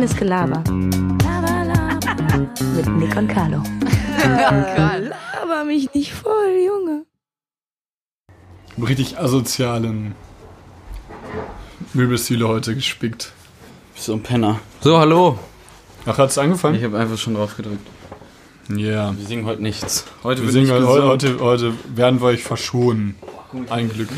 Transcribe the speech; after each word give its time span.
Reines 0.00 0.16
Gelaber. 0.16 0.64
Mit 2.74 2.88
Nick 2.96 3.14
und 3.16 3.28
Carlo. 3.28 3.62
Laber 4.24 5.64
mich 5.66 5.92
nicht 5.92 6.14
voll, 6.14 6.56
Junge. 6.66 7.04
Richtig 8.82 9.18
asozialen 9.18 10.14
Möbelstile 11.92 12.48
heute 12.48 12.74
gespickt. 12.74 13.34
So 13.94 14.14
ein 14.14 14.22
Penner. 14.22 14.60
So, 14.80 14.96
hallo. 14.96 15.38
Ach, 16.06 16.16
hat's 16.16 16.38
angefangen? 16.38 16.76
Ich 16.76 16.84
habe 16.84 16.98
einfach 16.98 17.18
schon 17.18 17.34
drauf 17.34 17.58
gedrückt. 17.58 17.86
Ja. 18.74 19.14
Wir 19.14 19.26
singen 19.26 19.44
heute 19.44 19.60
nichts. 19.60 20.06
Heute 20.22 20.44
Wir 20.44 20.50
singen 20.50 20.74
nicht 20.78 20.86
heute, 20.86 21.08
heute, 21.08 21.40
heute 21.40 21.74
werden 21.94 22.22
wir 22.22 22.28
euch 22.28 22.42
verschonen. 22.42 23.16
Ein 23.68 23.90
Glück. 23.90 24.08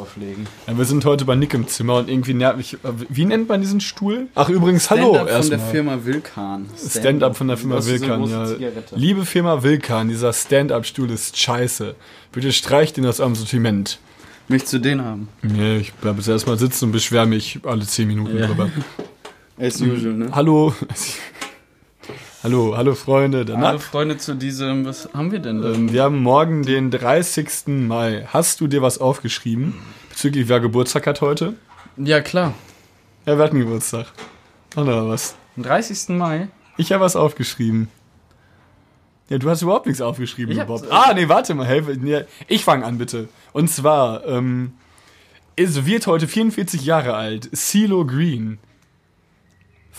Drauflegen. 0.00 0.46
Ja, 0.66 0.76
wir 0.78 0.84
sind 0.84 1.04
heute 1.04 1.24
bei 1.24 1.34
Nick 1.34 1.54
im 1.54 1.66
Zimmer 1.68 1.96
und 1.98 2.08
irgendwie 2.08 2.34
nervig. 2.34 2.76
Wie 3.08 3.24
nennt 3.24 3.48
man 3.48 3.60
diesen 3.60 3.80
Stuhl? 3.80 4.28
Ach, 4.34 4.48
übrigens, 4.48 4.90
hallo 4.90 5.14
Stand-up 5.14 5.40
von 5.40 5.50
der. 5.50 5.58
Firma 5.60 5.98
Wilkan. 6.04 6.66
Stand-up 6.76 7.36
von 7.36 7.48
der 7.48 7.56
Firma 7.56 7.84
Wilkan, 7.84 8.24
ja. 8.28 8.46
Zigarette. 8.46 8.96
Liebe 8.96 9.24
Firma 9.24 9.62
Wilkan, 9.62 10.08
dieser 10.08 10.32
Stand-up-Stuhl 10.32 11.10
ist 11.10 11.36
scheiße. 11.38 11.94
Bitte 12.32 12.52
streicht 12.52 12.98
ihn 12.98 13.06
aus 13.06 13.20
eurem 13.20 13.34
Sortiment. 13.34 13.98
Möchtest 14.48 14.72
du 14.74 14.78
den 14.78 15.04
haben? 15.04 15.28
Nee, 15.42 15.78
ich 15.78 15.92
bleibe 15.92 16.18
jetzt 16.18 16.28
erstmal 16.28 16.58
sitzen 16.58 16.86
und 16.86 16.92
beschwere 16.92 17.26
mich 17.26 17.60
alle 17.64 17.86
10 17.86 18.08
Minuten 18.08 18.36
Ja. 18.36 18.46
drüber. 18.46 18.70
As 19.58 19.80
usual, 19.80 20.14
ne? 20.14 20.28
Hallo. 20.32 20.74
hallo, 22.42 22.76
hallo 22.76 22.94
Freunde. 22.94 23.44
Der 23.44 23.58
Hallo 23.58 23.78
Freunde 23.78 24.16
zu 24.18 24.34
diesem, 24.34 24.84
was 24.84 25.08
haben 25.12 25.32
wir 25.32 25.38
denn 25.38 25.62
ähm, 25.62 25.92
wir 25.92 26.04
haben 26.04 26.22
morgen 26.22 26.62
den 26.62 26.90
30. 26.90 27.66
Mai. 27.66 28.26
Hast 28.28 28.60
du 28.60 28.66
dir 28.66 28.82
was 28.82 28.98
aufgeschrieben? 28.98 29.74
Bezüglich 30.08 30.48
wer 30.48 30.60
Geburtstag 30.60 31.06
hat 31.06 31.20
heute? 31.20 31.54
Ja, 31.96 32.20
klar. 32.20 32.54
Ja, 33.26 33.36
wir 33.36 33.44
hatten 33.44 33.58
Geburtstag. 33.58 34.06
Oder 34.76 35.08
was? 35.08 35.36
Am 35.56 35.62
30. 35.62 36.10
Mai. 36.16 36.48
Ich 36.76 36.92
habe 36.92 37.04
was 37.04 37.16
aufgeschrieben. 37.16 37.88
Ja, 39.28 39.38
du 39.38 39.48
hast 39.48 39.62
überhaupt 39.62 39.86
nichts 39.86 40.00
aufgeschrieben, 40.00 40.56
Ich 40.56 40.64
Bob. 40.64 40.84
Ah, 40.90 41.12
nee, 41.14 41.28
warte 41.28 41.54
mal. 41.54 41.66
Hey, 41.66 41.82
ich 42.48 42.64
fange 42.64 42.84
an, 42.84 42.98
bitte. 42.98 43.28
Und 43.52 43.70
zwar, 43.70 44.26
ähm, 44.26 44.72
es 45.54 45.86
wird 45.86 46.06
heute 46.06 46.26
44 46.26 46.84
Jahre 46.84 47.14
alt. 47.14 47.48
CeeLo 47.54 48.04
Green. 48.06 48.58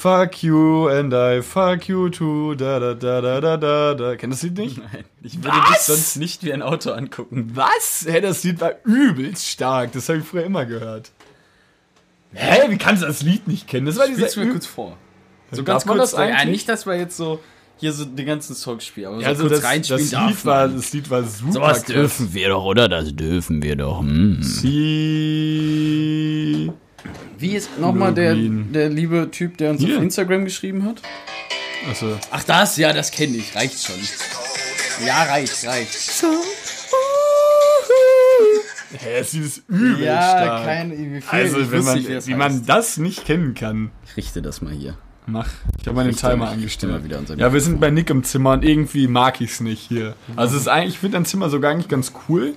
Fuck 0.01 0.41
you 0.41 0.87
and 0.87 1.13
I 1.13 1.43
fuck 1.43 1.87
you 1.87 2.09
too. 2.09 2.55
Da, 2.55 2.79
da, 2.79 2.95
da, 2.95 3.21
da, 3.21 3.39
da, 3.39 3.55
da, 3.55 3.93
da. 3.93 4.15
Kennt 4.15 4.33
das 4.33 4.41
Lied 4.41 4.57
nicht? 4.57 4.79
Nein, 4.79 5.05
ich 5.21 5.43
würde 5.43 5.55
Was? 5.55 5.69
dich 5.69 5.77
sonst 5.81 6.15
nicht 6.15 6.43
wie 6.43 6.51
ein 6.51 6.63
Auto 6.63 6.89
angucken. 6.89 7.51
Was? 7.53 8.07
Hä, 8.09 8.19
das 8.19 8.43
Lied 8.43 8.59
war 8.61 8.73
übelst 8.83 9.47
stark. 9.47 9.91
Das 9.91 10.09
habe 10.09 10.17
ich 10.17 10.25
früher 10.25 10.43
immer 10.43 10.65
gehört. 10.65 11.11
Hä, 12.33 12.61
wie 12.69 12.79
kannst 12.79 13.03
du 13.03 13.05
das 13.05 13.21
Lied 13.21 13.47
nicht 13.47 13.67
kennen? 13.67 13.85
Das 13.85 13.97
war 13.97 14.07
dieser 14.07 14.21
Spielst 14.21 14.37
du 14.37 14.39
mir 14.39 14.51
kurz 14.53 14.65
vor. 14.65 14.97
So 15.51 15.61
Darf 15.61 15.85
ganz 15.85 15.85
kurz, 15.85 15.99
das 15.99 16.13
ja, 16.13 16.19
eigentlich? 16.35 16.47
nicht, 16.47 16.67
dass 16.67 16.87
wir 16.87 16.95
jetzt 16.95 17.15
so 17.15 17.39
hier 17.77 17.93
so 17.93 18.03
den 18.03 18.25
ganzen 18.25 18.55
Songs 18.55 18.83
spielen, 18.83 19.05
aber 19.05 19.17
so 19.17 19.21
Ja, 19.21 19.27
also 19.27 19.43
kurz 19.43 19.61
das, 19.61 19.69
reinspielen 19.69 20.09
das, 20.09 20.27
Lied 20.29 20.45
war, 20.45 20.67
das 20.67 20.93
Lied 20.93 21.11
war 21.11 21.23
super 21.25 21.51
Sowas 21.53 21.83
dürfen 21.83 22.33
wir 22.33 22.49
doch, 22.49 22.65
oder? 22.65 22.89
Das 22.89 23.15
dürfen 23.15 23.61
wir 23.61 23.75
doch. 23.75 23.99
Hm. 23.99 24.41
Sie. 24.41 25.91
Wie 27.37 27.55
ist 27.55 27.77
nochmal 27.79 28.13
der, 28.13 28.35
der 28.35 28.89
liebe 28.89 29.29
Typ, 29.31 29.57
der 29.57 29.71
uns 29.71 29.81
Hier. 29.81 29.97
auf 29.97 30.03
Instagram 30.03 30.45
geschrieben 30.45 30.85
hat? 30.85 31.01
Also, 31.89 32.17
Ach 32.29 32.43
das, 32.43 32.77
ja, 32.77 32.93
das 32.93 33.09
kenne 33.11 33.37
ich. 33.37 33.55
Reicht 33.55 33.83
schon. 33.83 33.95
Ja, 35.05 35.23
reicht, 35.23 35.65
reicht. 35.65 36.23
hä, 38.99 39.19
das 39.19 39.33
Lied 39.33 39.43
ist 39.45 39.63
übel 39.67 40.03
Ja, 40.03 40.21
stark. 40.21 40.65
kein, 40.65 40.91
wie 40.91 41.21
viel, 41.21 41.23
also, 41.29 41.71
wenn 41.71 41.83
man, 41.83 41.97
nicht, 41.97 42.27
wie 42.27 42.35
man 42.35 42.65
das 42.65 42.97
nicht 42.97 43.25
kennen 43.25 43.53
kann, 43.53 43.91
Ich 44.07 44.17
richte 44.17 44.41
das 44.41 44.61
mal 44.61 44.73
hier. 44.73 44.95
mach. 45.25 45.49
Ich 45.79 45.87
habe 45.87 46.03
Richte 46.05 46.27
Timer 46.29 46.49
angestellt. 46.49 47.03
wieder 47.03 47.19
ja, 47.37 47.53
wir 47.53 47.61
sind 47.61 47.79
bei 47.79 47.89
Nick 47.89 48.09
im 48.09 48.23
Zimmer 48.23 48.51
und 48.51 48.63
irgendwie 48.63 49.07
mag 49.07 49.41
ich 49.41 49.51
es 49.51 49.59
nicht 49.61 49.81
hier. 49.87 50.15
Also, 50.35 50.55
es 50.55 50.61
ist 50.63 50.67
eigentlich, 50.67 50.95
ich 50.95 50.99
finde 50.99 51.17
dein 51.17 51.25
Zimmer 51.25 51.49
sogar 51.49 51.71
eigentlich 51.71 51.87
ganz 51.87 52.11
cool, 52.29 52.53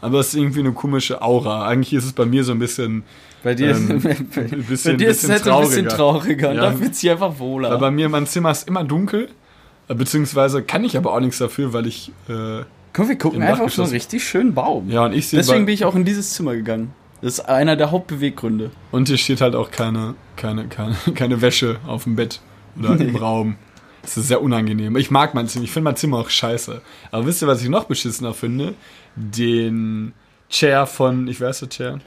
aber 0.00 0.20
es 0.20 0.28
ist 0.28 0.34
irgendwie 0.34 0.60
eine 0.60 0.72
komische 0.72 1.22
Aura. 1.22 1.66
Eigentlich 1.66 1.92
ist 1.94 2.04
es 2.04 2.12
bei 2.12 2.26
mir 2.26 2.44
so 2.44 2.52
ein 2.52 2.58
bisschen. 2.60 3.02
Bei 3.42 3.54
dir, 3.54 3.70
Ähm, 3.76 3.98
ist, 3.98 4.04
bei, 4.34 4.40
ein 4.42 4.64
bisschen- 4.64 4.92
bei 4.92 4.96
dir 4.98 5.08
ist 5.10 5.24
es 5.24 5.30
halt 5.30 5.46
ein 5.48 5.60
bisschen 5.60 5.88
trauriger. 5.88 6.50
und 6.50 6.56
Ja. 6.56 6.62
da 6.62 6.72
fühlt 6.72 6.94
sich 6.96 7.08
einfach 7.10 7.38
wohler. 7.38 7.70
Weil 7.70 7.78
bei 7.78 7.90
mir, 7.90 8.08
mein 8.08 8.26
Zimmer 8.26 8.50
ist 8.50 8.66
immer 8.68 8.84
dunkel. 8.84 9.28
äh, 9.88 9.94
Beziehungsweise 9.94 10.62
kann 10.62 10.84
ich 10.84 10.96
aber 10.96 11.12
auch 11.14 11.20
nichts 11.20 11.38
dafür, 11.38 11.72
weil 11.72 11.86
ich. 11.86 12.12
Äh, 12.28 12.62
Komm, 12.92 13.08
wir 13.08 13.16
gucken 13.18 13.42
einfach 13.42 13.60
auf 13.64 13.72
so 13.74 13.82
einen 13.82 13.92
richtig 13.92 14.24
schönen 14.26 14.54
Baum. 14.54 14.90
ja, 14.90 15.04
und 15.04 15.12
ich 15.12 15.28
sehe. 15.28 15.38
Deswegen 15.38 15.66
bin 15.66 15.74
ich 15.74 15.84
auch 15.84 15.94
in 15.94 16.04
dieses 16.04 16.32
Zimmer 16.34 16.54
gegangen. 16.54 16.92
Das 17.20 17.34
ist 17.34 17.40
einer 17.48 17.74
der 17.76 17.90
Hauptbeweggründe. 17.90 18.70
Und 18.92 19.08
hier 19.08 19.18
steht 19.18 19.40
halt 19.40 19.54
auch 19.54 19.70
keine, 19.70 20.14
keine, 20.36 20.66
keine, 20.68 20.94
keine 21.14 21.40
Wäsche 21.40 21.76
auf 21.86 22.04
dem 22.04 22.16
Bett 22.16 22.40
oder 22.78 22.98
im 23.00 23.16
Raum. 23.16 23.56
Das 24.02 24.16
ist 24.16 24.28
sehr 24.28 24.40
unangenehm. 24.42 24.96
Ich 24.96 25.10
mag 25.10 25.34
mein 25.34 25.48
Zimmer. 25.48 25.64
Ich 25.64 25.70
finde 25.72 25.84
mein 25.84 25.96
Zimmer 25.96 26.18
auch 26.18 26.30
scheiße. 26.30 26.80
Aber 27.10 27.26
wisst 27.26 27.42
ihr, 27.42 27.48
was 27.48 27.62
ich 27.62 27.68
noch 27.68 27.84
beschissener 27.84 28.32
finde? 28.34 28.74
Den 29.16 30.12
Chair 30.48 30.86
von, 30.86 31.28
ich 31.28 31.40
weiß 31.40 31.60
der 31.60 31.68
Chair? 31.68 31.98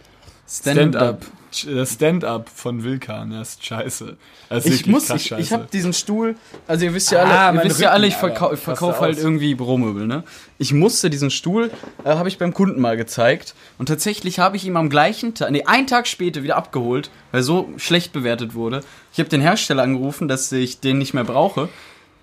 Stand-up. 0.51 1.25
Der 1.65 1.85
Stand-up 1.85 2.49
von 2.49 2.83
Wilkan. 2.83 3.31
Der 3.31 3.41
ist 3.41 3.65
scheiße. 3.65 4.17
Er 4.49 4.57
ist 4.57 4.65
Ich 4.67 4.85
muss, 4.85 5.07
krass 5.07 5.21
ich, 5.21 5.31
ich 5.31 5.53
habe 5.53 5.67
diesen 5.71 5.93
Stuhl, 5.93 6.35
also 6.67 6.85
ihr 6.85 6.93
wisst 6.93 7.11
ja 7.11 7.23
Ah, 7.23 7.47
alle, 7.47 7.57
ihr 7.57 7.59
mein 7.59 7.69
wisst 7.69 7.81
ja 7.81 7.91
alle, 7.91 8.07
ich 8.07 8.15
Rücken, 8.21 8.37
verkaufe 8.57 8.71
Raste 8.71 9.01
halt 9.01 9.17
aus. 9.17 9.23
irgendwie 9.23 9.55
Büromöbel, 9.55 10.07
ne? 10.07 10.23
Ich 10.57 10.73
musste 10.73 11.09
diesen 11.09 11.29
Stuhl, 11.29 11.71
äh, 12.03 12.09
habe 12.09 12.29
ich 12.29 12.37
beim 12.37 12.53
Kunden 12.53 12.79
mal 12.79 12.95
gezeigt 12.97 13.53
und 13.77 13.87
tatsächlich 13.87 14.39
habe 14.39 14.55
ich 14.57 14.65
ihm 14.65 14.77
am 14.77 14.89
gleichen 14.89 15.33
Tag, 15.33 15.51
nee, 15.51 15.63
einen 15.65 15.87
Tag 15.87 16.07
später 16.07 16.43
wieder 16.43 16.55
abgeholt, 16.55 17.09
weil 17.31 17.43
so 17.43 17.69
schlecht 17.77 18.13
bewertet 18.13 18.53
wurde. 18.53 18.81
Ich 19.13 19.19
habe 19.19 19.29
den 19.29 19.41
Hersteller 19.41 19.83
angerufen, 19.83 20.27
dass 20.29 20.51
ich 20.51 20.79
den 20.79 20.97
nicht 20.97 21.13
mehr 21.13 21.25
brauche. 21.25 21.67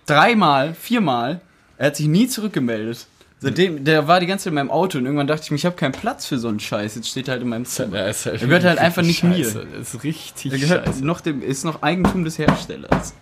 Dreimal, 0.06 0.74
viermal, 0.74 1.40
er 1.76 1.88
hat 1.88 1.96
sich 1.96 2.06
nie 2.08 2.28
zurückgemeldet. 2.28 3.06
Seitdem, 3.40 3.84
der 3.84 4.08
war 4.08 4.18
die 4.18 4.26
ganze 4.26 4.44
Zeit 4.44 4.50
in 4.50 4.54
meinem 4.56 4.70
Auto 4.70 4.98
und 4.98 5.04
irgendwann 5.04 5.28
dachte 5.28 5.42
ich 5.44 5.50
mir, 5.52 5.56
ich 5.56 5.64
habe 5.66 5.76
keinen 5.76 5.92
Platz 5.92 6.26
für 6.26 6.38
so 6.38 6.48
einen 6.48 6.58
Scheiß. 6.58 6.96
Jetzt 6.96 7.08
steht 7.08 7.28
er 7.28 7.32
halt 7.32 7.42
in 7.42 7.48
meinem 7.48 7.64
Zimmer. 7.64 7.92
Der 7.98 8.08
ist 8.08 8.26
halt 8.26 8.42
Er 8.42 8.48
gehört 8.48 8.64
halt 8.64 8.78
einfach 8.80 9.02
nicht 9.02 9.22
mir. 9.22 9.36
scheiße. 9.44 9.64
Der 9.72 9.80
ist 9.80 10.02
richtig 10.02 10.52
Er 10.52 10.58
gehört 10.58 10.86
scheiße. 10.86 11.04
noch 11.06 11.20
dem, 11.20 11.40
ist 11.42 11.64
noch 11.64 11.82
Eigentum 11.82 12.24
des 12.24 12.36
Herstellers. 12.38 13.14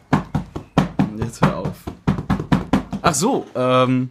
Jetzt 1.18 1.44
hör 1.44 1.56
auf. 1.58 1.74
Ach 3.02 3.14
so, 3.14 3.46
ähm, 3.54 4.08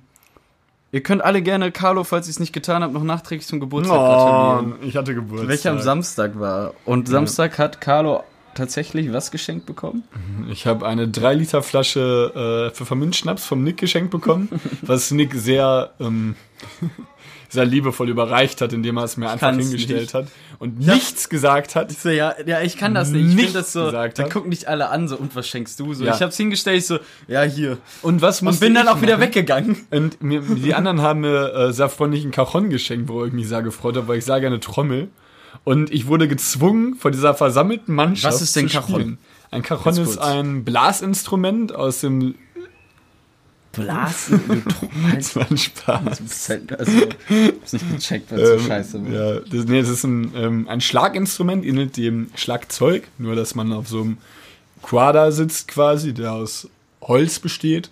ihr 0.92 1.02
könnt 1.02 1.24
alle 1.24 1.42
gerne 1.42 1.72
Carlo, 1.72 2.04
falls 2.04 2.28
ihr 2.28 2.32
es 2.32 2.40
nicht 2.40 2.54
getan 2.54 2.84
habt, 2.84 2.94
noch 2.94 3.04
nachträglich 3.04 3.48
zum 3.48 3.60
Geburtstag 3.60 3.98
Oh, 3.98 4.00
gratulieren. 4.00 4.76
ich 4.88 4.96
hatte 4.96 5.16
Geburtstag. 5.16 5.50
Welcher 5.50 5.72
am 5.72 5.82
Samstag 5.82 6.40
war. 6.40 6.74
Und 6.86 7.08
Samstag 7.08 7.58
hat 7.58 7.82
Carlo 7.82 8.24
tatsächlich 8.56 9.14
was 9.14 9.30
geschenkt 9.32 9.66
bekommen? 9.66 10.04
Ich 10.50 10.66
habe 10.66 10.86
eine 10.88 11.08
3 11.08 11.34
Liter 11.36 11.62
Flasche 11.62 12.70
äh, 12.72 12.76
Pfefferminzschnaps 12.76 13.46
vom 13.46 13.64
Nick 13.64 13.78
geschenkt 13.78 14.10
bekommen, 14.12 14.50
was 14.82 15.12
Nick 15.12 15.34
sehr, 15.36 15.92
ähm, 16.00 16.36
sehr 17.50 17.66
liebevoll 17.66 18.10
überreicht 18.10 18.62
hat, 18.62 18.74
indem 18.74 18.98
er 18.98 19.04
es 19.04 19.18
mir 19.18 19.30
einfach 19.30 19.50
kann's 19.52 19.64
hingestellt 19.64 20.02
nicht. 20.02 20.14
hat 20.14 20.28
und 20.60 20.80
nichts 20.80 21.30
gesagt 21.30 21.76
hat. 21.76 21.92
Ich 21.92 22.00
so, 22.00 22.10
ja, 22.10 22.34
ja, 22.46 22.62
ich 22.62 22.78
kann 22.78 22.94
das 22.94 23.10
nicht. 23.12 23.28
Ich 23.30 23.36
Nichts 23.36 23.54
das 23.54 23.74
so, 23.74 23.86
gesagt 23.86 24.20
da 24.20 24.24
hat. 24.24 24.32
gucken 24.32 24.52
dich 24.52 24.68
alle 24.68 24.90
an, 24.90 25.08
so, 25.08 25.18
und 25.18 25.36
was 25.36 25.48
schenkst 25.48 25.80
du? 25.80 25.94
So, 25.94 26.04
Ja. 26.06 26.16
ich 26.16 26.22
hab's 26.22 26.38
hingestellt, 26.38 26.80
ich 26.80 26.88
so, 26.88 26.98
ja, 27.28 27.44
hier. 27.44 27.78
Und 28.02 28.22
was 28.22 28.42
Und 28.42 28.60
bin 28.60 28.74
dann 28.74 28.86
ich 28.86 28.92
auch 28.92 29.02
wieder 29.02 29.18
machen? 29.18 29.28
weggegangen. 29.28 29.78
Und 29.92 30.22
mir, 30.24 30.42
die 30.42 30.74
anderen 30.74 31.02
haben 31.02 31.22
mir 31.22 31.54
äh, 31.54 31.74
sehr 31.74 31.90
freundlich 31.90 32.24
einen 32.24 32.32
Cajon 32.32 32.70
geschenkt, 32.70 33.10
wo 33.10 33.24
ich 33.26 33.34
mich 33.34 33.48
sehr 33.48 33.62
gefreut 33.62 33.96
habe, 33.98 34.08
weil 34.08 34.18
ich 34.18 34.26
sehr 34.26 34.40
gerne 34.40 34.60
trommel. 34.60 35.10
Und 35.64 35.92
ich 35.92 36.08
wurde 36.08 36.28
gezwungen, 36.28 36.96
vor 36.96 37.12
dieser 37.12 37.34
versammelten 37.34 37.94
Mannschaft 37.94 38.34
Was 38.36 38.42
ist 38.42 38.56
denn 38.56 38.70
zu 38.70 38.82
Cajon? 38.82 39.18
Ein 39.52 39.62
Cajon 39.62 39.98
ist 39.98 40.18
ein 40.18 40.64
Blasinstrument 40.64 41.74
aus 41.74 42.02
dem... 42.02 42.36
Blasen, 43.72 44.42
du 44.48 44.90
Das 45.16 45.36
war 45.36 45.50
ein 45.50 45.58
Spaß. 45.58 46.50
Also, 46.78 46.92
ich 47.30 47.54
hab's 47.60 47.74
nicht 47.74 47.92
gecheckt, 47.92 48.32
weil 48.32 48.40
es 48.40 48.50
so 48.50 48.56
Ähm, 48.56 48.68
scheiße 48.68 49.06
war. 49.06 49.12
Ja, 49.12 49.40
das, 49.42 49.66
nee, 49.66 49.82
das 49.82 49.90
ist 49.90 50.04
ein, 50.06 50.32
ähm, 50.36 50.68
ein 50.70 50.80
Schlaginstrument, 50.80 51.66
ähnelt 51.66 51.98
dem 51.98 52.30
Schlagzeug, 52.36 53.04
nur 53.18 53.36
dass 53.36 53.54
man 53.54 53.74
auf 53.74 53.90
so 53.90 54.02
einem 54.02 54.18
Quader 54.82 55.32
sitzt 55.34 55.68
quasi, 55.68 56.14
der 56.14 56.32
aus 56.32 56.70
Holz 57.02 57.40
besteht. 57.40 57.90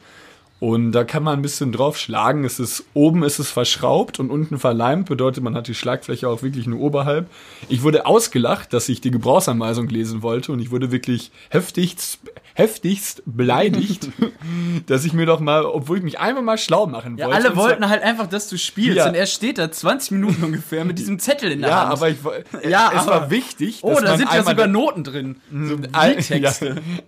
Und 0.63 0.93
da 0.93 1.03
kann 1.03 1.23
man 1.23 1.39
ein 1.39 1.41
bisschen 1.41 1.73
drauf 1.73 1.97
schlagen. 1.97 2.45
Es 2.45 2.57
ist, 2.57 2.85
oben 2.93 3.23
ist 3.23 3.37
es 3.37 3.51
verschraubt 3.51 4.21
und 4.21 4.29
unten 4.29 4.57
verleimt, 4.59 5.09
bedeutet, 5.09 5.43
man 5.43 5.55
hat 5.55 5.67
die 5.67 5.75
Schlagfläche 5.75 6.29
auch 6.29 6.41
wirklich 6.41 6.67
nur 6.67 6.79
oberhalb. 6.79 7.27
Ich 7.67 7.83
wurde 7.83 8.05
ausgelacht, 8.05 8.71
dass 8.71 8.87
ich 8.87 9.01
die 9.01 9.11
Gebrauchsanweisung 9.11 9.89
lesen 9.89 10.21
wollte 10.21 10.53
und 10.53 10.59
ich 10.59 10.71
wurde 10.71 10.89
wirklich 10.89 11.31
heftigst, 11.49 12.19
heftigst 12.53 13.23
beleidigt, 13.25 14.07
dass 14.85 15.03
ich 15.03 15.11
mir 15.11 15.25
doch 15.25 15.41
mal, 15.41 15.65
obwohl 15.65 15.97
ich 15.97 16.03
mich 16.03 16.21
einmal 16.21 16.43
mal 16.43 16.57
schlau 16.57 16.87
machen 16.87 17.17
Ja, 17.17 17.25
wollte. 17.25 17.39
alle 17.39 17.49
und 17.49 17.55
zwar- 17.55 17.63
wollten 17.65 17.89
halt 17.89 18.01
einfach, 18.01 18.27
dass 18.27 18.47
du 18.47 18.57
spielst 18.57 18.95
Ja. 18.99 19.09
und 19.09 19.15
er 19.15 19.25
steht 19.25 19.57
da 19.57 19.69
20 19.69 20.11
Minuten 20.11 20.45
ungefähr 20.45 20.85
mit 20.85 20.97
diesem 20.97 21.19
Zettel 21.19 21.51
in 21.51 21.59
der 21.59 21.71
Ja, 21.71 21.81
Hand. 21.89 21.91
aber 21.91 22.09
ich, 22.09 22.17
Ja, 22.69 22.89
es 22.95 23.01
aber- 23.01 23.11
war 23.11 23.29
wichtig, 23.29 23.79
oh, 23.81 23.95
da 23.95 24.11
man 24.11 24.17
sind 24.17 24.31
ja 24.33 24.43
sogar 24.43 24.67
Noten 24.67 25.03
drin. 25.03 25.35
So 25.51 25.75
Ein, 25.91 26.15
ja, 26.41 26.53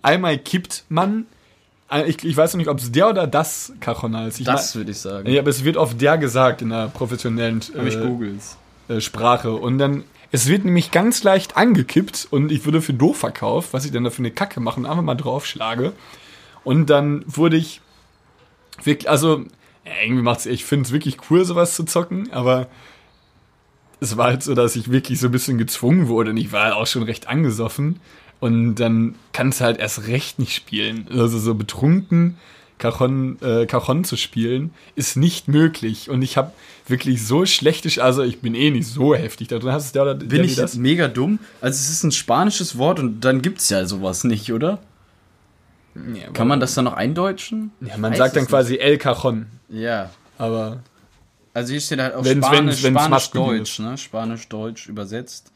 einmal 0.02 0.36
kippt 0.36 0.84
man. 0.90 1.24
Äh, 1.90 2.08
Ich, 2.08 2.24
ich 2.24 2.36
weiß 2.36 2.54
noch 2.54 2.58
nicht, 2.58 2.68
ob 2.68 2.78
es 2.78 2.92
der 2.92 3.08
oder 3.08 3.26
das 3.26 3.72
Cajon 3.80 4.14
ist. 4.26 4.40
Ich 4.40 4.46
Das 4.46 4.74
würde 4.76 4.90
ich 4.90 4.98
sagen. 4.98 5.28
ja, 5.30 5.40
aber 5.40 5.50
es 5.50 5.64
wird 5.64 5.76
oft 5.76 6.00
der 6.00 6.18
gesagt 6.18 6.62
in 6.62 6.70
der 6.70 6.88
professionellen 6.88 7.60
ich 7.60 7.96
äh, 7.96 8.00
googles. 8.00 8.56
äh, 8.88 9.00
Sprache. 9.00 9.52
Und 9.52 9.78
dann 9.78 10.04
Es 10.32 10.48
wird 10.48 10.64
nämlich 10.64 10.90
ganz 10.90 11.22
leicht 11.22 11.56
angekippt 11.56 12.28
und 12.30 12.50
ich 12.50 12.66
wurde 12.66 12.82
für 12.82 12.92
doof 12.92 13.16
verkauft, 13.18 13.68
was 13.72 13.84
ich 13.84 13.92
dann 13.92 14.04
da 14.04 14.10
für 14.10 14.18
eine 14.18 14.30
Kacke 14.32 14.60
mache 14.60 14.80
und 14.80 14.86
einfach 14.86 15.02
mal 15.02 15.14
draufschlage. 15.14 15.92
Und 16.64 16.90
dann 16.90 17.24
wurde 17.26 17.56
ich 17.56 17.80
wirklich, 18.82 19.08
also 19.08 19.44
irgendwie 20.02 20.22
macht's, 20.22 20.46
ich 20.46 20.64
finde 20.64 20.86
es 20.86 20.92
wirklich 20.92 21.18
cool, 21.30 21.44
sowas 21.44 21.74
zu 21.76 21.84
zocken, 21.84 22.32
aber 22.32 22.66
es 24.00 24.16
war 24.16 24.26
halt 24.26 24.42
so, 24.42 24.54
dass 24.54 24.74
ich 24.76 24.90
wirklich 24.90 25.20
so 25.20 25.28
ein 25.28 25.32
bisschen 25.32 25.58
gezwungen 25.58 26.08
wurde 26.08 26.30
und 26.30 26.36
ich 26.36 26.50
war 26.52 26.64
halt 26.64 26.74
auch 26.74 26.86
schon 26.88 27.04
recht 27.04 27.28
angesoffen 27.28 28.00
und 28.40 28.74
dann 28.76 29.14
kannst 29.32 29.60
du 29.60 29.64
halt 29.64 29.78
erst 29.78 30.06
recht 30.08 30.38
nicht 30.38 30.54
spielen. 30.54 31.06
Also 31.10 31.38
so 31.38 31.54
betrunken 31.54 32.36
Cajon, 32.78 33.38
äh, 33.40 33.64
Cajon 33.64 34.04
zu 34.04 34.16
spielen, 34.16 34.70
ist 34.96 35.16
nicht 35.16 35.48
möglich. 35.48 36.10
Und 36.10 36.20
ich 36.20 36.36
habe 36.36 36.52
wirklich 36.86 37.26
so 37.26 37.46
schlechte, 37.46 38.02
also 38.02 38.22
ich 38.22 38.40
bin 38.40 38.54
eh 38.54 38.70
nicht 38.70 38.86
so 38.86 39.14
heftig 39.14 39.48
da 39.48 39.58
drin. 39.58 39.72
Hast 39.72 39.94
du 39.94 40.04
da, 40.04 40.12
Bin 40.12 40.28
Danny, 40.28 40.42
ich 40.42 40.56
jetzt 40.56 40.76
mega 40.76 41.08
dumm? 41.08 41.38
Also 41.62 41.76
es 41.76 41.88
ist 41.88 42.02
ein 42.02 42.12
spanisches 42.12 42.76
Wort 42.76 43.00
und 43.00 43.22
dann 43.22 43.40
gibt's 43.40 43.70
ja 43.70 43.86
sowas 43.86 44.24
nicht, 44.24 44.52
oder? 44.52 44.78
Ja, 45.94 46.30
Kann 46.32 46.48
man 46.48 46.60
das 46.60 46.74
dann 46.74 46.84
noch 46.84 46.92
eindeutschen? 46.92 47.70
Ja, 47.80 47.96
man 47.96 48.14
sagt 48.14 48.36
dann 48.36 48.42
es 48.42 48.48
quasi 48.50 48.76
El 48.76 48.98
Cajon. 48.98 49.46
nicht. 49.68 49.82
Ja. 49.82 50.10
Aber 50.36 50.80
Also 51.54 51.70
hier 51.72 51.80
steht 51.80 51.98
halt 52.00 52.14
auf 52.14 52.26
Wenn's- 52.26 52.44
Spanisch, 52.46 52.80
Spanisch-Deutsch, 52.80 53.78
ne? 53.78 53.96
Spanisch-Deutsch 53.96 54.86
übersetzt. 54.88 55.50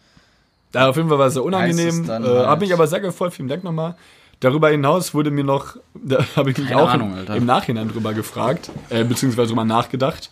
Da 0.72 0.88
auf 0.88 0.96
jeden 0.96 1.08
Fall 1.08 1.19
war 1.19 1.26
es 1.26 1.34
sehr 1.34 1.44
unangenehm. 1.44 2.05
äh, 2.05 2.08
halt- 2.08 2.46
Hab 2.46 2.61
mich 2.61 2.72
aber 2.72 2.87
sehr 2.87 3.00
gefreut, 3.00 3.32
vielen 3.34 3.49
Dank 3.49 3.64
nochmal. 3.64 3.96
Darüber 4.40 4.70
hinaus 4.70 5.12
wurde 5.14 5.31
mir 5.31 5.44
noch, 5.44 5.76
da 5.94 6.25
habe 6.37 6.50
ich 6.52 6.58
mich 6.58 6.69
Keine 6.69 6.81
auch 6.81 6.88
Ahnung, 6.90 7.14
im, 7.34 7.44
Nachhinein 7.46 7.88
drüber 7.88 8.14
gefragt, 8.14 8.70
äh, 8.88 9.05
beziehungsweise 9.05 9.49
drüber 9.49 9.64
nachgedacht. 9.64 10.31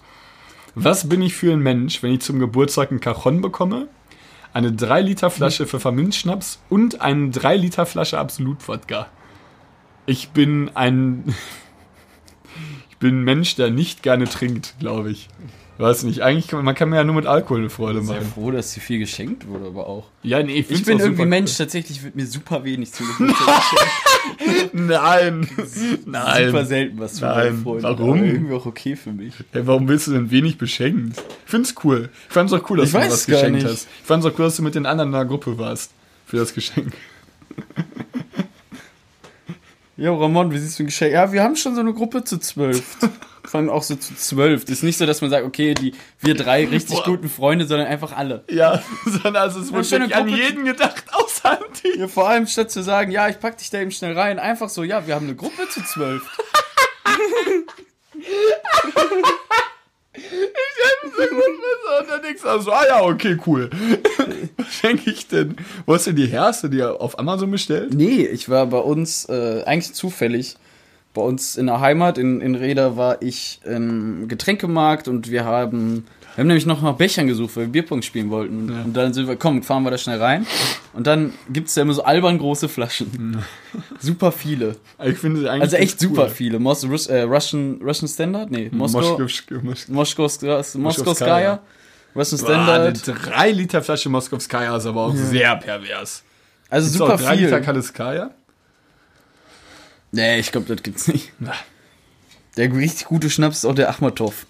Was 0.75 1.09
bin 1.09 1.23
ich 1.23 1.35
für 1.35 1.53
ein 1.53 1.59
Mensch, 1.61 2.03
wenn 2.03 2.13
ich 2.13 2.21
zum 2.21 2.39
Geburtstag 2.39 2.91
einen 2.91 3.01
Cajon 3.01 3.41
bekomme, 3.41 3.89
eine 4.53 4.73
3 4.73 5.03
Liter 5.03 5.29
Flasche 5.31 5.67
Pfefferminzschnaps 5.67 6.61
und 6.69 7.01
eine 7.01 7.31
3 7.31 7.57
Liter 7.57 7.85
Flasche 7.85 8.19
Absolut-Wodka? 8.19 9.09
Ich 10.07 10.31
bin 10.31 10.71
ein, 10.75 11.25
ich 12.91 12.97
bin 12.99 13.21
ein 13.21 13.25
Mensch, 13.25 13.57
der 13.57 13.71
nicht 13.71 14.03
gerne 14.03 14.25
trinkt, 14.27 14.75
glaube 14.79 15.11
ich. 15.11 15.29
Weiß 15.79 16.03
nicht, 16.03 16.23
eigentlich 16.23 16.49
kann 16.49 16.59
man, 16.59 16.65
man 16.65 16.75
kann 16.75 16.89
mir 16.89 16.97
ja 16.97 17.05
nur 17.05 17.15
mit 17.15 17.27
Alkohol 17.27 17.61
eine 17.61 17.71
Freude 17.71 18.03
Sehr 18.03 18.17
machen. 18.17 18.33
froh, 18.35 18.51
dass 18.51 18.75
dir 18.75 18.81
viel 18.81 18.99
geschenkt 18.99 19.47
wurde, 19.47 19.67
aber 19.67 19.87
auch. 19.87 20.07
Ja, 20.25 20.43
nee, 20.43 20.59
Ich 20.59 20.67
find's 20.67 20.85
bin 20.87 20.99
irgendwie 20.99 21.25
Mensch, 21.25 21.57
tatsächlich 21.57 22.03
wird 22.03 22.17
mir 22.17 22.27
super 22.27 22.65
wenig 22.65 22.91
geschenkt. 22.91 23.37
Nein. 24.73 25.49
Nein. 26.07 26.47
Super 26.49 26.65
selten 26.65 26.99
was 26.99 27.21
von 27.21 27.29
Nein. 27.29 27.63
Freunden. 27.63 27.83
Warum? 27.85 28.25
Irgendwie 28.25 28.55
auch 28.55 28.67
okay 28.67 28.97
für 28.97 29.13
mich. 29.13 29.35
Hey, 29.53 29.67
warum 29.69 29.87
willst 29.87 30.09
du 30.09 30.13
denn 30.13 30.31
wenig 30.33 30.59
beschenkt? 30.59 31.17
Ich 31.45 31.51
find's 31.51 31.75
cool. 31.85 32.09
Ich 32.29 32.35
fand's 32.35 32.53
auch 32.53 32.69
cool, 32.71 32.79
dass 32.79 32.87
Ich 32.89 32.93
du 32.93 32.99
mir 32.99 33.11
was 33.11 33.27
geschenkt 33.27 33.53
nicht. 33.63 33.67
hast. 33.67 33.87
Ich 34.01 34.07
fand's 34.07 34.27
auch 34.27 34.33
cool, 34.37 34.47
dass 34.47 34.57
du 34.57 34.63
mit 34.63 34.75
den 34.75 34.85
anderen 34.85 35.11
in 35.11 35.15
der 35.15 35.25
Gruppe 35.27 35.59
warst. 35.59 35.93
Für 36.27 36.39
das 36.39 36.53
Geschenk. 36.55 36.93
Ja, 39.97 40.13
Ramon, 40.15 40.53
wie 40.53 40.59
siehst 40.59 40.79
du 40.79 40.85
ein 40.85 40.87
Geschenk? 40.87 41.13
Ja, 41.13 41.33
wir 41.33 41.43
haben 41.43 41.57
schon 41.57 41.75
so 41.75 41.81
eine 41.81 41.93
Gruppe 41.93 42.23
zu 42.25 42.39
zwölf. 42.39 42.97
Vor 43.49 43.61
allem 43.61 43.71
auch 43.71 43.83
so 43.83 43.97
zu 43.97 44.15
zwölf. 44.15 44.67
Das 44.67 44.79
ist 44.79 44.83
nicht 44.83 44.99
so, 44.99 45.07
dass 45.07 45.23
man 45.23 45.31
sagt, 45.31 45.47
okay, 45.47 45.73
die, 45.73 45.95
wir 46.21 46.35
drei 46.35 46.67
richtig 46.67 46.97
Boah. 46.97 47.05
guten 47.05 47.31
Freunde, 47.31 47.67
sondern 47.67 47.87
einfach 47.87 48.15
alle. 48.15 48.45
Ja, 48.51 48.83
sondern 49.07 49.37
also 49.37 49.61
es 49.61 49.73
wurde 49.73 49.91
wirklich 49.91 50.15
an 50.15 50.29
jeden 50.29 50.65
gedacht, 50.67 51.05
außer 51.13 51.53
an 51.53 51.65
die. 51.83 51.99
Ja, 51.99 52.09
vor 52.09 52.29
allem 52.29 52.47
statt 52.47 52.71
zu 52.71 52.83
sagen, 52.83 53.11
ja, 53.11 53.29
ich 53.29 53.41
pack 53.41 53.57
dich 53.57 53.71
da 53.71 53.81
eben 53.81 53.91
schnell 53.91 54.13
rein, 54.19 54.39
einfach 54.39 54.69
so, 54.69 54.83
ja, 54.83 55.07
wir 55.07 55.15
haben 55.15 55.27
eine 55.27 55.37
Gruppe 55.37 55.67
zu 55.71 55.83
zwölf. 55.83 56.23
Und 62.01 62.09
dann 62.11 62.23
denkst 62.23 62.43
du 62.43 62.49
also, 62.49 62.71
ah 62.71 62.85
ja, 62.87 63.03
okay, 63.03 63.39
cool. 63.47 63.71
Was 64.57 64.75
schenke 64.75 65.11
ich 65.11 65.27
denn? 65.27 65.57
Wo 65.87 65.95
hast 65.95 66.07
du 66.07 66.13
die 66.13 66.27
her? 66.27 66.43
Hast 66.43 66.65
du 66.65 66.69
die 66.69 66.83
auf 66.83 67.19
Amazon 67.19 67.51
bestellt? 67.51 67.95
Nee, 67.95 68.27
ich 68.27 68.49
war 68.49 68.67
bei 68.67 68.79
uns, 68.79 69.29
äh, 69.29 69.63
eigentlich 69.65 69.95
zufällig, 69.95 70.57
bei 71.15 71.23
uns 71.23 71.57
in 71.57 71.67
der 71.67 71.81
Heimat, 71.81 72.19
in, 72.19 72.41
in 72.41 72.55
Reda, 72.55 72.97
war 72.97 73.23
ich 73.23 73.61
im 73.65 74.29
Getränkemarkt 74.29 75.09
und 75.09 75.31
wir 75.31 75.45
haben, 75.45 76.07
wir 76.35 76.43
haben 76.43 76.49
nämlich 76.49 76.67
noch 76.67 76.83
nach 76.83 76.95
Bechern 76.95 77.27
gesucht, 77.27 77.57
weil 77.57 77.65
wir 77.65 77.73
Bierpong 77.73 78.03
spielen 78.03 78.31
wollten. 78.31 78.71
Ja. 78.71 78.83
Und 78.83 78.97
dann 78.97 79.13
sind 79.13 79.27
wir, 79.27 79.37
komm, 79.37 79.63
fahren 79.63 79.83
wir 79.83 79.91
da 79.91 79.99
schnell 79.99 80.21
rein. 80.23 80.47
Und 80.93 81.07
dann 81.07 81.33
gibt's 81.51 81.75
ja 81.75 81.83
immer 81.83 81.95
so 81.95 82.05
albern 82.05 82.39
große 82.39 82.69
Flaschen. 82.69 83.43
super 83.99 84.31
viele. 84.31 84.77
Ich 85.03 85.19
finde 85.19 85.41
sie 85.41 85.51
eigentlich 85.51 85.63
Also 85.63 85.77
echt 85.77 85.99
ganz 85.99 86.03
cool. 86.05 86.17
super 86.17 86.29
viele. 86.29 86.59
Mos 86.59 86.85
Rus 86.85 87.07
äh, 87.09 87.23
Russian, 87.23 87.81
Russian 87.83 88.09
Standard? 88.09 88.51
Nee, 88.51 88.71
Moskau. 88.73 89.19
Moskowskaja. 89.89 90.59
Russian 90.59 92.41
Boah, 92.41 92.49
eine 92.55 92.97
Standard. 92.97 93.27
3 93.27 93.51
Liter 93.53 93.83
Flasche 93.83 94.09
Moskowskaja 94.09 94.77
ist 94.77 94.87
aber 94.87 95.07
auch 95.07 95.15
sehr 95.15 95.57
pervers. 95.57 96.23
Also 96.71 96.87
Gibt's 96.87 96.99
super 96.99 97.15
auch 97.15 97.21
3 97.21 97.35
Liter 97.37 97.57
viel. 97.57 97.65
Kaliskaya? 97.65 98.31
Nee, 100.13 100.39
ich 100.39 100.53
glaube, 100.53 100.73
das 100.75 100.83
gibt's 100.83 101.09
nicht. 101.09 101.33
Der 102.57 102.73
richtig 102.73 103.07
gute 103.07 103.31
Schnaps 103.31 103.59
ist 103.59 103.65
auch 103.65 103.75
der 103.75 103.89
Achmatov. 103.91 104.47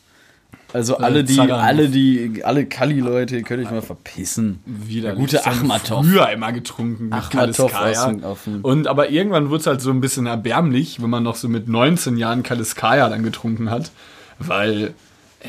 Also 0.73 0.99
alle 0.99 1.25
die, 1.25 1.41
alle 1.41 1.89
die, 1.89 2.43
alle 2.45 2.67
Kali-Leute, 2.67 3.43
könnt 3.43 3.65
euch 3.65 3.71
mal 3.71 3.81
verpissen. 3.81 4.61
Wieder 4.67 5.11
Der 5.11 5.17
gute 5.17 5.47
Achmatov. 5.47 6.05
Früher 6.05 6.29
immer 6.31 6.53
getrunken 6.53 7.11
Achmatov 7.13 7.73
Und 8.63 8.87
aber 8.87 9.11
irgendwann 9.11 9.49
wurde 9.49 9.61
es 9.61 9.67
halt 9.67 9.81
so 9.81 9.91
ein 9.91 10.01
bisschen 10.03 10.27
erbärmlich, 10.27 11.01
wenn 11.03 11.09
man 11.09 11.23
noch 11.23 11.37
so 11.37 11.49
mit 11.49 11.69
19 11.69 12.19
Jahren 12.19 12.43
Kaliskaya 12.43 13.09
dann 13.09 13.23
getrunken 13.23 13.71
hat. 13.71 13.91
Weil, 14.39 14.93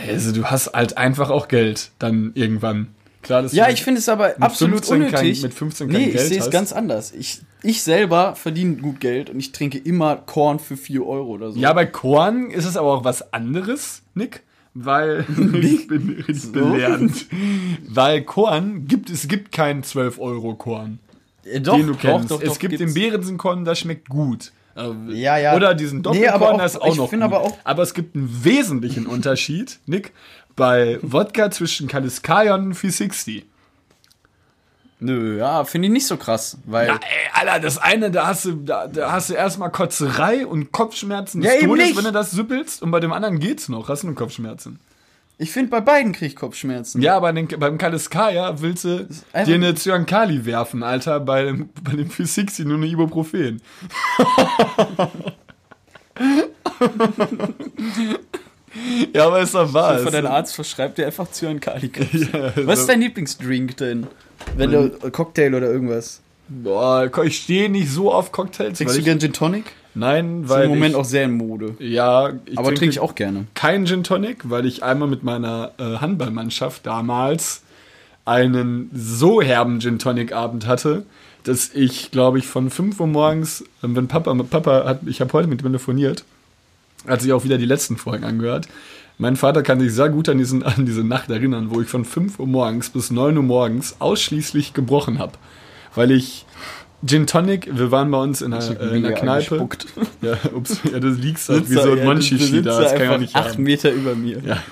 also 0.07 0.31
du 0.31 0.45
hast 0.45 0.73
halt 0.73 0.97
einfach 0.97 1.29
auch 1.29 1.49
Geld 1.49 1.91
dann 1.99 2.31
irgendwann. 2.35 2.87
Klar, 3.21 3.41
das 3.41 3.51
Ja, 3.51 3.67
ich 3.69 3.83
finde 3.83 3.99
es 3.99 4.07
aber 4.07 4.35
absolut 4.39 4.85
15 4.85 4.99
kein- 5.11 5.19
unnötig. 5.19 5.43
mit 5.43 5.53
15 5.53 5.87
kein 5.89 5.97
nee, 6.01 6.07
ich 6.07 6.13
Geld 6.15 6.27
sehe 6.29 6.39
es 6.39 6.49
ganz 6.49 6.71
anders. 6.71 7.11
Ich, 7.11 7.41
ich 7.63 7.83
selber 7.83 8.35
verdiene 8.35 8.75
gut 8.77 8.99
Geld 8.99 9.29
und 9.29 9.39
ich 9.39 9.51
trinke 9.51 9.77
immer 9.77 10.15
Korn 10.17 10.59
für 10.59 10.77
4 10.77 11.05
Euro 11.05 11.27
oder 11.31 11.51
so. 11.51 11.59
Ja, 11.59 11.73
bei 11.73 11.85
Korn 11.85 12.51
ist 12.51 12.65
es 12.65 12.77
aber 12.77 12.93
auch 12.93 13.03
was 13.03 13.33
anderes, 13.33 14.01
Nick. 14.13 14.43
Weil 14.73 15.25
ich 15.61 15.87
bin 15.87 16.23
richtig 16.27 16.51
belernt. 16.51 17.25
Weil 17.87 18.21
Korn 18.23 18.87
gibt 18.87 19.09
es 19.09 19.27
gibt 19.27 19.51
keinen 19.51 19.83
12 19.83 20.19
Euro 20.19 20.55
Korn, 20.55 20.99
Äh, 21.43 21.59
doch, 21.59 21.75
den 21.75 21.87
du 21.87 21.95
kennst. 21.95 22.31
Doch, 22.31 22.37
doch, 22.37 22.43
es 22.43 22.53
doch, 22.53 22.59
gibt 22.59 22.77
gibt's. 22.77 22.93
den 22.93 23.01
Beerensenkorn, 23.01 23.65
der 23.65 23.75
schmeckt 23.75 24.07
gut. 24.09 24.51
Äh, 24.77 24.91
Ja, 25.13 25.37
ja. 25.37 25.55
Oder 25.55 25.73
diesen 25.73 25.97
Nee, 25.97 26.03
Doppelkorn, 26.03 26.33
aber 26.33 26.51
auch- 26.53 26.57
der 26.57 26.65
ist 26.67 26.81
auch 26.81 26.87
ich 26.87 26.95
noch 26.97 27.09
gut. 27.11 27.21
aber 27.21 27.41
auch- 27.41 27.57
aber 27.63 27.83
es 27.83 27.93
gibt 27.93 28.15
einen 28.15 28.43
wesentlichen 28.45 29.05
Unterschied, 29.15 29.79
Nick, 29.87 30.13
bei 30.55 30.99
Wodka 31.01 31.49
zwischen 31.51 31.87
Kaliskaya 31.87 32.53
und 32.55 32.75
460. 32.75 33.45
Nö, 35.01 35.37
ja, 35.37 35.63
finde 35.63 35.87
ich 35.87 35.93
nicht 35.93 36.07
so 36.07 36.17
krass, 36.17 36.57
weil. 36.65 36.87
Ja, 36.87 36.95
ey, 36.95 36.99
Alter, 37.47 37.59
das 37.61 37.77
eine, 37.77 38.11
da 38.11 38.27
hast 38.27 38.43
du, 38.45 38.51
da, 38.53 38.87
da 38.87 39.11
hast 39.13 39.29
du 39.29 39.33
erstmal 39.33 39.71
Kotzerei 39.71 40.45
und 40.45 40.71
Kopfschmerzen 40.73 41.41
Ja, 41.41 41.51
des 41.51 41.61
eben 41.61 41.69
Todes, 41.71 41.85
nicht. 41.85 41.97
wenn 41.97 42.03
du 42.03 42.11
das 42.11 42.31
süppelst. 42.31 42.81
Und 42.83 42.91
bei 42.91 42.99
dem 42.99 43.13
anderen 43.13 43.39
geht's 43.39 43.69
noch, 43.69 43.87
hast 43.87 44.03
du 44.03 44.07
nur 44.07 44.15
Kopfschmerzen. 44.17 44.79
Ich 45.41 45.51
finde, 45.53 45.69
bei 45.71 45.79
beiden 45.79 46.11
kriege 46.11 46.25
ich 46.25 46.35
Kopfschmerzen. 46.35 47.01
Ja, 47.01 47.15
aber 47.15 47.31
den, 47.31 47.47
beim 47.47 47.77
Kaliskaya 47.77 48.59
willst 48.61 48.83
du 48.83 49.07
dir 49.45 49.55
eine 49.55 49.73
Zyankali 49.73 50.43
werfen, 50.45 50.83
Alter, 50.83 51.21
bei 51.21 51.43
dem, 51.45 51.69
bei 51.81 51.93
dem 51.93 52.09
460 52.09 52.65
nur 52.65 52.75
eine 52.75 52.87
Ibuprofen. 52.87 53.61
ja, 59.13 59.27
aber 59.27 59.39
ist 59.41 59.55
doch 59.55 59.73
wahr. 59.73 59.99
Von 59.99 60.11
deinem 60.11 60.27
Arzt 60.27 60.55
verschreibt 60.55 60.97
dir 60.97 61.05
einfach 61.05 61.29
Zyankali. 61.31 61.91
Ja, 62.33 62.51
Was 62.55 62.55
so- 62.55 62.71
ist 62.71 62.87
dein 62.89 63.01
Lieblingsdrink 63.01 63.77
denn? 63.77 64.07
Wenn 64.55 64.71
du 64.71 64.89
Cocktail 65.11 65.53
oder 65.55 65.67
irgendwas. 65.71 66.21
Boah, 66.47 67.09
ich 67.23 67.37
stehe 67.37 67.69
nicht 67.69 67.89
so 67.91 68.11
auf 68.11 68.31
Cocktails. 68.31 68.77
Trinkst 68.77 68.97
du 68.97 69.03
gern 69.03 69.19
Gin 69.19 69.33
Tonic? 69.33 69.65
nein, 69.93 70.43
Ist 70.43 70.49
weil 70.49 70.63
im 70.63 70.69
Moment 70.69 70.91
ich, 70.91 70.95
auch 70.95 71.05
sehr 71.05 71.25
in 71.25 71.31
Mode. 71.33 71.75
ja, 71.79 72.31
ich 72.45 72.57
Aber 72.57 72.69
trinke 72.73 72.89
ich 72.89 72.99
auch 72.99 73.15
gerne. 73.15 73.45
keinen 73.53 73.85
Gin 73.85 74.03
Tonic, 74.03 74.49
weil 74.49 74.65
ich 74.65 74.83
einmal 74.83 75.07
mit 75.07 75.23
meiner 75.23 75.71
äh, 75.77 75.97
Handballmannschaft 75.97 76.85
damals 76.85 77.61
einen 78.25 78.89
so 78.93 79.41
herben 79.41 79.79
Gin 79.79 79.99
Tonic 79.99 80.31
Abend 80.33 80.65
hatte, 80.67 81.05
dass 81.43 81.73
ich, 81.73 82.11
glaube 82.11 82.39
ich, 82.39 82.47
von 82.47 82.69
5 82.69 82.99
Uhr 82.99 83.07
morgens, 83.07 83.63
ähm, 83.83 83.95
wenn 83.95 84.07
Papa, 84.07 84.33
Papa 84.43 84.85
hat, 84.85 85.01
ich 85.05 85.21
habe 85.21 85.33
heute 85.33 85.47
mit 85.47 85.61
ihm 85.61 85.65
telefoniert, 85.67 86.23
hat 87.07 87.21
sich 87.21 87.31
auch 87.33 87.43
wieder 87.43 87.57
die 87.57 87.65
letzten 87.65 87.97
Folgen 87.97 88.23
angehört. 88.25 88.67
Mein 89.21 89.35
Vater 89.35 89.63
kann 89.63 89.81
sich 89.81 89.93
sehr 89.93 90.07
gut 90.07 90.29
an, 90.29 90.37
diesen, 90.37 90.63
an 90.63 90.85
diese 90.85 91.03
Nacht 91.03 91.29
erinnern, 91.29 91.67
wo 91.71 91.81
ich 91.81 91.89
von 91.89 92.05
5 92.05 92.39
Uhr 92.39 92.47
morgens 92.47 92.89
bis 92.89 93.11
9 93.11 93.35
Uhr 93.35 93.43
morgens 93.43 93.97
ausschließlich 93.99 94.73
gebrochen 94.73 95.19
habe. 95.19 95.33
Weil 95.93 96.11
ich 96.11 96.45
Gin 97.05 97.27
Tonic, 97.27 97.69
wir 97.69 97.91
waren 97.91 98.09
bei 98.11 98.21
uns 98.21 98.41
in 98.41 98.53
einer, 98.53 98.79
äh, 98.79 98.97
in 98.97 99.05
einer 99.05 99.13
Kneipe. 99.13 99.67
Ja, 100.21 100.37
ups, 100.53 100.79
ja, 100.89 100.99
du 100.99 101.09
liegst 101.09 101.49
halt 101.49 101.69
wie 101.69 101.75
so 101.75 101.91
ein 101.91 102.05
Monchichi 102.05 102.61
da, 102.61 102.81
das 102.81 102.93
kann 102.93 103.03
ich 103.03 103.09
auch 103.09 103.17
nicht 103.19 103.35
acht 103.35 103.53
haben. 103.53 103.63
Meter 103.63 103.91
über 103.91 104.15
mir. 104.15 104.41
Ja. 104.45 104.63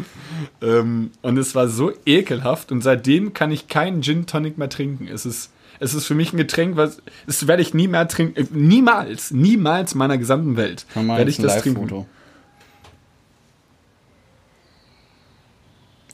Ähm, 0.62 1.12
und 1.22 1.38
es 1.38 1.54
war 1.54 1.68
so 1.68 1.92
ekelhaft 2.06 2.72
und 2.72 2.82
seitdem 2.82 3.34
kann 3.34 3.52
ich 3.52 3.68
keinen 3.68 4.02
Gin 4.02 4.28
Tonic 4.28 4.58
mehr 4.58 4.70
trinken. 4.70 5.10
Es 5.14 5.26
ist, 5.26 5.52
es 5.80 5.94
ist 5.94 6.06
für 6.06 6.16
mich 6.16 6.32
ein 6.32 6.38
Getränk, 6.38 6.78
was 6.78 7.02
das 7.26 7.48
werde 7.48 7.62
ich 7.62 7.74
nie 7.74 7.90
mehr 7.90 8.08
trinken. 8.08 8.40
Äh, 8.40 8.46
niemals, 8.52 9.32
niemals 9.32 9.92
in 9.92 9.98
meiner 10.00 10.18
gesamten 10.18 10.56
Welt 10.56 10.86
werde 10.96 11.30
ich 11.30 11.38
das 11.38 11.62
trinken. 11.62 12.06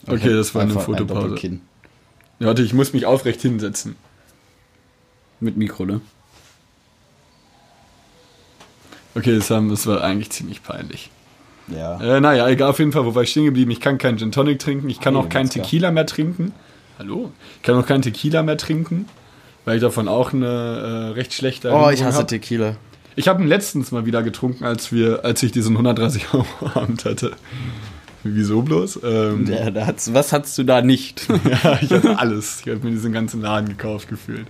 Okay, 0.07 0.33
das 0.33 0.53
war 0.53 0.63
eine 0.63 0.73
ein 0.73 0.79
Fotopause. 0.79 1.21
Doppelkinn. 1.21 1.61
Ja, 2.39 2.47
warte, 2.47 2.61
ich 2.63 2.73
muss 2.73 2.93
mich 2.93 3.05
aufrecht 3.05 3.41
hinsetzen. 3.41 3.95
Mit 5.39 5.57
Mikro, 5.57 5.85
ne? 5.85 6.01
Okay, 9.15 9.35
das, 9.35 9.49
haben, 9.51 9.69
das 9.69 9.85
war 9.85 10.01
eigentlich 10.01 10.31
ziemlich 10.31 10.63
peinlich. 10.63 11.09
Ja. 11.67 11.99
Äh, 12.01 12.19
naja, 12.19 12.47
egal, 12.49 12.69
auf 12.71 12.79
jeden 12.79 12.91
Fall, 12.91 13.05
wo 13.05 13.15
war 13.15 13.23
ich 13.23 13.29
stehen 13.31 13.45
geblieben? 13.45 13.71
Ich 13.71 13.79
kann 13.79 13.97
keinen 13.97 14.17
Gin 14.17 14.31
Tonic 14.31 14.59
trinken, 14.59 14.89
ich 14.89 14.99
kann 14.99 15.15
Hey, 15.15 15.23
auch 15.23 15.29
keinen. 15.29 15.49
Tequila 15.49 15.91
mehr 15.91 16.05
trinken. 16.05 16.51
Hallo? 16.99 17.31
Ich 17.57 17.63
kann 17.63 17.75
auch 17.75 17.85
keinen 17.85 18.01
Tequila 18.01 18.43
mehr 18.43 18.57
trinken, 18.57 19.07
weil 19.65 19.75
ich 19.77 19.81
davon 19.81 20.07
auch 20.07 20.33
eine 20.33 20.47
äh, 20.47 21.09
recht 21.13 21.33
schlechte 21.33 21.71
Oh, 21.71 21.89
ich 21.89 22.03
hasse 22.03 22.19
hab. 22.19 22.27
Tequila. 22.27 22.75
Ich 23.15 23.27
habe 23.27 23.41
ihn 23.43 23.47
letztens 23.47 23.91
mal 23.91 24.05
wieder 24.05 24.23
getrunken, 24.23 24.63
als 24.65 24.91
wir, 24.91 25.23
als 25.23 25.43
ich 25.43 25.51
diesen 25.51 25.73
130 25.73 26.33
Euro 26.33 26.45
Abend 26.73 27.05
hatte. 27.05 27.33
Wieso 28.23 28.61
bloß? 28.61 28.99
Ähm, 29.03 29.45
Ja, 29.47 29.85
hat's, 29.85 30.13
was 30.13 30.31
hattest 30.31 30.57
du 30.57 30.63
da 30.63 30.81
nicht? 30.81 31.27
ja, 31.63 31.79
ich 31.81 31.91
hatte 31.91 32.17
alles. 32.17 32.61
Ich 32.65 32.71
habe 32.71 32.85
mir 32.85 32.91
diesen 32.91 33.11
ganzen 33.13 33.41
Laden 33.41 33.69
gekauft 33.69 34.09
gefühlt. 34.09 34.47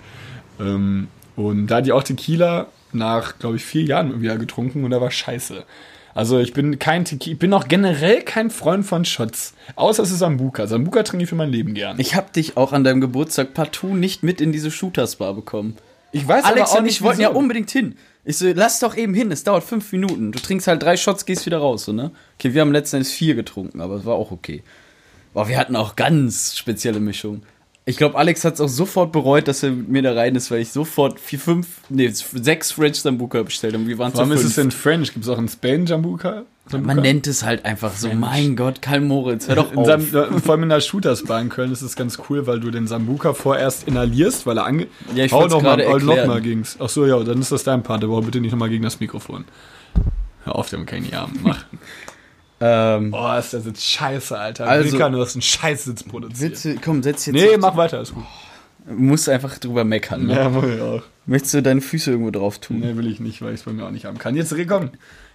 Ähm, 0.60 1.08
und 1.36 1.68
da 1.68 1.78
hatte 1.78 1.88
ich 1.88 1.94
auch 1.94 2.04
Tequila 2.04 2.68
nach, 2.92 3.40
glaube 3.40 3.56
ich, 3.56 3.66
vier 3.66 3.84
Jahren 3.84 4.22
wieder 4.22 4.38
getrunken 4.38 4.84
und 4.84 4.92
da 4.92 5.02
war 5.02 5.10
scheiße. 5.10 5.64
Also 6.16 6.40
ich 6.40 6.54
bin 6.54 6.78
kein 6.78 7.06
Tequila, 7.06 7.34
ich 7.34 7.40
bin 7.40 7.54
auch 7.54 7.68
generell 7.68 8.22
kein 8.22 8.52
Freund 8.52 8.86
von 8.86 9.04
Shots. 9.04 9.56
Außer 9.76 10.04
es 10.04 10.12
ist 10.12 10.20
Sambuka. 10.20 10.68
Sambuka 10.68 11.02
trinke 11.02 11.24
ich 11.24 11.30
für 11.30 11.36
mein 11.36 11.50
Leben 11.50 11.74
gern. 11.74 12.00
Ich 12.00 12.16
hab 12.16 12.34
dich 12.34 12.56
auch 12.56 12.72
an 12.72 12.84
deinem 12.84 13.02
Geburtstag 13.02 13.56
partout 13.56 13.96
nicht 13.96 14.22
mit 14.22 14.40
in 14.40 14.52
diese 14.52 14.70
Shooters-Bar 14.70 15.34
bekommen. 15.34 15.76
Ich 16.12 16.28
weiß 16.28 16.44
Alex 16.46 16.62
aber 16.62 16.70
auch 16.70 16.78
und 16.78 16.84
nicht, 16.84 16.98
ich 16.98 17.02
wollten 17.02 17.22
ja 17.22 17.30
unbedingt 17.30 17.72
hin. 17.72 17.96
Ich 18.26 18.38
so, 18.38 18.48
lass 18.54 18.80
doch 18.80 18.96
eben 18.96 19.14
hin, 19.14 19.32
es 19.32 19.44
dauert 19.44 19.64
fünf 19.64 19.92
Minuten. 19.92 20.32
Du 20.32 20.40
trinkst 20.40 20.68
halt 20.68 20.82
drei 20.82 20.96
Shots, 20.96 21.26
gehst 21.26 21.46
wieder 21.46 21.58
raus, 21.58 21.86
so, 21.86 21.92
ne? 21.92 22.12
Okay, 22.38 22.54
wir 22.54 22.62
haben 22.62 22.72
letzten 22.72 22.98
Endes 22.98 23.12
vier 23.12 23.36
getrunken, 23.36 23.82
aber 23.82 23.96
es 23.96 24.06
war 24.06 24.16
auch 24.16 24.32
okay. 24.32 24.64
Aber 25.34 25.50
wir 25.50 25.58
hatten 25.58 25.76
auch 25.76 25.96
ganz 25.96 26.56
spezielle 26.56 27.00
Mischungen. 27.00 27.44
Ich 27.86 27.98
glaube, 27.98 28.18
Alex 28.18 28.46
hat 28.46 28.54
es 28.54 28.62
auch 28.62 28.70
sofort 28.70 29.12
bereut, 29.12 29.48
dass 29.50 29.62
er 29.62 29.72
mit 29.72 29.90
mir 29.90 30.02
da 30.02 30.14
rein 30.14 30.36
ist, 30.36 30.50
weil 30.52 30.62
ich 30.62 30.72
sofort 30.72 31.20
vier, 31.20 31.40
fünf, 31.40 31.68
nee, 31.90 32.10
sechs 32.10 32.72
French 32.72 33.02
Sambuca 33.02 33.44
bestellt 33.44 33.74
habe. 33.74 33.86
Wir 33.88 33.98
waren 33.98 34.14
Warum 34.14 34.32
ist 34.32 34.46
es 34.46 34.56
denn 34.56 34.72
French? 34.72 35.12
Gibt 35.12 35.26
es 35.26 35.30
auch 35.30 35.38
in 35.38 35.50
Spain 35.50 35.86
Jambuka? 35.86 36.44
Man 36.72 37.02
nennt 37.02 37.28
es 37.28 37.44
halt 37.44 37.66
einfach 37.66 37.94
so. 37.94 38.08
Mein 38.14 38.56
Gott, 38.56 38.82
Karl 38.82 39.02
Moritz, 39.02 39.50
hör 39.50 39.56
doch 39.56 39.74
In 39.74 39.80
auf. 39.80 39.86
Sam, 39.86 40.02
vor 40.42 40.52
allem 40.54 40.64
in 40.64 40.70
der 40.70 40.80
Shooters-Bar 40.80 41.42
in 41.42 41.50
Köln 41.50 41.74
ist 41.74 41.82
es 41.82 41.98
ganz 41.98 42.18
cool, 42.30 42.48
weil 42.48 42.62
du 42.62 42.72
den 42.72 42.88
Sambuka 42.88 43.34
vorerst 43.34 43.86
inhalierst, 43.86 44.46
weil 44.46 44.58
er 44.58 44.66
ange... 44.66 44.88
Ja, 45.14 45.26
ich 45.26 45.34
Hau 45.34 45.42
wollt's 45.42 45.54
noch 45.54 45.62
mal, 45.62 45.78
noch 46.00 46.26
mal 46.26 46.42
gegens. 46.42 46.78
Ach 46.80 46.88
so, 46.88 47.06
ja, 47.06 47.22
dann 47.22 47.42
ist 47.42 47.52
das 47.52 47.66
dein 47.66 47.84
Part, 47.84 48.06
aber 48.06 48.22
bitte 48.22 48.40
nicht 48.40 48.52
nochmal 48.52 48.70
gegen 48.70 48.84
das 48.84 49.02
Mikrofon. 49.02 49.44
Hör 50.46 50.56
auf, 50.56 50.72
kann 50.72 50.86
ich 50.86 51.02
nicht 51.02 51.16
haben. 51.16 51.38
Mach. 51.44 51.66
ähm, 52.62 53.12
Boah, 53.12 53.38
ist 53.40 53.54
der 53.54 53.62
Sitz 53.62 53.84
scheiße, 53.84 54.38
Alter. 54.38 54.68
Also- 54.68 54.92
Wilka, 54.92 55.10
du 55.10 55.20
hast 55.22 55.36
einen 55.36 55.42
Scheißsitz 55.42 56.04
produziert. 56.04 56.52
Witze, 56.52 56.76
komm, 56.84 57.04
setz 57.04 57.26
jetzt. 57.26 57.36
Nee, 57.36 57.58
mach 57.58 57.76
weiter, 57.76 58.02
ist 58.02 58.14
gut. 58.14 58.24
Du 58.86 58.94
musst 58.96 59.30
einfach 59.30 59.58
drüber 59.60 59.84
meckern. 59.86 60.28
Ne? 60.28 60.34
Ja, 60.36 60.50
ich 60.76 60.82
auch. 60.82 61.04
Möchtest 61.26 61.54
du 61.54 61.62
deine 61.62 61.80
Füße 61.80 62.12
irgendwo 62.12 62.32
drauf 62.32 62.60
tun? 62.60 62.80
Nee, 62.82 62.98
will 62.98 63.08
ich 63.08 63.22
nicht, 63.22 63.42
weil 63.42 63.54
ich 63.54 63.62
es 63.62 63.66
bei 63.66 63.72
mir 63.72 63.86
auch 63.86 63.92
nicht 63.92 64.06
haben 64.06 64.18
kann. 64.18 64.36
Jetzt, 64.36 64.54
komm. 64.68 64.90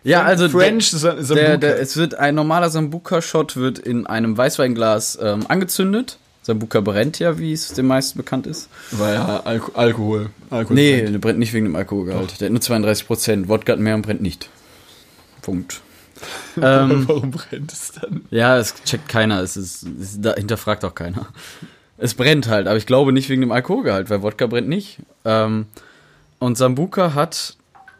Ja, 0.04 0.22
also 0.22 0.48
French 0.50 0.90
der, 1.00 1.14
der, 1.14 1.56
der, 1.58 1.80
es 1.80 1.96
wird 1.96 2.14
ein 2.14 2.34
normaler 2.34 2.68
Sambuca-Shot 2.70 3.56
wird 3.56 3.78
in 3.78 4.06
einem 4.06 4.36
Weißweinglas 4.36 5.18
ähm, 5.20 5.46
angezündet. 5.48 6.18
Sambuca 6.42 6.80
brennt 6.80 7.18
ja, 7.18 7.38
wie 7.38 7.52
es 7.52 7.72
den 7.72 7.86
meisten 7.86 8.18
bekannt 8.18 8.46
ist. 8.46 8.68
Weil 8.92 9.14
ja, 9.14 9.40
Alko 9.44 9.72
Alkohol. 9.74 10.30
Alkohol 10.50 10.74
Nee, 10.76 10.96
brennt. 11.00 11.14
der 11.14 11.18
brennt 11.18 11.38
nicht 11.38 11.52
wegen 11.52 11.64
dem 11.66 11.76
Alkoholgehalt. 11.76 12.40
Der 12.40 12.46
hat 12.46 12.52
nur 12.52 12.60
32%. 12.62 13.48
Wodka 13.48 13.76
mehr 13.76 13.94
und 13.94 14.02
brennt 14.02 14.22
nicht. 14.22 14.48
Punkt. 15.42 15.80
ähm, 16.62 17.04
Warum 17.08 17.30
brennt 17.30 17.72
es 17.72 17.92
dann? 17.92 18.22
ja, 18.30 18.58
es 18.58 18.74
checkt 18.84 19.08
keiner. 19.08 19.40
Es 19.40 19.56
ist, 19.56 19.86
es 20.00 20.20
da 20.20 20.34
hinterfragt 20.34 20.84
auch 20.84 20.94
keiner. 20.94 21.26
Es 21.96 22.14
brennt 22.14 22.48
halt, 22.48 22.66
aber 22.66 22.76
ich 22.76 22.86
glaube 22.86 23.12
nicht 23.12 23.28
wegen 23.28 23.40
dem 23.40 23.52
Alkoholgehalt, 23.52 24.08
weil 24.10 24.22
Wodka 24.22 24.46
brennt 24.46 24.68
nicht. 24.68 24.98
Ähm, 25.24 25.66
und 26.38 26.56
Sambuca 26.56 27.14
hat, 27.14 27.56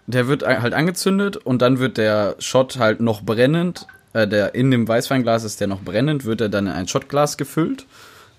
der 0.06 0.28
wird 0.28 0.44
halt 0.44 0.72
angezündet 0.72 1.36
und 1.36 1.62
dann 1.62 1.78
wird 1.78 1.96
der 1.96 2.36
Shot 2.38 2.78
halt 2.78 3.00
noch 3.00 3.22
brennend. 3.22 3.86
Äh, 4.12 4.28
der 4.28 4.54
in 4.54 4.70
dem 4.70 4.86
Weißweinglas 4.86 5.44
ist 5.44 5.60
der 5.60 5.66
noch 5.66 5.80
brennend, 5.80 6.24
wird 6.24 6.40
er 6.40 6.48
dann 6.48 6.66
in 6.66 6.72
ein 6.72 6.88
Shotglas 6.88 7.36
gefüllt 7.36 7.86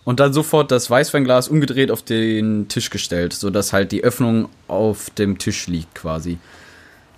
und 0.03 0.19
dann 0.19 0.33
sofort 0.33 0.71
das 0.71 0.89
Weißweinglas 0.89 1.50
umgedreht 1.50 1.91
auf 1.91 2.01
den 2.01 2.67
Tisch 2.67 2.89
gestellt, 2.89 3.33
sodass 3.33 3.74
halt 3.74 3.91
die 3.91 4.03
Öffnung 4.03 4.50
auf 4.67 5.09
dem 5.12 5.38
Tisch 5.38 5.67
liegt 5.67 5.93
quasi. 5.93 6.39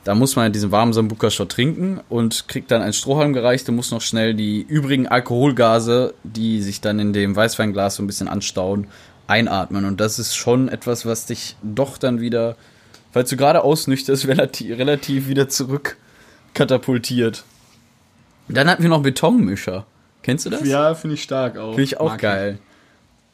Da 0.04 0.16
muss 0.16 0.36
man 0.36 0.52
diesen 0.52 0.72
warmen 0.72 0.94
Sambuca-Shot 0.94 1.50
trinken 1.50 2.00
und 2.10 2.48
kriegt 2.48 2.72
dann 2.72 2.82
einen 2.82 2.94
Strohhalm 2.94 3.34
gereicht 3.34 3.70
und 3.70 3.76
muss 3.76 3.92
noch 3.92 4.02
schnell 4.02 4.34
die 4.34 4.62
übrigen 4.62 5.08
Alkoholgase, 5.08 6.16
die 6.24 6.62
sich 6.62 6.82
dann 6.82 7.00
in 7.00 7.14
dem 7.14 7.36
Weißweinglas 7.36 7.96
so 7.96 8.04
ein 8.04 8.08
bisschen 8.08 8.28
anstauen, 8.28 8.88
einatmen. 9.28 9.86
Und 9.86 10.02
das 10.02 10.18
ist 10.18 10.36
schon 10.36 10.70
etwas, 10.70 11.06
was 11.06 11.28
dich 11.28 11.56
doch 11.62 12.00
dann 12.00 12.20
wieder, 12.20 12.56
falls 13.12 13.30
du 13.30 13.38
gerade 13.38 13.64
ausnüchterst, 13.64 14.28
relativ, 14.28 14.78
relativ 14.78 15.28
wieder 15.28 15.50
zurück 15.50 15.98
katapultiert. 16.56 17.44
Dann 18.48 18.70
hatten 18.70 18.82
wir 18.82 18.90
noch 18.90 19.04
Betonmischer. 19.04 19.86
Kennst 20.24 20.46
du 20.46 20.50
das? 20.50 20.68
Ja, 20.68 20.96
finde 20.96 21.14
ich 21.14 21.24
stark 21.24 21.58
auch. 21.58 21.70
Finde 21.70 21.84
ich 21.84 22.00
auch 22.00 22.10
Mag 22.12 22.22
geil. 22.22 22.60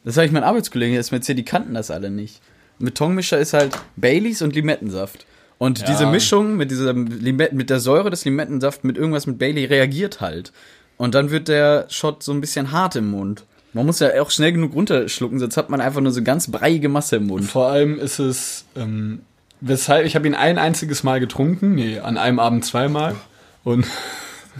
Das 0.03 0.17
habe 0.17 0.25
ich 0.25 0.31
meinen 0.31 0.43
Arbeitskollegen 0.43 0.93
jetzt 0.93 1.11
mir 1.11 1.17
erzählt, 1.17 1.37
die 1.37 1.45
kannten 1.45 1.73
das 1.73 1.91
alle 1.91 2.09
nicht. 2.09 2.41
Betonmischer 2.79 3.39
ist 3.39 3.53
halt 3.53 3.77
Baileys 3.95 4.41
und 4.41 4.53
Limettensaft. 4.53 5.25
Und 5.57 5.79
Ja. 5.79 5.85
diese 5.87 6.05
Mischung 6.05 6.55
mit 6.55 6.69
dieser 6.71 6.93
Limetten, 6.93 7.57
mit 7.57 7.69
der 7.69 7.79
Säure 7.79 8.09
des 8.09 8.25
Limettensaft 8.25 8.83
mit 8.83 8.97
irgendwas 8.97 9.25
mit 9.27 9.39
Bailey 9.39 9.65
reagiert 9.65 10.21
halt. 10.21 10.51
Und 10.97 11.15
dann 11.15 11.31
wird 11.31 11.47
der 11.47 11.85
Shot 11.89 12.23
so 12.23 12.31
ein 12.31 12.41
bisschen 12.41 12.71
hart 12.71 12.95
im 12.95 13.09
Mund. 13.11 13.43
Man 13.73 13.85
muss 13.85 13.99
ja 13.99 14.09
auch 14.21 14.31
schnell 14.31 14.51
genug 14.53 14.73
runterschlucken, 14.73 15.39
sonst 15.39 15.57
hat 15.57 15.69
man 15.69 15.81
einfach 15.81 16.01
nur 16.01 16.11
so 16.11 16.23
ganz 16.23 16.49
breiige 16.49 16.89
Masse 16.89 17.17
im 17.17 17.27
Mund. 17.27 17.45
Vor 17.45 17.67
allem 17.67 17.99
ist 17.99 18.17
es, 18.19 18.65
ähm, 18.75 19.19
weshalb, 19.61 20.05
ich 20.05 20.15
habe 20.15 20.25
ihn 20.27 20.35
ein 20.35 20.57
einziges 20.57 21.03
Mal 21.03 21.19
getrunken, 21.19 21.75
nee, 21.75 21.99
an 21.99 22.17
einem 22.17 22.39
Abend 22.39 22.65
zweimal. 22.65 23.15
Und 23.63 23.85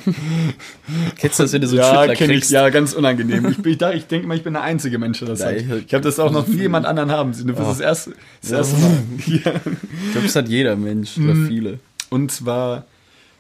Kennst 1.18 1.40
du 1.40 1.44
das, 1.44 1.54
wenn 1.54 1.62
du 1.62 1.68
so 1.68 1.76
ja, 1.78 1.84
Schüttler 1.84 2.16
kenne 2.16 2.34
ich, 2.34 2.40
kriegst? 2.40 2.52
ja, 2.52 2.70
ganz 2.70 2.94
unangenehm. 2.94 3.46
Ich, 3.48 3.66
ich, 3.66 3.82
ich 3.82 4.08
denke 4.08 4.28
mal, 4.28 4.36
ich 4.38 4.44
bin 4.44 4.54
der 4.54 4.64
einzige 4.64 4.98
Mensch, 5.00 5.20
der 5.20 5.30
das 5.30 5.44
hat. 5.44 5.56
Nein, 5.56 5.84
Ich 5.86 5.94
habe 5.94 6.04
das 6.04 6.20
auch 6.20 6.32
noch 6.32 6.48
nie 6.48 6.58
jemand 6.62 6.86
anderen 6.86 7.12
haben 7.12 7.34
sehen. 7.34 7.48
Das 7.48 7.60
ist 7.60 7.66
das 7.68 7.80
erste, 7.80 8.14
das 8.42 8.52
erste 8.52 8.76
Mal. 8.78 8.98
Ja. 9.26 9.52
Ich 10.06 10.12
glaube, 10.12 10.28
das 10.28 10.36
hat 10.36 10.48
jeder 10.50 10.76
Mensch 10.76 11.18
oder 11.18 11.34
Mhm. 11.34 11.48
viele. 11.48 11.80
Und 12.10 12.32
zwar 12.32 12.86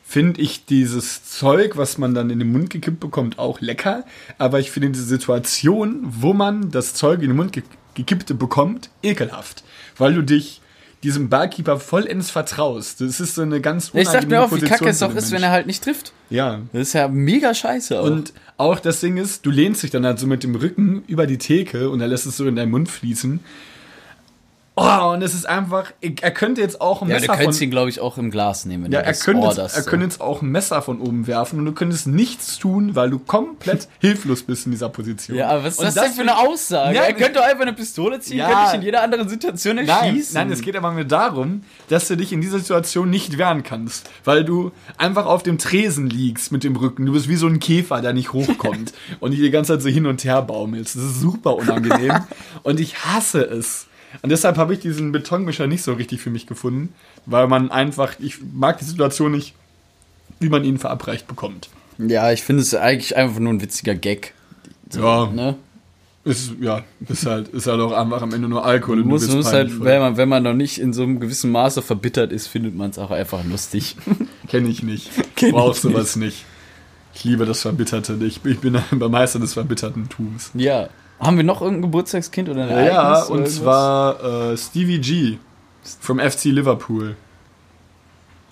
finde 0.03 0.41
ich 0.41 0.65
dieses 0.65 1.25
Zeug, 1.25 1.77
was 1.77 1.97
man 1.97 2.13
dann 2.13 2.29
in 2.29 2.39
den 2.39 2.51
Mund 2.51 2.69
gekippt 2.69 2.99
bekommt, 2.99 3.39
auch 3.39 3.59
lecker. 3.61 4.03
Aber 4.37 4.59
ich 4.59 4.71
finde 4.71 4.89
diese 4.91 5.03
Situation, 5.05 5.99
wo 6.03 6.33
man 6.33 6.71
das 6.71 6.93
Zeug 6.93 7.21
in 7.21 7.27
den 7.29 7.35
Mund 7.37 7.51
ge 7.53 7.63
gekippte 7.95 8.35
bekommt, 8.35 8.89
ekelhaft. 9.01 9.63
Weil 9.97 10.13
du 10.13 10.21
dich 10.21 10.61
diesem 11.03 11.29
Barkeeper 11.29 11.79
vollends 11.79 12.31
vertraust. 12.31 13.01
Das 13.01 13.19
ist 13.19 13.35
so 13.35 13.43
eine 13.43 13.61
ganz 13.61 13.91
Ich 13.93 14.07
dachte 14.07 14.27
mir 14.27 14.41
auch, 14.41 14.47
wie 14.47 14.55
Position 14.55 14.77
kacke 14.77 14.89
es 14.89 14.99
doch 14.99 15.13
ist, 15.13 15.31
wenn 15.31 15.43
er 15.43 15.51
halt 15.51 15.67
nicht 15.67 15.83
trifft. 15.83 16.11
Ja. 16.29 16.61
Das 16.73 16.89
ist 16.89 16.93
ja 16.93 17.07
mega 17.07 17.53
scheiße 17.53 17.99
auch. 17.99 18.05
Und 18.05 18.33
auch 18.57 18.79
das 18.79 18.99
Ding 18.99 19.17
ist, 19.17 19.45
du 19.45 19.51
lehnst 19.51 19.83
dich 19.83 19.91
dann 19.91 20.05
halt 20.05 20.19
so 20.19 20.25
mit 20.25 20.43
dem 20.43 20.55
Rücken 20.55 21.03
über 21.07 21.27
die 21.27 21.37
Theke 21.37 21.89
und 21.89 22.01
er 22.01 22.07
lässt 22.07 22.25
es 22.25 22.37
so 22.37 22.45
in 22.45 22.55
deinen 22.55 22.71
Mund 22.71 22.89
fließen. 22.89 23.39
Oh, 24.79 25.11
und 25.13 25.23
es 25.23 25.33
ist 25.33 25.49
einfach, 25.49 25.91
er 26.01 26.29
könnte 26.29 26.61
jetzt 26.61 26.79
auch 26.81 27.01
ein 27.01 27.09
ja, 27.09 27.15
du 27.15 27.21
Messer 27.21 27.33
von 27.33 27.41
könntest 27.41 27.61
ihn, 27.63 27.71
glaube 27.71 27.89
ich, 27.89 27.99
auch 27.99 28.19
im 28.19 28.29
Glas 28.29 28.65
nehmen. 28.65 28.91
Ja, 28.91 28.99
du 28.99 29.05
er 29.07 29.11
das 29.11 29.25
könnte, 29.25 29.47
jetzt, 29.47 29.75
er 29.75 29.81
könnte 29.81 30.05
jetzt 30.05 30.21
auch 30.21 30.43
ein 30.43 30.49
Messer 30.49 30.83
von 30.83 31.01
oben 31.01 31.25
werfen 31.25 31.57
und 31.57 31.65
du 31.65 31.71
könntest 31.71 32.05
nichts 32.05 32.59
tun, 32.59 32.95
weil 32.95 33.09
du 33.09 33.17
komplett 33.17 33.87
hilflos 33.99 34.43
bist 34.43 34.67
in 34.67 34.71
dieser 34.73 34.89
Position. 34.89 35.35
Ja, 35.35 35.49
aber 35.49 35.63
was 35.63 35.73
ist 35.73 35.79
Und 35.79 35.85
das, 35.87 35.95
denn 35.95 36.13
für 36.13 36.21
eine 36.21 36.37
Aussage? 36.37 36.95
Ja, 36.95 37.01
er 37.05 37.13
könnte 37.13 37.43
einfach 37.43 37.63
eine 37.63 37.73
Pistole 37.73 38.19
ziehen, 38.19 38.37
Ja. 38.37 38.49
könnte 38.49 38.63
ich 38.67 38.73
in 38.75 38.81
jeder 38.83 39.01
anderen 39.01 39.27
Situation 39.27 39.79
erschießen. 39.79 40.35
nein, 40.35 40.51
es 40.51 40.61
geht 40.61 40.75
aber 40.75 40.91
nur 40.91 41.05
darum, 41.05 41.63
dass 41.89 42.07
du 42.07 42.15
dich 42.15 42.31
in 42.31 42.41
dieser 42.41 42.59
Situation 42.59 43.09
nicht 43.09 43.39
wehren 43.39 43.63
kannst, 43.63 44.11
weil 44.25 44.45
du 44.45 44.71
einfach 44.99 45.25
auf 45.25 45.41
dem 45.41 45.57
Tresen 45.57 46.07
liegst 46.07 46.51
mit 46.51 46.63
dem 46.63 46.75
Rücken. 46.75 47.03
Du 47.07 47.13
bist 47.13 47.27
wie 47.27 47.35
so 47.35 47.47
ein 47.47 47.59
Käfer, 47.59 48.01
der 48.01 48.13
nicht 48.13 48.31
hochkommt 48.31 48.93
und 49.21 49.31
dich 49.31 49.39
die 49.39 49.49
ganze 49.49 49.73
Zeit 49.73 49.81
so 49.81 49.89
hin 49.89 50.05
und 50.05 50.23
her 50.23 50.43
baumelst. 50.43 50.95
Das 50.95 51.01
ist 51.03 51.19
super 51.19 51.55
unangenehm 51.55 52.13
und 52.61 52.79
ich 52.79 53.03
hasse 53.03 53.41
es. 53.41 53.87
Und 54.21 54.29
deshalb 54.29 54.57
habe 54.57 54.73
ich 54.73 54.79
diesen 54.79 55.11
Betonmischer 55.11 55.67
nicht 55.67 55.83
so 55.83 55.93
richtig 55.93 56.21
für 56.21 56.29
mich 56.29 56.47
gefunden, 56.47 56.93
weil 57.25 57.47
man 57.47 57.71
einfach, 57.71 58.15
ich 58.19 58.37
mag 58.53 58.79
die 58.79 58.85
Situation 58.85 59.31
nicht, 59.31 59.53
wie 60.39 60.49
man 60.49 60.63
ihn 60.63 60.77
verabreicht 60.77 61.27
bekommt. 61.27 61.69
Ja, 61.97 62.31
ich 62.31 62.43
finde 62.43 62.61
es 62.61 62.73
eigentlich 62.73 63.15
einfach 63.15 63.39
nur 63.39 63.53
ein 63.53 63.61
witziger 63.61 63.95
Gag. 63.95 64.33
Ja, 64.93 65.27
Ne? 65.27 65.55
ist, 66.27 66.51
ja, 66.59 66.83
ist 67.07 67.25
halt, 67.25 67.47
ist 67.49 67.67
halt 67.67 67.79
auch 67.79 67.93
einfach 67.93 68.21
am 68.21 68.33
Ende 68.33 68.49
nur 68.49 68.65
Alkohol. 68.65 68.97
und 68.97 69.03
du 69.03 69.09
Muss, 69.09 69.21
bist 69.21 69.33
muss 69.33 69.51
halt, 69.53 69.83
wenn 69.83 70.01
man, 70.01 70.17
wenn 70.17 70.27
man 70.29 70.43
noch 70.43 70.53
nicht 70.53 70.77
in 70.77 70.91
so 70.91 71.03
einem 71.03 71.19
gewissen 71.19 71.51
Maße 71.51 71.81
verbittert 71.81 72.31
ist, 72.31 72.47
findet 72.47 72.75
man 72.75 72.89
es 72.89 72.99
auch 72.99 73.11
einfach 73.11 73.43
lustig. 73.45 73.95
Kenne 74.47 74.67
ich 74.69 74.83
nicht. 74.83 75.09
Kenn 75.35 75.51
Brauchst 75.51 75.85
ich 75.85 75.91
sowas 75.91 76.15
nicht. 76.17 76.43
Ich 77.13 77.23
liebe 77.23 77.45
das 77.45 77.61
Verbitterte. 77.61 78.17
Ich, 78.21 78.43
ich 78.45 78.59
bin 78.59 78.75
ein 78.91 78.97
Meister 79.11 79.39
des 79.39 79.53
verbitterten 79.53 80.09
Tums. 80.09 80.51
ja. 80.53 80.89
Haben 81.19 81.37
wir 81.37 81.43
noch 81.43 81.61
irgendein 81.61 81.81
Geburtstagskind 81.83 82.49
oder 82.49 82.63
ein 82.63 82.69
Ja, 82.69 82.75
Ereignis 82.77 83.29
oder 83.29 83.39
und 83.39 83.47
zwar 83.49 84.51
äh, 84.51 84.57
Stevie 84.57 84.99
G 84.99 85.37
vom 85.99 86.19
FC 86.19 86.45
Liverpool. 86.45 87.15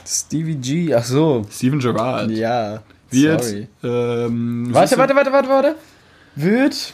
Stevie 0.05 0.55
G, 0.55 0.93
ach 0.93 1.03
so. 1.03 1.45
Steven 1.51 1.79
Gerrard 1.79 2.29
Ja. 2.31 2.81
wird. 3.09 3.43
Sorry. 3.43 3.67
Ähm, 3.83 4.67
Warte, 4.71 4.97
warte, 4.97 5.15
warte, 5.15 5.31
warte, 5.31 5.49
warte. 5.49 5.75
Wird. 6.35 6.93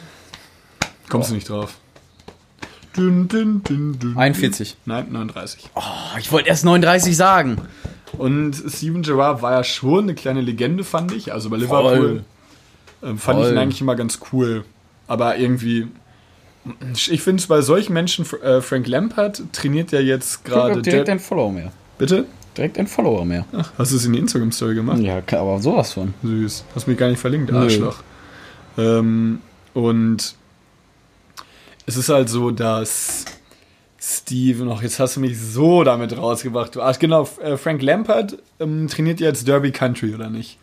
Kommst 1.08 1.30
du 1.30 1.34
nicht 1.34 1.48
drauf? 1.48 1.74
Dün, 2.96 3.26
dün, 3.28 3.62
dün, 3.64 3.98
dün, 3.98 4.16
41. 4.16 4.76
Nein, 4.84 5.06
39. 5.10 5.70
Oh, 5.74 5.80
ich 6.18 6.30
wollte 6.30 6.48
erst 6.50 6.64
39 6.64 7.16
sagen. 7.16 7.56
Und 8.18 8.54
Steven 8.68 9.02
Gerrard 9.02 9.40
war 9.40 9.52
ja 9.52 9.64
schon 9.64 10.04
eine 10.04 10.14
kleine 10.14 10.42
Legende, 10.42 10.84
fand 10.84 11.12
ich. 11.12 11.32
Also 11.32 11.48
bei 11.48 11.56
Liverpool 11.56 12.24
ähm, 13.02 13.18
fand 13.18 13.40
ich 13.40 13.46
ihn 13.46 13.50
Voll. 13.52 13.58
eigentlich 13.58 13.80
immer 13.80 13.96
ganz 13.96 14.20
cool. 14.32 14.64
Aber 15.06 15.36
irgendwie, 15.36 15.88
ich 16.92 17.22
finde 17.22 17.40
es 17.40 17.46
bei 17.46 17.60
solchen 17.60 17.92
Menschen, 17.92 18.24
äh, 18.42 18.60
Frank 18.60 18.86
Lampard 18.86 19.42
trainiert 19.52 19.92
ja 19.92 20.00
jetzt 20.00 20.44
gerade. 20.44 20.82
direkt 20.82 21.08
ein 21.08 21.20
Follower 21.20 21.52
mehr. 21.52 21.72
Bitte? 21.98 22.26
Direkt 22.56 22.78
ein 22.78 22.86
Follower 22.86 23.24
mehr. 23.24 23.46
Ach, 23.52 23.72
hast 23.78 23.92
du 23.92 23.96
es 23.96 24.04
in 24.04 24.12
die 24.12 24.18
Instagram-Story 24.18 24.74
gemacht? 24.74 25.00
Ja, 25.00 25.22
aber 25.32 25.58
sowas 25.60 25.92
von. 25.92 26.12
Süß. 26.22 26.64
Hast 26.74 26.86
mich 26.86 26.98
gar 26.98 27.08
nicht 27.08 27.18
verlinkt. 27.18 27.52
Arschloch. 27.52 28.02
Ähm, 28.76 29.40
und 29.74 30.34
es 31.86 31.96
ist 31.96 32.08
halt 32.08 32.28
so, 32.28 32.50
dass 32.50 33.24
Steven, 34.00 34.70
ach, 34.70 34.82
jetzt 34.82 34.98
hast 34.98 35.16
du 35.16 35.20
mich 35.20 35.38
so 35.40 35.84
damit 35.84 36.16
rausgebracht. 36.16 36.76
Du, 36.76 36.82
ach, 36.82 36.98
genau, 36.98 37.28
äh, 37.42 37.56
Frank 37.56 37.82
Lampard 37.82 38.38
ähm, 38.60 38.88
trainiert 38.88 39.20
jetzt 39.20 39.46
Derby 39.46 39.70
Country, 39.70 40.14
oder 40.14 40.28
nicht? 40.28 40.58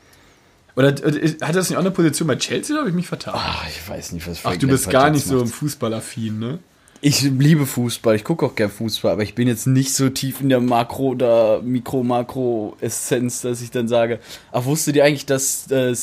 Oder 0.75 0.89
äh, 0.89 1.29
hat 1.41 1.49
er 1.49 1.53
das 1.53 1.69
nicht 1.69 1.77
auch 1.77 1.81
eine 1.81 1.91
Position 1.91 2.27
bei 2.27 2.35
Chelsea 2.35 2.73
oder 2.73 2.81
habe 2.81 2.89
ich 2.89 2.95
mich 2.95 3.07
vertan? 3.07 3.33
Ach, 3.35 3.65
ich 3.67 3.89
weiß 3.89 4.11
nicht, 4.13 4.27
was 4.27 4.37
Ach, 4.39 4.41
Frank 4.43 4.59
du 4.59 4.67
bist 4.67 4.89
gar 4.89 5.09
nicht 5.09 5.25
so 5.25 5.41
macht. 5.41 5.53
Fußballaffin, 5.53 6.39
ne? 6.39 6.59
Ich 7.01 7.21
liebe 7.21 7.65
Fußball, 7.65 8.15
ich 8.15 8.25
gucke 8.25 8.45
auch 8.45 8.55
gern 8.55 8.69
Fußball, 8.69 9.13
aber 9.13 9.23
ich 9.23 9.33
bin 9.33 9.47
jetzt 9.47 9.67
nicht 9.67 9.93
so 9.93 10.09
tief 10.09 10.41
in 10.41 10.49
der 10.49 10.59
Makro- 10.59 11.11
oder 11.11 11.61
Mikro-Makro-Essenz, 11.61 13.41
dass 13.41 13.61
ich 13.61 13.71
dann 13.71 13.87
sage, 13.87 14.19
ach, 14.51 14.65
wusstet 14.65 14.97
ihr 14.97 15.05
eigentlich, 15.05 15.25
dass 15.25 15.71
äh, 15.71 15.95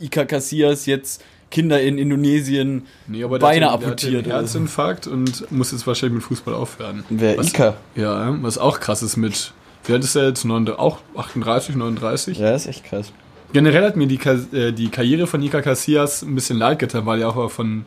Ika 0.00 0.24
Casillas 0.24 0.86
jetzt 0.86 1.22
Kinder 1.50 1.80
in 1.80 1.98
Indonesien 1.98 2.86
Nee, 3.06 3.24
aber 3.24 3.38
Beine 3.38 3.60
der 3.60 3.72
hat, 3.72 3.80
der 3.80 3.88
amputiert 3.88 4.14
hat 4.14 4.24
einen 4.24 4.26
oder 4.26 4.46
so. 4.46 4.58
Herzinfarkt 4.58 5.06
und 5.06 5.50
muss 5.52 5.72
jetzt 5.72 5.86
wahrscheinlich 5.86 6.16
mit 6.16 6.24
Fußball 6.24 6.54
aufhören. 6.54 7.04
Wer, 7.08 7.38
was, 7.38 7.48
Ika? 7.48 7.76
Ja, 7.94 8.36
was 8.42 8.58
auch 8.58 8.80
krass 8.80 9.02
ist 9.02 9.16
mit, 9.16 9.52
wie 9.84 9.92
alt 9.92 10.04
ist 10.04 10.16
er 10.16 10.28
jetzt? 10.28 10.44
39, 10.44 10.78
auch 10.78 10.98
38, 11.16 11.76
39? 11.76 12.38
Ja, 12.38 12.54
ist 12.54 12.66
echt 12.66 12.84
krass. 12.84 13.12
Generell 13.52 13.84
hat 13.86 13.96
mir 13.96 14.06
die, 14.06 14.18
äh, 14.56 14.72
die 14.72 14.88
Karriere 14.90 15.26
von 15.26 15.42
Iker 15.42 15.62
Casillas 15.62 16.22
ein 16.22 16.34
bisschen 16.34 16.58
leid 16.58 16.78
getan, 16.78 17.06
weil 17.06 17.20
er 17.22 17.34
auch 17.34 17.50
von, 17.50 17.84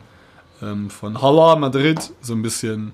ähm, 0.60 0.90
von 0.90 1.20
Hala 1.22 1.56
Madrid 1.56 1.98
so 2.20 2.34
ein 2.34 2.42
bisschen, 2.42 2.92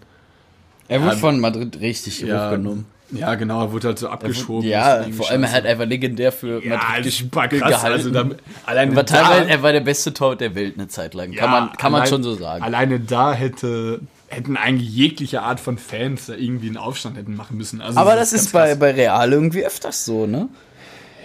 Er 0.88 1.00
wurde 1.02 1.12
Ja, 1.14 1.18
von 1.18 1.40
Madrid 1.40 1.80
richtig 1.80 2.20
ja, 2.20 2.46
hochgenommen. 2.46 2.84
ja 3.10 3.34
genau, 3.36 3.62
er 3.62 3.72
wurde 3.72 3.88
halt 3.88 3.98
so 3.98 4.08
abgeschoben. 4.08 4.68
Ja, 4.68 4.98
Deswegen 4.98 5.16
vor 5.16 5.30
allem 5.30 5.42
er 5.44 5.52
hat 5.52 5.64
einfach 5.66 5.86
legendär 5.86 6.30
für 6.32 6.62
ja, 6.64 6.76
Madrid 6.76 6.98
das 7.00 7.06
ist 7.06 7.30
gespielt 7.32 7.62
krass. 7.62 7.84
Also 7.84 8.10
da, 8.10 8.26
alleine 8.66 8.92
er, 8.92 8.96
war 8.96 9.06
teilweise, 9.06 9.42
da, 9.46 9.48
er 9.48 9.62
war 9.62 9.72
der 9.72 9.80
beste 9.80 10.12
Torwart 10.14 10.40
der 10.42 10.54
Welt 10.54 10.74
eine 10.76 10.88
Zeit 10.88 11.14
lang. 11.14 11.32
ja, 11.32 11.40
kann 11.40 11.50
man, 11.50 11.72
kann 11.72 11.92
man 11.92 12.00
allein- 12.02 12.10
schon 12.10 12.22
so 12.22 12.34
sagen. 12.34 12.62
Alleine 12.62 13.00
da 13.00 13.32
hätte, 13.32 14.00
hätten 14.28 14.56
eigentlich 14.58 14.90
jegliche 14.90 15.42
Art 15.42 15.58
von 15.60 15.78
Fans 15.78 16.26
da 16.26 16.34
irgendwie 16.34 16.68
einen 16.68 16.76
Aufstand 16.76 17.16
hätten 17.16 17.34
machen 17.34 17.56
müssen. 17.56 17.80
Also 17.80 17.98
Aber 17.98 18.14
das 18.16 18.32
ist 18.34 18.44
ganz 18.44 18.52
bei, 18.52 18.68
krass. 18.68 18.78
bei 18.78 18.90
Real 18.92 19.32
irgendwie 19.32 19.64
öfters 19.64 20.04
so, 20.04 20.26
ne? 20.26 20.48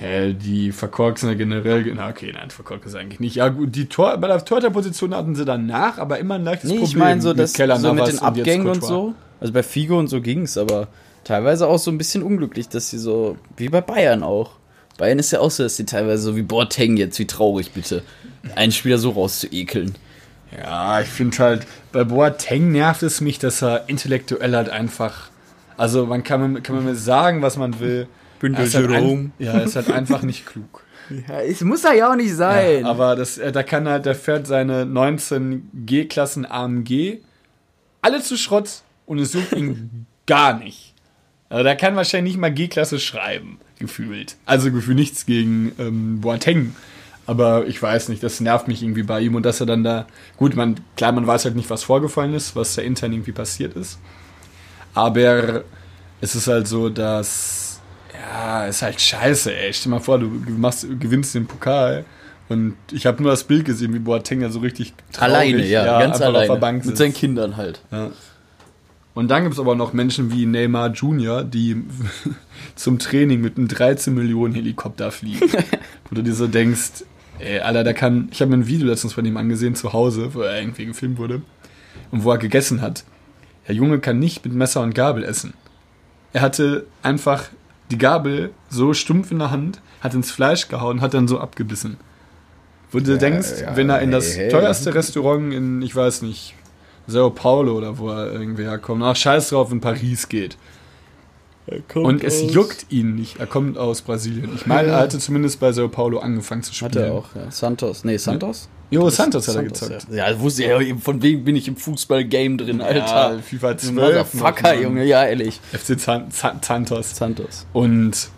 Hä, 0.04 0.34
die 0.34 0.74
verkorksen 0.74 1.38
generell. 1.38 1.94
Na, 1.96 2.10
okay, 2.10 2.32
nein, 2.34 2.50
verkorksen 2.50 2.90
ist 2.90 2.96
eigentlich 2.96 3.22
nicht. 3.22 3.36
Ja, 3.36 3.48
gut, 3.48 3.74
die 3.74 3.86
Tor, 3.88 4.18
bei 4.18 4.28
der 4.28 4.44
Torhüterposition 4.44 5.16
hatten 5.16 5.34
sie 5.34 5.46
danach, 5.46 5.98
aber 5.98 6.20
immer 6.20 6.36
ein 6.36 6.44
leichtes 6.44 6.70
Nee, 6.70 6.80
Problem. 6.80 6.90
ich 6.90 6.98
meine 6.98 7.22
so, 7.22 7.34
mit 7.34 7.54
Keller 7.54 7.78
so 7.80 7.94
mit 7.94 8.08
den 8.08 8.16
und 8.18 8.24
Abgängen 8.24 8.68
und 8.68 8.82
Courtois. 8.82 8.88
so. 8.88 9.14
Also 9.40 9.54
bei 9.54 9.64
Figo 9.64 9.98
und 9.98 10.08
so 10.10 10.20
ging's, 10.20 10.58
aber 10.58 10.90
teilweise 11.24 11.68
auch 11.68 11.80
so 11.80 11.90
ein 11.90 11.98
bisschen 11.98 12.22
unglücklich, 12.22 12.68
dass 12.68 12.90
sie 12.90 12.98
so, 12.98 13.38
wie 13.56 13.70
bei 13.70 13.80
Bayern 13.80 14.24
auch. 14.24 14.52
Bayern 14.98 15.20
ist 15.20 15.32
ja 15.32 15.40
auch 15.40 15.52
so, 15.52 15.64
dass 15.64 15.78
die 15.78 15.86
teilweise 15.86 16.22
so 16.22 16.36
wie 16.36 16.44
Boateng 16.44 16.98
jetzt, 16.98 17.18
wie 17.20 17.26
traurig 17.28 17.72
bitte, 17.72 18.04
einen 18.56 18.74
Spieler 18.74 18.98
so 18.98 19.12
rauszuekeln. 19.12 19.96
Ja, 20.58 21.00
ich 21.02 21.08
finde 21.08 21.38
halt, 21.40 21.66
bei 21.94 22.04
Boateng 22.04 22.72
nervt 22.74 23.04
es 23.04 23.22
mich, 23.22 23.40
dass 23.40 23.64
er 23.64 23.88
intellektuell 23.88 24.54
halt 24.56 24.70
einfach. 24.70 25.30
Also, 25.78 26.06
man 26.06 26.24
kann, 26.24 26.62
kann 26.62 26.76
man 26.76 26.86
mir 26.86 26.96
sagen, 26.96 27.42
was 27.42 27.58
man 27.58 27.80
will. 27.80 28.08
Er 28.44 28.64
ist 28.64 28.76
halt 28.76 28.90
Jerome. 28.90 29.12
ein, 29.12 29.34
ja, 29.40 29.60
ist 29.60 29.76
halt 29.76 29.90
einfach 29.92 30.22
nicht 30.24 30.46
klug. 30.46 30.84
Ja, 31.28 31.42
es 31.42 31.62
muss 31.62 31.84
er 31.84 31.94
ja 31.94 32.10
auch 32.10 32.16
nicht 32.16 32.34
sein. 32.34 32.86
Aber 32.86 33.18
das, 33.18 33.38
äh, 33.38 33.52
da 33.52 33.62
kann 33.62 33.86
er, 33.86 34.00
der 34.00 34.16
fährt 34.16 34.48
seine 34.48 34.86
19 34.86 35.70
G-Klassen 35.86 36.50
AMG 36.50 37.20
alle 38.02 38.22
zu 38.22 38.38
Schrott 38.38 38.84
und 39.06 39.20
es 39.20 39.34
sucht 39.34 39.52
ihn 39.52 40.06
gar 40.26 40.58
nicht. 40.58 40.94
Also 41.50 41.64
der 41.66 41.76
kann 41.76 41.98
wahrscheinlich 41.98 42.34
nicht 42.36 42.42
mal 42.42 42.54
G-Klasse 42.54 43.00
schreiben, 43.00 43.60
gefühlt. 43.80 44.38
Also 44.46 44.72
gefühlt 44.72 44.98
nichts 44.98 45.26
gegen 45.26 45.74
ähm, 45.78 46.22
Boateng. 46.22 46.74
Aber 47.26 47.68
ich 47.68 47.82
weiß 47.82 48.10
nicht, 48.10 48.22
das 48.24 48.40
nervt 48.40 48.68
mich 48.68 48.84
irgendwie 48.84 49.04
bei 49.04 49.22
ihm 49.22 49.36
und 49.36 49.46
dass 49.46 49.60
er 49.60 49.66
dann 49.66 49.84
da. 49.84 50.08
Gut, 50.38 50.56
man, 50.56 50.76
klar, 50.98 51.12
man 51.12 51.26
weiß 51.26 51.46
halt 51.46 51.56
nicht, 51.56 51.70
was 51.70 51.84
vorgefallen 51.84 52.34
ist, 52.34 52.56
was 52.56 52.76
da 52.76 52.82
intern 52.82 53.14
irgendwie 53.14 53.32
passiert 53.32 53.76
ist. 53.76 54.00
Aber 54.94 55.64
es 56.22 56.36
ist 56.36 56.48
halt 56.48 56.68
so, 56.68 56.90
dass. 56.90 57.63
Ja, 58.14 58.66
ist 58.66 58.82
halt 58.82 59.00
scheiße, 59.00 59.56
ey. 59.56 59.74
Stell 59.74 59.92
dir 59.92 59.96
mal 59.98 60.02
vor, 60.02 60.20
du 60.20 60.28
machst, 60.28 60.88
gewinnst 61.00 61.36
den 61.36 61.48
Pokal 61.48 62.06
und 62.50 62.76
ich 62.92 63.06
habe 63.06 63.22
nur 63.22 63.32
das 63.32 63.46
Bild 63.46 63.66
gesehen, 63.66 63.94
wie 63.94 64.00
Boateng 64.00 64.42
da 64.42 64.50
so 64.50 64.60
richtig 64.60 64.94
traurig, 65.12 65.34
alleine, 65.34 65.66
ja, 65.66 66.00
ganz 66.00 66.22
einfach 66.22 66.50
alleine. 66.50 66.84
mit 66.86 66.98
seinen 66.98 67.14
Kindern 67.14 67.58
halt. 67.58 67.82
Ja. 67.92 68.12
Und 69.14 69.30
dann 69.30 69.44
gibt 69.44 69.54
es 69.54 69.60
aber 69.60 69.76
noch 69.76 69.94
Menschen 69.94 70.32
wie 70.32 70.46
Neymar 70.46 70.90
Jr., 70.90 71.44
die 71.44 71.84
zum 72.76 73.00
Training 73.00 73.42
mit 73.42 73.58
einem 73.58 73.68
13 73.68 74.14
Millionen 74.14 74.54
Helikopter 74.54 75.12
fliegen. 75.12 75.50
wo 76.10 76.16
du 76.16 76.24
dir 76.24 76.34
so 76.34 76.48
denkst, 76.48 77.06
ey, 77.40 77.60
Alter, 77.60 77.84
der 77.84 77.94
kann. 77.94 78.30
Ich 78.32 78.42
habe 78.42 78.50
mir 78.50 78.58
ein 78.58 78.68
Video 78.68 78.88
letztens 78.88 79.14
von 79.14 79.26
ihm 79.26 79.38
angesehen 79.38 79.76
zu 79.76 79.94
Hause, 79.94 80.34
wo 80.34 80.42
er 80.42 80.60
irgendwie 80.60 80.86
gefilmt 80.86 81.18
wurde. 81.18 81.42
Und 82.12 82.24
wo 82.24 82.32
er 82.32 82.38
gegessen 82.38 82.82
hat. 82.82 83.04
Der 83.68 83.76
Junge 83.76 84.00
kann 84.00 84.20
nicht 84.20 84.44
mit 84.44 84.54
Messer 84.54 84.82
und 84.82 84.94
Gabel 84.94 85.24
essen. 85.24 85.54
Er 86.34 86.42
hatte 86.42 86.86
einfach 87.02 87.50
die 87.94 88.00
Gabel 88.00 88.50
so 88.70 88.94
stumpf 88.96 89.32
in 89.32 89.38
der 89.38 89.52
Hand, 89.52 89.80
hat 90.02 90.16
ins 90.16 90.32
Fleisch 90.32 90.68
gehauen, 90.68 91.02
hat 91.02 91.14
dann 91.14 91.28
so 91.28 91.40
abgebissen. 91.40 91.98
Wo 92.92 93.00
du 93.00 93.18
denkst, 93.18 93.62
ja, 93.62 93.76
wenn 93.76 93.90
er 93.90 94.00
in 94.00 94.10
hey, 94.10 94.12
das 94.12 94.36
hey. 94.36 94.50
teuerste 94.50 94.96
Restaurant 94.96 95.54
in, 95.54 95.82
ich 95.84 95.96
weiß 95.96 96.24
nicht, 96.24 96.56
Sao 97.06 97.30
Paulo 97.30 97.78
oder 97.78 98.00
wo 98.00 98.10
er 98.10 98.32
irgendwie 98.32 98.64
herkommt, 98.64 99.04
ach 99.04 99.16
scheiß 99.16 99.50
drauf, 99.50 99.72
in 99.72 99.80
Paris 99.80 100.28
geht. 100.28 100.58
Und 101.94 102.24
es 102.24 102.52
juckt 102.54 102.88
ihn 102.90 103.16
nicht. 103.16 103.40
Er 103.40 103.48
kommt 103.48 103.78
aus 103.78 104.02
Brasilien. 104.02 104.50
Ich 104.56 104.66
meine, 104.66 104.90
er 104.90 104.98
hatte 104.98 105.20
zumindest 105.20 105.60
bei 105.60 105.72
Sao 105.72 105.88
Paulo 105.88 106.20
angefangen 106.20 106.64
zu 106.64 106.74
spielen. 106.74 106.92
Hat 106.92 106.96
er 106.98 107.14
auch, 107.14 107.36
ja. 107.36 107.52
Santos. 107.52 108.04
Nee, 108.04 108.18
Santos? 108.18 108.70
Jo, 108.94 109.10
Santos 109.10 109.48
hat 109.48 109.56
er 109.56 109.64
gezockt. 109.64 110.08
Ja, 110.12 110.30
ja 110.30 110.40
wusste 110.40 110.64
ich 110.64 110.70
ja, 110.70 110.80
eben, 110.80 111.02
von 111.02 111.22
wem 111.22 111.44
bin 111.44 111.56
ich 111.56 111.68
im 111.68 111.76
Fußball-Game 111.76 112.58
drin, 112.58 112.82
Alter. 112.82 113.34
Ja, 113.36 113.40
FIFA 113.42 113.78
12. 113.78 113.94
Motherfucker, 113.96 114.74
noch, 114.76 114.82
Junge, 114.82 115.04
ja, 115.06 115.24
ehrlich. 115.26 115.60
FC 115.72 116.00
Santos. 116.00 117.16
Santos. 117.16 117.66
Und, 117.74 118.30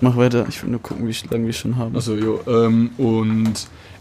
Mach 0.00 0.16
weiter, 0.16 0.44
ich 0.48 0.62
will 0.62 0.70
nur 0.70 0.82
gucken, 0.82 1.08
wie 1.08 1.14
lange 1.30 1.46
wir 1.46 1.52
schon 1.54 1.76
haben. 1.76 1.94
also, 1.94 2.14
jo, 2.14 2.40
ähm, 2.46 2.90
und 2.98 3.54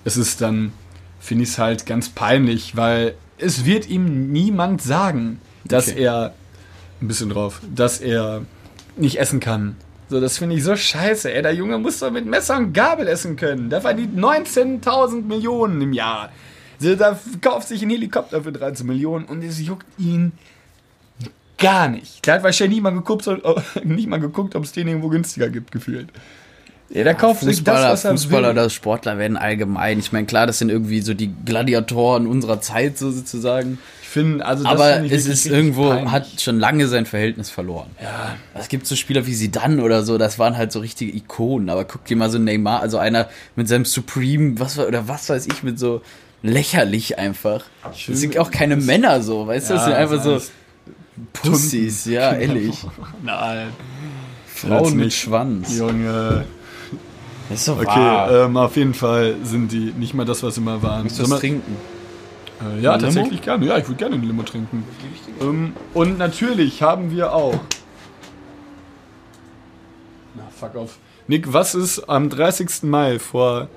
es 0.03 0.17
ist 0.17 0.41
dann, 0.41 0.73
finde 1.19 1.43
ich 1.43 1.51
es 1.51 1.57
halt 1.57 1.85
ganz 1.85 2.09
peinlich, 2.09 2.75
weil 2.75 3.15
es 3.37 3.63
wird 3.65 3.89
ihm 3.89 4.31
niemand 4.31 4.81
sagen, 4.81 5.39
dass 5.63 5.87
Okay. 5.89 6.03
er, 6.03 6.33
ein 7.01 7.07
bisschen 7.07 7.29
drauf, 7.29 7.61
dass 7.73 7.99
er 7.99 8.41
nicht 8.97 9.19
essen 9.19 9.39
kann. 9.39 9.75
So, 10.07 10.21
das 10.21 10.37
finde 10.37 10.55
ich 10.55 10.63
so 10.63 10.75
scheiße, 10.75 11.33
ey. 11.33 11.41
Der 11.41 11.53
Junge 11.53 11.77
muss 11.77 11.99
doch 11.99 12.11
mit 12.11 12.25
Messer 12.25 12.57
und 12.57 12.73
Gabel 12.73 13.07
essen 13.07 13.35
können. 13.35 13.69
Der 13.69 13.81
verdient 13.81 14.17
19.000 14.17 15.23
Millionen 15.23 15.81
im 15.81 15.93
Jahr. 15.93 16.31
So, 16.77 16.95
da 16.95 17.19
kauft 17.41 17.69
sich 17.69 17.81
ein 17.81 17.89
Helikopter 17.89 18.43
für 18.43 18.51
13 18.51 18.85
Millionen 18.85 19.25
und 19.25 19.43
es 19.43 19.59
juckt 19.61 19.87
ihn 19.97 20.33
gar 21.57 21.87
nicht. 21.87 22.25
Der 22.25 22.35
hat 22.35 22.43
wahrscheinlich 22.43 22.81
nicht 23.83 24.07
mal 24.07 24.19
geguckt, 24.19 24.55
ob 24.55 24.63
es 24.63 24.71
den 24.73 24.87
irgendwo 24.87 25.09
günstiger 25.09 25.49
gibt, 25.49 25.71
gefühlt. 25.71 26.09
Ja, 26.89 27.04
der 27.04 27.15
kauft 27.15 27.41
sich 27.41 27.63
das, 27.63 27.80
Fußballer, 27.80 27.89
er 27.89 28.17
Fußballer 28.17 28.50
oder 28.52 28.69
Sportler 28.69 29.17
werden 29.17 29.38
allgemein. 29.38 30.00
Ich 30.00 30.12
meine, 30.12 30.28
klar, 30.28 30.45
das 30.45 30.60
sind 30.60 30.69
irgendwie 30.69 31.02
so 31.02 31.13
die 31.13 31.34
Gladiatoren 31.45 32.28
unserer 32.28 32.62
Zeit, 32.62 32.98
so 32.98 33.12
sozusagen. 33.12 33.80
Ich 34.04 34.08
finde, 34.10 34.45
also 34.45 34.63
das 34.63 34.71
Aber 34.71 34.93
finde 34.93 35.08
ich 35.08 35.13
es 35.13 35.26
ist 35.26 35.45
irgendwo, 35.48 35.89
peinlich. 35.89 36.12
hat 36.12 36.28
schon 36.39 36.60
lange 36.60 36.88
sein 36.88 37.06
Verhältnis 37.06 37.50
verloren. 37.50 37.89
ja, 38.02 38.36
Es 38.54 38.69
gibt 38.69 38.86
so 38.88 38.95
Spieler 38.95 39.26
wie 39.26 39.34
Zidane 39.34 39.82
oder 39.82 40.04
so, 40.04 40.17
das 40.17 40.38
waren 40.39 40.56
halt 40.58 40.71
so 40.71 40.80
richtige 40.80 41.12
Ikonen. 41.15 41.69
Aber 41.69 41.86
guck 41.86 42.06
dir 42.06 42.15
mal 42.15 42.30
so 42.30 42.38
Neymar, 42.38 42.82
also 42.82 42.98
einer 42.98 43.28
mit 43.56 43.67
seinem 43.67 43.84
Supreme, 43.86 44.60
was 44.60 44.78
oder 44.80 45.08
was 45.08 45.28
weiß 45.28 45.48
ich, 45.48 45.63
mit 45.63 45.80
so 45.80 46.02
lächerlich 46.43 47.17
einfach. 47.17 47.63
Das 47.84 48.19
sind 48.19 48.38
auch 48.38 48.52
keine 48.52 48.76
Männer 48.78 49.21
so, 49.24 49.48
weißt 49.48 49.71
du? 49.71 49.74
Das 49.74 49.82
Ja, 49.82 49.86
sind 49.88 49.95
einfach 49.95 50.24
das 50.24 50.45
so 50.45 50.52
Pussys, 51.34 52.06
ja, 52.06 52.34
ehrlich. 52.34 52.76
Nein. 53.24 53.69
Frauen 54.45 54.95
mit. 54.95 55.13
Schwanz. 55.13 55.76
Junge. 55.78 56.45
Das 57.49 57.60
ist 57.60 57.65
so 57.65 57.73
Okay, 57.73 57.86
wahr. 57.86 58.31
ähm, 58.45 58.58
auf 58.58 58.75
jeden 58.75 58.93
Fall 58.93 59.36
sind 59.43 59.71
die 59.71 59.93
nicht 59.97 60.13
mal 60.13 60.25
das, 60.25 60.41
was 60.43 60.55
sie 60.55 60.62
mal 60.62 60.81
waren. 60.81 61.03
Willst 61.03 61.19
du 61.19 61.29
was 61.29 61.39
trinken? 61.39 61.75
Äh, 62.62 62.81
ja, 62.81 62.93
Eine 62.93 63.01
Limo? 63.01 63.13
tatsächlich 63.13 63.41
gerne. 63.41 63.65
Ja, 63.67 63.77
ich 63.77 63.88
würde 63.88 63.97
gerne 63.97 64.15
eine 64.15 64.25
Limo 64.25 64.43
trinken. 64.43 64.84
Ähm, 65.41 65.73
und 65.93 66.17
natürlich 66.17 66.81
haben 66.81 67.12
wir 67.12 67.34
auch. 67.34 67.60
Na, 70.36 70.43
fuck 70.49 70.75
off. 70.75 70.97
Nick, 71.27 71.51
was 71.53 71.75
ist 71.75 72.08
am 72.10 72.29
30. 72.29 72.84
Mai 72.84 73.19
vor 73.19 73.67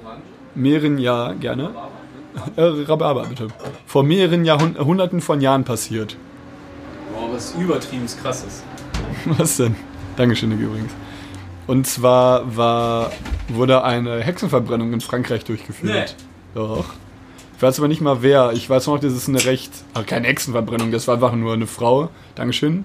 mehreren 0.55 0.99
Jahren, 0.99 1.41
gerne? 1.41 1.71
Äh, 2.57 2.63
Rhabarber, 2.63 3.27
bitte. 3.27 3.49
Vor 3.87 4.03
mehreren 4.05 4.45
Jahrhunderten 4.45 5.21
von 5.21 5.41
Jahren 5.41 5.65
passiert. 5.65 6.17
was 7.33 7.55
übertrieben 7.55 8.07
krasses. 8.23 8.63
Was 9.27 9.57
denn? 9.57 9.75
Dankeschön, 10.17 10.51
Nick, 10.51 10.61
übrigens. 10.61 10.93
Und 11.69 11.87
zwar 11.87 12.57
war, 12.57 13.13
wurde 13.49 13.85
eine 13.85 14.21
Hexenverbrennung 14.23 14.95
in 14.95 15.03
Frankreich 15.03 15.45
durchgeführt. 15.45 16.17
Doch. 16.55 16.87
Ich 17.57 17.63
weiß 17.63 17.79
aber 17.79 17.89
nicht 17.89 18.01
mal 18.01 18.23
wer. 18.23 18.53
Ich 18.55 18.69
weiß 18.71 18.87
noch, 18.87 18.99
das 18.99 19.13
ist 19.13 19.29
eine 19.29 19.45
recht. 19.45 19.71
Aber 19.93 20.05
keine 20.05 20.29
Hexenverbrennung, 20.29 20.91
das 20.91 21.07
war 21.07 21.17
einfach 21.17 21.35
nur 21.35 21.53
eine 21.53 21.67
Frau. 21.67 22.09
Dankeschön. 22.37 22.85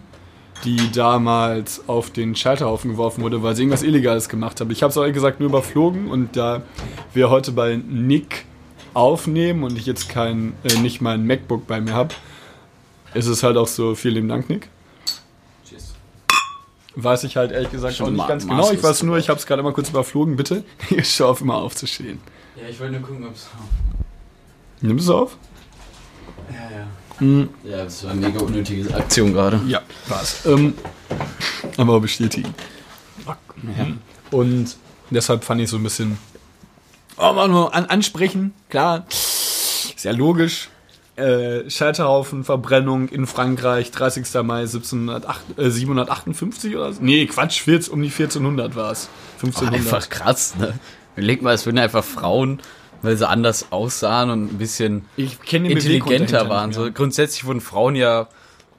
Die 0.65 0.91
damals 0.91 1.87
auf 1.87 2.09
den 2.09 2.35
Scheiterhaufen 2.35 2.91
geworfen 2.91 3.23
wurde, 3.23 3.41
weil 3.41 3.55
sie 3.55 3.63
irgendwas 3.63 3.83
Illegales 3.83 4.27
gemacht 4.27 4.59
hat. 4.59 4.69
Ich 4.69 4.83
habe 4.83 4.91
es 4.91 4.97
ehrlich 4.97 5.13
gesagt 5.13 5.39
nur 5.39 5.47
überflogen 5.47 6.09
und 6.09 6.35
da 6.35 6.61
wir 7.13 7.29
heute 7.29 7.53
bei 7.53 7.77
Nick 7.77 8.43
aufnehmen 8.93 9.63
und 9.63 9.77
ich 9.77 9.85
jetzt 9.85 10.09
kein, 10.09 10.53
äh, 10.63 10.77
nicht 10.79 10.99
mein 10.99 11.25
MacBook 11.25 11.67
bei 11.67 11.79
mir 11.79 11.93
habe, 11.93 12.13
ist 13.13 13.27
es 13.27 13.43
halt 13.43 13.55
auch 13.55 13.67
so, 13.67 13.95
vielen 13.95 14.15
lieben 14.15 14.27
Dank, 14.27 14.49
Nick. 14.49 14.69
Weiß 16.95 17.23
ich 17.23 17.37
halt 17.37 17.51
ehrlich 17.51 17.71
gesagt 17.71 17.95
Schon 17.95 18.05
auch 18.07 18.11
nicht 18.11 18.17
ma- 18.19 18.27
ganz 18.27 18.47
genau. 18.47 18.71
Ich 18.71 18.83
weiß 18.83 19.03
nur, 19.03 19.17
ich 19.17 19.29
habe 19.29 19.39
es 19.39 19.45
gerade 19.47 19.63
mal 19.63 19.73
kurz 19.73 19.89
überflogen. 19.89 20.35
Bitte, 20.35 20.63
ich 20.89 21.09
schaue 21.13 21.29
auf 21.29 21.41
immer 21.41 21.55
aufzustehen. 21.55 22.19
Ja, 22.55 22.67
ich 22.69 22.79
wollte 22.79 22.93
nur 22.93 23.01
gucken, 23.01 23.25
ob 23.27 23.33
es. 23.35 23.47
Nimmst 24.81 25.07
du 25.07 25.11
es 25.11 25.17
auf? 25.17 25.37
Ja, 26.51 26.77
ja. 26.77 26.87
Mhm. 27.19 27.49
Ja, 27.63 27.83
das 27.83 28.03
war 28.03 28.11
eine 28.11 28.21
mega 28.27 28.39
unnötige 28.41 28.93
Aktion 28.95 29.33
gerade. 29.33 29.59
Ja, 29.67 29.81
war's. 30.07 30.45
Ähm, 30.45 30.73
aber 31.77 31.99
bestätigen. 31.99 32.53
Und 34.31 34.75
deshalb 35.09 35.43
fand 35.43 35.61
ich 35.61 35.69
so 35.69 35.77
ein 35.77 35.83
bisschen. 35.83 36.17
Oh, 37.17 37.31
mal 37.33 37.47
nur 37.47 37.73
an, 37.73 37.85
ansprechen, 37.85 38.53
klar. 38.69 39.05
Ist 39.09 40.03
ja 40.03 40.11
logisch. 40.11 40.69
Äh, 41.15 41.69
Scheiterhaufen, 41.69 42.43
Verbrennung 42.43 43.07
in 43.07 43.27
Frankreich, 43.27 43.91
30. 43.91 44.41
Mai 44.43 44.61
1708, 44.61 45.59
äh, 45.59 45.69
758 45.69 46.75
oder 46.75 46.93
so? 46.93 47.03
Nee, 47.03 47.27
Quatsch, 47.27 47.61
14, 47.61 47.93
um 47.93 48.01
die 48.01 48.09
1400 48.09 48.75
war 48.75 48.91
es. 48.91 49.09
1500. 49.35 49.75
Einfach 49.75 50.09
krass, 50.09 50.55
ne? 50.57 50.73
Überleg 51.15 51.43
mal, 51.43 51.53
es 51.53 51.67
würden 51.67 51.77
einfach 51.77 52.03
Frauen, 52.03 52.59
weil 53.03 53.15
sie 53.15 53.27
anders 53.27 53.67
aussahen 53.71 54.31
und 54.31 54.53
ein 54.53 54.57
bisschen 54.57 55.05
intelligenter 55.15 56.49
waren. 56.49 56.73
So, 56.73 56.91
grundsätzlich 56.91 57.45
wurden 57.45 57.61
Frauen 57.61 57.95
ja, 57.95 58.27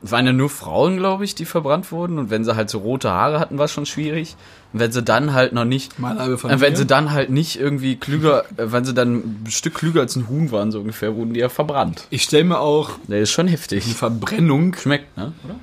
es 0.04 0.12
waren 0.12 0.26
ja 0.26 0.34
nur 0.34 0.50
Frauen, 0.50 0.98
glaube 0.98 1.24
ich, 1.24 1.34
die 1.34 1.46
verbrannt 1.46 1.90
wurden. 1.90 2.18
Und 2.18 2.28
wenn 2.28 2.44
sie 2.44 2.54
halt 2.56 2.68
so 2.68 2.78
rote 2.78 3.10
Haare 3.10 3.40
hatten, 3.40 3.56
war 3.56 3.64
es 3.64 3.72
schon 3.72 3.86
schwierig. 3.86 4.36
Und 4.74 4.80
wenn 4.80 4.92
sie 4.92 5.02
dann 5.02 5.32
halt 5.32 5.54
noch 5.54 5.64
nicht, 5.64 5.98
Mal 5.98 6.18
halbe 6.18 6.34
äh, 6.34 6.36
Familie. 6.36 6.60
wenn 6.60 6.76
sie 6.76 6.84
dann 6.84 7.12
halt 7.12 7.30
nicht 7.30 7.58
irgendwie 7.58 7.96
klüger, 7.96 8.44
äh, 8.58 8.70
wenn 8.70 8.84
sie 8.84 8.92
dann 8.92 9.44
ein 9.44 9.50
Stück 9.50 9.74
klüger 9.74 10.02
als 10.02 10.14
ein 10.16 10.28
Huhn 10.28 10.52
waren, 10.52 10.72
so 10.72 10.80
ungefähr, 10.80 11.16
wurden 11.16 11.32
die 11.32 11.40
ja 11.40 11.48
verbrannt. 11.48 12.06
ich 12.10 12.22
stelle 12.22 12.44
mir 12.44 12.60
auch 12.60 12.90
Das 13.08 13.18
ist 13.18 13.30
schon 13.30 13.46
die 13.46 13.52
heftig. 13.54 13.94
Verbrennung. 13.94 14.76
Schmeckt, 14.76 15.16
ne? 15.16 15.32
Oder? 15.42 15.54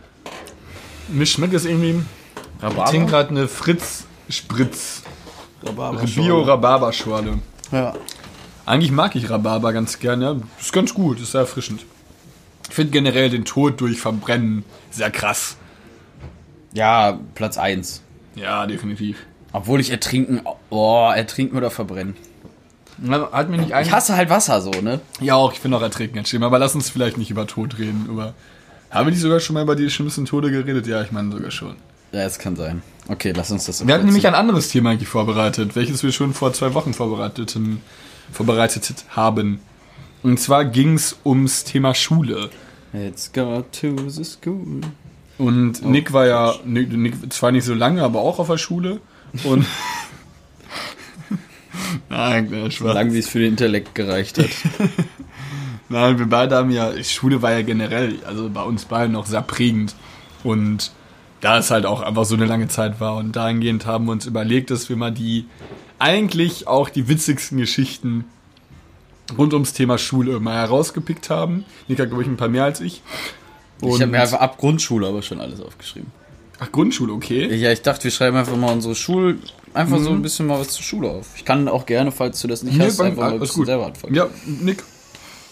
Mir 1.09 1.27
schmeckt 1.27 1.53
es 1.53 1.65
irgendwie. 1.65 2.01
Ich 2.63 2.83
trinke 2.89 3.11
gerade 3.11 3.29
eine 3.29 3.47
Fritz-Spritz. 3.47 5.03
Bio-Rhabarberschorle. 6.15 7.37
Ja. 7.71 7.93
Eigentlich 8.65 8.91
mag 8.91 9.15
ich 9.15 9.29
Rhabarber 9.29 9.71
ganz 9.71 9.99
gern, 9.99 10.21
ja. 10.21 10.35
Ist 10.59 10.73
ganz 10.73 10.93
gut, 10.93 11.19
ist 11.19 11.33
sehr 11.33 11.41
erfrischend. 11.41 11.85
Ich 12.69 12.75
finde 12.75 12.91
generell 12.91 13.29
den 13.29 13.45
Tod 13.45 13.81
durch 13.81 13.99
Verbrennen 13.99 14.63
sehr 14.91 15.11
krass. 15.11 15.57
Ja, 16.73 17.19
Platz 17.35 17.57
1. 17.57 18.01
Ja, 18.35 18.65
definitiv. 18.65 19.17
Obwohl 19.51 19.81
ich 19.81 19.91
ertrinken, 19.91 20.41
oh, 20.69 21.11
ertrinken 21.13 21.57
oder 21.57 21.69
verbrennen. 21.69 22.15
Hat 23.09 23.49
mir 23.49 23.57
nicht 23.57 23.69
Ich 23.69 23.75
eigentlich. 23.75 23.91
hasse 23.91 24.15
halt 24.15 24.29
Wasser 24.29 24.61
so, 24.61 24.69
ne? 24.69 25.01
Ja, 25.19 25.35
auch, 25.35 25.53
ich 25.53 25.59
finde 25.59 25.77
auch 25.77 25.81
Ertrinken 25.81 26.15
ganz 26.15 26.29
schlimm, 26.29 26.43
aber 26.43 26.59
lass 26.59 26.75
uns 26.75 26.89
vielleicht 26.89 27.17
nicht 27.17 27.31
über 27.31 27.47
Tod 27.47 27.77
reden. 27.79 28.05
Über 28.07 28.33
haben 28.91 29.07
wir 29.07 29.11
nicht 29.11 29.21
sogar 29.21 29.39
schon 29.39 29.53
mal 29.53 29.63
über 29.63 29.75
die 29.75 29.89
schlimmsten 29.89 30.25
Tode 30.25 30.51
geredet? 30.51 30.85
Ja, 30.85 31.01
ich 31.01 31.11
meine 31.11 31.31
sogar 31.31 31.49
schon. 31.49 31.75
Ja, 32.11 32.21
es 32.21 32.37
kann 32.39 32.57
sein. 32.57 32.81
Okay, 33.07 33.31
lass 33.35 33.49
uns 33.49 33.65
das. 33.65 33.85
Wir 33.87 33.93
hatten 33.93 34.05
nämlich 34.05 34.27
ein 34.27 34.35
anderes 34.35 34.67
Thema 34.69 34.91
eigentlich 34.91 35.07
vorbereitet, 35.07 35.75
welches 35.75 36.03
wir 36.03 36.11
schon 36.11 36.33
vor 36.33 36.51
zwei 36.53 36.73
Wochen 36.73 36.93
vorbereitet 36.93 37.57
haben. 39.09 39.59
Und 40.23 40.39
zwar 40.39 40.65
ging 40.65 40.93
es 40.93 41.17
ums 41.25 41.63
Thema 41.63 41.95
Schule. 41.95 42.49
Let's 42.93 43.31
go 43.31 43.63
to 43.71 44.09
the 44.09 44.23
school. 44.23 44.81
Und 45.37 45.83
Nick 45.83 46.13
war 46.13 46.27
ja, 46.27 46.55
Nick, 46.65 46.91
Nick 46.91 47.33
zwar 47.33 47.51
nicht 47.51 47.65
so 47.65 47.73
lange, 47.73 48.03
aber 48.03 48.21
auch 48.21 48.39
auf 48.39 48.47
der 48.47 48.57
Schule. 48.57 49.01
Und. 49.43 49.65
Nein, 52.09 52.69
Spaß. 52.69 52.93
Lang 52.93 53.13
wie 53.13 53.19
es 53.19 53.29
für 53.29 53.39
den 53.39 53.51
Intellekt 53.51 53.95
gereicht 53.95 54.37
hat. 54.37 54.49
Nein, 55.89 56.19
wir 56.19 56.27
beide 56.27 56.55
haben 56.55 56.69
ja, 56.69 56.91
Schule 57.03 57.41
war 57.41 57.51
ja 57.51 57.63
generell, 57.63 58.19
also 58.25 58.49
bei 58.49 58.61
uns 58.61 58.85
beiden 58.85 59.15
auch 59.15 59.25
sehr 59.25 59.41
prägend. 59.41 59.95
Und 60.43 60.91
da 61.39 61.57
es 61.57 61.71
halt 61.71 61.85
auch 61.85 62.01
einfach 62.01 62.25
so 62.25 62.35
eine 62.35 62.45
lange 62.45 62.67
Zeit 62.67 62.99
war. 62.99 63.15
Und 63.15 63.35
dahingehend 63.35 63.85
haben 63.85 64.05
wir 64.05 64.11
uns 64.11 64.25
überlegt, 64.25 64.69
dass 64.69 64.89
wir 64.89 64.95
mal 64.95 65.11
die, 65.11 65.45
eigentlich 65.97 66.67
auch 66.67 66.89
die 66.89 67.07
witzigsten 67.07 67.57
Geschichten 67.57 68.25
rund 69.37 69.53
ums 69.53 69.73
Thema 69.73 69.97
Schule 69.97 70.39
mal 70.39 70.55
herausgepickt 70.55 71.29
haben. 71.29 71.65
Nick 71.87 71.99
hat, 71.99 72.09
glaube 72.09 72.23
ich, 72.23 72.29
ein 72.29 72.37
paar 72.37 72.47
mehr 72.47 72.63
als 72.63 72.81
ich. 72.81 73.01
ich 73.81 74.01
habe 74.01 74.07
mir 74.07 74.21
einfach 74.21 74.39
ab 74.39 74.57
Grundschule 74.57 75.07
aber 75.07 75.21
schon 75.21 75.39
alles 75.39 75.61
aufgeschrieben. 75.61 76.11
Ach, 76.59 76.71
Grundschule, 76.71 77.13
okay. 77.13 77.53
Ja, 77.55 77.71
ich 77.71 77.81
dachte, 77.81 78.03
wir 78.03 78.11
schreiben 78.11 78.37
einfach 78.37 78.55
mal 78.55 78.71
unsere 78.71 78.95
Schul... 78.95 79.39
Einfach 79.73 79.99
so 79.99 80.09
ein 80.09 80.21
bisschen 80.21 80.47
mal 80.47 80.59
was 80.59 80.69
zur 80.69 80.83
Schule 80.83 81.09
auf. 81.09 81.27
Ich 81.37 81.45
kann 81.45 81.67
auch 81.69 81.85
gerne, 81.85 82.11
falls 82.11 82.41
du 82.41 82.47
das 82.49 82.61
nicht 82.61 82.77
Nee, 82.77 82.85
hast, 82.85 82.99
einfach 82.99 83.23
mal 83.23 83.33
ein 83.33 83.39
bisschen 83.39 83.61
gut. 83.61 83.67
selber 83.67 83.85
anfangen. 83.85 84.13
Ja, 84.13 84.27
Nick, 84.45 84.83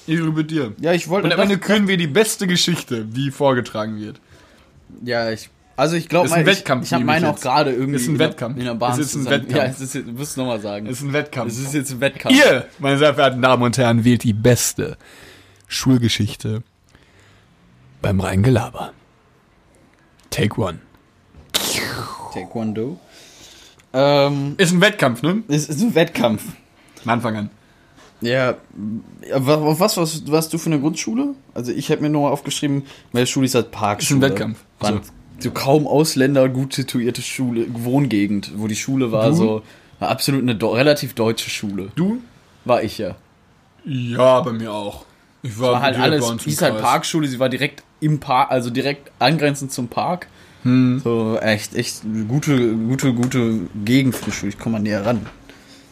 Ehre 0.08 0.32
mit 0.32 0.52
dir. 0.52 0.74
Ja, 0.82 0.92
ich 0.92 1.08
wollte... 1.08 1.28
Und 1.28 1.34
am 1.34 1.40
Ende 1.40 1.58
küren 1.58 1.88
wir 1.88 1.96
die 1.96 2.08
beste 2.08 2.46
Geschichte, 2.46 3.06
die 3.06 3.32
vorgetragen 3.32 4.00
wird. 4.00 4.20
Ja, 5.04 5.32
ich... 5.32 5.50
Also 5.80 5.96
ich 5.96 6.10
glaube 6.10 6.28
Ist 6.28 6.36
ich, 6.36 6.46
Wettkampf, 6.46 6.86
ich 6.86 6.94
habe 6.94 7.06
meine 7.06 7.30
auch 7.30 7.40
gerade 7.40 7.72
irgendwie 7.72 7.96
Ist 7.96 8.08
ein 8.08 8.12
in 8.14 8.18
der- 8.18 8.30
Wettkampf. 8.30 8.58
in 8.58 8.66
der 8.66 8.74
Bahn 8.76 8.92
Es 8.92 9.00
ist 9.00 9.16
ein 9.16 9.24
zusammen- 9.24 9.44
Wettkampf. 9.48 9.56
Ja, 9.58 9.64
es 9.66 9.80
ist, 9.82 9.96
du 9.96 10.12
musst 10.12 10.36
nochmal 10.38 10.60
sagen. 10.60 10.86
Es 10.88 10.98
ist 11.00 11.04
ein 11.04 11.14
Wettkampf. 11.14 11.52
Es 11.52 11.58
ist 11.60 11.74
jetzt 11.74 11.92
ein 11.92 12.02
Wettkampf. 12.02 12.36
Ihr, 12.36 12.66
meine 12.80 12.98
sehr 12.98 13.14
verehrten 13.14 13.42
Damen 13.42 13.64
und 13.64 13.78
Herren, 13.78 14.04
wählt 14.04 14.24
die 14.24 14.34
beste 14.34 14.98
Schulgeschichte 15.70 16.64
beim 18.02 18.20
reinen 18.20 18.44
Gelaber. 18.44 18.92
Take 20.30 20.60
one. 20.62 20.80
Taekwondo. 22.34 23.00
Ähm, 23.94 24.56
Ist 24.58 24.72
ein 24.74 24.82
Wettkampf, 24.82 25.22
ne? 25.24 25.44
es 25.48 25.68
ist 25.70 25.82
ein 25.82 25.96
Wettkampf. 25.96 26.44
Von 27.02 27.12
Anfang 27.12 27.36
an. 27.38 27.50
Ja, 28.22 28.56
was, 29.34 29.96
was, 29.98 30.28
warst 30.30 30.52
du 30.54 30.58
für 30.58 30.66
eine 30.68 30.80
Grundschule? 30.82 31.36
Also 31.54 31.72
ich 31.72 31.90
habe 31.90 32.02
mir 32.02 32.10
nur 32.10 32.30
aufgeschrieben, 32.32 32.84
meine 33.14 33.26
Schule 33.26 33.46
ist 33.46 33.56
halt 33.56 33.72
Parkschule. 33.72 34.20
Ist 34.20 34.26
ein 34.26 34.32
Wettkampf. 34.32 34.60
Waren 34.80 35.04
so 35.04 35.12
kaum 35.52 35.88
Ausländer, 35.88 36.50
gut 36.50 36.74
situierte 36.74 37.22
Schule, 37.22 37.66
Wohngegend, 37.70 38.52
wo 38.56 38.68
die 38.68 38.76
Schule 38.76 39.12
war 39.12 39.30
Du? 39.30 39.36
so 39.36 39.62
war 40.00 40.10
absolut 40.10 40.42
eine 40.42 40.56
do 40.56 40.70
relativ 40.70 41.14
deutsche 41.14 41.50
Schule. 41.50 41.90
Du? 41.96 42.20
War 42.66 42.84
ich 42.84 42.98
ja. 42.98 43.16
Ja, 43.86 44.42
bei 44.42 44.52
mir 44.52 44.72
auch. 44.72 45.06
Ich 45.42 45.58
war, 45.60 45.74
War 45.74 45.82
halt 45.82 45.98
alles, 45.98 46.30
hieß 46.44 46.62
halt. 46.62 46.82
Parkschule, 46.82 47.28
sie 47.28 47.40
war 47.40 47.50
direkt 47.50 47.84
im 48.02 48.20
Park, 48.20 48.52
also 48.52 48.70
direkt 48.70 49.12
angrenzend 49.20 49.72
zum 49.72 49.88
Park. 49.88 50.28
Hm. 50.64 51.00
So 51.02 51.38
echt, 51.42 51.76
echt 51.76 52.02
gute, 52.28 52.74
gute, 52.76 53.14
gute 53.14 53.60
Gegend 53.86 54.16
für 54.16 54.26
die 54.26 54.32
Schule. 54.32 54.50
Ich 54.50 54.60
komme 54.60 54.74
mal 54.78 54.84
näher 54.84 55.06
ran. 55.06 55.26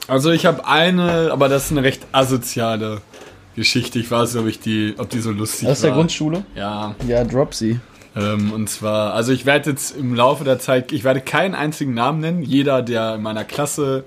Also 0.07 0.31
ich 0.31 0.45
habe 0.45 0.65
eine, 0.65 1.29
aber 1.31 1.47
das 1.49 1.65
ist 1.65 1.71
eine 1.71 1.83
recht 1.83 2.05
asoziale 2.12 3.01
Geschichte. 3.55 3.99
Ich 3.99 4.12
weiß 4.12 4.33
nicht, 4.33 4.41
ob, 4.41 4.47
ich 4.47 4.60
die, 4.60 4.93
ob 4.97 5.10
die 5.10 5.19
so 5.19 5.31
lustig 5.31 5.67
Aus 5.67 5.81
der. 5.81 5.91
Grundschule? 5.91 6.45
Ja, 6.55 6.95
Ja, 7.07 7.23
drop 7.23 7.53
sie. 7.53 7.79
Ähm, 8.17 8.51
und 8.51 8.69
zwar, 8.69 9.13
also 9.13 9.32
ich 9.32 9.45
werde 9.45 9.69
jetzt 9.69 9.95
im 9.95 10.15
Laufe 10.15 10.43
der 10.43 10.60
Zeit, 10.60 10.91
ich 10.91 11.03
werde 11.03 11.21
keinen 11.21 11.53
einzigen 11.53 11.93
Namen 11.93 12.19
nennen. 12.19 12.41
Jeder, 12.41 12.82
der 12.82 13.15
in 13.15 13.21
meiner 13.21 13.45
Klasse 13.45 14.06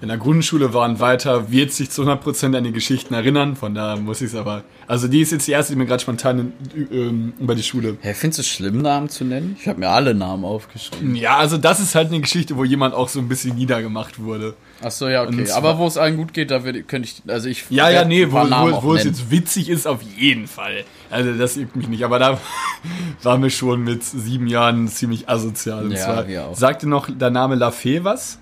in 0.00 0.08
der 0.08 0.18
Grundschule 0.18 0.74
war 0.74 0.86
und 0.88 1.00
weiter, 1.00 1.50
wird 1.50 1.72
sich 1.72 1.88
zu 1.90 2.02
100% 2.02 2.56
an 2.56 2.64
die 2.64 2.72
Geschichten 2.72 3.14
erinnern. 3.14 3.56
Von 3.56 3.74
daher 3.74 3.96
muss 3.96 4.20
ich 4.20 4.28
es 4.28 4.34
aber. 4.34 4.62
Also 4.86 5.08
die 5.08 5.20
ist 5.22 5.32
jetzt 5.32 5.46
die 5.46 5.52
erste, 5.52 5.72
die 5.72 5.78
mir 5.78 5.86
gerade 5.86 6.02
spontan 6.02 6.52
ähm, 6.92 7.32
über 7.40 7.54
die 7.54 7.62
Schule. 7.62 7.96
Hä, 8.02 8.12
findest 8.12 8.38
du 8.38 8.40
es 8.42 8.48
schlimm, 8.48 8.82
Namen 8.82 9.08
zu 9.08 9.24
nennen? 9.24 9.56
Ich 9.58 9.66
habe 9.66 9.80
mir 9.80 9.88
alle 9.88 10.14
Namen 10.14 10.44
aufgeschrieben. 10.44 11.14
Ja, 11.16 11.38
also 11.38 11.56
das 11.56 11.80
ist 11.80 11.94
halt 11.94 12.08
eine 12.08 12.20
Geschichte, 12.20 12.56
wo 12.56 12.64
jemand 12.64 12.94
auch 12.94 13.08
so 13.08 13.18
ein 13.18 13.28
bisschen 13.28 13.56
niedergemacht 13.56 14.20
wurde. 14.22 14.54
Ach 14.82 14.90
so, 14.90 15.08
ja, 15.08 15.22
okay. 15.22 15.44
Zwar- 15.44 15.56
Aber 15.56 15.78
wo 15.78 15.86
es 15.86 15.96
allen 15.96 16.18
gut 16.18 16.34
geht, 16.34 16.50
da 16.50 16.64
würde, 16.64 16.82
könnte 16.82 17.08
ich, 17.08 17.22
also 17.32 17.48
ich. 17.48 17.64
Ja, 17.70 17.88
ja, 17.88 18.04
nee, 18.04 18.26
wo, 18.30 18.36
wo, 18.42 18.82
wo 18.82 18.94
es 18.94 19.04
jetzt 19.04 19.30
witzig 19.30 19.70
ist, 19.70 19.86
auf 19.86 20.00
jeden 20.02 20.46
Fall. 20.48 20.84
Also 21.10 21.32
das 21.32 21.56
juckt 21.56 21.76
mich 21.76 21.88
nicht. 21.88 22.04
Aber 22.04 22.18
da 22.18 22.38
war 23.22 23.38
mir 23.38 23.48
schon 23.50 23.82
mit 23.84 24.04
sieben 24.04 24.48
Jahren 24.48 24.86
ziemlich 24.88 25.28
asozial. 25.30 25.84
Und 25.84 25.92
Ja, 25.92 25.98
zwar, 25.98 26.28
wir 26.28 26.44
auch. 26.44 26.56
sagt 26.56 26.82
dir 26.82 26.88
noch 26.88 27.08
der 27.10 27.30
Name 27.30 27.54
La 27.54 27.70
Fee 27.70 28.04
was? 28.04 28.38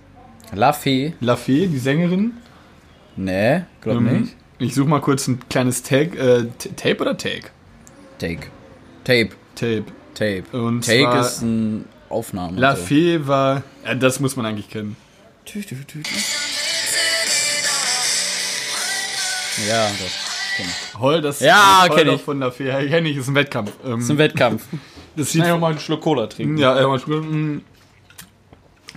La 0.54 0.72
Fee? 0.72 1.14
La 1.20 1.36
Fee, 1.36 1.66
die 1.66 1.78
Sängerin? 1.78 2.32
Nee, 3.16 3.62
glaub 3.80 3.96
Ähm, 3.96 4.20
nicht. 4.22 4.36
Ich 4.58 4.74
suche 4.74 4.88
mal 4.88 5.00
kurz 5.00 5.26
ein 5.26 5.40
kleines 5.48 5.82
Tag. 5.82 6.14
Äh, 6.14 6.46
Tape 6.76 6.98
oder 7.00 7.16
Take? 7.16 7.48
Take. 8.18 8.48
Tape. 9.04 9.30
Tape. 9.54 9.84
Tape. 10.14 10.44
Und 10.52 10.84
Take 10.84 11.18
ist 11.18 11.42
ein 11.42 11.86
Aufnahme. 12.08 12.60
La 12.60 12.76
so. 12.76 12.82
Fee 12.84 13.26
war. 13.26 13.62
Ja, 13.84 13.94
das 13.94 14.20
muss 14.20 14.36
man 14.36 14.46
eigentlich 14.46 14.68
kennen. 14.68 14.96
Tü, 15.46 15.62
tü, 15.62 15.74
tü, 15.86 16.02
tü. 16.02 16.10
Ja, 19.68 19.88
das. 19.88 21.00
Heul, 21.00 21.22
das 21.22 21.40
Ja, 21.40 21.86
kenn 21.92 22.08
ich. 22.08 22.20
von 22.20 22.38
der 22.40 22.52
Fee. 22.52 22.88
Kenn 22.88 23.06
ich, 23.06 23.16
ist 23.16 23.28
ein 23.28 23.34
Wettkampf. 23.34 23.72
Ähm, 23.84 24.00
Zum 24.02 24.18
Wettkampf. 24.18 24.64
das 25.16 25.32
sieht 25.32 25.40
Kann 25.40 25.50
ich 25.50 25.56
auch 25.56 25.60
mal 25.60 25.70
einen 25.70 25.80
Schluck 25.80 26.02
Cola 26.02 26.26
trinken. 26.26 26.58
Ja, 26.58 26.78
äh, 26.78 26.86
mm, 26.86 27.62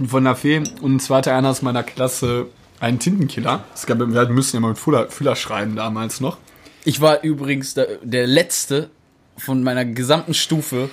von 0.08 0.24
der 0.24 0.36
Fee. 0.36 0.62
Und 0.82 1.02
zwar 1.02 1.18
hatte 1.20 1.34
einer 1.34 1.50
aus 1.50 1.62
meiner 1.62 1.84
Klasse 1.84 2.48
einen 2.80 3.00
Tintenkiller. 3.00 3.64
Es 3.74 3.86
gab, 3.86 4.00
wir 4.00 4.30
müssen 4.30 4.56
ja 4.56 4.60
mal 4.60 4.70
mit 4.70 4.78
Füller, 4.80 5.10
Füller 5.10 5.36
schreiben 5.36 5.76
damals 5.76 6.20
noch. 6.22 6.38
Ich 6.84 7.02
war 7.02 7.24
übrigens 7.24 7.74
der, 7.74 7.88
der 8.04 8.28
letzte 8.28 8.90
von 9.38 9.64
meiner 9.64 9.86
gesamten 9.86 10.34
Stufe. 10.34 10.90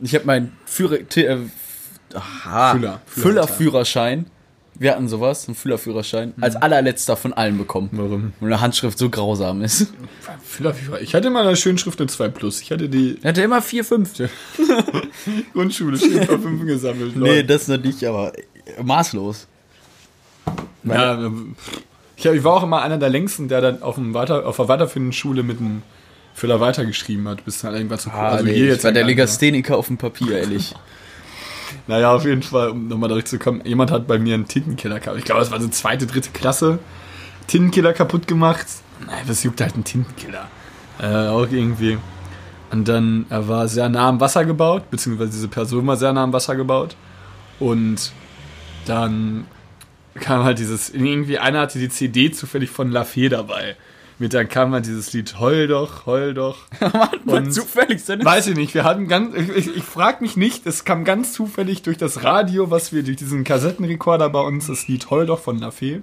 Ich 0.00 0.14
habe 0.14 0.24
meinen 0.24 0.56
Führer, 0.66 0.98
äh, 1.16 1.38
aha, 2.14 2.72
Füller- 2.72 3.00
Füllerführerschein. 3.06 4.26
Wir 4.78 4.92
hatten 4.92 5.08
sowas, 5.08 5.48
einen 5.48 5.54
Füllerführerschein, 5.54 6.34
als 6.40 6.56
allerletzter 6.56 7.16
von 7.16 7.32
allen 7.32 7.56
bekommen. 7.56 7.88
Warum? 7.92 8.32
Weil 8.40 8.52
eine 8.52 8.60
Handschrift 8.60 8.98
so 8.98 9.08
grausam 9.08 9.62
ist. 9.62 9.92
Füller. 10.44 10.74
Ich 11.00 11.14
hatte 11.14 11.30
mal 11.30 11.46
eine 11.46 11.56
schöne 11.56 11.78
Schrift 11.78 11.98
eine 12.00 12.08
2 12.08 12.28
Plus. 12.28 12.60
Ich 12.60 12.70
hatte 12.70 12.88
die 12.88 13.18
Er 13.22 13.30
hatte 13.30 13.42
immer 13.42 13.62
vier, 13.62 13.84
fünf. 13.84 14.12
Grundschule 15.52 15.98
schön 15.98 16.20
ein 16.20 16.26
paar 16.26 16.38
Fünfen 16.38 16.66
gesammelt. 16.66 17.16
Nee, 17.16 17.42
das 17.42 17.68
noch 17.68 17.78
nicht, 17.78 18.04
aber 18.04 18.32
maßlos. 18.82 19.46
Ja, 20.84 21.14
ähm, 21.14 21.56
ich, 22.16 22.26
hab, 22.26 22.34
ich 22.34 22.44
war 22.44 22.54
auch 22.54 22.62
immer 22.62 22.82
einer 22.82 22.98
der 22.98 23.08
längsten, 23.08 23.48
der 23.48 23.60
dann 23.60 23.82
auf, 23.82 23.94
dem 23.94 24.14
Weiter, 24.14 24.46
auf 24.46 24.56
der 24.56 24.68
weiterführenden 24.68 25.12
Schule 25.12 25.42
mit 25.42 25.58
einem 25.58 25.82
Füller 26.34 26.60
weitergeschrieben 26.60 27.26
hat, 27.28 27.44
bis 27.44 27.60
dann 27.60 27.74
irgendwann 27.74 27.98
zu 27.98 28.10
Ah, 28.10 28.28
also 28.28 28.44
nee, 28.44 28.54
hier 28.54 28.74
ich 28.74 28.84
war 28.84 28.92
der 28.92 29.04
Legastheniker 29.04 29.76
auf 29.76 29.86
dem 29.86 29.96
Papier, 29.96 30.38
ehrlich. 30.38 30.74
Naja, 31.86 32.12
auf 32.12 32.24
jeden 32.24 32.42
Fall, 32.42 32.70
um 32.70 32.88
nochmal 32.88 33.08
durchzukommen, 33.08 33.64
jemand 33.64 33.90
hat 33.90 34.06
bei 34.06 34.18
mir 34.18 34.34
einen 34.34 34.48
Tintenkiller 34.48 34.98
gehabt. 34.98 35.18
Ich 35.18 35.24
glaube, 35.24 35.40
das 35.40 35.50
war 35.50 35.60
so 35.60 35.68
zweite, 35.68 36.06
dritte 36.06 36.30
Klasse. 36.30 36.78
Tintenkiller 37.46 37.92
kaputt 37.92 38.26
gemacht. 38.26 38.66
Naja, 39.06 39.22
was 39.26 39.44
juckt 39.44 39.60
halt 39.60 39.76
ein 39.76 39.84
Tintenkiller? 39.84 40.48
Äh, 41.00 41.28
auch 41.28 41.48
irgendwie. 41.50 41.98
Und 42.72 42.88
dann, 42.88 43.26
er 43.28 43.46
war 43.46 43.68
sehr 43.68 43.88
nah 43.88 44.08
am 44.08 44.20
Wasser 44.20 44.44
gebaut, 44.44 44.90
beziehungsweise 44.90 45.30
diese 45.30 45.48
Person 45.48 45.86
war 45.86 45.96
sehr 45.96 46.12
nah 46.12 46.24
am 46.24 46.32
Wasser 46.32 46.56
gebaut. 46.56 46.96
Und 47.60 48.12
dann 48.86 49.46
kam 50.14 50.44
halt 50.44 50.58
dieses, 50.58 50.90
irgendwie 50.90 51.38
einer 51.38 51.60
hatte 51.60 51.78
die 51.78 51.88
CD 51.88 52.30
zufällig 52.30 52.70
von 52.70 52.90
Lafay 52.90 53.28
dabei. 53.28 53.76
Mit 54.18 54.32
dann 54.32 54.48
kam 54.48 54.72
halt 54.72 54.86
dieses 54.86 55.12
Lied 55.12 55.38
Heul 55.38 55.68
doch, 55.68 56.06
heul 56.06 56.32
doch. 56.32 56.56
Und- 57.26 57.52
zufällig 57.52 58.02
seine 58.02 58.24
Weiß 58.24 58.46
ich 58.46 58.56
nicht, 58.56 58.72
wir 58.72 58.84
hatten 58.84 59.08
ganz, 59.08 59.34
ich, 59.36 59.76
ich, 59.76 59.82
frage 59.82 60.22
mich 60.22 60.36
nicht, 60.36 60.66
es 60.66 60.84
kam 60.84 61.04
ganz 61.04 61.34
zufällig 61.34 61.82
durch 61.82 61.98
das 61.98 62.24
Radio, 62.24 62.70
was 62.70 62.92
wir 62.92 63.02
durch 63.02 63.18
diesen 63.18 63.44
Kassettenrekorder 63.44 64.30
bei 64.30 64.40
uns, 64.40 64.68
das 64.68 64.88
Lied 64.88 65.10
Heul 65.10 65.26
doch 65.26 65.40
von 65.40 65.58
Lafay. 65.58 66.00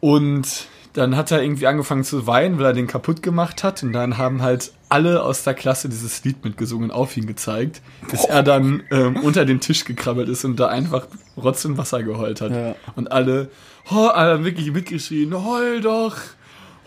Und 0.00 0.68
dann 0.92 1.16
hat 1.16 1.30
er 1.30 1.42
irgendwie 1.42 1.66
angefangen 1.66 2.04
zu 2.04 2.26
weinen, 2.26 2.58
weil 2.58 2.66
er 2.66 2.72
den 2.72 2.86
kaputt 2.86 3.22
gemacht 3.22 3.62
hat. 3.62 3.82
Und 3.82 3.92
dann 3.92 4.16
haben 4.16 4.40
halt 4.42 4.72
alle 4.88 5.22
aus 5.22 5.42
der 5.42 5.54
Klasse 5.54 5.88
dieses 5.88 6.24
Lied 6.24 6.44
mitgesungen, 6.44 6.90
auf 6.90 7.16
ihn 7.16 7.26
gezeigt, 7.26 7.82
bis 8.10 8.24
er 8.24 8.42
dann 8.42 8.82
ähm, 8.90 9.16
unter 9.16 9.44
den 9.44 9.60
Tisch 9.60 9.84
gekrabbelt 9.84 10.28
ist 10.28 10.44
und 10.44 10.58
da 10.58 10.68
einfach 10.68 11.06
Rotz 11.36 11.64
und 11.66 11.76
Wasser 11.76 12.02
geheult 12.02 12.40
hat. 12.40 12.52
Ja. 12.52 12.76
Und 12.94 13.12
alle, 13.12 13.50
oh, 13.90 14.06
alle 14.08 14.44
wirklich 14.44 14.72
mitgeschrien, 14.72 15.32
heul 15.44 15.80
doch, 15.80 16.16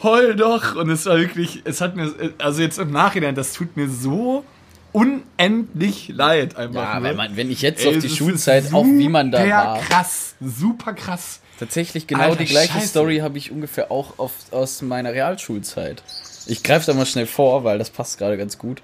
heul 0.04 0.36
doch. 0.36 0.76
Und 0.76 0.90
es 0.90 1.06
war 1.06 1.18
wirklich, 1.18 1.62
es 1.66 1.82
hat 1.82 1.96
mir, 1.96 2.12
also 2.38 2.62
jetzt 2.62 2.80
im 2.80 2.92
Nachhinein, 2.92 3.36
das 3.36 3.54
tut 3.54 3.76
mir 3.78 3.90
so 3.90 4.44
unendlich 4.92 6.10
leid 6.10 6.56
einfach. 6.56 6.82
Ja, 6.82 7.00
nur. 7.00 7.04
weil 7.04 7.16
man, 7.16 7.36
wenn 7.38 7.52
ich 7.52 7.62
jetzt 7.62 7.84
Ey, 7.86 7.96
auf 7.96 8.02
die 8.02 8.10
Schulzeit, 8.10 8.74
auch 8.74 8.86
wie 8.86 9.10
man 9.10 9.32
da 9.32 9.48
war. 9.48 9.80
krass, 9.80 10.36
super 10.42 10.94
krass. 10.94 11.42
Tatsächlich 11.60 12.08
genau 12.08 12.24
Alter, 12.24 12.38
die 12.38 12.46
gleiche 12.46 12.74
Scheiße. 12.74 12.88
Story 12.88 13.18
habe 13.18 13.38
ich 13.38 13.52
ungefähr 13.52 13.92
auch 13.92 14.18
auf, 14.18 14.32
aus 14.52 14.82
meiner 14.82 15.12
Realschulzeit. 15.12 16.02
Ich 16.48 16.64
greife 16.64 16.86
da 16.88 16.94
mal 16.94 17.06
schnell 17.06 17.26
vor, 17.26 17.64
weil 17.64 17.78
das 17.78 17.90
passt 17.90 18.18
gerade 18.18 18.38
ganz 18.38 18.58
gut. 18.58 18.82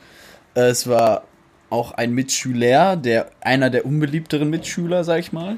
Äh, 0.55 0.67
Es 0.67 0.87
war 0.87 1.23
auch 1.69 1.93
ein 1.93 2.11
Mitschüler, 2.13 2.95
der 2.97 3.31
einer 3.41 3.69
der 3.69 3.85
unbeliebteren 3.85 4.49
Mitschüler, 4.49 5.03
sag 5.03 5.19
ich 5.19 5.31
mal. 5.31 5.55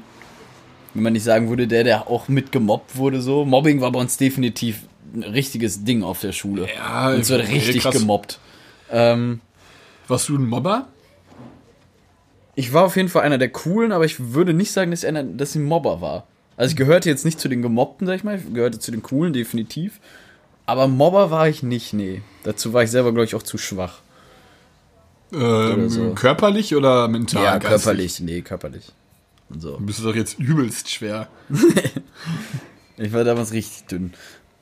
Wenn 0.98 1.04
man 1.04 1.12
nicht 1.12 1.22
sagen 1.22 1.48
würde, 1.48 1.68
der, 1.68 1.84
der 1.84 2.08
auch 2.08 2.26
mitgemobbt 2.26 2.96
wurde, 2.96 3.22
so. 3.22 3.44
Mobbing 3.44 3.80
war 3.80 3.92
bei 3.92 4.00
uns 4.00 4.16
definitiv 4.16 4.80
ein 5.14 5.22
richtiges 5.22 5.84
Ding 5.84 6.02
auf 6.02 6.20
der 6.20 6.32
Schule. 6.32 6.66
Ja, 6.74 7.10
Uns 7.10 7.30
wird 7.30 7.48
richtig 7.48 7.82
krass. 7.82 7.96
gemobbt. 7.96 8.40
Ähm, 8.90 9.40
Warst 10.08 10.28
du 10.28 10.36
ein 10.36 10.46
Mobber? 10.46 10.88
ich 12.56 12.72
war 12.72 12.84
auf 12.84 12.96
jeden 12.96 13.08
Fall 13.08 13.22
einer 13.22 13.38
der 13.38 13.50
coolen, 13.50 13.92
aber 13.92 14.04
ich 14.06 14.32
würde 14.34 14.52
nicht 14.52 14.72
sagen, 14.72 14.90
dass, 14.90 15.04
ich 15.04 15.08
einer, 15.08 15.22
dass 15.22 15.50
ich 15.50 15.60
ein 15.60 15.64
Mobber 15.66 16.00
war. 16.00 16.26
Also 16.56 16.72
ich 16.72 16.76
gehörte 16.76 17.08
jetzt 17.08 17.24
nicht 17.24 17.38
zu 17.38 17.48
den 17.48 17.62
Gemobbten, 17.62 18.08
sag 18.08 18.16
ich 18.16 18.24
mal, 18.24 18.34
ich 18.36 18.52
gehörte 18.52 18.80
zu 18.80 18.90
den 18.90 19.00
coolen, 19.04 19.32
definitiv. 19.32 20.00
Aber 20.66 20.88
Mobber 20.88 21.30
war 21.30 21.48
ich 21.48 21.62
nicht, 21.62 21.92
nee. 21.92 22.22
Dazu 22.42 22.72
war 22.72 22.82
ich 22.82 22.90
selber, 22.90 23.12
glaube 23.12 23.26
ich, 23.26 23.36
auch 23.36 23.44
zu 23.44 23.56
schwach. 23.58 24.00
Ähm, 25.32 25.88
so. 25.88 26.14
Körperlich 26.14 26.74
oder 26.74 27.06
mental? 27.06 27.44
ja, 27.44 27.58
geistig? 27.58 27.68
körperlich, 27.68 28.20
nee, 28.20 28.40
körperlich. 28.40 28.92
Und 29.50 29.60
so. 29.60 29.76
Du 29.76 29.86
bist 29.86 30.04
doch 30.04 30.14
jetzt 30.14 30.38
übelst 30.38 30.90
schwer. 30.90 31.28
Ich 33.00 33.12
war 33.12 33.22
damals 33.22 33.52
richtig 33.52 33.86
dünn. 33.86 34.12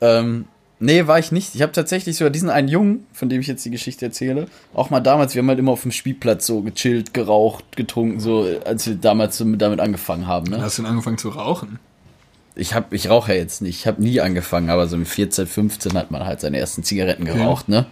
Ähm, 0.02 0.44
nee, 0.78 1.06
war 1.06 1.18
ich 1.18 1.32
nicht. 1.32 1.54
Ich 1.54 1.62
habe 1.62 1.72
tatsächlich 1.72 2.16
sogar 2.18 2.30
diesen 2.30 2.50
einen 2.50 2.68
Jungen, 2.68 3.06
von 3.14 3.30
dem 3.30 3.40
ich 3.40 3.46
jetzt 3.46 3.64
die 3.64 3.70
Geschichte 3.70 4.04
erzähle, 4.04 4.46
auch 4.74 4.90
mal 4.90 5.00
damals, 5.00 5.34
wir 5.34 5.40
haben 5.40 5.48
halt 5.48 5.58
immer 5.58 5.72
auf 5.72 5.80
dem 5.82 5.90
Spielplatz 5.90 6.46
so 6.46 6.60
gechillt, 6.60 7.14
geraucht, 7.14 7.64
getrunken, 7.76 8.20
so, 8.20 8.46
als 8.66 8.86
wir 8.86 8.94
damals 8.96 9.38
so 9.38 9.46
mit- 9.46 9.62
damit 9.62 9.80
angefangen 9.80 10.26
haben, 10.26 10.50
ne? 10.50 10.60
Hast 10.60 10.76
du 10.76 10.82
denn 10.82 10.90
angefangen 10.90 11.16
zu 11.16 11.30
rauchen? 11.30 11.78
Ich 12.56 12.74
hab, 12.74 12.92
ich 12.92 13.08
rauche 13.08 13.32
ja 13.32 13.38
jetzt 13.38 13.62
nicht. 13.62 13.78
Ich 13.80 13.86
habe 13.86 14.02
nie 14.02 14.20
angefangen, 14.20 14.68
aber 14.68 14.86
so 14.86 14.98
mit 14.98 15.08
14, 15.08 15.46
15 15.46 15.94
hat 15.94 16.10
man 16.10 16.26
halt 16.26 16.40
seine 16.42 16.58
ersten 16.58 16.82
Zigaretten 16.82 17.24
geraucht, 17.24 17.70
ne? 17.70 17.86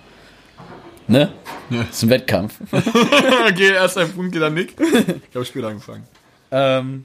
Ne? 1.06 1.32
Ja. 1.70 1.82
ist 1.90 2.02
ein 2.02 2.10
Wettkampf. 2.10 2.58
okay, 2.70 3.72
erst 3.72 3.96
ein 3.98 4.10
Punkt, 4.12 4.32
geht 4.32 4.42
dann 4.42 4.52
Nick. 4.54 4.74
Ich 4.78 5.34
habe 5.34 5.44
später 5.46 5.68
angefangen. 5.68 6.04
Ähm, 6.54 7.04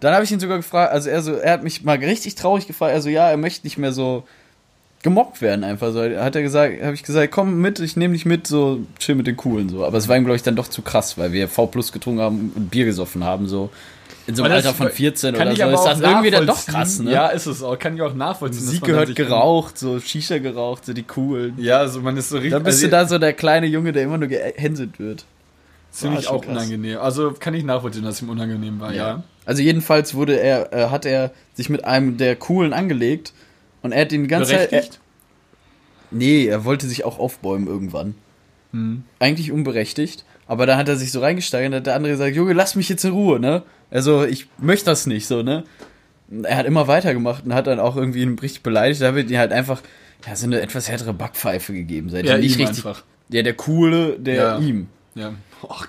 dann 0.00 0.14
habe 0.14 0.24
ich 0.24 0.32
ihn 0.32 0.40
sogar 0.40 0.56
gefragt, 0.56 0.92
also 0.92 1.08
er 1.08 1.22
so, 1.22 1.34
er 1.34 1.52
hat 1.52 1.62
mich 1.62 1.84
mal 1.84 1.96
richtig 1.96 2.34
traurig 2.34 2.66
gefragt, 2.66 2.94
also 2.94 3.08
ja, 3.08 3.28
er 3.30 3.36
möchte 3.36 3.66
nicht 3.66 3.78
mehr 3.78 3.92
so 3.92 4.24
gemobbt 5.02 5.40
werden 5.40 5.64
einfach 5.64 5.92
so. 5.92 6.02
Hat 6.02 6.34
er 6.34 6.42
gesagt, 6.42 6.82
habe 6.82 6.94
ich 6.94 7.02
gesagt, 7.02 7.30
komm 7.30 7.60
mit, 7.60 7.78
ich 7.78 7.96
nehme 7.96 8.14
dich 8.14 8.26
mit, 8.26 8.46
so 8.46 8.80
chill 8.98 9.14
mit 9.14 9.26
den 9.26 9.36
coolen 9.36 9.68
so. 9.68 9.84
Aber 9.84 9.98
es 9.98 10.08
war 10.08 10.16
ihm 10.16 10.24
glaube 10.24 10.36
ich 10.36 10.42
dann 10.42 10.56
doch 10.56 10.68
zu 10.68 10.82
krass, 10.82 11.16
weil 11.18 11.32
wir 11.32 11.48
V 11.48 11.66
Plus 11.66 11.92
getrunken 11.92 12.20
haben 12.20 12.52
und 12.54 12.70
Bier 12.70 12.84
gesoffen 12.84 13.22
haben 13.22 13.46
so. 13.46 13.70
In 14.26 14.34
so 14.34 14.42
einem 14.42 14.54
Alter 14.54 14.74
von 14.74 14.90
14 14.90 15.34
Kann 15.34 15.42
oder 15.42 15.52
ich 15.52 15.58
so 15.58 15.64
aber 15.64 15.74
ist 15.74 15.84
das 15.84 16.00
irgendwie 16.00 16.30
dann 16.30 16.46
doch 16.46 16.66
krass, 16.66 16.98
ne? 16.98 17.12
Ja, 17.12 17.28
ist 17.28 17.46
es 17.46 17.62
auch. 17.62 17.78
Kann 17.78 17.94
ich 17.94 18.02
auch 18.02 18.14
nachvollziehen. 18.14 18.64
Musik 18.64 18.80
dann 18.80 18.90
gehört 18.90 19.14
geraucht, 19.14 19.78
so 19.78 20.00
Shisha 20.00 20.38
geraucht, 20.38 20.84
so 20.84 20.92
die 20.92 21.04
coolen. 21.04 21.54
Ja, 21.58 21.78
also 21.78 22.00
man 22.00 22.16
ist 22.16 22.30
so 22.30 22.36
richtig. 22.36 22.50
Da 22.50 22.58
bist 22.58 22.78
also, 22.78 22.86
du 22.86 22.90
da 22.90 23.06
so 23.06 23.18
der 23.18 23.34
kleine 23.34 23.66
Junge, 23.66 23.92
der 23.92 24.02
immer 24.02 24.18
nur 24.18 24.28
gehänselt 24.28 24.98
wird. 24.98 25.24
Ziemlich 25.96 26.28
auch 26.28 26.42
krass. 26.42 26.52
unangenehm. 26.56 26.98
Also 26.98 27.32
kann 27.32 27.54
ich 27.54 27.64
nachvollziehen, 27.64 28.02
dass 28.04 28.16
es 28.16 28.22
ihm 28.22 28.28
unangenehm 28.30 28.80
war, 28.80 28.92
ja. 28.94 29.22
Also 29.44 29.62
jedenfalls 29.62 30.14
wurde 30.14 30.38
er, 30.38 30.72
äh, 30.72 30.90
hat 30.90 31.06
er 31.06 31.30
sich 31.54 31.68
mit 31.70 31.84
einem 31.84 32.16
der 32.16 32.36
coolen 32.36 32.72
angelegt 32.72 33.32
und 33.82 33.92
er 33.92 34.02
hat 34.02 34.12
ihn 34.12 34.22
die 34.22 34.28
ganze 34.28 34.52
Zeit. 34.52 34.72
Er, 34.72 34.84
nee, 36.10 36.46
er 36.46 36.64
wollte 36.64 36.86
sich 36.86 37.04
auch 37.04 37.18
aufbäumen 37.18 37.66
irgendwann. 37.66 38.14
Hm. 38.72 39.04
Eigentlich 39.18 39.52
unberechtigt. 39.52 40.24
Aber 40.48 40.66
dann 40.66 40.78
hat 40.78 40.88
er 40.88 40.96
sich 40.96 41.10
so 41.10 41.20
reingesteigert 41.20 41.72
und 41.72 41.76
hat 41.78 41.86
der 41.86 41.94
andere 41.96 42.12
gesagt, 42.12 42.36
Junge, 42.36 42.52
lass 42.52 42.76
mich 42.76 42.88
jetzt 42.88 43.04
in 43.04 43.12
Ruhe, 43.12 43.40
ne? 43.40 43.62
Also 43.90 44.24
ich 44.24 44.48
möchte 44.58 44.86
das 44.86 45.06
nicht, 45.06 45.26
so, 45.26 45.42
ne? 45.42 45.64
Er 46.42 46.56
hat 46.56 46.66
immer 46.66 46.86
weitergemacht 46.88 47.44
und 47.44 47.54
hat 47.54 47.66
dann 47.66 47.80
auch 47.80 47.96
irgendwie 47.96 48.22
ihn 48.22 48.38
richtig 48.38 48.62
beleidigt. 48.62 49.00
Da 49.00 49.14
wird 49.14 49.30
ihm 49.30 49.38
halt 49.38 49.52
einfach 49.52 49.80
ja, 50.26 50.34
so 50.36 50.46
eine 50.46 50.60
etwas 50.60 50.88
härtere 50.88 51.12
Backpfeife 51.14 51.72
gegeben. 51.72 52.10
Seitdem 52.10 52.30
Ja, 52.32 52.36
ihm 52.36 52.42
richtig. 52.42 52.66
einfach. 52.68 53.04
Ja, 53.28 53.42
der 53.42 53.54
coole, 53.54 54.18
der 54.18 54.34
Ja. 54.34 54.58
ihm. 54.58 54.88
Ja. 55.14 55.32
Och, 55.62 55.88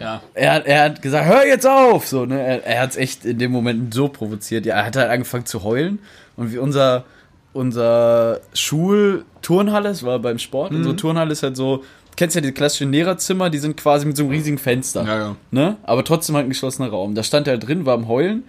ja. 0.00 0.20
er 0.34 0.52
hat, 0.54 0.66
er 0.66 0.82
hat 0.84 1.02
gesagt, 1.02 1.26
hör 1.26 1.44
jetzt 1.46 1.66
auf! 1.66 2.06
So, 2.06 2.26
ne? 2.26 2.40
Er, 2.40 2.64
er 2.66 2.82
hat 2.82 2.90
es 2.90 2.96
echt 2.96 3.24
in 3.24 3.38
dem 3.38 3.50
Moment 3.52 3.94
so 3.94 4.08
provoziert. 4.08 4.66
Ja, 4.66 4.76
er 4.76 4.86
hat 4.86 4.96
halt 4.96 5.10
angefangen 5.10 5.46
zu 5.46 5.62
heulen. 5.64 5.98
Und 6.36 6.52
wie 6.52 6.58
unser, 6.58 7.04
unser 7.52 8.40
Schulturnhalle, 8.52 9.88
es 9.90 10.02
war 10.04 10.18
beim 10.18 10.38
Sport, 10.38 10.72
Mhm. 10.72 10.78
unsere 10.78 10.96
Turnhalle 10.96 11.32
ist 11.32 11.42
halt 11.42 11.56
so, 11.56 11.78
du 11.78 11.82
kennst 12.16 12.34
ja 12.36 12.42
die 12.42 12.52
klassischen 12.52 12.92
Lehrerzimmer, 12.92 13.50
die 13.50 13.58
sind 13.58 13.76
quasi 13.76 14.06
mit 14.06 14.16
so 14.16 14.24
einem 14.24 14.32
riesigen 14.32 14.58
Fenster. 14.58 15.04
Ja, 15.04 15.18
ja. 15.18 15.36
Ne? 15.50 15.76
Aber 15.84 16.04
trotzdem 16.04 16.34
halt 16.36 16.46
ein 16.46 16.50
geschlossener 16.50 16.88
Raum. 16.88 17.14
Da 17.14 17.22
stand 17.22 17.48
er 17.48 17.58
drin, 17.58 17.86
war 17.86 17.94
am 17.94 18.08
Heulen. 18.08 18.44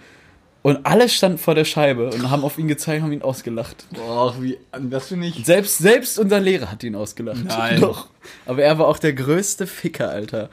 Und 0.64 0.86
alle 0.86 1.08
standen 1.08 1.38
vor 1.38 1.56
der 1.56 1.64
Scheibe 1.64 2.10
und 2.10 2.30
haben 2.30 2.44
auf 2.44 2.58
ihn 2.58 2.68
gezeigt, 2.68 3.02
haben 3.02 3.12
ihn 3.14 3.22
ausgelacht. 3.22 3.86
Boah, 3.92 4.36
wie, 4.42 4.58
das 4.90 5.08
finde 5.08 5.28
ich. 5.28 5.46
Selbst, 5.46 5.78
selbst 5.78 6.20
unser 6.20 6.40
Lehrer 6.40 6.72
hat 6.72 6.84
ihn 6.84 6.96
ausgelacht. 6.96 7.46
Nein. 7.46 7.80
Doch. 7.82 8.08
Aber 8.46 8.64
er 8.64 8.78
war 8.78 8.88
auch 8.88 9.00
der 9.00 9.14
größte 9.14 9.66
Ficker, 9.66 10.10
Alter. 10.10 10.50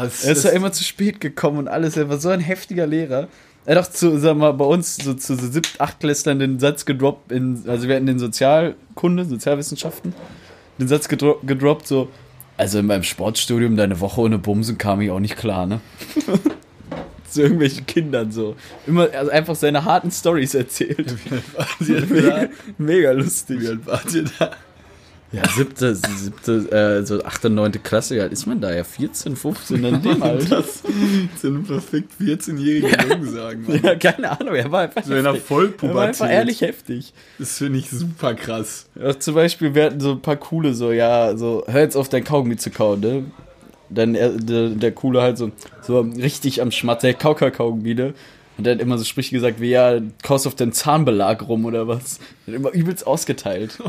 Das, 0.00 0.24
Er 0.24 0.32
ist 0.32 0.44
ja 0.44 0.50
immer 0.50 0.72
zu 0.72 0.84
spät 0.84 1.20
gekommen 1.20 1.58
und 1.58 1.68
alles. 1.68 1.96
Er 1.96 2.08
war 2.08 2.18
so 2.18 2.28
ein 2.28 2.40
heftiger 2.40 2.86
Lehrer. 2.86 3.28
Er 3.64 3.76
hat 3.76 3.86
auch 3.86 3.90
zu, 3.90 4.18
sag 4.18 4.36
mal, 4.36 4.52
bei 4.52 4.64
uns 4.64 4.96
so 4.96 5.14
zu 5.14 5.34
so 5.34 5.50
siebt, 5.50 5.80
achtklässlern 5.80 6.38
den 6.38 6.60
Satz 6.60 6.84
gedroppt, 6.84 7.32
in, 7.32 7.64
also 7.66 7.88
wir 7.88 7.96
hatten 7.96 8.06
den 8.06 8.20
Sozialkunde, 8.20 9.24
Sozialwissenschaften, 9.24 10.14
den 10.78 10.86
Satz 10.86 11.08
gedro 11.08 11.40
gedroppt, 11.44 11.88
so, 11.88 12.08
also 12.56 12.78
in 12.78 12.86
meinem 12.86 13.02
Sportstudium 13.02 13.76
deine 13.76 13.98
Woche 13.98 14.20
ohne 14.20 14.38
Bumsen 14.38 14.78
kam 14.78 15.00
ich 15.00 15.10
auch 15.10 15.18
nicht 15.18 15.36
klar, 15.36 15.66
ne? 15.66 15.80
zu 17.36 17.42
irgendwelchen 17.42 17.86
Kindern 17.86 18.32
so. 18.32 18.56
Immer 18.86 19.08
also 19.12 19.30
einfach 19.30 19.54
seine 19.54 19.84
harten 19.84 20.10
Stories 20.10 20.54
erzählt. 20.54 21.14
mega, 21.80 22.48
mega 22.78 23.12
lustig. 23.12 23.60
Wie 23.60 23.68
alt 23.68 23.86
wart 23.86 24.12
ihr 24.14 24.24
da? 24.38 24.50
Ja, 25.32 25.42
siebte, 25.48 25.94
siebte, 25.96 26.52
äh, 26.70 27.04
so 27.04 27.22
achte, 27.24 27.50
neunte 27.50 27.80
Klasse, 27.80 28.22
alt 28.22 28.32
ist 28.32 28.46
man 28.46 28.60
da? 28.60 28.72
Ja, 28.72 28.84
14, 28.84 29.34
15 29.34 29.84
in 29.84 30.00
dem 30.00 30.22
Alter. 30.22 30.58
Das 30.62 30.82
zu 31.40 31.48
einem 31.48 31.64
perfekt 31.64 32.12
14-jährigen 32.20 33.10
Jungen 33.10 33.34
sagen. 33.34 33.64
Mann. 33.66 33.80
Ja, 33.82 33.96
keine 33.96 34.38
Ahnung, 34.40 34.54
er 34.54 34.70
war 34.70 34.82
einfach 34.82 35.02
So 35.04 35.14
in 35.14 35.24
der 35.24 35.34
heftig. 35.34 35.48
Er 35.82 35.94
war 35.94 36.02
einfach 36.04 36.18
Vollpubertät. 36.26 36.30
ehrlich 36.30 36.60
heftig. 36.60 37.12
Das 37.40 37.58
finde 37.58 37.80
ich 37.80 37.90
super 37.90 38.34
krass. 38.34 38.86
Ja, 38.94 39.18
zum 39.18 39.34
Beispiel, 39.34 39.74
wir 39.74 39.86
hatten 39.86 40.00
so 40.00 40.12
ein 40.12 40.22
paar 40.22 40.36
coole, 40.36 40.72
so, 40.74 40.92
ja, 40.92 41.36
so, 41.36 41.64
hör 41.66 41.80
jetzt 41.80 41.96
auf, 41.96 42.08
dein 42.08 42.22
Kaugummi 42.22 42.56
zu 42.56 42.70
kauen, 42.70 43.00
ne? 43.00 43.24
Dann 43.88 44.14
er, 44.14 44.30
der, 44.30 44.70
der 44.70 44.92
Coole 44.92 45.22
halt 45.22 45.38
so, 45.38 45.50
so 45.82 46.00
richtig 46.00 46.60
am 46.62 46.70
Schmatz, 46.70 47.02
der 47.02 47.14
Kauka-Kaugummi? 47.14 48.12
Und 48.58 48.64
der 48.64 48.74
hat 48.74 48.80
immer 48.80 48.96
so 48.98 49.04
Sprüche 49.04 49.34
gesagt 49.34 49.60
wie, 49.60 49.70
ja, 49.70 50.00
kaust 50.22 50.46
auf 50.46 50.54
den 50.54 50.72
Zahnbelag 50.72 51.46
rum 51.46 51.64
oder 51.66 51.86
was. 51.88 52.18
Der 52.46 52.54
hat 52.54 52.60
immer 52.60 52.70
übelst 52.70 53.06
ausgeteilt. 53.06 53.78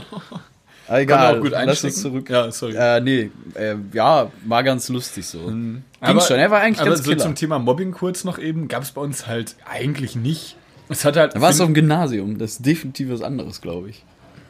Aber 0.90 0.96
Kann 0.96 1.02
egal, 1.04 1.38
auch 1.38 1.42
gut 1.42 1.52
lass 1.52 1.84
uns 1.84 2.02
zurück. 2.02 2.30
Ja, 2.30 2.50
sorry. 2.50 2.74
Äh, 2.78 3.02
nee, 3.02 3.30
äh, 3.56 3.76
ja, 3.92 4.32
war 4.46 4.64
ganz 4.64 4.88
lustig 4.88 5.26
so. 5.26 5.40
Mhm. 5.40 5.84
Ging 6.06 6.22
schon, 6.22 6.38
er 6.38 6.50
war 6.50 6.62
eigentlich 6.62 6.80
aber 6.80 6.92
ganz 6.92 7.04
so 7.04 7.10
killer. 7.12 7.24
zum 7.24 7.36
Thema 7.36 7.60
Mobbing 7.60 7.92
kurz 7.92 8.24
noch 8.24 8.40
eben, 8.40 8.70
gab 8.70 8.84
es 8.84 8.92
bei 8.92 9.02
uns 9.02 9.28
halt 9.28 9.56
eigentlich 9.70 10.16
nicht. 10.16 10.56
Es 10.88 11.04
hat 11.04 11.18
halt. 11.18 11.36
Da 11.36 11.42
war 11.42 11.50
es 11.50 11.58
find- 11.58 11.64
auf 11.64 11.68
dem 11.72 11.74
Gymnasium, 11.74 12.38
das 12.38 12.52
ist 12.54 12.66
definitiv 12.66 13.10
was 13.10 13.22
anderes, 13.22 13.60
glaube 13.60 13.90
ich. 13.90 14.06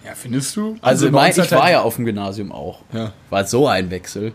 Ja, 0.05 0.13
findest 0.13 0.55
du? 0.55 0.77
Also, 0.81 1.07
bei 1.07 1.11
mein, 1.11 1.31
ich 1.31 1.51
war 1.51 1.63
halt- 1.63 1.71
ja 1.73 1.81
auf 1.81 1.95
dem 1.95 2.05
Gymnasium 2.05 2.51
auch. 2.51 2.81
Ja. 2.93 3.13
War 3.31 3.43
so 3.45 3.67
ein 3.67 3.89
Wechsel. 3.89 4.33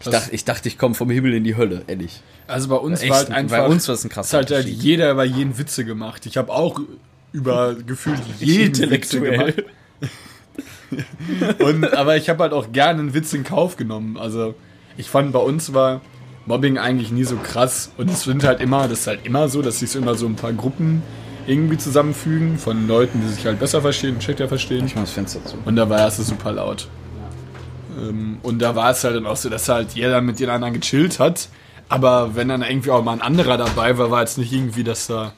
Ich 0.00 0.04
Das- 0.06 0.12
dachte, 0.14 0.34
ich, 0.34 0.44
dachte, 0.44 0.68
ich 0.68 0.78
komme 0.78 0.94
vom 0.94 1.10
Himmel 1.10 1.34
in 1.34 1.44
die 1.44 1.56
Hölle, 1.56 1.82
ehrlich. 1.86 2.22
Also 2.46 2.68
bei 2.68 2.76
uns 2.76 3.00
Echt, 3.02 3.10
war 3.10 3.18
halt 3.18 3.30
einfach. 3.30 3.58
bei 3.58 3.66
uns 3.66 3.86
war 3.86 3.94
es 3.94 4.04
ein 4.04 4.08
es 4.08 4.14
krasser 4.14 4.38
hat 4.38 4.50
halt 4.50 4.64
Unterschied. 4.64 4.82
jeder 4.82 5.10
über 5.12 5.24
jeden 5.24 5.58
Witze 5.58 5.84
gemacht. 5.84 6.26
Ich 6.26 6.36
habe 6.36 6.50
auch 6.52 6.80
über 7.32 7.74
gefühlt 7.74 8.18
jeden 8.40 8.90
Witze 8.90 9.20
gemacht. 9.20 9.54
Und, 11.60 11.92
aber 11.94 12.16
ich 12.16 12.28
habe 12.28 12.42
halt 12.42 12.52
auch 12.52 12.72
gerne 12.72 13.00
einen 13.00 13.14
Witz 13.14 13.32
in 13.32 13.44
Kauf 13.44 13.76
genommen. 13.76 14.16
Also 14.16 14.54
ich 14.96 15.08
fand, 15.08 15.32
bei 15.32 15.38
uns 15.38 15.72
war 15.72 16.00
Mobbing 16.46 16.78
eigentlich 16.78 17.12
nie 17.12 17.24
so 17.24 17.36
krass. 17.36 17.92
Und 17.96 18.10
es 18.10 18.22
sind 18.22 18.42
halt 18.42 18.60
immer, 18.60 18.88
das 18.88 19.00
ist 19.00 19.06
halt 19.06 19.20
immer 19.24 19.48
so, 19.48 19.62
dass 19.62 19.78
sich 19.80 19.90
so 19.90 19.98
immer 19.98 20.14
so 20.16 20.26
ein 20.26 20.34
paar 20.34 20.52
Gruppen 20.52 21.02
irgendwie 21.46 21.78
zusammenfügen 21.78 22.58
von 22.58 22.88
Leuten, 22.88 23.20
die 23.22 23.28
sich 23.32 23.46
halt 23.46 23.60
besser 23.60 23.80
verstehen 23.82 24.14
und 24.16 24.22
schlechter 24.24 24.48
verstehen. 24.48 24.86
Ich 24.86 24.94
mach 24.94 25.02
das 25.02 25.12
Fenster 25.12 25.44
zu. 25.44 25.56
Und 25.64 25.76
da 25.76 25.88
war 25.88 26.06
es 26.08 26.16
super 26.16 26.52
laut. 26.52 26.88
Ähm, 28.00 28.38
und 28.42 28.60
da 28.60 28.74
war 28.74 28.90
es 28.90 29.04
halt 29.04 29.16
dann 29.16 29.26
auch 29.26 29.36
so, 29.36 29.48
dass 29.48 29.68
halt 29.68 29.92
jeder 29.92 30.20
mit 30.20 30.40
den 30.40 30.50
anderen 30.50 30.74
gechillt 30.74 31.18
hat. 31.18 31.48
Aber 31.88 32.36
wenn 32.36 32.48
dann 32.48 32.62
irgendwie 32.62 32.90
auch 32.90 33.02
mal 33.02 33.12
ein 33.12 33.22
anderer 33.22 33.58
dabei 33.58 33.98
war, 33.98 34.10
war 34.10 34.20
jetzt 34.20 34.38
nicht 34.38 34.52
irgendwie, 34.52 34.84
dass 34.84 35.08
da. 35.08 35.32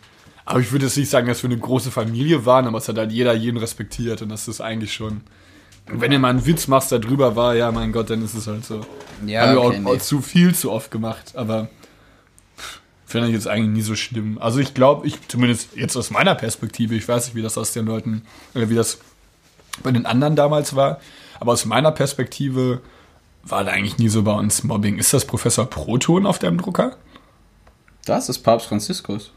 Aber 0.45 0.61
ich 0.61 0.73
würde 0.73 0.85
jetzt 0.87 0.97
nicht 0.97 1.09
sagen, 1.09 1.27
dass 1.27 1.43
wir 1.43 1.51
eine 1.51 1.59
große 1.59 1.91
Familie 1.91 2.45
waren, 2.45 2.67
aber 2.67 2.79
es 2.79 2.89
hat 2.89 2.99
halt 2.99 3.13
jeder 3.13 3.33
jeden 3.33 3.57
respektiert 3.57 4.23
und 4.23 4.29
das 4.29 4.49
ist 4.49 4.61
eigentlich 4.61 4.93
schon. 4.93 5.23
Und 5.91 6.01
wenn 6.01 6.11
du 6.11 6.19
mal 6.19 6.31
einen 6.31 6.45
Witz 6.45 6.69
machst, 6.69 6.93
da 6.93 6.99
drüber 6.99 7.37
war, 7.37 7.55
ja, 7.55 7.73
mein 7.73 7.93
Gott, 7.93 8.11
dann 8.11 8.25
ist 8.25 8.35
es 8.35 8.47
halt 8.47 8.65
so. 8.65 8.85
Ja, 9.27 9.43
Haben 9.43 9.55
wir 9.55 9.63
okay, 9.63 9.77
auch, 9.77 9.81
nee. 9.81 9.91
auch 9.91 9.99
zu 9.99 10.21
viel 10.21 10.55
zu 10.55 10.71
oft 10.71 10.91
gemacht, 10.91 11.37
aber 11.37 11.69
finde 13.07 13.29
ich 13.29 13.35
jetzt 13.35 13.49
eigentlich 13.49 13.71
nie 13.71 13.83
so 13.83 13.95
schlimm. 13.95 14.39
Also 14.41 14.59
ich 14.59 14.75
glaube, 14.75 15.07
ich 15.07 15.17
zumindest 15.29 15.77
jetzt 15.77 15.97
aus 15.97 16.11
meiner 16.11 16.35
Perspektive, 16.35 16.95
ich 16.95 17.07
weiß 17.07 17.27
nicht, 17.27 17.35
wie 17.35 17.43
das 17.43 17.59
aus 17.59 17.73
den 17.73 17.87
Leuten, 17.87 18.23
oder 18.55 18.69
wie 18.69 18.75
das 18.75 18.99
bei 19.83 19.91
den 19.91 20.07
anderen 20.07 20.37
damals 20.37 20.75
war, 20.77 21.01
aber 21.43 21.55
aus 21.55 21.65
meiner 21.65 21.91
Perspektive 21.91 22.83
war 23.43 23.65
da 23.65 23.73
eigentlich 23.73 23.99
nie 23.99 24.09
so 24.09 24.23
bei 24.23 24.33
uns 24.33 24.63
Mobbing. 24.63 24.99
Ist 24.99 25.13
das 25.13 25.25
Professor 25.25 25.67
Proton 25.67 26.25
auf 26.25 26.39
deinem 26.39 26.59
Drucker? 26.59 26.97
Das 28.05 28.29
ist 28.29 28.39
Papst 28.45 28.69
Franziskus. 28.69 29.33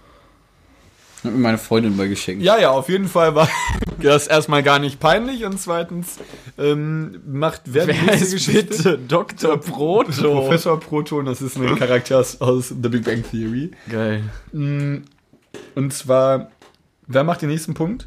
Hat 1.23 1.31
mir 1.31 1.39
meine 1.39 1.57
Freundin 1.57 1.95
mal 1.95 2.07
geschenkt. 2.07 2.43
Ja, 2.43 2.59
ja, 2.59 2.69
auf 2.69 2.89
jeden 2.89 3.07
Fall 3.07 3.33
war 3.33 3.49
das 4.03 4.27
erstmal 4.27 4.61
gar 4.61 4.77
nicht 4.77 4.99
peinlich 4.99 5.45
und 5.45 5.59
zweitens 5.59 6.19
ähm, 6.59 7.23
macht 7.25 7.63
wer, 7.65 7.87
die 7.87 7.93
nächste 7.93 8.35
Geschichte? 8.35 8.99
Dr. 8.99 9.57
Proto? 9.57 10.41
Professor 10.41 10.79
Proton, 10.79 11.25
das 11.25 11.41
ist 11.41 11.57
ein 11.57 11.75
Charakter 11.75 12.19
aus, 12.19 12.39
aus 12.39 12.67
The 12.69 12.87
Big 12.87 13.03
Bang 13.03 13.23
Theory. 13.23 13.71
Geil. 13.89 14.21
Und 14.53 15.91
zwar, 15.91 16.51
wer 17.07 17.23
macht 17.23 17.41
den 17.41 17.49
nächsten 17.49 17.73
Punkt? 17.73 18.05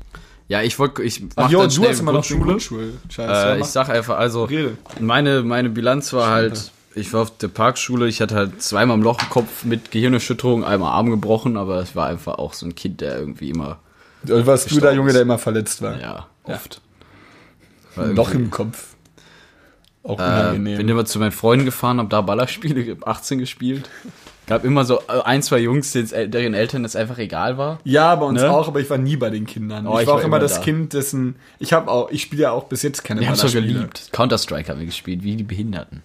Ja, 0.49 0.63
ich 0.63 0.79
wollte, 0.79 1.03
ich 1.03 1.23
Ach 1.37 1.45
mach 1.45 1.51
jo, 1.51 1.59
dann 1.61 1.69
du 1.69 1.75
schnell 1.75 1.91
hast 1.91 2.01
immer 2.01 2.13
noch 2.13 2.19
Grundschule. 2.27 2.45
Grundschul-Scheiß. 2.53 3.29
Äh, 3.29 3.33
ja, 3.51 3.57
ich 3.59 3.67
sag 3.67 3.89
einfach, 3.91 4.17
also, 4.19 4.45
Rede. 4.45 4.79
meine, 4.99 5.43
meine 5.43 5.69
Bilanz 5.69 6.13
war 6.15 6.31
halt, 6.31 6.73
ich 6.95 7.13
war 7.13 7.23
auf 7.23 7.37
der 7.37 7.49
Parkschule, 7.49 8.09
ich 8.09 8.21
hatte 8.23 8.35
halt 8.35 8.63
zweimal 8.63 8.97
im 8.97 9.03
Loch 9.03 9.21
im 9.23 9.29
Kopf 9.29 9.65
mit 9.65 9.91
Gehirnerschütterung, 9.91 10.65
einmal 10.65 10.93
Arm 10.93 11.11
gebrochen, 11.11 11.57
aber 11.59 11.81
es 11.81 11.95
war 11.95 12.07
einfach 12.07 12.39
auch 12.39 12.55
so 12.55 12.65
ein 12.65 12.75
Kind, 12.75 13.03
der 13.03 13.19
irgendwie 13.19 13.51
immer, 13.51 13.79
Und 14.27 14.47
warst 14.47 14.71
du 14.71 14.81
der 14.81 14.95
Junge, 14.95 15.13
der 15.13 15.23
immer 15.23 15.39
verletzt 15.39 15.83
war? 15.83 16.01
ja, 16.01 16.27
oft. 16.45 16.81
Ein 17.97 18.15
Loch 18.17 18.31
im 18.31 18.51
Kopf. 18.51 18.95
Auch 20.05 20.19
Äh, 20.19 20.23
unangenehm. 20.23 20.79
bin 20.79 20.89
immer 20.89 21.05
zu 21.05 21.19
meinen 21.19 21.33
Freunden 21.33 21.67
gefahren, 21.67 21.99
hab 21.99 22.09
da 22.09 22.23
Ballerspiele 22.23 22.93
ab 23.03 23.07
18 23.07 23.39
gespielt. 23.39 23.91
Gab 24.49 24.65
immer 24.65 24.85
so 24.85 24.99
äh, 25.09 25.21
ein, 25.25 25.43
zwei 25.43 25.59
Jungs, 25.59 25.93
deren 25.93 26.55
Eltern 26.55 26.83
das 26.83 26.97
einfach 26.97 27.19
egal 27.19 27.59
war. 27.59 27.79
ja, 27.85 28.15
bei 28.17 28.27
uns 28.27 28.41
Ne? 28.41 28.51
auch, 28.51 28.67
aber 28.69 28.81
ich 28.81 28.89
war 28.91 28.99
nie 28.99 29.17
bei 29.17 29.31
den 29.31 29.47
Kindern. 29.47 29.87
Oh, 29.87 29.97
ich, 29.97 30.03
ich 30.03 30.07
war 30.09 30.15
auch 30.15 30.19
immer 30.19 30.27
immer 30.27 30.39
das 30.39 30.55
da. 30.55 30.61
Kind, 30.63 30.93
dessen. 30.95 31.37
Ich 31.59 31.73
habe 31.73 31.91
auch, 31.91 32.11
ich 32.11 32.23
spiele 32.23 32.43
ja 32.43 32.51
auch 32.53 32.65
bis 32.65 32.83
jetzt 32.83 33.05
keine 33.05 33.21
Wir 33.21 33.29
haben 33.29 33.35
es 33.35 33.53
geliebt. 33.53 34.09
Counter-Strike 34.13 34.71
haben 34.71 34.79
wir 34.81 34.87
gespielt, 34.87 35.23
wie 35.23 35.37
die 35.37 35.43
Behinderten. 35.45 36.03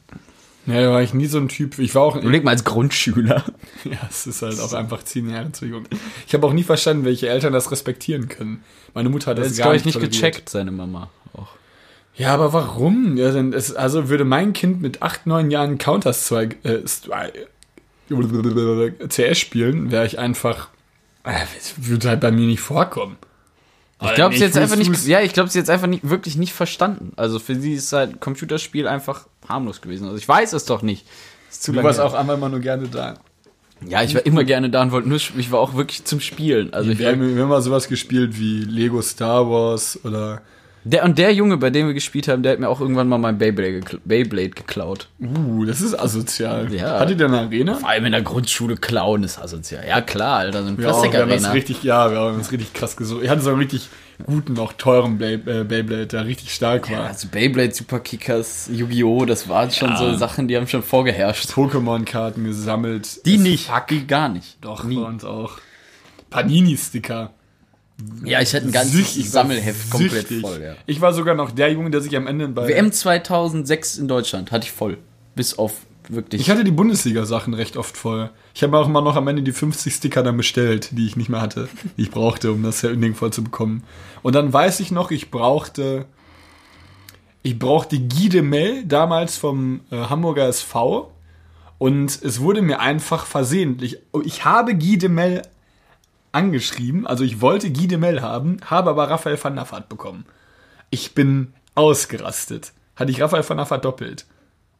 Ja, 0.65 0.79
da 0.82 0.91
war 0.91 1.01
ich 1.01 1.13
nie 1.13 1.25
so 1.25 1.39
ein 1.39 1.49
Typ. 1.49 1.77
Ich 1.79 1.93
war 1.93 2.03
auch. 2.03 2.15
Überleg 2.15 2.43
mal 2.45 2.51
als 2.51 2.63
Grundschüler. 2.63 3.43
Ja, 3.84 3.97
es 4.10 4.25
ist 4.27 4.41
halt 4.41 4.60
auch 4.62 4.71
einfach 4.73 5.03
zehn 5.03 5.29
Jahre 5.29 5.51
zu 5.51 5.65
jung. 5.65 5.84
Ich 6.25 6.34
habe 6.34 6.47
auch 6.47 6.53
nie 6.53 6.63
verstanden, 6.63 7.03
welche 7.03 7.27
Eltern 7.27 7.51
das 7.51 7.69
respektieren 7.69 8.29
können. 8.29 8.63
Meine 8.93 9.10
Mutter 9.10 9.32
hat 9.32 9.38
das, 9.38 9.43
Das 9.47 9.51
ist, 9.53 9.58
gar 9.58 9.65
glaube 9.65 9.77
ich, 9.77 9.86
nicht 9.86 9.99
nicht 9.99 10.12
gecheckt, 10.13 10.47
seine 10.49 10.71
Mama. 10.71 11.10
Auch. 11.34 11.47
Ja, 12.15 12.34
aber 12.34 12.53
warum? 12.53 13.17
Ja, 13.17 13.32
denn 13.32 13.51
es, 13.51 13.75
also 13.75 14.08
würde 14.08 14.23
mein 14.23 14.53
Kind 14.53 14.82
mit 14.82 15.01
acht, 15.01 15.27
neun 15.27 15.51
Jahren 15.51 15.77
Counter-Strike 15.79 16.58
äh, 16.63 16.88
Strike- 16.88 17.47
CS 19.10 19.38
spielen, 19.38 19.91
wäre 19.91 20.06
ich 20.06 20.19
einfach. 20.19 20.69
Äh, 21.23 21.34
es 21.58 21.73
würde 21.78 22.10
halt 22.10 22.19
bei 22.19 22.32
mir 22.32 22.47
nicht 22.47 22.62
vorkommen. 22.62 23.17
Ich 24.02 24.15
glaube, 24.15 24.36
sie 24.36 24.41
jetzt 24.41 24.58
einfach 24.58 24.76
nicht, 24.76 25.06
ja, 25.06 25.21
ich 25.21 25.34
glaube, 25.34 25.49
sie 25.49 25.60
jetzt 25.60 25.69
einfach 25.69 25.88
nicht, 25.88 26.10
wirklich 26.10 26.36
nicht 26.36 26.54
verstanden. 26.54 27.13
Also 27.15 27.39
für 27.39 27.56
sie 27.56 27.73
ist 27.73 27.93
halt 27.93 28.19
Computerspiel 28.19 28.88
einfach 28.88 29.28
harmlos 29.47 29.82
gewesen. 29.82 30.06
Also 30.06 30.17
ich 30.17 30.28
weiß 30.28 30.54
es 30.54 30.65
doch 30.65 30.82
nicht. 30.82 31.06
Ist 31.49 31.63
zu 31.63 31.71
Du 31.71 31.82
warst 31.84 31.99
auch 31.99 32.13
einmal 32.13 32.36
immer 32.36 32.49
nur 32.49 32.60
gerne 32.60 32.88
da. 32.88 33.15
Ja, 33.88 34.02
ich 34.02 34.15
war 34.15 34.26
immer 34.26 34.43
gerne 34.43 34.69
da 34.69 34.82
und 34.82 34.91
wollte 34.91 35.10
nur, 35.10 35.17
ich 35.17 35.52
war 35.52 35.60
auch 35.60 35.73
wirklich 35.73 36.04
zum 36.06 36.19
Spielen. 36.19 36.73
Also 36.73 36.91
ich 36.91 36.99
Wir 36.99 37.10
haben, 37.10 37.36
wir 37.36 37.41
haben 37.41 37.49
mal 37.49 37.62
sowas 37.62 37.88
gespielt 37.88 38.38
wie 38.39 38.63
Lego 38.63 39.02
Star 39.02 39.49
Wars 39.49 39.99
oder. 40.04 40.41
Der 40.84 41.04
und 41.04 41.17
der 41.17 41.34
Junge, 41.34 41.58
bei 41.58 41.69
dem 41.69 41.88
wir 41.88 41.93
gespielt 41.93 42.28
haben, 42.28 42.43
der 42.43 42.54
hat 42.54 42.60
mir 42.60 42.69
auch 42.69 42.82
irgendwann 42.82 43.08
mal 43.08 43.17
mein 43.17 43.38
Beyblade, 43.38 43.80
gekl 43.80 44.00
Beyblade 44.04 44.50
geklaut. 44.50 45.08
Uh, 45.19 45.65
das 45.65 45.82
ist 45.82 45.98
asozial. 45.98 46.74
Ja. 46.74 47.00
Hattet 47.00 47.19
ihr 47.19 47.28
eine 47.28 47.39
Arena? 47.39 47.76
Vor 47.76 47.89
allem 47.89 48.06
in 48.06 48.12
der 48.12 48.22
Grundschule 48.22 48.76
klauen 48.76 49.24
ist 49.24 49.39
asozial. 49.39 49.88
Ja 49.88 50.02
klar, 50.02 50.39
Alter, 50.39 50.63
so 50.63 50.69
ein 50.69 50.78
Ja, 50.80 50.88
haben 50.88 50.91
das 50.91 51.10
Plastik-Arena. 51.12 51.52
richtig, 51.52 51.84
ja, 51.84 52.12
wir 52.12 52.19
haben 52.19 52.38
das 52.38 52.52
richtig 52.52 52.74
krass 52.74 52.98
gesucht. 52.98 53.24
Ich 53.24 53.30
hatte 53.30 53.41
so 53.41 53.52
einen 53.52 53.60
richtig 53.60 53.89
guten, 54.26 54.58
auch 54.60 54.74
teuren 54.74 55.17
Blade, 55.17 55.62
äh, 55.62 55.63
Beyblade, 55.63 56.08
der 56.08 56.26
richtig 56.26 56.54
stark 56.54 56.91
war. 56.91 57.06
Also 57.06 57.28
Beyblade, 57.30 57.74
Superkickers, 57.74 58.69
Yu-Gi-Oh!, 58.72 59.26
das 59.26 59.48
waren 59.48 59.72
schon 59.72 59.96
so 59.98 60.15
Sachen, 60.15 60.48
die 60.48 60.58
haben 60.58 60.67
schon 60.67 60.84
vorgeherrscht. 60.84 61.52
Pokémon-Karten 61.52 62.43
gesammelt. 62.43 63.26
Die 63.26 63.38
nicht, 63.38 63.69
die 63.89 64.06
gar 64.08 64.30
nicht. 64.30 64.58
Doch, 64.62 64.84
nie. 64.84 64.96
bei 64.96 65.04
uns 65.04 65.24
auch. 65.24 65.58
Panini-Sticker. 66.30 67.32
Ja, 68.25 68.41
ich 68.41 68.53
hatte 68.53 68.65
ein 68.67 68.71
ganzes 68.71 68.93
Süchtig, 68.93 69.29
Sammelheft 69.29 69.89
komplett 69.89 70.27
süchtig. 70.27 70.41
voll, 70.41 70.62
ja. 70.62 70.75
Ich 70.86 70.99
war 70.99 71.13
sogar 71.13 71.36
noch 71.36 71.51
der 71.51 71.71
Junge, 71.71 71.91
der 71.91 72.01
sich 72.01 72.15
am 72.15 72.27
Ende 72.27 72.47
bei. 72.47 72.67
WM 72.67 72.91
2006 72.91 73.97
in 73.97 74.08
Deutschland 74.08 74.51
hatte 74.51 74.65
ich 74.65 74.71
voll. 74.71 74.97
Bis 75.36 75.58
auf 75.58 75.73
wirklich. 76.10 76.41
Ich 76.41 76.49
hatte 76.49 76.63
die 76.63 76.71
Bundesliga-Sachen 76.71 77.53
recht 77.53 77.77
oft 77.77 77.95
voll. 77.95 78.29
Ich 78.53 78.63
habe 78.63 78.77
auch 78.77 78.88
immer 78.88 79.01
noch 79.01 79.15
am 79.15 79.27
Ende 79.27 79.41
die 79.43 79.51
50 79.51 79.93
Sticker 79.93 80.23
dann 80.23 80.38
bestellt, 80.38 80.89
die 80.91 81.06
ich 81.06 81.15
nicht 81.15 81.29
mehr 81.29 81.41
hatte, 81.41 81.69
die 81.97 82.03
ich 82.03 82.12
brauchte, 82.12 82.51
um 82.51 82.63
das 82.63 82.82
Ding 82.82 83.15
voll 83.15 83.32
zu 83.32 83.43
bekommen. 83.43 83.84
Und 84.21 84.34
dann 84.36 84.51
weiß 84.51 84.79
ich 84.79 84.91
noch, 84.91 85.12
ich 85.12 85.32
brauchte. 85.32 86.06
Ich 87.46 87.60
brauchte 87.60 88.00
Guy 88.00 88.29
de 88.29 88.41
Mel, 88.41 88.85
damals 88.85 89.35
vom 89.37 89.81
äh, 89.91 89.98
Hamburger 89.98 90.48
SV. 90.48 91.12
Und 91.77 92.21
es 92.23 92.39
wurde 92.39 92.62
mir 92.62 92.79
einfach 92.79 93.25
versehentlich. 93.25 93.98
oh, 94.13 94.21
Ich 94.23 94.46
habe 94.46 94.75
Guy 94.75 94.98
de 94.98 95.10
Mel 95.10 95.41
angeschrieben, 96.34 97.08
also 97.08 97.23
ich 97.23 97.40
wollte 97.42 97.71
Guy 97.71 97.88
de 97.88 97.98
Mel 97.98 98.21
haben, 98.21 98.58
habe 98.65 98.90
aber 98.90 99.10
Raphael 99.10 99.42
van 99.42 99.56
Vaart 99.56 99.88
bekommen. 99.88 100.25
Ich 100.90 101.13
bin 101.15 101.54
ausgerastet. 101.75 102.73
Hatte 102.96 103.12
ich 103.12 103.21
Raphael 103.21 103.48
van 103.48 103.58
Vaart 103.58 103.86
doppelt. 103.86 104.25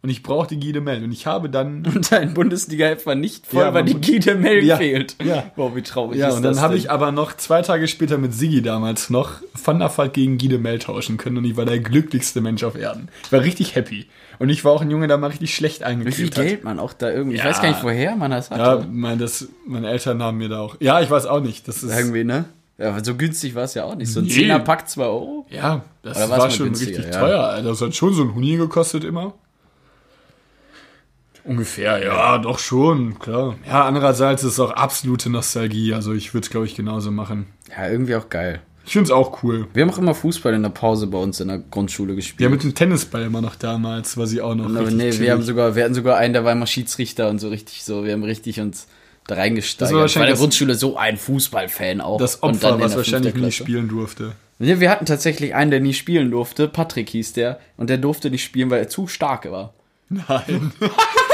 Und 0.04 0.10
ich 0.10 0.22
brauchte 0.22 0.58
Guy 0.58 0.78
Mel. 0.82 1.01
Und 1.06 1.14
ich 1.14 1.26
habe 1.28 1.49
dann 1.49 1.86
und 1.95 2.12
dein 2.12 2.34
Bundesliga-Heft 2.34 3.06
war 3.06 3.16
nicht 3.16 3.47
voll, 3.47 3.62
Ja, 3.64 3.74
weil 3.74 3.86
die 3.86 3.95
Gide 3.95 4.36
Mail 4.36 4.62
Ja, 4.64 4.76
fehlt. 4.76 5.16
ja. 5.24 5.45
Boah, 5.56 5.74
wie 5.78 5.82
traurig 5.82 6.20
Ja, 6.20 6.28
ist 6.28 6.36
und 6.36 6.43
dann 6.43 6.54
das 6.54 6.62
habe 6.62 6.74
denn? 6.74 6.82
ich 6.84 6.91
aber 6.91 7.14
noch 7.14 7.38
zwei 7.38 7.62
Tage 7.62 7.88
später 7.88 8.18
mit 8.18 8.34
Sigi 8.34 8.62
damals 8.62 9.10
noch 9.10 9.36
Van 9.64 9.80
der 9.80 9.97
Vaart 9.97 10.14
gegen 10.14 10.38
Guy 10.38 10.58
Mel 10.58 10.78
tauschen 10.80 11.16
können 11.16 11.38
und 11.38 11.45
ich 11.45 11.56
war 11.56 11.64
der 11.66 11.80
glücklichste 11.80 12.41
Mensch 12.41 12.66
auf 12.66 12.76
Erden. 12.76 13.08
Ich 13.24 13.32
war 13.32 13.41
richtig 13.41 13.76
happy. 13.76 14.08
Und 14.39 14.49
ich 14.49 14.66
war 14.66 14.74
auch 14.74 14.82
ein 14.82 14.91
Junge, 14.91 15.08
der 15.08 15.18
mal 15.18 15.28
richtig 15.28 15.56
schlecht 15.56 15.80
Wie 15.80 15.84
viel 15.86 15.91
eingeklebt 15.93 16.38
hat. 16.38 16.45
Geld 16.45 16.64
man 16.66 16.80
auch 16.80 16.91
da 16.91 17.10
irgendwie. 17.10 17.38
Ich 17.38 17.43
Ja. 17.43 17.49
weiß 17.49 17.62
gar 17.62 17.70
nicht, 17.70 17.84
woher 17.84 18.16
man 18.18 18.32
das 18.32 18.49
Ja, 18.49 18.58
hatte. 18.58 18.88
mein, 18.91 19.20
das, 19.20 19.47
meine 19.66 19.89
Eltern 19.89 20.22
haben 20.22 20.38
mir 20.38 20.49
da 20.49 20.60
auch. 20.60 20.76
Ja, 20.82 20.99
ich 20.99 21.10
weiß 21.10 21.28
auch 21.28 21.39
nicht. 21.39 21.66
Das 21.70 21.82
ist. 21.82 21.97
Irgendwie, 21.97 22.26
ne? 22.26 22.43
Ja, 22.78 23.01
so 23.01 23.16
günstig 23.16 23.56
war 23.56 23.64
es 23.64 23.76
ja 23.76 23.86
auch 23.86 23.95
nicht. 23.95 24.12
So 24.12 24.20
ein 24.20 24.26
Nee. 24.26 24.32
10er 24.34 24.60
Pack 24.60 24.89
2 24.89 25.04
Euro. 25.06 25.45
Ja, 25.49 25.84
das 26.01 26.30
war 26.30 26.49
schon 26.49 26.66
günstiger, 26.66 26.97
richtig 26.97 27.14
ja. 27.14 27.20
teuer. 27.22 27.62
Das 27.62 27.80
hat 27.82 27.95
schon 27.95 28.14
so 28.14 28.24
ein 28.24 28.34
Huni 28.36 28.58
gekostet 28.58 29.04
immer. 29.06 29.34
Ungefähr, 31.46 32.04
ja, 32.04 32.38
doch 32.38 32.60
schon, 32.60 33.20
klar. 33.20 33.56
Ja, 33.68 33.86
andererseits 33.86 34.44
ist 34.44 34.54
es 34.54 34.60
auch 34.60 34.72
absolute 34.72 35.30
Nostalgie. 35.30 35.94
Also 35.94 36.14
ich 36.14 36.34
würde 36.34 36.46
es, 36.46 36.50
glaube 36.50 36.66
ich, 36.66 36.76
genauso 36.76 37.12
machen. 37.12 37.48
Ja, 37.70 37.89
irgendwie 37.89 38.16
auch 38.16 38.30
geil. 38.30 38.62
Ich 38.86 38.94
finde 38.94 39.06
es 39.06 39.12
auch 39.12 39.44
cool. 39.44 39.68
Wir 39.74 39.84
haben 39.84 39.89
auch 39.89 39.98
immer 39.98 40.16
Fußball 40.16 40.54
in 40.54 40.64
der 40.64 40.70
Pause 40.70 41.08
bei 41.08 41.18
uns 41.18 41.39
in 41.39 41.48
der 41.48 41.60
Grundschule 41.60 42.16
gespielt. 42.16 42.41
Ja, 42.41 42.50
mit 42.50 42.64
dem 42.64 42.76
Tennisball 42.76 43.24
immer 43.24 43.41
noch 43.41 43.56
damals, 43.56 44.18
war 44.18 44.28
sie 44.28 44.41
auch 44.41 44.56
noch 44.56 44.66
Aber 44.66 44.82
richtig 44.82 44.98
nee, 44.98 45.20
wir 45.20 45.32
haben 45.32 45.41
sogar, 45.41 45.76
wir 45.76 45.84
hatten 45.84 45.94
sogar 45.94 46.18
einen, 46.18 46.34
der 46.34 46.44
war 46.44 46.52
immer 46.52 46.68
Schiedsrichter 46.68 47.30
und 47.30 47.39
so 47.39 47.48
richtig 47.50 47.84
so, 47.84 48.04
wir 48.04 48.12
haben 48.12 48.24
richtig 48.24 48.60
uns 48.60 48.88
da 49.28 49.36
reingesteigert. 49.36 49.89
Das 49.89 49.94
war 49.94 50.02
wahrscheinlich 50.02 50.32
Bei 50.32 50.34
der 50.34 50.39
Grundschule 50.39 50.76
so 50.76 50.98
ein 50.98 51.16
Fußballfan 51.16 52.02
auch. 52.02 52.18
das 52.18 52.36
Und 52.38 52.56
Opfer, 52.56 52.80
was 52.80 52.91
der 52.91 52.98
wahrscheinlich 52.98 53.36
nie 53.36 53.52
spielen 53.52 53.88
durfte. 53.88 54.34
Nee, 54.60 54.80
wir 54.80 54.89
hatten 54.89 55.06
tatsächlich 55.06 55.56
einen, 55.56 55.72
der 55.72 55.80
nie 55.80 55.94
spielen 55.94 56.32
durfte. 56.32 56.68
Patrick 56.68 57.10
hieß 57.10 57.34
der. 57.34 57.60
Und 57.78 57.89
der 57.89 57.98
durfte 57.98 58.30
nicht 58.30 58.44
spielen, 58.44 58.70
weil 58.70 58.80
er 58.80 58.89
zu 58.89 59.08
stark 59.08 59.50
war. 59.50 59.74
Nein. 60.10 60.72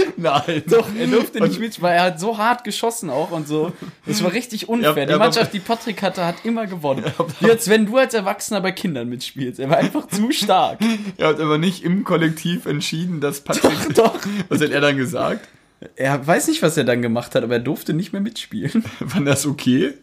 Nein. 0.16 0.62
Doch, 0.66 0.88
er 0.98 1.06
durfte 1.06 1.40
nicht 1.40 1.58
mitspielen, 1.58 1.90
weil 1.90 1.96
er 1.96 2.04
hat 2.04 2.20
so 2.20 2.38
hart 2.38 2.64
geschossen 2.64 3.10
auch 3.10 3.30
und 3.30 3.48
so. 3.48 3.72
Das 4.06 4.22
war 4.22 4.32
richtig 4.32 4.68
unfair. 4.68 5.06
Ja, 5.06 5.06
die 5.06 5.18
Mannschaft, 5.18 5.52
die 5.52 5.60
Patrick 5.60 6.02
hatte, 6.02 6.24
hat 6.24 6.44
immer 6.44 6.66
gewonnen. 6.66 7.04
Wie 7.40 7.50
als 7.50 7.68
wenn 7.68 7.86
du 7.86 7.96
als 7.96 8.14
Erwachsener 8.14 8.60
bei 8.60 8.72
Kindern 8.72 9.08
mitspielst. 9.08 9.60
Er 9.60 9.70
war 9.70 9.78
einfach 9.78 10.06
zu 10.08 10.30
stark. 10.32 10.78
Er 11.16 11.28
hat 11.28 11.40
aber 11.40 11.58
nicht 11.58 11.82
im 11.84 12.04
Kollektiv 12.04 12.66
entschieden, 12.66 13.20
dass 13.20 13.40
Patrick. 13.42 13.94
Doch. 13.94 14.18
Was 14.48 14.60
hat 14.60 14.70
er 14.70 14.80
dann 14.80 14.96
gesagt? 14.96 15.48
Er 15.96 16.26
weiß 16.26 16.48
nicht, 16.48 16.62
was 16.62 16.76
er 16.76 16.84
dann 16.84 17.02
gemacht 17.02 17.34
hat, 17.34 17.42
aber 17.42 17.54
er 17.54 17.60
durfte 17.60 17.92
nicht 17.92 18.12
mehr 18.12 18.22
mitspielen. 18.22 18.82
Fand 19.06 19.26
das 19.26 19.46
okay? 19.46 19.94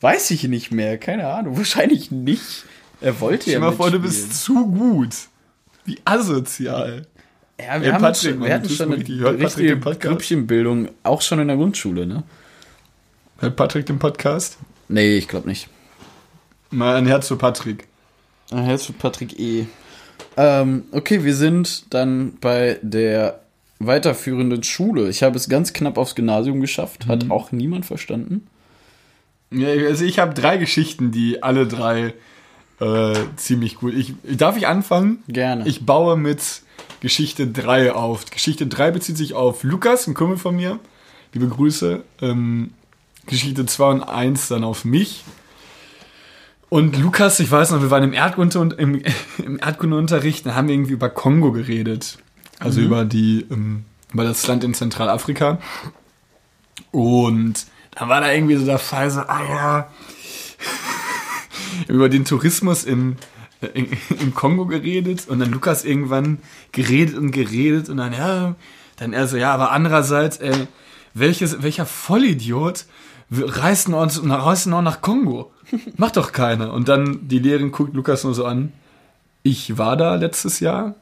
Weiß 0.00 0.30
ich 0.30 0.44
nicht 0.44 0.70
mehr, 0.70 0.98
keine 0.98 1.28
Ahnung. 1.28 1.56
Wahrscheinlich 1.56 2.10
nicht. 2.10 2.64
Er 3.00 3.20
wollte 3.20 3.42
Stell 3.42 3.54
ja 3.54 3.58
dir 3.60 3.66
mal 3.66 3.72
vor, 3.72 3.90
du 3.90 3.98
bist 3.98 4.42
zu 4.42 4.66
gut. 4.66 5.14
Wie 5.84 5.98
asozial. 6.04 7.06
Ja, 7.60 7.80
wir, 7.80 7.86
Ey, 7.88 7.92
haben 7.92 8.02
Patrick, 8.02 8.30
schon, 8.32 8.38
Mann, 8.40 8.48
wir 8.48 8.54
hatten 8.54 8.68
schon 8.68 8.86
eine 8.88 8.96
richtig- 8.98 9.20
hört 9.20 9.40
richtige? 9.40 9.78
Grüppchenbildung, 9.78 10.88
auch 11.04 11.22
schon 11.22 11.38
in 11.38 11.48
der 11.48 11.56
Grundschule, 11.56 12.06
ne? 12.06 12.24
Hört 13.38 13.56
Patrick 13.56 13.86
den 13.86 13.98
Podcast? 13.98 14.58
Nee, 14.88 15.16
ich 15.16 15.28
glaube 15.28 15.48
nicht. 15.48 15.68
Mal 16.70 16.96
ein 16.96 17.06
Herz 17.06 17.28
für 17.28 17.36
Patrick. 17.36 17.86
Ein 18.50 18.64
Herz 18.64 18.86
für 18.86 18.92
Patrick 18.92 19.38
E. 19.38 19.66
Ähm, 20.36 20.84
okay, 20.92 21.22
wir 21.24 21.34
sind 21.34 21.92
dann 21.94 22.36
bei 22.40 22.78
der 22.82 23.40
weiterführenden 23.78 24.62
Schule. 24.64 25.08
Ich 25.08 25.22
habe 25.22 25.36
es 25.36 25.48
ganz 25.48 25.72
knapp 25.72 25.96
aufs 25.98 26.14
Gymnasium 26.14 26.60
geschafft, 26.60 27.06
Mhm. 27.06 27.10
hat 27.10 27.30
auch 27.30 27.52
niemand 27.52 27.86
verstanden. 27.86 28.46
Ja, 29.52 29.68
also 29.68 30.04
ich 30.04 30.18
habe 30.18 30.34
drei 30.34 30.56
Geschichten, 30.56 31.12
die 31.12 31.42
alle 31.42 31.66
drei 31.68 32.14
äh, 32.80 33.14
ziemlich 33.36 33.76
gut. 33.76 33.94
Ich, 33.94 34.14
darf 34.24 34.56
ich 34.56 34.66
anfangen? 34.66 35.22
Gerne. 35.28 35.66
Ich 35.68 35.86
baue 35.86 36.16
mit 36.16 36.62
Geschichte 37.04 37.46
3 37.46 37.92
auf. 37.92 38.24
Geschichte 38.30 38.66
3 38.66 38.90
bezieht 38.90 39.18
sich 39.18 39.34
auf 39.34 39.62
Lukas, 39.62 40.06
ein 40.06 40.14
Kumpel 40.14 40.38
von 40.38 40.56
mir. 40.56 40.80
Liebe 41.34 41.46
Grüße. 41.46 42.02
Ähm, 42.22 42.70
Geschichte 43.26 43.66
2 43.66 43.90
und 43.90 44.02
1 44.04 44.48
dann 44.48 44.64
auf 44.64 44.86
mich. 44.86 45.22
Und 46.70 46.96
Lukas, 46.96 47.40
ich 47.40 47.50
weiß 47.50 47.72
noch, 47.72 47.82
wir 47.82 47.90
waren 47.90 48.04
im, 48.04 48.14
Erdkunde 48.14 48.74
im, 48.78 49.02
im 49.44 49.58
Erdkundeunterricht, 49.58 50.46
da 50.46 50.54
haben 50.54 50.68
wir 50.68 50.74
irgendwie 50.74 50.94
über 50.94 51.10
Kongo 51.10 51.52
geredet. 51.52 52.16
Also 52.58 52.80
über 52.80 53.04
die, 53.04 53.44
ähm, 53.50 53.84
über 54.10 54.24
das 54.24 54.46
Land 54.46 54.64
in 54.64 54.72
Zentralafrika. 54.72 55.58
Und 56.90 57.66
da 57.90 58.08
war 58.08 58.22
da 58.22 58.32
irgendwie 58.32 58.56
so 58.56 58.64
der 58.64 58.78
Fall, 58.78 59.10
so, 59.10 59.20
ah 59.20 59.42
ja, 59.46 59.88
über 61.88 62.08
den 62.08 62.24
Tourismus 62.24 62.84
in, 62.84 63.18
in, 63.66 63.88
im 64.20 64.34
Kongo 64.34 64.66
geredet 64.66 65.28
und 65.28 65.38
dann 65.40 65.50
Lukas 65.50 65.84
irgendwann 65.84 66.38
geredet 66.72 67.16
und 67.16 67.30
geredet 67.30 67.88
und 67.88 67.96
dann, 67.96 68.12
ja, 68.12 68.54
dann 68.96 69.12
er 69.12 69.26
so, 69.26 69.36
ja, 69.36 69.52
aber 69.52 69.72
andererseits, 69.72 70.38
ey, 70.38 70.66
welches, 71.14 71.62
welcher 71.62 71.86
Vollidiot 71.86 72.86
reist 73.30 73.88
noch, 73.88 74.06
reist 74.24 74.66
noch 74.66 74.82
nach 74.82 75.00
Kongo? 75.00 75.52
Macht 75.96 76.16
doch 76.16 76.32
keiner. 76.32 76.72
Und 76.72 76.88
dann 76.88 77.28
die 77.28 77.38
Lehrerin 77.38 77.72
guckt 77.72 77.94
Lukas 77.94 78.24
nur 78.24 78.34
so 78.34 78.44
an. 78.44 78.72
Ich 79.42 79.78
war 79.78 79.96
da 79.96 80.14
letztes 80.16 80.60
Jahr, 80.60 80.94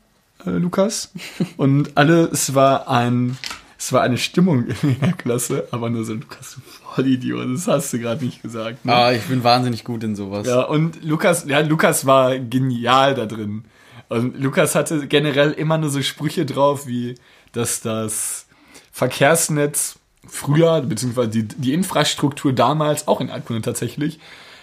äh, 0.47 0.51
Lukas. 0.51 1.13
Und 1.57 1.97
alle, 1.97 2.25
es 2.25 2.55
war 2.55 2.89
ein, 2.89 3.39
es 3.83 3.93
war 3.93 4.03
eine 4.03 4.17
Stimmung 4.17 4.67
in 4.83 5.01
der 5.01 5.13
Klasse, 5.13 5.67
aber 5.73 5.91
nur 5.91 6.05
so, 6.05 6.15
Lukas, 6.15 6.55
du 6.55 6.61
Vollidiot, 6.61 7.53
das 7.53 7.67
hast 7.67 7.93
du 7.93 7.99
gerade 7.99 8.25
nicht 8.25 8.41
gesagt. 8.41 8.85
Ne? 8.85 8.95
ah, 8.95 9.13
ich 9.13 9.25
bin 9.25 9.43
wahnsinnig 9.43 9.83
gut 9.83 10.05
in 10.05 10.15
sowas. 10.15 10.47
Ja, 10.47 10.63
und 10.63 11.03
Lukas, 11.03 11.47
ja, 11.49 11.59
Lukas 11.61 12.07
war 12.07 12.39
genial 12.39 13.15
da 13.15 13.27
drin. 13.27 13.65
Und 14.09 14.41
Lukas 14.41 14.77
hatte 14.77 15.09
generell 15.09 15.51
immer 15.51 15.79
nur 15.79 15.91
so 15.91 16.01
Sprüche 16.01 16.47
drauf, 16.47 16.87
wie, 16.87 17.17
dass 17.51 17.81
das 17.81 18.47
Verkehrsnetz 18.93 19.99
früher, 20.29 20.81
beziehungsweise 20.83 21.31
die, 21.31 21.49
die 21.49 21.75
Infrastruktur 21.75 22.53
damals, 22.53 23.09
auch 23.09 23.21
in 23.21 23.31
Erdkunde 23.31 23.63
tatsächlich, 23.63 24.21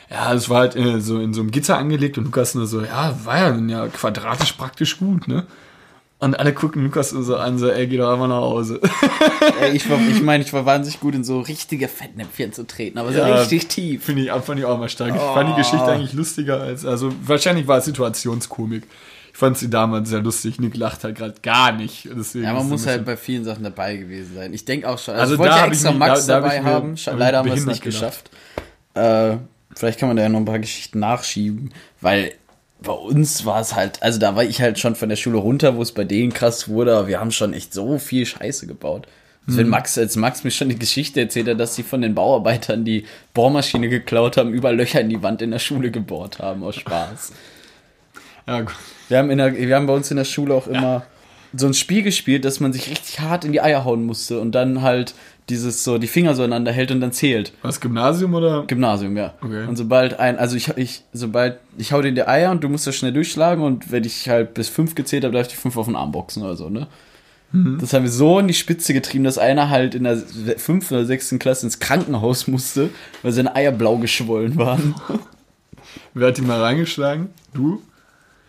ja, 0.09 0.33
es 0.33 0.49
war 0.49 0.59
halt 0.59 0.77
äh, 0.77 1.01
so 1.01 1.19
in 1.19 1.33
so 1.33 1.41
einem 1.41 1.51
Gitter 1.51 1.77
angelegt 1.77 2.17
und 2.17 2.23
Lukas 2.23 2.55
nur 2.55 2.67
so, 2.67 2.81
ja, 2.81 3.19
war 3.25 3.37
ja, 3.37 3.49
dann 3.49 3.67
ja 3.67 3.85
quadratisch 3.87 4.53
praktisch 4.53 4.97
gut, 4.97 5.27
ne? 5.27 5.45
Und 6.21 6.37
alle 6.37 6.53
gucken 6.53 6.83
Lukas 6.83 7.11
so 7.11 7.37
an, 7.37 7.57
so, 7.57 7.69
ey, 7.69 7.87
geh 7.87 7.95
doch 7.95 8.11
einfach 8.11 8.27
nach 8.27 8.41
Hause. 8.41 8.81
Ey, 9.61 9.71
ich 9.71 9.89
war, 9.89 9.97
ich 9.99 10.21
meine, 10.21 10.43
ich 10.43 10.51
war 10.51 10.65
wahnsinnig 10.65 10.99
gut 10.99 11.15
in 11.15 11.23
so 11.23 11.39
richtige 11.39 11.87
Fettnäpfchen 11.87 12.51
zu 12.51 12.67
treten, 12.67 12.97
aber 12.97 13.13
so 13.13 13.19
Ja, 13.19 13.35
richtig 13.39 13.67
tief. 13.69 14.03
Finde 14.03 14.23
ich, 14.23 14.31
fand 14.31 14.59
ich 14.59 14.65
auch 14.65 14.77
mal 14.77 14.89
stark. 14.89 15.15
Ich 15.15 15.21
fand 15.21 15.49
die 15.49 15.55
Geschichte 15.55 15.85
eigentlich 15.85 16.11
lustiger 16.11 16.59
als, 16.59 16.85
also 16.85 17.13
wahrscheinlich 17.23 17.67
war 17.67 17.77
es 17.77 17.85
Situationskomik. 17.85 18.83
Ich 19.31 19.37
fand 19.37 19.57
sie 19.57 19.69
damals 19.69 20.09
sehr 20.09 20.19
lustig. 20.19 20.59
Nick 20.59 20.75
lacht 20.75 21.05
halt 21.05 21.15
gerade 21.17 21.35
gar 21.41 21.71
nicht. 21.71 22.09
Deswegen 22.13 22.43
Ja, 22.43 22.53
man 22.53 22.67
muss 22.67 22.85
halt 22.85 23.05
bei 23.05 23.15
vielen 23.15 23.45
Sachen 23.45 23.63
dabei 23.63 23.95
gewesen 23.95 24.35
sein. 24.35 24.53
Ich 24.53 24.65
denke 24.65 24.89
auch 24.89 24.97
schon. 24.99 25.13
Also, 25.13 25.21
Also 25.21 25.33
ich 25.35 25.39
wollte 25.39 25.51
da 25.51 25.55
ja 25.57 25.61
hab 25.61 25.67
ich 25.69 25.73
extra 25.75 25.91
mich- 25.91 25.99
Max 25.99 26.25
da- 26.25 26.27
da 26.27 26.35
hab 26.35 26.43
dabei 26.43 26.57
ich 26.57 26.63
mir- 26.63 26.69
haben. 26.69 26.89
Hab 26.89 27.13
ich 27.13 27.19
Leider 27.19 27.37
haben 27.37 27.45
wir 27.45 27.53
es 27.53 27.65
nicht 27.65 27.81
gedacht. 27.81 28.25
geschafft. 28.25 28.31
Äh, 28.95 29.37
vielleicht 29.73 29.99
kann 29.99 30.09
man 30.09 30.17
da 30.17 30.23
ja 30.23 30.29
noch 30.29 30.39
ein 30.39 30.45
paar 30.45 30.59
Geschichten 30.59 30.99
nachschieben, 30.99 31.73
weil 32.01 32.33
bei 32.81 32.93
uns 32.93 33.45
war 33.45 33.59
es 33.61 33.75
halt, 33.75 34.01
also 34.01 34.19
da 34.19 34.35
war 34.35 34.43
ich 34.43 34.61
halt 34.61 34.79
schon 34.79 34.95
von 34.95 35.09
der 35.09 35.15
Schule 35.17 35.37
runter, 35.37 35.75
wo 35.75 35.81
es 35.81 35.91
bei 35.91 36.03
denen 36.05 36.33
krass 36.33 36.69
wurde, 36.69 36.95
aber 36.95 37.07
wir 37.07 37.19
haben 37.19 37.31
schon 37.31 37.53
echt 37.53 37.73
so 37.73 37.97
viel 37.99 38.25
Scheiße 38.25 38.67
gebaut. 38.67 39.07
Also 39.47 39.57
Mhm. 39.57 39.63
wenn 39.63 39.69
Max, 39.69 39.97
als 39.97 40.15
Max 40.15 40.43
mir 40.43 40.51
schon 40.51 40.69
die 40.69 40.79
Geschichte 40.79 41.19
erzählt 41.19 41.47
hat, 41.47 41.59
dass 41.59 41.75
sie 41.75 41.83
von 41.83 42.01
den 42.01 42.15
Bauarbeitern 42.15 42.85
die 42.85 43.05
Bohrmaschine 43.33 43.89
geklaut 43.89 44.37
haben, 44.37 44.53
überall 44.53 44.75
Löcher 44.75 45.01
in 45.01 45.09
die 45.09 45.21
Wand 45.23 45.41
in 45.41 45.51
der 45.51 45.59
Schule 45.59 45.91
gebohrt 45.91 46.39
haben, 46.39 46.63
aus 46.63 46.75
Spaß. 46.75 47.33
ja, 48.47 48.61
gut. 48.61 48.75
Wir 49.07 49.17
haben, 49.17 49.29
in 49.31 49.39
der, 49.39 49.55
wir 49.57 49.75
haben 49.75 49.87
bei 49.87 49.93
uns 49.95 50.11
in 50.11 50.17
der 50.17 50.25
Schule 50.25 50.53
auch 50.53 50.67
immer 50.67 51.03
so 51.53 51.65
ein 51.65 51.73
Spiel 51.73 52.03
gespielt, 52.03 52.45
dass 52.45 52.59
man 52.59 52.73
sich 52.73 52.89
richtig 52.91 53.19
hart 53.21 53.43
in 53.43 53.51
die 53.51 53.59
Eier 53.61 53.83
hauen 53.83 54.05
musste 54.05 54.39
und 54.39 54.51
dann 54.53 54.83
halt 54.83 55.15
dieses 55.49 55.83
so 55.83 55.97
die 55.97 56.07
Finger 56.07 56.35
so 56.35 56.43
einander 56.43 56.71
hält 56.71 56.91
und 56.91 57.01
dann 57.01 57.11
zählt. 57.11 57.53
Was, 57.61 57.81
Gymnasium 57.81 58.33
oder? 58.33 58.63
Gymnasium, 58.67 59.17
ja. 59.17 59.33
Okay. 59.41 59.65
Und 59.67 59.75
sobald 59.75 60.19
ein, 60.19 60.37
also 60.37 60.55
ich, 60.55 60.69
ich, 60.77 61.03
sobald, 61.13 61.59
ich 61.77 61.91
hau 61.91 62.01
dir 62.01 62.09
in 62.09 62.15
die 62.15 62.27
Eier 62.27 62.51
und 62.51 62.63
du 62.63 62.69
musst 62.69 62.87
das 62.87 62.95
schnell 62.95 63.13
durchschlagen 63.13 63.63
und 63.63 63.91
wenn 63.91 64.03
ich 64.03 64.29
halt 64.29 64.53
bis 64.53 64.69
fünf 64.69 64.95
gezählt 64.95 65.23
habe, 65.23 65.33
darf 65.33 65.47
ich 65.47 65.53
die 65.53 65.59
fünf 65.59 65.77
auf 65.77 65.85
den 65.85 65.95
Arm 65.95 66.11
boxen 66.11 66.43
oder 66.43 66.55
so, 66.55 66.69
ne? 66.69 66.87
Mhm. 67.51 67.79
Das 67.79 67.93
haben 67.93 68.03
wir 68.03 68.11
so 68.11 68.39
in 68.39 68.47
die 68.47 68.53
Spitze 68.53 68.93
getrieben, 68.93 69.23
dass 69.23 69.37
einer 69.37 69.69
halt 69.69 69.95
in 69.95 70.03
der 70.03 70.17
fünften 70.57 70.93
oder 70.93 71.05
sechsten 71.05 71.39
Klasse 71.39 71.65
ins 71.65 71.79
Krankenhaus 71.79 72.47
musste, 72.47 72.89
weil 73.23 73.31
seine 73.31 73.55
Eier 73.55 73.71
blau 73.71 73.97
geschwollen 73.97 74.57
waren. 74.57 74.95
Wer 76.13 76.27
hat 76.27 76.37
die 76.37 76.41
mal 76.41 76.61
reingeschlagen? 76.61 77.29
Du? 77.53 77.81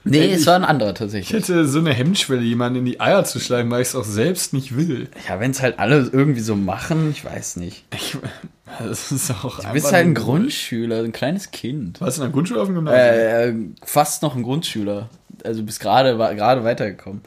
Nee, 0.02 0.18
Ey, 0.20 0.32
es 0.32 0.40
ich- 0.42 0.46
war 0.46 0.54
ein 0.56 0.64
anderer 0.64 0.92
Ich 0.92 0.98
tatsächlich. 0.98 1.32
hätte 1.42 1.66
so 1.68 1.78
eine 1.78 1.92
Hemmschwelle, 1.92 2.40
jemanden 2.42 2.78
in 2.80 2.84
die 2.86 3.00
Eier 3.00 3.24
zu 3.24 3.38
schlagen, 3.38 3.70
weil 3.70 3.82
ich 3.82 3.88
es 3.88 3.94
auch 3.94 4.04
selbst 4.04 4.52
nicht 4.54 4.74
will. 4.76 5.08
Ja, 5.28 5.40
wenn 5.40 5.50
es 5.50 5.60
halt 5.60 5.78
alle 5.78 6.08
irgendwie 6.12 6.40
so 6.40 6.56
machen, 6.56 7.10
ich 7.10 7.22
weiß 7.24 7.56
nicht. 7.56 7.84
Ich, 7.94 8.16
das 8.78 9.12
ist 9.12 9.30
auch 9.30 9.60
Du 9.62 9.72
bist 9.72 9.92
halt 9.92 10.06
ein 10.06 10.14
Grundschüler, 10.14 11.02
ein 11.04 11.12
kleines 11.12 11.50
Kind. 11.50 12.00
Warst 12.00 12.16
du 12.16 12.22
in 12.22 12.28
der 12.28 12.32
Grundschule 12.32 12.60
auf 12.62 12.68
dem 12.68 12.76
Gymnasium? 12.76 13.02
Äh, 13.04 13.48
äh, 13.48 13.54
fast 13.84 14.22
noch 14.22 14.34
ein 14.36 14.42
Grundschüler. 14.42 15.10
Also 15.44 15.62
bis 15.62 15.78
gerade 15.80 16.16
gerade 16.16 16.64
weitergekommen. 16.64 17.20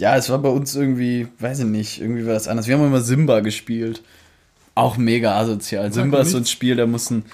Ja, 0.00 0.16
es 0.16 0.28
war 0.30 0.38
bei 0.38 0.48
uns 0.48 0.74
irgendwie, 0.74 1.28
weiß 1.38 1.60
ich 1.60 1.64
nicht, 1.66 2.00
irgendwie 2.00 2.26
war 2.26 2.34
das 2.34 2.48
anders. 2.48 2.66
Wir 2.66 2.76
haben 2.76 2.86
immer 2.86 3.00
Simba 3.00 3.40
gespielt. 3.40 4.02
Auch 4.74 4.96
mega 4.96 5.38
asozial. 5.38 5.92
Simba 5.92 6.18
ist 6.20 6.30
so 6.32 6.38
ein. 6.38 6.46
Spiel, 6.46 6.76
da 6.76 6.86
mussten 6.86 7.24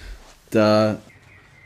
da. 0.51 0.99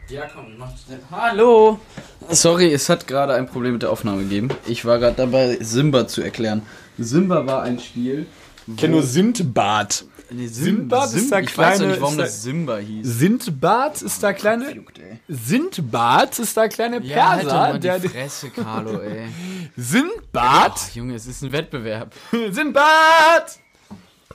Ja, 0.09 0.27
komm, 0.33 0.57
mach 0.59 0.71
schnell. 0.85 1.01
Hallo! 1.11 1.81
Sorry, 2.29 2.73
es 2.73 2.89
hat 2.89 3.07
gerade 3.07 3.35
ein 3.35 3.47
Problem 3.47 3.73
mit 3.75 3.83
der 3.83 3.91
Aufnahme 3.91 4.23
gegeben. 4.23 4.49
Ich 4.67 4.85
war 4.85 4.99
gerade 4.99 5.17
dabei, 5.17 5.57
Simba 5.61 6.07
zu 6.07 6.23
erklären. 6.23 6.63
Simba 6.99 7.47
war 7.47 7.63
ein 7.63 7.79
Spiel. 7.79 8.27
ich 8.67 8.77
kenne 8.77 8.95
nur 8.95 9.03
Sindbad. 9.03 10.05
Nee, 10.31 10.47
Sindbad 10.47 11.13
ist 11.13 11.31
der 11.31 11.41
Ich 11.41 11.57
weiß 11.57 11.75
auch 11.75 11.77
kleine- 11.77 11.91
nicht, 11.93 12.01
warum 12.01 12.17
das 12.19 12.43
Simba 12.43 12.77
hieß. 12.79 13.07
Sindbad 13.07 14.03
ist 14.03 14.23
der 14.23 14.35
kleine. 14.35 14.75
Juckt, 14.75 14.99
ey. 14.99 15.19
Sindbad 15.29 16.39
ist 16.39 16.57
der 16.57 16.69
kleine 16.69 17.03
Ja, 17.03 17.31
halt 17.31 17.41
Perser, 17.43 17.57
mal 17.57 17.81
der 17.81 17.99
die 17.99 18.09
Fresse, 18.09 18.51
Carlo, 18.51 19.01
ey. 19.01 19.27
Sindbad. 19.77 20.73
Ach, 20.75 20.91
Junge, 20.95 21.15
es 21.15 21.27
ist 21.27 21.43
ein 21.43 21.53
Wettbewerb. 21.53 22.15
Sindbad! 22.51 23.59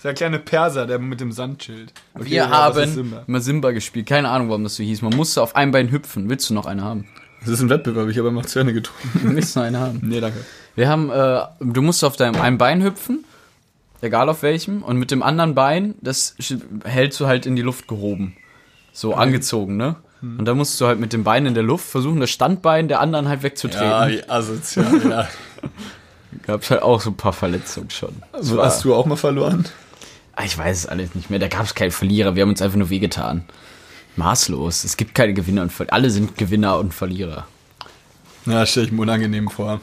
Der 0.03 0.13
kleine 0.13 0.39
Perser, 0.39 0.85
der 0.87 0.99
mit 0.99 1.19
dem 1.19 1.31
Sand 1.31 1.59
chillt. 1.59 1.93
Okay, 2.13 2.25
Wir 2.25 2.37
ja, 2.37 2.45
ist 2.45 2.51
haben 2.51 2.93
Simba? 2.93 3.23
immer 3.27 3.41
Simba 3.41 3.71
gespielt. 3.71 4.07
Keine 4.07 4.29
Ahnung, 4.29 4.49
warum 4.49 4.63
das 4.63 4.75
so 4.75 4.83
hieß. 4.83 5.01
Man 5.01 5.15
musste 5.15 5.41
auf 5.41 5.55
einem 5.55 5.71
Bein 5.71 5.91
hüpfen. 5.91 6.29
Willst 6.29 6.49
du 6.49 6.53
noch 6.53 6.65
eine 6.65 6.83
haben? 6.83 7.07
Das 7.41 7.49
ist 7.49 7.61
ein 7.61 7.69
Wettbewerb, 7.69 8.09
ich 8.09 8.17
habe 8.17 8.29
einfach 8.29 8.45
zu 8.45 8.59
Ende 8.59 8.73
getrunken. 8.73 9.09
Willst 9.35 9.55
du 9.55 9.59
noch 9.59 9.67
eine 9.67 9.79
haben? 9.79 9.99
nee, 10.03 10.19
danke. 10.19 10.39
Wir 10.75 10.87
haben, 10.89 11.09
äh, 11.09 11.41
du 11.59 11.81
musst 11.81 12.03
auf 12.03 12.15
deinem 12.17 12.39
einem 12.41 12.57
Bein 12.57 12.81
hüpfen, 12.83 13.23
egal 14.01 14.29
auf 14.29 14.43
welchem, 14.43 14.83
und 14.83 14.97
mit 14.97 15.11
dem 15.11 15.23
anderen 15.23 15.55
Bein, 15.55 15.95
das 16.01 16.35
hältst 16.83 17.19
du 17.19 17.27
halt 17.27 17.45
in 17.45 17.55
die 17.55 17.61
Luft 17.61 17.87
gehoben. 17.87 18.35
So 18.93 19.13
angezogen, 19.13 19.77
ne? 19.77 19.95
Und 20.21 20.43
da 20.45 20.53
musst 20.53 20.79
du 20.81 20.85
halt 20.85 20.99
mit 20.99 21.13
dem 21.13 21.23
Bein 21.23 21.45
in 21.45 21.53
der 21.53 21.63
Luft 21.63 21.87
versuchen, 21.89 22.19
das 22.19 22.29
Standbein 22.29 22.89
der 22.89 22.99
anderen 22.99 23.29
halt 23.29 23.41
wegzutreten. 23.43 24.09
wie 24.09 24.29
asozial, 24.29 25.09
ja. 25.09 25.27
Gab's 26.45 26.69
halt 26.71 26.81
auch 26.81 26.99
so 26.99 27.11
ein 27.11 27.15
paar 27.17 27.31
Verletzungen 27.33 27.89
schon. 27.89 28.15
Das 28.33 28.41
Also, 28.41 28.61
hast 28.61 28.83
du 28.83 28.93
auch 28.93 29.05
mal 29.05 29.15
verloren? 29.15 29.65
Ah, 30.39 30.45
Ich 30.45 30.57
weiß 30.57 30.77
es 30.77 30.85
alles 30.85 31.15
nicht 31.15 31.29
mehr. 31.29 31.39
Da 31.39 31.47
gab's 31.49 31.75
keinen 31.75 31.91
Verlierer. 31.91 32.35
Wir 32.35 32.43
haben 32.43 32.49
uns 32.49 32.61
einfach 32.61 32.77
nur 32.77 32.89
wehgetan. 32.89 33.43
Maßlos. 34.15 34.83
Es 34.85 34.95
gibt 34.95 35.13
keine 35.13 35.33
Gewinner 35.33 35.63
und 35.63 35.71
Verlierer. 35.71 35.93
Alle 35.95 36.09
sind 36.09 36.37
Gewinner 36.37 36.77
und 36.77 36.93
Verlierer. 36.93 37.45
Ja, 38.45 38.65
stelle 38.65 38.85
ich 38.87 38.91
mir 38.91 39.01
unangenehm 39.01 39.49
vor. 39.49 39.81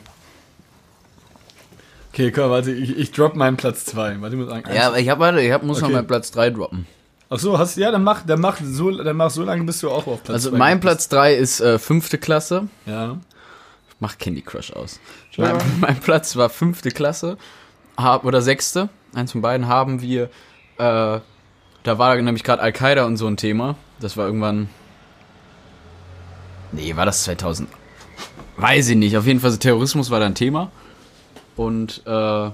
Okay, 2.13 2.31
komm, 2.33 2.51
warte, 2.51 2.73
ich, 2.73 2.97
ich 2.97 3.13
drop 3.13 3.37
meinen 3.37 3.59
Platz 3.59 3.85
2. 3.85 4.21
Warte, 4.23 4.35
ich 4.35 4.41
muss 4.41 4.51
sagen. 4.51 4.65
Ja, 4.75 4.87
aber 4.89 4.99
ich 4.99 5.09
hab, 5.11 5.19
warte, 5.19 5.41
ich 5.43 5.53
hab, 5.53 5.63
muss 5.63 5.81
noch 5.81 5.89
Okay. 5.89 5.97
meinen 5.97 6.07
Platz 6.07 6.31
3 6.31 6.51
droppen. 6.51 6.87
Ach 7.29 7.39
so, 7.39 7.59
hast 7.59 7.77
ja, 7.77 7.91
dann 7.91 8.05
mach, 8.05 8.25
dann 8.25 8.41
mach 8.41 8.59
so, 8.63 8.91
dann 8.91 9.17
mach 9.17 9.31
so 9.31 9.43
lange, 9.43 9.65
bis 9.65 9.81
du 9.81 9.91
auch 9.91 10.07
auf 10.07 10.23
Platz 10.23 10.35
Also 10.37 10.51
zwei 10.51 10.59
mein. 10.59 10.81
Platz 10.81 11.09
3 11.11 11.35
ist 11.35 11.61
äh, 11.61 11.79
fünfte 11.79 12.17
Klasse. 12.19 12.69
Ja. 12.87 13.19
Mach 14.01 14.17
Candy 14.17 14.43
Crush 14.43 14.73
aus. 14.73 15.01
Mein, 15.37 15.57
mein 15.81 16.01
Platz 16.01 16.37
war 16.37 16.49
fünfte 16.49 16.91
Klasse 16.91 17.37
hab, 17.99 18.25
oder 18.25 18.41
sechste. 18.41 18.89
Eins 19.15 19.33
von 19.33 19.43
beiden 19.43 19.67
haben 19.69 20.01
wir. 20.01 20.31
Äh, 20.79 21.21
da 21.83 21.99
war 21.99 22.17
nämlich 22.17 22.45
gerade 22.45 22.63
Al-Qaida 22.63 23.05
und 23.05 23.17
so 23.17 23.27
ein 23.27 23.37
Thema. 23.37 23.77
Das 24.01 24.17
war 24.17 24.27
irgendwann. 24.27 24.69
Nee, 26.73 26.97
war 26.97 27.07
das 27.07 27.23
2000? 27.25 27.69
Weiß 28.57 28.89
ich 28.89 28.97
nicht. 28.97 29.17
Auf 29.17 29.27
jeden 29.27 29.41
Fall 29.41 29.57
Terrorismus 29.57 30.11
war 30.11 30.21
da 30.21 30.27
ein 30.27 30.35
Thema. 30.35 30.71
Und 31.55 32.03
äh, 32.07 32.51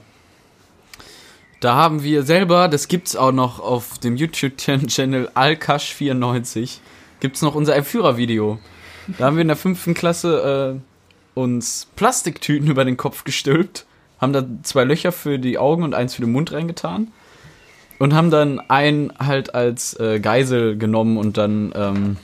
da 1.62 1.74
haben 1.76 2.02
wir 2.02 2.24
selber, 2.24 2.68
das 2.68 2.88
gibt's 2.88 3.16
auch 3.16 3.32
noch 3.32 3.58
auf 3.58 3.98
dem 3.98 4.16
YouTube-Channel 4.16 5.30
Alkash94, 5.34 6.78
gibt's 7.20 7.40
noch 7.40 7.54
unser 7.54 7.82
Führervideo. 7.82 8.58
Da 9.18 9.26
haben 9.26 9.36
wir 9.36 9.42
in 9.42 9.48
der 9.48 9.56
fünften 9.56 9.94
Klasse 9.94 10.76
äh, 10.76 11.38
uns 11.38 11.88
Plastiktüten 11.96 12.68
über 12.68 12.84
den 12.84 12.96
Kopf 12.96 13.24
gestülpt, 13.24 13.86
haben 14.20 14.32
da 14.32 14.44
zwei 14.62 14.84
Löcher 14.84 15.10
für 15.10 15.38
die 15.38 15.56
Augen 15.58 15.82
und 15.82 15.94
eins 15.94 16.14
für 16.14 16.22
den 16.22 16.32
Mund 16.32 16.52
reingetan 16.52 17.12
und 18.02 18.14
haben 18.14 18.32
dann 18.32 18.58
einen 18.58 19.12
halt 19.16 19.54
als 19.54 19.94
äh, 20.00 20.18
Geisel 20.18 20.76
genommen 20.76 21.16
und 21.16 21.36
dann 21.36 21.72
ähm, 21.76 22.16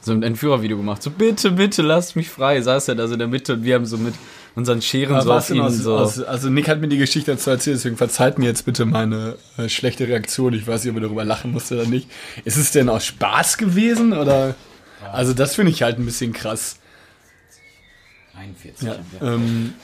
so 0.00 0.10
ein 0.10 0.24
Entführervideo 0.24 0.76
gemacht. 0.76 1.04
So, 1.04 1.10
bitte, 1.10 1.52
bitte, 1.52 1.82
lasst 1.82 2.16
mich 2.16 2.30
frei. 2.30 2.60
Saß 2.60 2.88
er 2.88 2.96
da 2.96 3.06
so 3.06 3.12
in 3.12 3.20
der 3.20 3.28
Mitte 3.28 3.52
und 3.52 3.62
wir 3.62 3.76
haben 3.76 3.86
so 3.86 3.96
mit 3.96 4.14
unseren 4.56 4.82
Scheren 4.82 5.20
so 5.20 5.30
Aber 5.30 5.30
auf 5.30 5.36
was 5.36 5.46
denn 5.46 5.58
ihn 5.58 5.62
aus, 5.62 5.76
so. 5.76 5.96
aus, 5.96 6.20
also 6.20 6.50
Nick 6.50 6.66
hat 6.66 6.80
mir 6.80 6.88
die 6.88 6.98
Geschichte 6.98 7.30
dazu 7.30 7.50
erzählt, 7.50 7.76
deswegen 7.76 7.96
verzeiht 7.96 8.40
mir 8.40 8.46
jetzt 8.46 8.64
bitte 8.64 8.86
meine 8.86 9.36
äh, 9.56 9.68
schlechte 9.68 10.08
Reaktion. 10.08 10.52
Ich 10.52 10.66
weiß 10.66 10.82
nicht, 10.82 10.90
ob 10.90 10.96
er 10.96 11.02
darüber 11.02 11.24
lachen 11.24 11.52
musste 11.52 11.76
oder 11.76 11.86
nicht. 11.86 12.10
Ist 12.44 12.56
es 12.56 12.72
denn 12.72 12.88
aus 12.88 13.06
Spaß 13.06 13.56
gewesen 13.56 14.12
oder? 14.14 14.56
Also 15.12 15.32
das 15.32 15.54
finde 15.54 15.70
ich 15.70 15.84
halt 15.84 16.00
ein 16.00 16.06
bisschen 16.06 16.32
krass. 16.32 16.80
41. 18.36 18.88
Ja. 18.88 18.96
Ähm, 19.22 19.74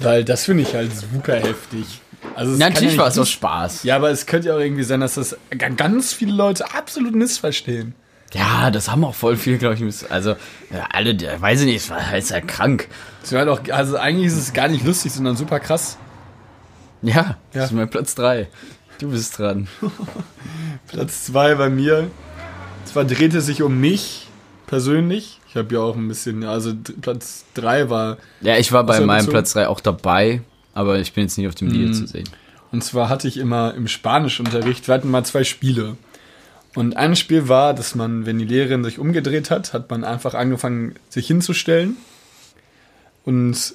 weil 0.00 0.24
das 0.24 0.44
finde 0.44 0.64
ich 0.64 0.74
halt 0.74 0.90
super 0.94 1.36
heftig. 1.36 2.02
Also 2.34 2.52
es 2.52 2.58
Ja, 2.58 2.68
natürlich 2.68 2.94
ja 2.94 3.00
war 3.02 3.08
es 3.08 3.18
aus 3.18 3.30
Spaß. 3.30 3.82
Ja, 3.84 3.96
aber 3.96 4.10
es 4.10 4.26
könnte 4.26 4.48
ja 4.48 4.54
auch 4.56 4.60
irgendwie 4.60 4.82
sein, 4.82 5.00
dass 5.00 5.14
das 5.14 5.36
ga- 5.56 5.68
ganz 5.68 6.12
viele 6.12 6.32
Leute 6.32 6.72
absolut 6.74 7.14
missverstehen. 7.14 7.94
Ja, 8.32 8.70
das 8.72 8.90
haben 8.90 9.04
auch 9.04 9.14
voll 9.14 9.36
viel, 9.36 9.58
glaube 9.58 9.76
ich. 9.76 10.10
Also, 10.10 10.30
ja, 10.72 10.88
alle, 10.92 11.14
der- 11.14 11.40
weiß 11.40 11.60
ich 11.60 11.66
nicht, 11.66 11.76
es 11.76 11.90
war 11.90 12.04
halt 12.10 12.28
ja 12.28 12.40
krank. 12.40 12.88
Es 13.22 13.32
war 13.32 13.48
auch, 13.48 13.60
also 13.70 13.96
eigentlich 13.96 14.26
ist 14.26 14.36
es 14.38 14.52
gar 14.52 14.66
nicht 14.68 14.84
lustig, 14.84 15.12
sondern 15.12 15.36
super 15.36 15.60
krass. 15.60 15.96
Ja, 17.02 17.14
Ja. 17.14 17.36
das 17.52 17.64
ist 17.66 17.72
mein 17.72 17.88
Platz 17.88 18.14
3. 18.16 18.48
Du 18.98 19.10
bist 19.10 19.38
dran. 19.38 19.68
Platz 20.88 21.24
zwei 21.24 21.54
bei 21.54 21.68
mir. 21.68 22.10
Zwar 22.84 23.04
drehte 23.04 23.38
es 23.38 23.46
sich 23.46 23.62
um 23.62 23.78
mich 23.80 24.28
persönlich. 24.66 25.40
Ich 25.48 25.56
habe 25.56 25.74
ja 25.74 25.80
auch 25.80 25.96
ein 25.96 26.08
bisschen, 26.08 26.44
also 26.44 26.72
Platz 27.00 27.44
drei 27.54 27.88
war, 27.90 28.18
Ja, 28.40 28.56
ich 28.56 28.72
war 28.72 28.84
bei 28.84 29.00
meinem? 29.00 29.26
Platz 29.26 29.52
3 29.52 29.68
auch 29.68 29.80
dabei, 29.80 30.42
aber 30.74 30.98
ich 30.98 31.12
bin 31.12 31.24
jetzt 31.24 31.38
nicht 31.38 31.48
auf 31.48 31.54
dem 31.54 31.68
Mhm. 31.68 31.72
Video 31.72 31.92
zu 31.92 32.06
sehen. 32.06 32.28
und 32.72 32.82
zwar 32.84 33.08
hatte 33.08 33.28
ich 33.28 33.36
immer 33.38 33.74
im 33.74 33.88
Spanischunterricht, 33.88 34.86
wir 34.88 34.94
hatten 34.94 35.10
mal 35.10 35.24
zwei 35.24 35.44
Spiele. 35.44 35.96
Und 36.74 36.96
ein 36.96 37.14
Spiel 37.14 37.48
war, 37.48 37.72
dass 37.72 37.94
man, 37.94 38.26
wenn 38.26 38.38
die 38.40 38.44
Lehrerin 38.46 38.82
sich 38.82 38.98
umgedreht 38.98 39.50
hat, 39.50 39.72
hat 39.72 39.88
man 39.90 40.02
einfach 40.02 40.34
angefangen, 40.34 40.96
sich 41.08 41.26
hinzustellen. 41.28 41.96
Und 43.24 43.74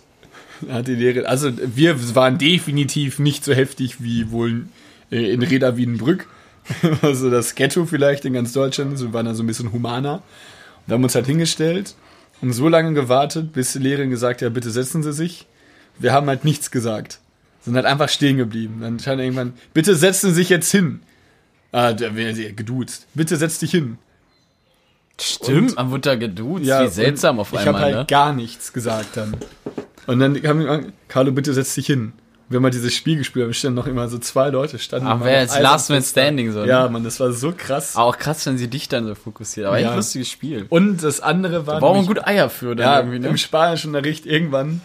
hat 0.70 0.88
die 0.88 0.96
Lehrerin, 0.96 1.26
also 1.26 1.50
wir 1.74 2.14
waren 2.16 2.38
definitiv 2.38 3.20
nicht 3.20 3.46
so 3.46 3.54
heftig 3.54 4.04
wie 4.04 4.32
wohl 4.32 4.66
äh, 5.12 5.32
in 5.32 5.42
Reda 5.42 5.78
Wiedenbrück. 5.78 6.28
Also 7.02 7.32
das 7.32 7.56
Ghetto 7.56 7.86
vielleicht 7.86 8.26
in 8.26 8.34
ganz 8.34 8.54
Deutschland, 8.54 8.96
so 9.00 9.12
waren 9.12 9.26
da 9.26 9.34
so 9.34 9.42
ein 9.42 9.48
bisschen 9.48 9.72
humaner. 9.72 10.16
Und 10.16 10.88
wir 10.88 10.94
haben 10.96 11.04
uns 11.04 11.16
halt 11.16 11.26
hingestellt 11.26 11.96
und 12.42 12.54
so 12.54 12.68
lange 12.68 12.94
gewartet, 12.94 13.54
bis 13.54 13.74
die 13.74 13.80
Lehrerin 13.80 14.12
gesagt 14.12 14.42
hat, 14.42 14.42
ja, 14.44 14.50
bitte 14.50 14.70
setzen 14.70 15.02
Sie 15.02 15.14
sich. 15.14 15.48
Wir 16.00 16.14
haben 16.14 16.28
halt 16.28 16.46
nichts 16.46 16.72
gesagt. 16.72 17.20
Sind 17.62 17.76
halt 17.76 17.86
einfach 17.86 18.10
stehen 18.10 18.38
geblieben. 18.38 18.80
Dann 18.82 19.00
stand 19.00 19.22
irgendwann, 19.22 19.54
bitte 19.74 19.96
setzen 19.96 20.30
Sie 20.30 20.36
sich 20.36 20.50
jetzt 20.50 20.72
hin. 20.72 21.02
Ah, 21.72 21.94
der 21.94 22.16
wäre 22.16 22.34
geduzt. 22.54 23.06
Bitte 23.14 23.36
setz 23.38 23.60
dich 23.60 23.72
hin. 23.72 23.98
Stimmt, 25.22 25.76
man 25.76 25.92
wurde 25.92 26.02
da 26.02 26.16
geduzt. 26.16 26.66
Wie 26.66 26.72
und 26.72 26.92
seltsam 26.94 27.40
auf 27.40 27.52
Ich 27.52 27.60
einmal, 27.60 27.74
habe 27.74 27.84
halt 27.84 27.96
ne? 27.96 28.06
gar 28.08 28.34
nichts 28.34 28.72
gesagt 28.72 29.18
dann. 29.18 29.36
Und 30.08 30.20
dann 30.20 30.36
haben 30.48 30.60
wir 30.60 30.84
Carlo, 31.10 31.32
bitte 31.32 31.54
setz 31.54 31.76
dich 31.76 31.86
hin. 31.88 32.14
Wir 32.48 32.56
haben 32.58 32.64
halt 32.64 32.74
dieses 32.74 32.96
Spiel 32.96 33.18
gespielt, 33.18 33.44
aber 33.44 33.54
standen 33.54 33.76
noch 33.76 33.86
immer 33.86 34.08
so 34.08 34.18
zwei 34.18 34.50
Leute 34.50 34.80
standen. 34.80 35.06
Aber 35.06 35.26
wer 35.26 35.42
jetzt 35.42 35.60
Last 35.60 35.92
Man. 35.92 36.02
Standing 36.02 36.52
so, 36.52 36.62
ne? 36.62 36.68
Ja, 36.68 36.90
Mann, 36.90 37.04
das 37.04 37.20
war 37.20 37.32
so 37.32 37.54
krass. 37.56 37.96
Auch 37.96 38.18
krass, 38.18 38.44
wenn 38.48 38.58
sie 38.58 38.68
dich 38.68 38.88
dann 38.90 39.06
so 39.06 39.14
fokussiert. 39.14 39.68
Aber 39.68 39.78
Ja. 39.78 39.90
echt 39.90 39.96
lustiges 39.98 40.30
Spiel. 40.32 40.66
Und 40.70 41.04
das 41.04 41.20
andere 41.20 41.68
war. 41.68 41.80
Da 41.80 41.88
nämlich- 41.92 42.08
gut 42.08 42.26
Eier 42.26 42.50
für 42.50 42.76
dann 42.76 42.88
Ja, 42.88 42.98
irgendwie, 43.00 43.20
ne? 43.20 43.28
im 43.28 43.38
Spanischunterricht 43.38 44.26
irgendwann. 44.26 44.82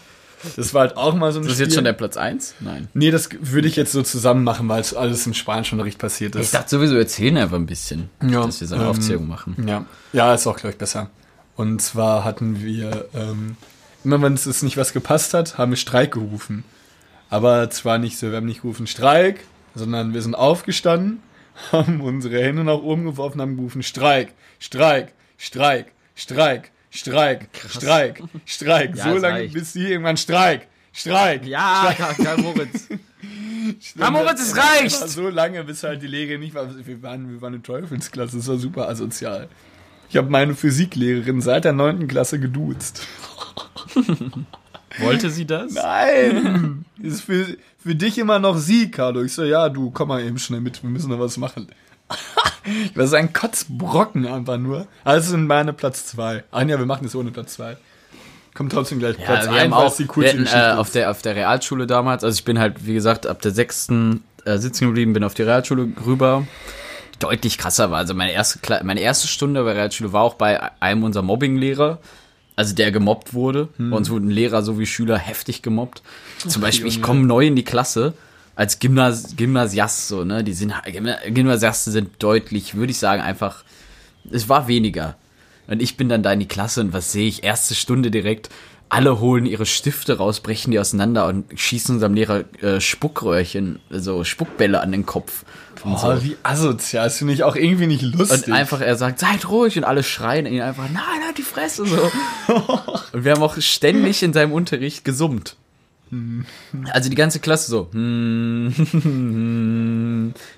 Das 0.57 0.75
war 0.75 0.83
halt 0.83 0.97
auch 0.97 1.15
mal 1.15 1.33
so 1.33 1.39
ein 1.41 1.43
Ist 1.43 1.49
das 1.51 1.55
Spiel. 1.57 1.67
jetzt 1.67 1.75
schon 1.75 1.85
der 1.85 1.93
Platz 1.93 2.17
1? 2.17 2.55
Nein. 2.61 2.89
Nee, 2.95 3.11
das 3.11 3.29
würde 3.41 3.69
ich 3.69 3.77
jetzt 3.77 3.93
so 3.93 4.03
zusammen 4.03 4.45
machen, 4.45 4.69
weil 4.69 4.81
es 4.81 4.95
alles 4.95 5.27
im 5.27 5.35
Spanischunterricht 5.35 5.99
passiert 5.99 6.35
Ich 6.37 6.43
ist. 6.43 6.55
dachte 6.55 6.71
sowieso, 6.71 6.97
erzählen 6.97 7.37
einfach 7.39 7.57
ein 7.57 7.67
bisschen, 7.67 8.11
Ja, 8.23 8.45
dass 8.45 8.61
wir 8.61 8.69
so 8.69 8.75
eine 8.75 8.85
ähm, 8.85 8.91
Aufzählung 8.91 9.29
machen. 9.29 9.57
Ja, 9.67 9.85
ja, 10.13 10.35
ist 10.35 10.47
auch, 10.47 10.57
glaube 10.57 10.73
ich, 10.73 10.79
besser. 10.79 11.11
Und 11.57 11.81
zwar 11.83 12.25
hatten 12.25 12.63
wir, 12.65 13.09
ähm, 13.15 13.57
immer 14.05 14.21
wenn 14.23 14.35
es 14.35 14.63
nicht 14.63 14.77
was 14.77 14.93
gepasst 14.93 15.35
hat, 15.35 15.57
haben 15.59 15.71
wir 15.73 15.77
Streik 15.77 16.13
gerufen. 16.13 16.65
Aber 17.31 17.71
zwar 17.71 17.99
nicht 17.99 18.19
so, 18.19 18.31
wir 18.31 18.37
haben 18.37 18.47
nicht 18.47 18.63
gerufen 18.63 18.87
Streik, 18.87 19.41
sondern 19.75 20.15
wir 20.15 20.23
sind 20.23 20.35
aufgestanden, 20.35 21.21
haben 21.73 22.01
unsere 22.01 22.41
Hände 22.43 22.65
nach 22.65 22.79
oben 22.83 23.05
geworfen, 23.05 23.41
haben 23.41 23.57
gerufen 23.57 23.83
Streik, 23.83 24.33
Streik, 24.59 25.13
Streik, 25.39 25.93
Streik, 26.15 26.71
Streik, 26.95 27.49
Streik, 27.69 28.23
Streik. 28.47 28.97
Ja, 28.97 29.05
so 29.05 29.19
lange, 29.19 29.41
reicht. 29.41 29.55
bis 29.55 29.73
die 29.73 29.91
irgendwann 29.91 30.17
Streik, 30.17 30.69
Streik. 30.93 31.45
Ja, 31.45 31.93
Karl 32.23 32.39
Moritz. 32.39 32.89
Karl 33.99 34.13
Moritz, 34.13 34.41
es 34.41 34.57
reicht! 34.57 35.09
so 35.09 35.29
lange, 35.29 35.65
bis 35.65 35.83
halt 35.83 36.03
die 36.03 36.07
Lehrerin 36.07 36.41
nicht 36.41 36.55
war. 36.55 36.69
Wir 36.87 37.03
waren, 37.03 37.31
wir 37.31 37.43
waren 37.43 37.55
eine 37.55 37.63
Teufelsklasse, 37.63 38.37
das 38.37 38.47
war 38.47 38.59
super 38.59 38.89
asozial. 38.89 39.49
Ich 40.09 40.17
habe 40.17 40.31
meine 40.31 40.55
Physiklehrerin 40.55 41.41
seit 41.41 41.65
der 41.65 41.73
9. 41.73 42.07
Klasse 42.07 42.39
geduzt. 42.39 43.07
Wollte 44.99 45.31
sie 45.31 45.47
das? 45.47 45.73
Nein! 45.73 46.85
ist 47.03 47.23
für, 47.23 47.57
für 47.79 47.97
dich 47.97 48.19
immer 48.19 48.39
noch 48.39 48.57
sie, 48.57 48.91
Carlo. 48.91 49.23
Ich 49.23 49.33
so, 49.33 49.43
ja, 49.43 49.69
du, 49.69 49.91
komm 49.91 50.09
mal 50.09 50.23
eben 50.23 50.39
schnell 50.39 50.61
mit, 50.61 50.81
wir 50.83 50.91
müssen 50.91 51.11
noch 51.11 51.19
was 51.19 51.37
machen. 51.37 51.67
ich 52.91 52.97
war 52.97 53.07
so 53.07 53.17
ein 53.17 53.33
Kotzbrocken 53.33 54.27
einfach 54.27 54.59
nur. 54.59 54.87
Also 55.05 55.31
sind 55.31 55.47
meine 55.47 55.73
Platz 55.73 56.07
2. 56.07 56.45
Ach 56.51 56.63
ja, 56.63 56.79
wir 56.79 56.87
machen 56.87 57.05
das 57.05 57.15
ohne 57.15 57.31
Platz 57.31 57.55
2. 57.55 57.77
Kommt 58.55 58.73
trotzdem 58.73 59.01
gleich 59.01 59.19
Ja, 59.19 59.25
Platz 59.25 59.45
wir 59.47 59.53
1, 59.53 59.63
haben 59.63 59.83
weil 59.83 59.87
es 59.89 59.97
die 59.97 60.03
wir 60.05 60.09
coolste 60.09 60.33
hatten, 60.33 60.45
Geschichte 60.45 60.67
äh, 60.67 60.73
auf, 60.73 60.91
der, 60.91 61.11
auf 61.11 61.23
der 61.23 61.37
Realschule 61.37 61.87
damals, 61.87 62.23
also 62.23 62.37
ich 62.37 62.45
bin 62.45 62.59
halt, 62.59 62.87
wie 62.87 62.95
gesagt, 62.95 63.27
ab 63.27 63.43
der 63.43 63.51
sechsten 63.51 64.23
äh, 64.45 64.59
sitzen 64.59 64.87
geblieben, 64.87 65.13
bin 65.13 65.25
auf 65.25 65.35
die 65.35 65.43
Realschule 65.43 65.89
rüber. 66.07 66.47
Deutlich 67.21 67.59
krasser 67.59 67.91
war. 67.91 67.99
Also 67.99 68.15
meine 68.15 68.33
erste, 68.33 68.59
meine 68.85 69.01
erste 69.01 69.29
Stunde 69.29 69.63
bei 69.63 69.73
Realschule 69.73 70.13
war 70.13 70.23
auch 70.23 70.35
bei 70.35 70.61
einem 70.81 71.05
unserer 71.05 71.23
Mobbinglehrer, 71.23 72.01
also 72.57 72.75
der 72.75 72.91
gemobbt 72.93 73.35
wurde. 73.35 73.69
Hm. 73.77 73.91
Bei 73.91 73.97
uns 73.97 74.11
wurden 74.11 74.31
Lehrer 74.31 74.63
sowie 74.63 74.87
Schüler 74.87 75.19
heftig 75.19 75.63
gemobbt. 75.63 76.03
Zum 76.47 76.61
Beispiel, 76.61 76.87
ich 76.89 77.03
komme 77.03 77.25
neu 77.25 77.47
in 77.47 77.57
die 77.57 77.65
Klasse 77.65 78.15
als 78.57 78.79
Gymnas 78.79 79.37
Gymnasiast, 79.37 80.09
so, 80.09 80.25
ne? 80.25 80.45
Die 80.45 80.53
sind, 80.53 80.73
Gymna- 80.73 81.29
Gymnasiasten 81.31 81.93
sind 81.93 82.11
deutlich, 82.23 82.75
würde 82.75 82.91
ich 82.93 82.99
sagen, 82.99 83.23
einfach, 83.23 83.65
es 84.31 84.49
war 84.49 84.69
weniger. 84.69 85.17
Und 85.67 85.81
ich 85.83 85.97
bin 85.97 86.09
dann 86.09 86.23
da 86.23 86.33
in 86.33 86.41
die 86.41 86.49
Klasse 86.49 86.81
und 86.83 86.93
was 86.93 87.11
sehe 87.13 87.27
ich? 87.27 87.43
Erste 87.43 87.75
Stunde 87.75 88.11
direkt. 88.11 88.51
alle 88.91 89.19
holen 89.19 89.45
ihre 89.47 89.67
Stifte 89.67 90.19
raus, 90.19 90.39
brechen 90.41 90.71
die 90.71 90.79
auseinander 90.79 91.27
und 91.27 91.47
schießen 91.59 91.97
unserem 91.97 92.15
Lehrer 92.15 92.45
äh, 92.63 92.81
Spuckröhrchen, 92.81 93.81
so 93.91 94.23
Spuckbälle 94.23 94.81
an 94.81 94.93
den 94.93 95.05
Kopf. 95.05 95.45
Boah, 95.83 96.17
so. 96.19 96.23
wie 96.25 96.37
asozial. 96.45 97.05
Das 97.07 97.19
finde 97.19 97.33
ich 97.33 97.43
auch 97.43 97.57
irgendwie 97.57 97.87
nicht 97.89 98.03
lustig. 98.03 98.47
und 98.47 98.53
einfach, 98.53 98.81
er 98.81 98.95
sagt, 98.97 99.19
seid 99.19 99.49
ruhig 99.49 99.77
und 99.79 99.85
alle 99.85 100.03
schreien 100.05 100.47
ihn 100.47 100.61
einfach, 100.61 100.85
nein, 100.93 101.25
halt 101.27 101.39
die 101.39 101.43
Fresse 101.43 101.85
so. 101.87 101.97
und 103.13 103.25
wir 103.25 103.33
haben 103.33 103.43
auch 103.43 103.57
ständig 103.61 104.23
in 104.23 104.33
seinem 104.33 104.53
Unterricht 104.53 105.05
gesummt. 105.05 105.57
Also 106.93 107.09
die 107.11 107.17
ganze 107.17 107.41
Klasse 107.41 107.71
so. 107.71 107.89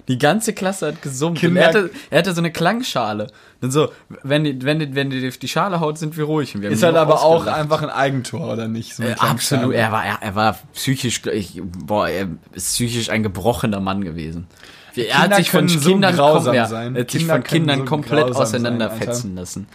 Die 0.09 0.19
ganze 0.19 0.53
Klasse 0.53 0.87
hat 0.89 1.03
gesummt. 1.03 1.39
Kinder- 1.39 1.61
er, 1.61 1.69
hatte, 1.69 1.91
er 2.11 2.19
hatte 2.19 2.33
so 2.35 2.41
eine 2.41 2.53
Klangschale. 2.53 3.27
Und 3.61 3.71
so, 3.73 3.89
wenn 4.23 4.45
die, 4.45 4.63
wenn 4.63 4.79
die, 4.79 4.95
wenn 4.95 5.11
die 5.11 5.29
die 5.31 5.49
Schale 5.49 5.81
haut, 5.81 5.99
sind 5.99 6.17
wir 6.17 6.25
ruhig. 6.25 6.61
Wir 6.61 6.71
ist 6.71 6.83
halt 6.83 6.97
aber 6.97 7.21
auch 7.21 7.37
ausgelacht. 7.37 7.59
einfach 7.61 7.83
ein 7.83 7.91
Eigentor, 7.91 8.53
oder 8.53 8.69
nicht? 8.69 8.95
So 8.95 9.03
Äh, 9.03 9.15
absolut. 9.19 9.75
Er 9.75 9.91
war, 9.93 10.05
er, 10.05 10.19
er 10.21 10.35
war 10.35 10.59
psychisch, 10.75 11.23
ich, 11.33 11.61
boah, 11.65 12.09
er 12.09 12.29
ist 12.53 12.75
psychisch 12.75 13.11
ein 13.11 13.23
gebrochener 13.23 13.81
Mann 13.81 14.03
gewesen. 14.05 14.47
Er 14.95 15.19
hat 15.19 15.35
sich 15.37 15.51
von 15.51 15.67
können 15.67 15.79
so 15.81 15.91
Kindern, 15.91 16.15
grausam 16.17 16.53
kom- 16.55 16.57
ja, 16.57 16.67
sein. 16.67 16.97
Hat 16.97 17.11
sich 17.11 17.27
von 17.27 17.43
Kindern 17.43 17.81
so 17.81 17.85
komplett 17.85 18.25
auseinanderfetzen 18.35 19.35
lassen. 19.37 19.67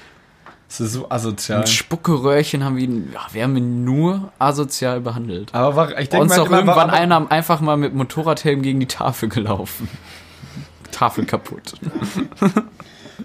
Das 0.71 0.79
ist 0.79 0.93
so 0.93 1.09
asozial. 1.09 1.59
Und 1.59 1.67
Spuckeröhrchen 1.67 2.63
haben 2.63 2.77
wir, 2.77 2.85
ihn- 2.85 3.09
ja, 3.13 3.19
wir 3.33 3.43
haben 3.43 3.57
ihn 3.57 3.83
nur 3.83 4.31
asozial 4.39 5.01
behandelt. 5.01 5.53
Aber 5.53 5.75
war, 5.75 5.99
ich 5.99 6.07
denke 6.07 6.23
Uns 6.23 6.31
auch 6.39 6.49
irgendwann 6.49 6.67
war, 6.87 6.93
einer 6.93 7.29
einfach 7.29 7.59
mal 7.59 7.75
mit 7.75 7.93
Motorradhelm 7.93 8.61
gegen 8.61 8.79
die 8.79 8.85
Tafel 8.85 9.27
gelaufen. 9.27 9.89
Tafel 10.91 11.25
kaputt. 11.25 11.73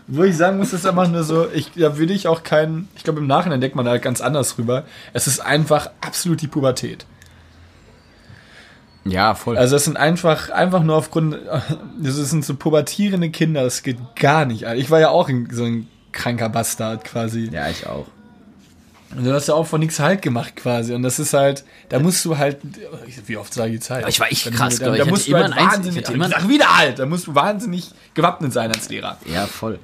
Wo 0.08 0.24
ich 0.24 0.36
sagen 0.36 0.58
muss, 0.58 0.72
ist 0.72 0.86
einfach 0.86 1.08
nur 1.08 1.22
so, 1.22 1.48
ich, 1.52 1.70
da 1.76 1.96
würde 1.96 2.14
ich 2.14 2.26
auch 2.26 2.42
keinen, 2.42 2.88
ich 2.96 3.04
glaube 3.04 3.20
im 3.20 3.28
Nachhinein 3.28 3.60
denkt 3.60 3.76
man 3.76 3.86
halt 3.86 4.02
ganz 4.02 4.20
anders 4.20 4.58
rüber. 4.58 4.82
Es 5.12 5.28
ist 5.28 5.38
einfach 5.38 5.90
absolut 6.00 6.42
die 6.42 6.48
Pubertät. 6.48 7.06
Ja, 9.04 9.36
voll. 9.36 9.56
Also 9.56 9.76
es 9.76 9.84
sind 9.84 9.96
einfach, 9.96 10.50
einfach 10.50 10.82
nur 10.82 10.96
aufgrund, 10.96 11.36
das 12.02 12.14
sind 12.16 12.44
so 12.44 12.56
pubertierende 12.56 13.30
Kinder, 13.30 13.62
das 13.62 13.84
geht 13.84 13.98
gar 14.16 14.46
nicht. 14.46 14.62
Ich 14.74 14.90
war 14.90 14.98
ja 14.98 15.10
auch 15.10 15.28
ein, 15.28 15.48
so 15.52 15.62
ein 15.62 15.86
kranker 16.16 16.48
Bastard 16.48 17.04
quasi. 17.04 17.48
ja, 17.52 17.68
ich 17.68 17.86
auch. 17.86 18.06
Und 19.16 19.24
du 19.24 19.32
hast 19.32 19.46
ja 19.46 19.54
auch 19.54 19.66
von 19.66 19.78
nichts 19.80 20.00
halt 20.00 20.20
gemacht 20.20 20.56
quasi. 20.56 20.92
Und 20.92 21.02
das 21.04 21.20
ist 21.20 21.32
halt, 21.32 21.64
da 21.90 22.00
musst 22.00 22.24
du 22.24 22.36
halt, 22.36 22.58
wie 23.26 23.36
oft 23.36 23.54
sage 23.54 23.74
ich 23.74 23.80
Zeit? 23.80 24.00
Aber 24.02 24.08
ich 24.08 24.18
war 24.18 24.30
echt 24.30 24.50
krass, 24.52 24.76
da, 24.78 24.86
glaub 24.86 24.96
ich. 24.96 25.04
da 25.04 25.08
musst 25.10 25.28
du 25.28 25.34
halt 25.34 25.46
immer 25.46 25.56
ein 25.56 25.58
Einzel- 25.64 25.76
wahnsinnig, 25.76 26.08
ich 26.08 26.14
immer 26.14 26.28
sag 26.28 26.48
wieder 26.48 26.70
alt, 26.70 26.98
da 26.98 27.06
musst 27.06 27.26
du 27.28 27.34
wahnsinnig 27.34 27.90
gewappnet 28.14 28.52
sein 28.52 28.72
als 28.72 28.88
Lehrer. 28.88 29.16
Ja, 29.32 29.46
voll. 29.46 29.78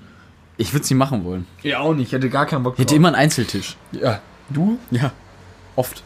Ich 0.57 0.73
würde 0.73 0.83
es 0.83 0.91
nie 0.91 0.97
machen 0.97 1.25
wollen. 1.25 1.47
Ja, 1.63 1.79
auch 1.79 1.95
nicht, 1.95 2.09
ich 2.09 2.13
hätte 2.13 2.29
gar 2.29 2.47
keinen 2.47 2.65
Bock 2.65 2.75
Ich 2.75 2.81
hätte 2.81 2.97
immer 2.97 3.09
einen 3.09 3.17
Einzeltisch. 3.17 3.77
Ja, 3.93 4.21
du? 4.51 4.79
Ja. 4.91 5.13
Oft. 5.77 6.03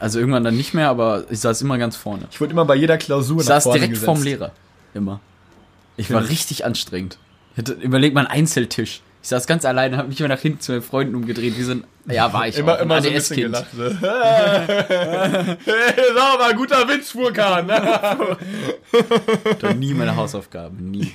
Also 0.00 0.18
irgendwann 0.18 0.42
dann 0.44 0.56
nicht 0.56 0.74
mehr, 0.74 0.88
aber 0.88 1.24
ich 1.30 1.38
saß 1.38 1.62
immer 1.62 1.78
ganz 1.78 1.94
vorne. 1.96 2.26
Ich 2.32 2.40
wurde 2.40 2.52
immer 2.52 2.64
bei 2.64 2.74
jeder 2.74 2.98
Klausur 2.98 3.40
Ich 3.40 3.46
nach 3.48 3.54
saß 3.54 3.62
vorne 3.64 3.78
direkt 3.78 3.92
gesetzt. 3.94 4.04
vorm 4.06 4.22
Lehrer. 4.22 4.50
Immer. 4.92 5.20
Ich 5.96 6.10
war 6.12 6.20
Ja. 6.20 6.26
richtig 6.26 6.64
anstrengend. 6.66 7.18
Überleg 7.80 8.14
mal 8.14 8.20
einen 8.26 8.40
Einzeltisch. 8.40 9.02
Ich 9.22 9.28
saß 9.28 9.46
ganz 9.46 9.64
alleine, 9.64 9.98
habe 9.98 10.08
mich 10.08 10.18
immer 10.18 10.28
nach 10.30 10.40
hinten 10.40 10.60
zu 10.60 10.72
meinen 10.72 10.82
Freunden 10.82 11.14
umgedreht. 11.14 11.56
Wie 11.56 11.62
so 11.62 11.72
ein, 11.72 11.84
ja, 12.08 12.32
war 12.32 12.48
ich 12.48 12.58
Immer, 12.58 12.74
auch, 12.74 12.80
immer 12.80 13.00
so 13.00 13.06
ein 13.08 13.14
bisschen 13.14 13.36
gelacht. 13.36 13.66
So. 13.76 13.84
hey, 13.84 15.56
sag 16.14 16.38
mal, 16.38 16.54
guter 16.56 16.88
Witz, 16.88 17.10
Furkan. 17.12 17.68
Doch 19.60 19.74
nie 19.74 19.94
meine 19.94 20.16
Hausaufgaben, 20.16 20.90
nie. 20.90 21.12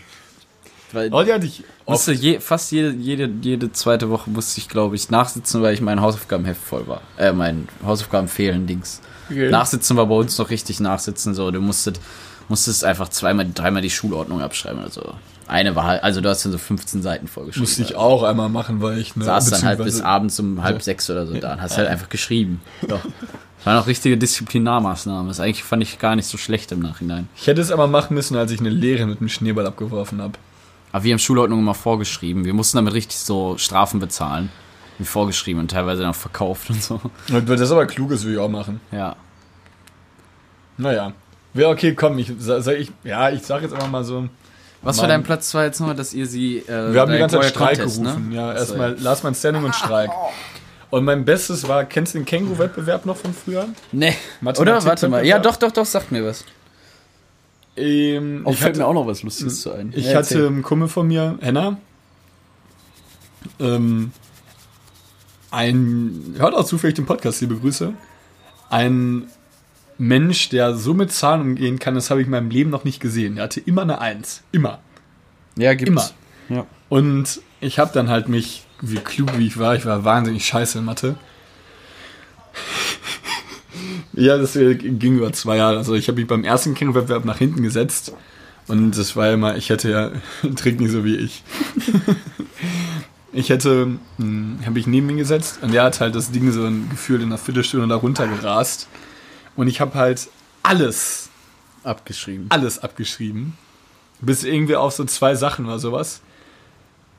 Weil 0.94 1.14
Oh, 1.14 1.22
die 1.22 1.34
hatte 1.34 1.46
ich 1.48 1.66
musste 1.86 2.14
je, 2.14 2.40
fast 2.40 2.72
jede, 2.72 2.92
jede, 2.92 3.30
jede 3.42 3.74
zweite 3.74 4.10
Woche 4.10 4.30
musste 4.30 4.62
ich, 4.62 4.70
glaube 4.70 4.96
ich, 4.96 5.10
nachsitzen, 5.10 5.62
weil 5.62 5.74
ich 5.74 5.82
mein 5.82 6.00
Hausaufgabenheft 6.00 6.62
voll 6.62 6.88
war. 6.88 7.02
Äh, 7.18 7.34
mein 7.34 7.68
Hausaufgaben 7.86 8.30
fehlen, 8.30 8.68
Dings. 8.68 9.02
Okay. 9.30 9.50
Nachsitzen 9.50 9.98
war 9.98 10.06
bei 10.06 10.16
uns 10.16 10.38
noch 10.38 10.50
richtig 10.50 10.80
nachsitzen, 10.80 11.34
so. 11.34 11.52
Du 11.52 11.60
musstest, 11.60 12.00
musstest 12.48 12.86
einfach 12.86 13.10
zweimal, 13.10 13.48
dreimal 13.54 13.82
die 13.82 13.90
Schulordnung 13.90 14.42
abschreiben 14.42 14.80
oder 14.80 14.90
so. 14.92 15.14
Eine 15.48 15.76
war 15.76 15.86
halt, 15.86 16.04
also 16.04 16.20
du 16.20 16.30
hast 16.30 16.44
dann 16.44 16.52
so 16.52 16.58
15 16.58 17.02
Seiten 17.02 17.28
vorgeschrieben. 17.28 17.64
Musste 17.64 17.82
ich 17.82 17.96
auch 17.96 18.24
einmal 18.24 18.50
machen, 18.50 18.82
weil 18.82 19.00
ich 19.00 19.16
ne, 19.16 19.24
saß 19.24 19.50
dann 19.50 19.64
halt 19.64 19.84
bis 19.84 20.02
abends 20.02 20.40
um 20.40 20.62
halb 20.62 20.82
sechs 20.82 21.10
oder 21.10 21.26
so 21.26 21.34
da 21.36 21.54
und 21.54 21.62
hast 21.62 21.78
halt 21.78 21.88
einfach 21.88 22.10
geschrieben. 22.10 22.62
Ja. 22.82 23.00
Das 23.58 23.66
waren 23.66 23.78
auch 23.78 23.88
richtige 23.88 24.18
Disziplinarmaßnahmen. 24.18 25.28
Das 25.28 25.40
eigentlich 25.40 25.64
fand 25.64 25.84
ich 25.84 26.00
gar 26.00 26.16
nicht 26.16 26.28
so 26.28 26.38
schlecht 26.38 26.72
im 26.72 26.80
Nachhinein. 26.80 27.28
Ich 27.36 27.48
hätte 27.48 27.62
es 27.62 27.72
aber 27.72 27.88
machen 27.88 28.14
müssen, 28.14 28.36
als 28.38 28.52
ich 28.52 28.60
eine 28.60 28.70
Lehrerin 28.70 29.10
mit 29.10 29.20
einem 29.20 29.30
Schneeball 29.30 29.66
abgeworfen 29.66 30.22
habe. 30.22 30.34
Aber 30.92 31.04
wir 31.04 31.14
haben 31.14 31.20
Schulordnung 31.20 31.60
immer 31.60 31.74
vorgeschrieben. 31.74 32.46
Wir 32.46 32.54
mussten 32.54 32.78
damit 32.78 32.94
richtig 32.94 33.18
so 33.18 33.58
Strafen 33.58 34.00
bezahlen. 34.00 34.50
Wie 35.00 35.06
vorgeschrieben 35.06 35.62
und 35.62 35.70
teilweise 35.70 36.02
dann 36.02 36.14
verkauft 36.14 36.70
und 36.70 36.82
so. 36.82 37.00
Das 37.28 37.62
ist 37.62 37.72
aber 37.72 37.86
klug, 37.86 38.10
das 38.10 38.24
würde 38.24 38.34
ich 38.34 38.40
auch 38.40 38.50
machen. 38.50 38.82
Ja. 38.92 39.16
Naja. 40.78 41.14
Ja, 41.54 41.70
okay, 41.70 41.94
komm, 41.94 42.18
ich, 42.18 42.32
sag 42.38 42.68
ich, 42.78 42.92
ja, 43.04 43.30
ich 43.30 43.44
sag 43.44 43.62
jetzt 43.62 43.74
einfach 43.74 43.90
mal 43.90 44.04
so. 44.04 44.28
Was 44.82 45.00
war 45.00 45.08
dein 45.08 45.24
Platz 45.24 45.50
2 45.50 45.66
jetzt 45.66 45.80
nochmal, 45.80 45.96
dass 45.96 46.14
ihr 46.14 46.28
sie. 46.28 46.60
Äh, 46.60 46.94
Wir 46.94 47.02
haben 47.02 47.12
die 47.12 47.18
ganze 47.18 47.40
Zeit 47.40 47.50
Streik 47.50 47.78
Contest, 47.80 48.02
gerufen. 48.02 48.30
Ne? 48.30 48.36
Ja, 48.36 48.54
erstmal 48.54 48.96
Last 49.00 49.24
Man 49.24 49.36
Standing 49.36 49.64
und 49.64 49.76
Streik. 49.76 50.10
Und 50.90 51.04
mein 51.04 51.26
Bestes 51.26 51.68
war, 51.68 51.84
kennst 51.84 52.14
du 52.14 52.20
den 52.20 52.26
Känguru-Wettbewerb 52.26 53.06
noch 53.06 53.18
von 53.18 53.34
früher? 53.34 53.68
Nee. 53.92 54.16
Mathematik- 54.40 54.62
Oder? 54.62 54.86
Warte 54.86 55.10
mal. 55.10 55.26
Ja, 55.26 55.40
doch, 55.40 55.58
doch, 55.58 55.72
doch, 55.72 55.86
sagt 55.86 56.12
mir 56.14 56.24
was. 56.26 56.46
Ähm, 57.76 58.44
Oh, 58.46 58.52
ich 58.52 58.58
fällt 58.58 58.70
hatte, 58.76 58.80
mir 58.80 58.88
auch 58.88 58.94
noch 58.94 59.06
was 59.06 59.22
Lustiges 59.24 59.62
zu 59.62 59.72
ein. 59.74 59.90
ich 59.94 60.06
Ja, 60.06 60.10
hatte 60.12 60.20
erzähl. 60.20 60.48
einen 60.48 60.64
Kumpel 60.64 60.88
von 60.88 61.08
mir, 61.08 61.38
Henna. 61.42 61.78
Ähm, 63.60 64.12
ein, 65.52 66.36
hört 66.38 66.54
auch 66.56 66.66
zufällig 66.66 66.96
den 66.96 67.06
Podcast, 67.06 67.42
liebe 67.42 67.56
Grüße. 67.56 67.94
Ein 68.70 69.28
Mensch, 69.98 70.50
der 70.50 70.76
so 70.76 70.94
mit 70.94 71.12
Zahlen 71.12 71.42
umgehen 71.42 71.80
kann, 71.80 71.96
das 71.96 72.10
habe 72.10 72.22
ich 72.22 72.28
in 72.28 72.32
meinem 72.32 72.50
Leben 72.50 72.70
noch 72.70 72.84
nicht 72.84 73.00
gesehen. 73.00 73.38
Er 73.38 73.44
hatte 73.44 73.60
immer 73.60 73.82
eine 73.82 74.00
Eins. 74.00 74.44
Immer. 74.52 74.80
Ja, 75.58 75.74
gibt's. 75.74 76.14
Immer. 76.50 76.60
Ja. 76.60 76.66
Und 76.90 77.42
ich 77.60 77.80
habe 77.80 77.92
dann 77.94 78.10
halt 78.10 78.30
mich, 78.30 78.66
wie 78.82 78.98
klug 78.98 79.38
wie 79.38 79.48
ich 79.48 79.58
war, 79.58 79.76
ich 79.76 79.86
war 79.86 80.04
wahnsinnig 80.04 80.46
scheiße 80.46 80.80
in 80.80 80.86
Mathe. 80.86 81.16
ja, 84.14 84.38
das 84.38 84.54
ging 84.54 85.18
über 85.18 85.34
zwei 85.34 85.58
Jahre. 85.58 85.78
Also 85.78 85.96
ich 85.96 86.08
habe 86.08 86.20
mich 86.20 86.28
beim 86.28 86.44
ersten 86.44 86.76
Känguru-Wettbewerb 86.76 87.26
nach 87.26 87.38
hinten 87.38 87.64
gesetzt. 87.64 88.14
Und 88.68 88.98
das 88.98 89.16
war 89.16 89.32
immer, 89.32 89.56
ich 89.56 89.70
hätte 89.70 89.90
ja 89.90 90.12
Trick 90.56 90.80
nicht 90.80 90.92
so 90.92 91.04
wie 91.06 91.16
ich. 91.16 91.44
ich 93.34 93.50
hätte, 93.50 93.98
habe 94.66 94.80
ich 94.80 94.88
neben 94.88 95.10
ihn 95.10 95.18
gesetzt 95.18 95.60
und 95.62 95.74
der 95.74 95.84
hat 95.84 96.02
halt 96.02 96.16
das 96.16 96.32
Ding 96.32 96.52
so 96.52 96.66
ein 96.66 96.90
Gefühl 96.90 97.22
in 97.22 97.28
einer 97.28 97.38
Viertelstunde 97.38 97.88
da 97.88 97.96
runtergerast. 97.96 98.88
Und 99.58 99.68
ich 99.68 99.82
habe 99.82 99.96
halt 99.96 100.30
alles 100.64 101.30
Abgeschrieben. 101.84 102.46
alles 102.50 102.80
abgeschrieben. 102.80 103.58
Bis 104.22 104.44
irgendwie 104.44 104.76
auf 104.76 104.94
so 104.94 105.04
zwei 105.06 105.36
Sachen 105.36 105.66
oder 105.66 105.80
sowas. 105.80 106.22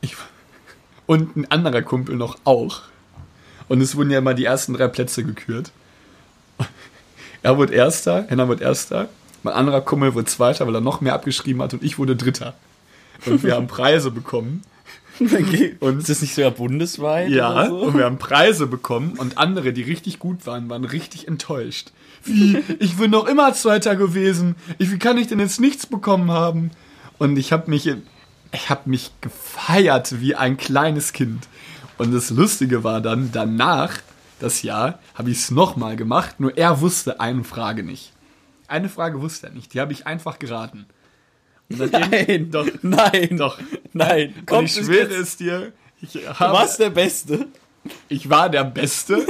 Ich, 0.01 0.17
und 1.07 1.37
ein 1.37 1.51
anderer 1.51 1.83
Kumpel 1.83 2.17
noch 2.17 2.39
auch. 2.45 2.83
Und 3.69 3.83
es 3.83 3.97
wurden 3.97 4.11
ja 4.11 4.19
immer 4.19 4.35
die 4.35 4.47
ersten 4.47 4.73
drei 4.73 4.89
Plätze 4.89 5.23
gekürt. 5.25 5.73
Er 7.41 7.57
wurde 7.57 7.73
Erster, 7.73 8.27
Henna 8.29 8.49
wurde 8.49 8.65
Erster. 8.65 9.09
Mein 9.45 9.55
anderer 9.55 9.81
Kumpel 9.81 10.15
wurde 10.15 10.27
Zweiter, 10.27 10.67
weil 10.67 10.75
er 10.75 10.81
noch 10.81 11.01
mehr 11.01 11.15
abgeschrieben 11.15 11.63
hat 11.63 11.73
und 11.73 11.85
ich 11.85 11.97
wurde 11.97 12.17
Dritter. 12.17 12.55
Und 13.27 13.45
wir 13.45 13.55
haben 13.55 13.67
Preise 13.69 14.11
bekommen. 14.11 14.65
Und 15.81 15.99
ist 15.99 16.09
das 16.09 16.23
nicht 16.23 16.35
sogar 16.35 16.51
bundesweit? 16.53 17.31
Ja, 17.31 17.67
so? 17.67 17.83
und 17.83 17.97
wir 17.97 18.05
haben 18.05 18.19
Preise 18.19 18.67
bekommen 18.67 19.15
und 19.19 19.39
andere, 19.39 19.73
die 19.73 19.83
richtig 19.83 20.19
gut 20.19 20.47
waren, 20.47 20.71
waren 20.71 20.85
richtig 20.85 21.27
enttäuscht. 21.27 21.91
Wie? 22.25 22.63
Ich 22.79 22.97
bin 22.97 23.11
noch 23.11 23.27
immer 23.27 23.53
Zweiter 23.53 23.97
gewesen. 23.97 24.57
Ich, 24.79 24.91
wie 24.91 24.99
kann 24.99 25.19
ich 25.19 25.27
denn 25.27 25.41
jetzt 25.41 25.61
nichts 25.61 25.87
bekommen 25.87 26.31
haben? 26.31 26.71
Und 27.19 27.37
ich 27.37 27.53
habe 27.53 27.71
mich, 27.71 27.87
ich 28.53 28.71
habe 28.71 28.91
mich 28.91 29.11
gefeiert 29.21 30.21
wie 30.21 30.35
ein 30.35 30.57
kleines 30.57 31.13
Kind. 31.13 31.49
Und 31.97 32.13
das 32.13 32.31
Lustige 32.31 32.85
war 32.85 33.01
dann, 33.01 33.31
danach, 33.33 33.99
das 34.39 34.63
Jahr, 34.63 35.01
habe 35.15 35.31
ich 35.31 35.39
es 35.39 35.51
nochmal 35.51 35.97
gemacht, 35.97 36.39
nur 36.39 36.57
er 36.57 36.81
wusste 36.81 37.21
eine 37.21 37.45
Frage 37.45 37.83
nicht. 37.83 38.13
Eine 38.69 38.89
Frage 38.89 39.21
wusste 39.21 39.49
er 39.49 39.53
nicht, 39.53 39.75
die 39.75 39.81
habe 39.81 39.93
ich 39.93 40.07
einfach 40.07 40.39
geraten. 40.39 40.87
Nein, 41.69 42.51
doch, 42.51 42.67
nein, 42.83 43.37
doch. 43.37 43.59
nein. 43.93 44.35
Und 44.51 44.65
ich 44.65 44.73
schwöre 44.75 45.15
es 45.15 45.37
dir, 45.37 45.73
ich 46.01 46.19
habe, 46.39 46.69
der 46.79 46.91
Beste. 46.91 47.47
ich 48.09 48.31
war 48.31 48.49
der 48.49 48.65
Beste. 48.65 49.27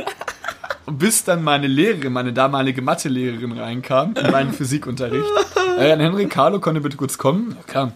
Und 0.86 0.98
bis 0.98 1.24
dann 1.24 1.42
meine 1.42 1.66
Lehrerin, 1.66 2.12
meine 2.12 2.32
damalige 2.32 2.80
Mathelehrerin 2.80 3.52
reinkam 3.52 4.14
in 4.14 4.30
meinen 4.30 4.52
Physikunterricht. 4.52 5.26
Äh, 5.78 5.96
Henrik 5.96 6.30
Carlo, 6.30 6.58
konnte 6.58 6.80
bitte 6.80 6.96
kurz 6.96 7.18
kommen? 7.18 7.54
Ja, 7.56 7.62
klar. 7.64 7.92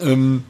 Ähm, 0.00 0.42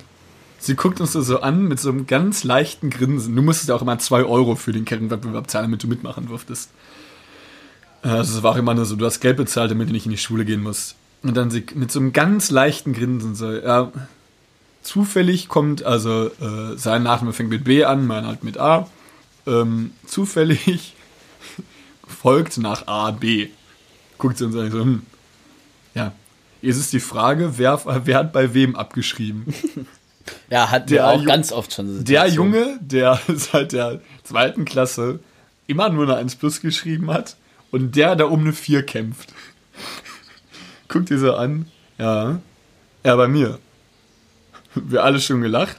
sie 0.59 0.75
guckt 0.75 0.99
uns 1.03 1.13
so 1.13 1.41
an 1.43 1.65
mit 1.69 1.79
so 1.79 1.91
einem 1.91 2.07
ganz 2.07 2.45
leichten 2.45 2.89
Grinsen. 2.89 3.37
Du 3.37 3.43
musstest 3.43 3.69
ja 3.69 3.75
auch 3.75 3.83
immer 3.83 3.99
2 3.99 4.25
Euro 4.25 4.55
für 4.55 4.73
den 4.73 4.87
Kernwettbewerb 4.87 5.51
zahlen, 5.51 5.67
damit 5.67 5.83
du 5.83 5.87
mitmachen 5.87 6.27
durftest. 6.27 6.71
Äh, 8.03 8.09
Also 8.09 8.39
es 8.39 8.43
war 8.43 8.53
auch 8.53 8.57
immer 8.57 8.73
nur 8.73 8.87
so, 8.87 8.97
du 8.97 9.05
hast 9.05 9.21
Geld 9.21 9.37
bezahlt, 9.37 9.71
damit 9.71 9.91
du 9.91 9.93
nicht 9.93 10.07
in 10.07 10.13
die 10.13 10.17
Schule 10.17 10.47
gehen 10.47 10.63
musst. 10.63 10.97
Und 11.25 11.37
dann 11.37 11.51
sie 11.51 11.65
mit 11.75 11.91
so 11.91 11.99
einem 11.99 12.13
ganz 12.13 12.51
leichten 12.51 12.93
Grinsen 12.93 13.35
so, 13.35 13.51
ja, 13.51 13.91
zufällig 14.83 15.49
kommt, 15.49 15.83
also 15.85 16.27
äh, 16.27 16.77
sein 16.77 17.03
Nachname 17.03 17.33
fängt 17.33 17.49
mit 17.51 17.65
B 17.65 17.85
an, 17.85 18.07
mein 18.07 18.27
halt 18.27 18.45
mit 18.45 18.59
A. 18.59 18.89
Ähm, 19.47 19.93
zufällig 20.07 20.95
folgt 22.07 22.59
nach 22.59 22.87
A, 22.87 23.11
B. 23.11 23.49
Guckt 24.19 24.39
sie 24.39 24.45
uns 24.45 24.55
an 24.57 24.71
so, 24.71 24.81
hm. 24.81 25.03
Ja. 25.95 26.13
Jetzt 26.63 26.79
ist 26.79 26.93
die 26.93 27.01
Frage, 27.01 27.59
wer, 27.59 27.81
wer 28.07 28.19
hat 28.19 28.33
bei 28.33 28.55
wem 28.55 28.77
abgeschrieben? 28.77 29.47
Ja, 30.49 30.71
hat 30.71 30.89
Der 30.89 31.07
auch 31.09 31.21
Ju- 31.21 31.27
ganz 31.27 31.53
oft 31.53 31.75
schon. 31.75 31.99
so 31.99 32.03
Der. 32.03 32.27
Junge, 32.29 32.79
der 32.81 33.21
seit 33.29 33.73
der 33.73 34.01
zweiten 34.23 34.65
Klasse 34.65 35.19
immer 35.67 35.91
nur 35.91 36.05
eine 36.05 36.17
1 36.17 36.37
plus 36.37 36.63
geschrieben 36.63 37.11
hat 37.11 37.37
und 37.71 37.95
der, 37.95 38.17
der 38.17 38.31
um 38.31 38.41
eine 38.41 38.55
4 38.55 38.87
kämpft. 38.87 39.35
Guckt 40.95 41.11
ihr 41.11 41.19
so 41.19 41.35
an. 41.35 41.67
Ja. 41.99 42.39
Ja, 43.05 43.17
bei 43.17 43.27
mir. 43.27 43.59
Wir 44.77 45.03
alle 45.03 45.21
schon 45.21 45.41
gelacht. 45.43 45.77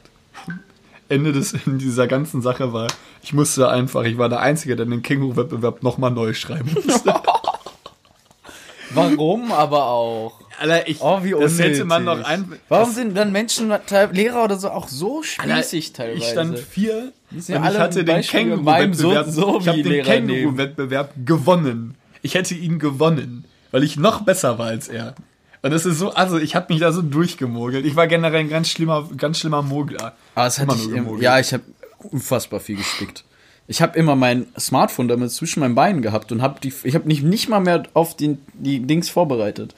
Ende 1.08 1.32
des, 1.32 1.54
in 1.66 1.78
dieser 1.80 2.08
ganzen 2.08 2.42
Sache 2.42 2.74
war, 2.74 2.88
ich 3.24 3.32
musste 3.32 3.70
einfach, 3.70 4.04
ich 4.04 4.18
war 4.18 4.28
der 4.28 4.42
Einzige, 4.42 4.76
der 4.76 4.86
den 4.86 5.02
Känguru-Wettbewerb 5.02 5.84
nochmal 5.84 6.12
neu 6.12 6.34
schreiben 6.34 6.70
musste. 6.74 7.14
Warum 8.94 9.52
aber 9.54 9.86
auch? 9.86 10.42
Alter, 10.60 10.88
ich, 10.88 11.02
Oh, 11.02 11.24
wie 11.24 11.32
das 11.32 11.58
hätte 11.60 11.86
man 11.86 12.04
noch 12.04 12.24
ein. 12.24 12.60
Warum 12.70 12.86
das, 12.88 12.96
sind 12.96 13.16
dann 13.16 13.32
Menschen, 13.32 13.74
Lehrer 14.12 14.44
oder 14.44 14.58
so, 14.58 14.70
auch 14.70 14.88
so 14.90 15.24
spießig 15.24 15.94
teilweise? 15.94 16.18
Ich 16.20 16.28
stand 16.30 16.60
vier 16.60 17.14
und 17.32 17.48
ja 17.48 17.70
ich 17.72 17.78
hatte 17.78 18.04
den 18.04 18.22
Känguru-Wettbewerb 18.22 19.28
so- 19.30 19.60
so 19.62 19.72
ich 19.74 19.84
den 19.84 20.04
Känguru-Wettbewerb 20.04 21.14
gewonnen. 21.26 21.96
Ich 22.22 22.36
hätte 22.36 22.54
ihn 22.56 22.80
gewonnen, 22.80 23.46
weil 23.76 23.84
ich 23.84 23.98
noch 23.98 24.22
besser 24.22 24.58
war 24.58 24.68
als 24.68 24.88
er. 24.88 25.16
Und 25.62 25.72
das 25.72 25.86
ist 25.86 26.00
so, 26.00 26.14
also 26.14 26.38
ich 26.38 26.56
habe 26.56 26.72
mich 26.72 26.80
da 26.80 26.94
so 26.94 27.02
durchgemogelt. 27.02 27.86
Ich 27.86 27.98
war 27.98 28.08
generell 28.08 28.40
ein 28.40 28.48
ganz 28.48 28.70
schlimmer, 28.70 29.10
ganz 29.18 29.38
schlimmer 29.38 29.64
Mogler. 29.64 30.14
Aber 30.34 30.48
es 30.48 30.60
hat 30.60 30.64
Immer 30.64 30.76
ich, 30.78 30.90
gemogelt. 30.90 31.22
ja, 31.22 31.38
ich 31.42 31.52
habe 31.52 31.64
unfassbar 32.00 32.62
viel 32.62 32.78
gespickt. 32.78 33.26
Ich 33.68 33.82
habe 33.82 34.00
immer 34.00 34.16
mein 34.16 34.48
Smartphone 34.58 35.10
damit 35.10 35.30
zwischen 35.32 35.60
meinen 35.60 35.76
Beinen 35.76 36.02
gehabt 36.02 36.32
und 36.32 36.42
habe 36.42 36.62
die, 36.62 36.74
ich 36.84 36.96
habe 36.96 37.06
nicht, 37.06 37.24
nicht 37.24 37.50
mal 37.50 37.60
mehr 37.60 37.84
auf 37.94 38.16
die, 38.16 38.38
die 38.54 38.80
Dings 38.80 39.10
vorbereitet. 39.10 39.76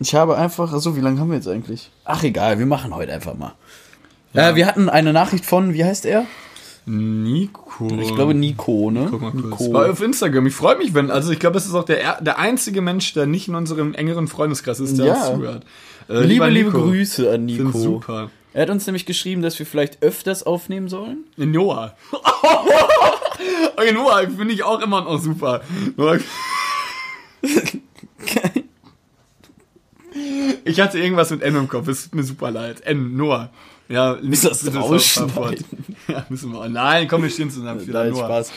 Ich 0.00 0.14
habe 0.14 0.36
einfach, 0.36 0.78
so 0.78 0.94
wie 0.94 1.00
lange 1.00 1.18
haben 1.18 1.30
wir 1.30 1.36
jetzt 1.36 1.48
eigentlich? 1.48 1.90
Ach 2.04 2.22
egal, 2.24 2.58
wir 2.58 2.66
machen 2.66 2.94
heute 2.94 3.14
einfach 3.14 3.38
mal. 3.38 3.54
Äh, 4.34 4.54
wir 4.54 4.66
hatten 4.66 4.90
eine 4.90 5.14
Nachricht 5.14 5.46
von, 5.46 5.72
wie 5.72 5.82
heißt 5.82 6.04
er? 6.04 6.26
Nico. 6.88 7.88
Ich 8.00 8.14
glaube 8.14 8.34
Nico, 8.34 8.90
ne? 8.90 9.06
Guck 9.10 9.20
mal 9.20 9.30
kurz. 9.32 9.60
Nico. 9.60 9.72
War 9.72 9.90
auf 9.90 10.02
Instagram. 10.02 10.46
Ich 10.46 10.54
freue 10.54 10.76
mich, 10.78 10.94
wenn, 10.94 11.10
also 11.10 11.30
ich 11.30 11.38
glaube, 11.38 11.58
es 11.58 11.66
ist 11.66 11.74
auch 11.74 11.84
der, 11.84 12.00
er- 12.02 12.20
der 12.22 12.38
einzige 12.38 12.80
Mensch, 12.80 13.12
der 13.12 13.26
nicht 13.26 13.46
in 13.48 13.54
unserem 13.54 13.94
engeren 13.94 14.26
Freundeskreis 14.28 14.80
ist, 14.80 14.98
der 14.98 15.06
Ja. 15.06 15.14
uns 15.14 15.26
zuhört. 15.26 15.64
Äh, 16.08 16.20
Liebe, 16.24 16.48
liebe 16.48 16.70
Grüße 16.70 17.30
an 17.30 17.44
Nico. 17.46 17.70
super. 17.78 18.30
Er 18.54 18.62
hat 18.62 18.70
uns 18.70 18.86
nämlich 18.86 19.04
geschrieben, 19.06 19.42
dass 19.42 19.58
wir 19.58 19.66
vielleicht 19.66 20.02
öfters 20.02 20.42
aufnehmen 20.42 20.88
sollen. 20.88 21.18
Noah. 21.36 21.94
okay, 23.76 23.92
Noah 23.92 24.20
finde 24.22 24.54
ich 24.54 24.62
auch 24.64 24.80
immer 24.80 25.02
noch 25.02 25.20
super. 25.20 25.60
Ich 30.64 30.80
hatte 30.80 30.98
irgendwas 30.98 31.30
mit 31.30 31.42
N 31.42 31.54
im 31.56 31.68
Kopf, 31.68 31.88
es 31.88 32.04
tut 32.04 32.14
mir 32.14 32.22
super 32.24 32.50
leid. 32.50 32.80
N, 32.82 33.16
Noah. 33.16 33.50
Ja, 33.88 34.18
Müssen 34.22 34.44
wir 34.44 34.50
das 34.50 34.74
rausschneiden? 34.74 35.64
Ja, 36.08 36.24
müssen 36.28 36.52
wir. 36.52 36.68
Nein, 36.68 37.08
komm, 37.08 37.22
wir 37.22 37.30
stehen 37.30 37.50
zusammen 37.50 37.82
Nein. 37.86 38.14
Spaß. 38.14 38.50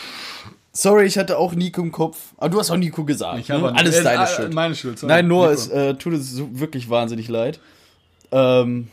Sorry, 0.73 1.05
ich 1.05 1.17
hatte 1.17 1.37
auch 1.37 1.53
Nico 1.53 1.81
im 1.81 1.91
Kopf. 1.91 2.17
Aber 2.37 2.49
du 2.49 2.59
hast 2.59 2.71
auch 2.71 2.77
Nico 2.77 3.03
gesagt. 3.03 3.39
Ich 3.39 3.51
habe 3.51 3.63
ne? 3.71 3.77
Alles 3.77 3.97
äh, 3.97 4.03
deine 4.03 4.23
äh, 4.23 4.27
Schuld. 4.27 4.53
Meine 4.53 4.75
Schuld. 4.75 4.99
sorry. 4.99 5.11
Nein, 5.11 5.27
Noah, 5.27 5.51
es 5.51 5.67
äh, 5.67 5.95
tut 5.95 6.13
es 6.13 6.31
so 6.31 6.47
wirklich 6.59 6.89
wahnsinnig 6.89 7.27
leid. 7.27 7.59
Ähm, 8.31 8.87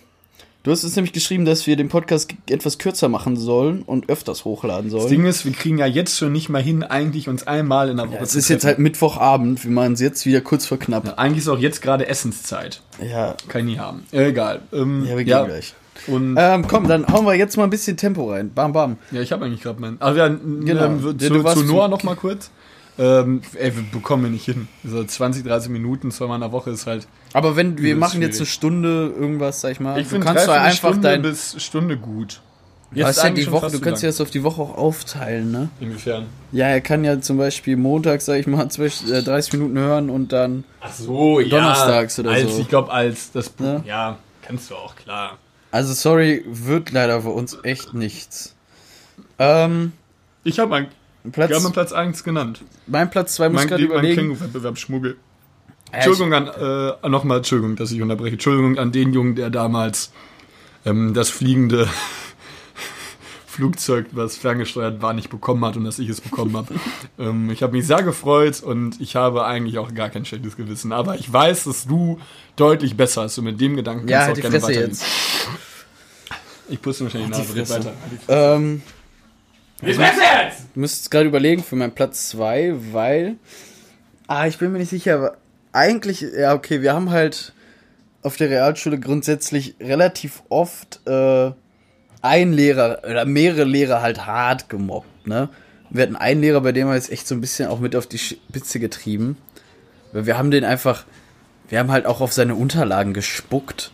du 0.65 0.73
hast 0.73 0.83
uns 0.83 0.97
nämlich 0.97 1.13
geschrieben, 1.13 1.45
dass 1.45 1.69
wir 1.69 1.77
den 1.77 1.89
Podcast 1.89 2.31
etwas 2.51 2.79
kürzer 2.79 3.09
machen 3.09 3.37
sollen 3.37 3.83
und 3.83 4.09
öfters 4.09 4.45
hochladen 4.45 4.91
Das 4.91 5.03
sollen. 5.03 5.13
Ding 5.13 5.27
ist, 5.27 5.45
wir 5.45 5.53
kriegen 5.53 5.79
ja 5.79 5.87
jetzt 5.87 6.19
schon 6.19 6.33
nicht 6.33 6.49
mal 6.49 6.61
hin, 6.63 6.83
eigentlich 6.83 7.29
uns 7.29 7.47
einmal 7.47 7.91
in 7.91 7.97
der 7.99 8.09
Woche 8.09 8.17
Ja, 8.17 8.23
es 8.23 8.35
ist 8.35 8.49
jetzt 8.49 8.65
halt 8.65 8.81
Mittwochabend, 8.81 9.63
wir 9.63 9.71
machen 9.71 9.93
es 9.93 10.01
jetzt 10.01 10.27
wieder 10.27 10.41
kurz 10.41 10.67
vor 10.67 10.81
knapp. 10.81 11.17
Eigentlich 11.17 11.45
ist 11.45 11.49
auch 11.49 11.61
jetzt 11.61 11.81
gerade 11.81 12.09
Essenszeit. 12.09 12.83
Ja, 13.01 13.37
Kann 13.47 13.61
ich 13.69 13.75
nie 13.75 13.79
haben. 13.79 14.05
Egal. 14.11 14.63
Ähm, 14.73 15.05
ja 15.07 15.17
wir 15.17 15.25
gehen 15.25 15.47
gleich. 15.47 15.75
Und 16.09 16.37
Ähm, 16.39 16.67
komm, 16.67 16.89
dann 16.89 17.07
hauen 17.07 17.25
wir 17.27 17.35
jetzt 17.35 17.57
mal 17.57 17.65
ein 17.65 17.71
bisschen 17.71 17.97
Tempo 17.97 18.31
rein. 18.31 18.51
Bam, 18.55 18.73
bam. 18.73 18.97
Ja, 19.11 19.21
ich 19.21 19.31
habe 19.33 19.45
eigentlich 19.45 19.61
gerade 19.63 19.81
meinen. 19.81 20.01
Also 20.01 20.19
ja, 20.19 20.29
genau. 20.29 20.85
Ähm, 20.85 21.01
Ja, 21.05 21.19
zu, 21.19 21.31
du 21.31 21.45
warst 21.45 21.59
zu 21.59 21.65
Noah 21.65 21.89
noch 21.89 22.03
mal 22.03 22.17
kurz. 22.17 22.51
Ähm, 23.01 23.43
ey, 23.55 23.77
wir 23.77 23.83
bekommen 23.93 24.25
wir 24.25 24.31
nicht 24.31 24.45
hin. 24.45 24.67
So 24.85 25.05
20, 25.05 25.45
30 25.45 25.71
Minuten 25.71 26.11
zweimal 26.11 26.37
in 26.37 26.41
der 26.41 26.51
Woche 26.53 26.71
ist 26.71 26.87
halt. 26.87 27.07
Aber 27.33 27.55
wenn 27.55 27.79
wir 27.79 27.93
ist 27.95 27.99
machen 28.01 28.21
jetzt 28.23 28.39
eine 28.41 28.47
schwierig. 28.47 28.53
Stunde 28.53 29.13
irgendwas, 29.17 29.61
sag 29.61 29.71
ich 29.73 29.79
mal, 29.81 29.99
Ich 30.01 30.05
du 30.07 30.11
finde 30.11 30.27
kannst 30.27 30.49
doch 30.49 30.53
einfach 30.55 30.75
Stunde 30.89 31.01
dein. 31.09 31.23
bis 31.23 31.63
Stunde 31.63 31.97
gut. 31.97 32.41
Du 32.91 33.05
hast 33.05 33.23
ja 33.23 33.29
die 33.29 33.49
Woche, 33.53 33.71
du 33.71 33.81
kannst 33.81 34.03
ja 34.03 34.09
das 34.09 34.19
auf 34.21 34.31
die 34.31 34.43
Woche 34.43 34.63
auch 34.63 34.77
aufteilen, 34.79 35.53
ne? 35.53 35.69
Inwiefern? 35.79 36.25
Ja, 36.53 36.69
er 36.69 36.81
kann 36.81 37.05
ja 37.05 37.21
zum 37.21 37.37
Beispiel 37.37 37.77
Montag, 37.77 38.23
sag 38.23 38.41
ich 38.41 38.47
mal, 38.47 38.67
zwölf- 38.71 39.07
äh, 39.09 39.23
30 39.23 39.53
Minuten 39.53 39.79
hören 39.79 40.09
und 40.09 40.33
dann. 40.33 40.65
Ach 40.81 40.91
so, 40.93 41.39
ja. 41.39 41.49
Donnerstags 41.51 42.19
oder 42.19 42.31
als, 42.31 42.51
so. 42.57 42.61
Ich 42.63 42.69
glaube, 42.69 42.91
als 42.91 43.31
das. 43.31 43.53
Ja. 43.61 43.83
Ja. 43.87 44.19
kannst 44.43 44.71
du 44.71 44.75
auch, 44.75 44.97
klar. 44.97 45.37
Also 45.71 45.93
sorry, 45.93 46.45
wird 46.47 46.93
leider 46.93 47.23
für 47.23 47.31
uns 47.31 47.59
echt 47.63 47.95
nichts. 47.95 48.55
Ähm, 49.39 49.93
Ich 50.45 50.59
habe 50.59 50.71
meinen. 50.71 50.87
Platz, 51.33 51.51
Wir 51.51 51.57
haben 51.57 51.63
meinen 51.65 51.73
Platz 51.73 51.93
1 51.93 52.25
genannt. 52.25 52.63
mein 52.87 53.11
Platz 53.11 53.35
2 53.35 53.49
muss 53.51 53.57
Mein, 53.57 53.69
gerade 53.69 53.83
mein 53.83 53.91
überlegen. 53.93 54.17
Känguru-Wettbewerb 54.23 54.79
Schmuggel. 54.79 55.17
Ja, 55.93 55.99
Entschuldigung 55.99 56.33
an, 56.35 56.47
äh, 56.49 57.09
nochmal, 57.09 57.39
Entschuldigung, 57.39 57.77
dass 57.77 57.91
ich 57.93 58.01
unterbreche. 58.03 58.35
Entschuldigung 58.35 58.79
an 58.79 58.93
den 58.93 59.13
Jungen, 59.13 59.35
der 59.35 59.51
damals 59.51 60.13
ähm, 60.87 61.13
das 61.15 61.29
fliegende 61.31 61.89
Flugzeug, 63.59 64.07
was 64.13 64.37
ferngesteuert 64.37 65.03
war, 65.03 65.13
nicht 65.15 65.31
bekommen 65.31 65.65
hat 65.65 65.77
und 65.77 65.83
dass 65.83 65.99
ich 65.99 66.09
es 66.09 66.21
bekommen 66.21 66.57
habe. 66.57 66.77
ähm, 67.19 67.51
ich 67.51 67.61
habe 67.65 67.73
mich 67.73 67.89
sehr 67.89 68.05
gefreut 68.05 68.63
und 68.63 69.01
ich 69.01 69.17
habe 69.17 69.45
eigentlich 69.45 69.79
auch 69.79 69.93
gar 69.95 70.11
kein 70.11 70.25
schlechtes 70.25 70.57
Gewissen. 70.57 70.93
Aber 70.93 71.17
ich 71.17 71.33
weiß, 71.33 71.65
dass 71.65 71.85
du 71.85 72.21
deutlich 72.55 72.97
besser 72.97 73.23
hast 73.23 73.37
und 73.39 73.47
mit 73.47 73.61
dem 73.61 73.75
Gedanken 73.75 74.07
ja, 74.07 74.27
kannst 74.27 74.29
halt 74.29 74.37
du 74.37 74.41
die 74.43 74.47
auch 74.47 74.51
gerne 74.51 74.61
Fresse 74.61 74.79
weitergehen. 74.79 74.91
jetzt. 74.91 75.49
Ich 76.69 76.81
puste 76.81 77.03
wahrscheinlich 77.03 77.31
die 77.37 77.53
Die 77.53 77.59
Nase, 77.59 77.75
red 77.75 77.85
weiter. 77.85 77.93
Ähm, 78.29 78.83
ich 79.83 79.99
muss 80.77 80.97
jetzt 80.97 81.11
gerade 81.11 81.27
überlegen 81.27 81.65
für 81.65 81.75
meinen 81.75 81.93
Platz 81.93 82.29
2, 82.29 82.77
weil. 82.93 83.39
Ah, 84.29 84.47
ich 84.47 84.59
bin 84.59 84.71
mir 84.71 84.79
nicht 84.79 84.91
sicher, 84.91 85.17
aber 85.17 85.37
eigentlich, 85.73 86.21
ja, 86.21 86.55
okay, 86.55 86.81
wir 86.81 86.93
haben 86.93 87.11
halt 87.11 87.55
auf 88.23 88.37
der 88.37 88.51
Realschule 88.51 89.01
grundsätzlich 89.01 89.75
relativ 89.81 90.45
oft 90.49 91.01
äh, 91.09 91.51
ein 92.23 92.53
Lehrer 92.53 93.01
oder 93.09 93.25
mehrere 93.25 93.65
Lehrer 93.65 94.03
halt 94.03 94.27
hart 94.27 94.69
gemobbt, 94.69 95.27
ne? 95.27 95.49
Wir 95.91 96.03
hatten 96.03 96.17
einen 96.17 96.43
Lehrer, 96.43 96.61
bei 96.61 96.73
dem 96.73 96.87
wir 96.89 96.95
jetzt 96.95 97.11
echt 97.11 97.27
so 97.27 97.35
ein 97.35 97.41
bisschen 97.41 97.69
auch 97.71 97.81
mit 97.81 97.97
auf 97.97 98.07
die 98.07 98.19
Spitze 98.19 98.79
getrieben. 98.79 99.39
Weil 100.13 100.27
wir 100.27 100.37
haben 100.37 100.51
den 100.51 100.65
einfach, 100.65 101.05
wir 101.71 101.79
haben 101.79 101.91
halt 101.91 102.05
auch 102.05 102.21
auf 102.21 102.33
seine 102.35 102.55
Unterlagen 102.55 103.15
gespuckt. 103.15 103.91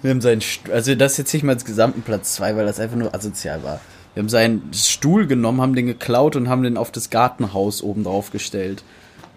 Wir 0.00 0.10
haben 0.10 0.22
seinen, 0.22 0.40
St- 0.40 0.70
also 0.70 0.94
das 0.94 1.18
jetzt 1.18 1.32
nicht 1.34 1.42
mal 1.42 1.52
als 1.52 1.66
gesamten 1.66 2.00
Platz 2.00 2.34
2, 2.36 2.56
weil 2.56 2.64
das 2.64 2.80
einfach 2.80 2.96
nur 2.96 3.14
asozial 3.14 3.62
war. 3.62 3.80
Wir 4.14 4.22
haben 4.22 4.28
seinen 4.30 4.70
Stuhl 4.72 5.26
genommen, 5.26 5.60
haben 5.60 5.74
den 5.74 5.86
geklaut 5.86 6.34
und 6.34 6.48
haben 6.48 6.62
den 6.62 6.76
auf 6.78 6.90
das 6.90 7.10
Gartenhaus 7.10 7.82
oben 7.82 8.04
drauf 8.04 8.30
gestellt. 8.30 8.82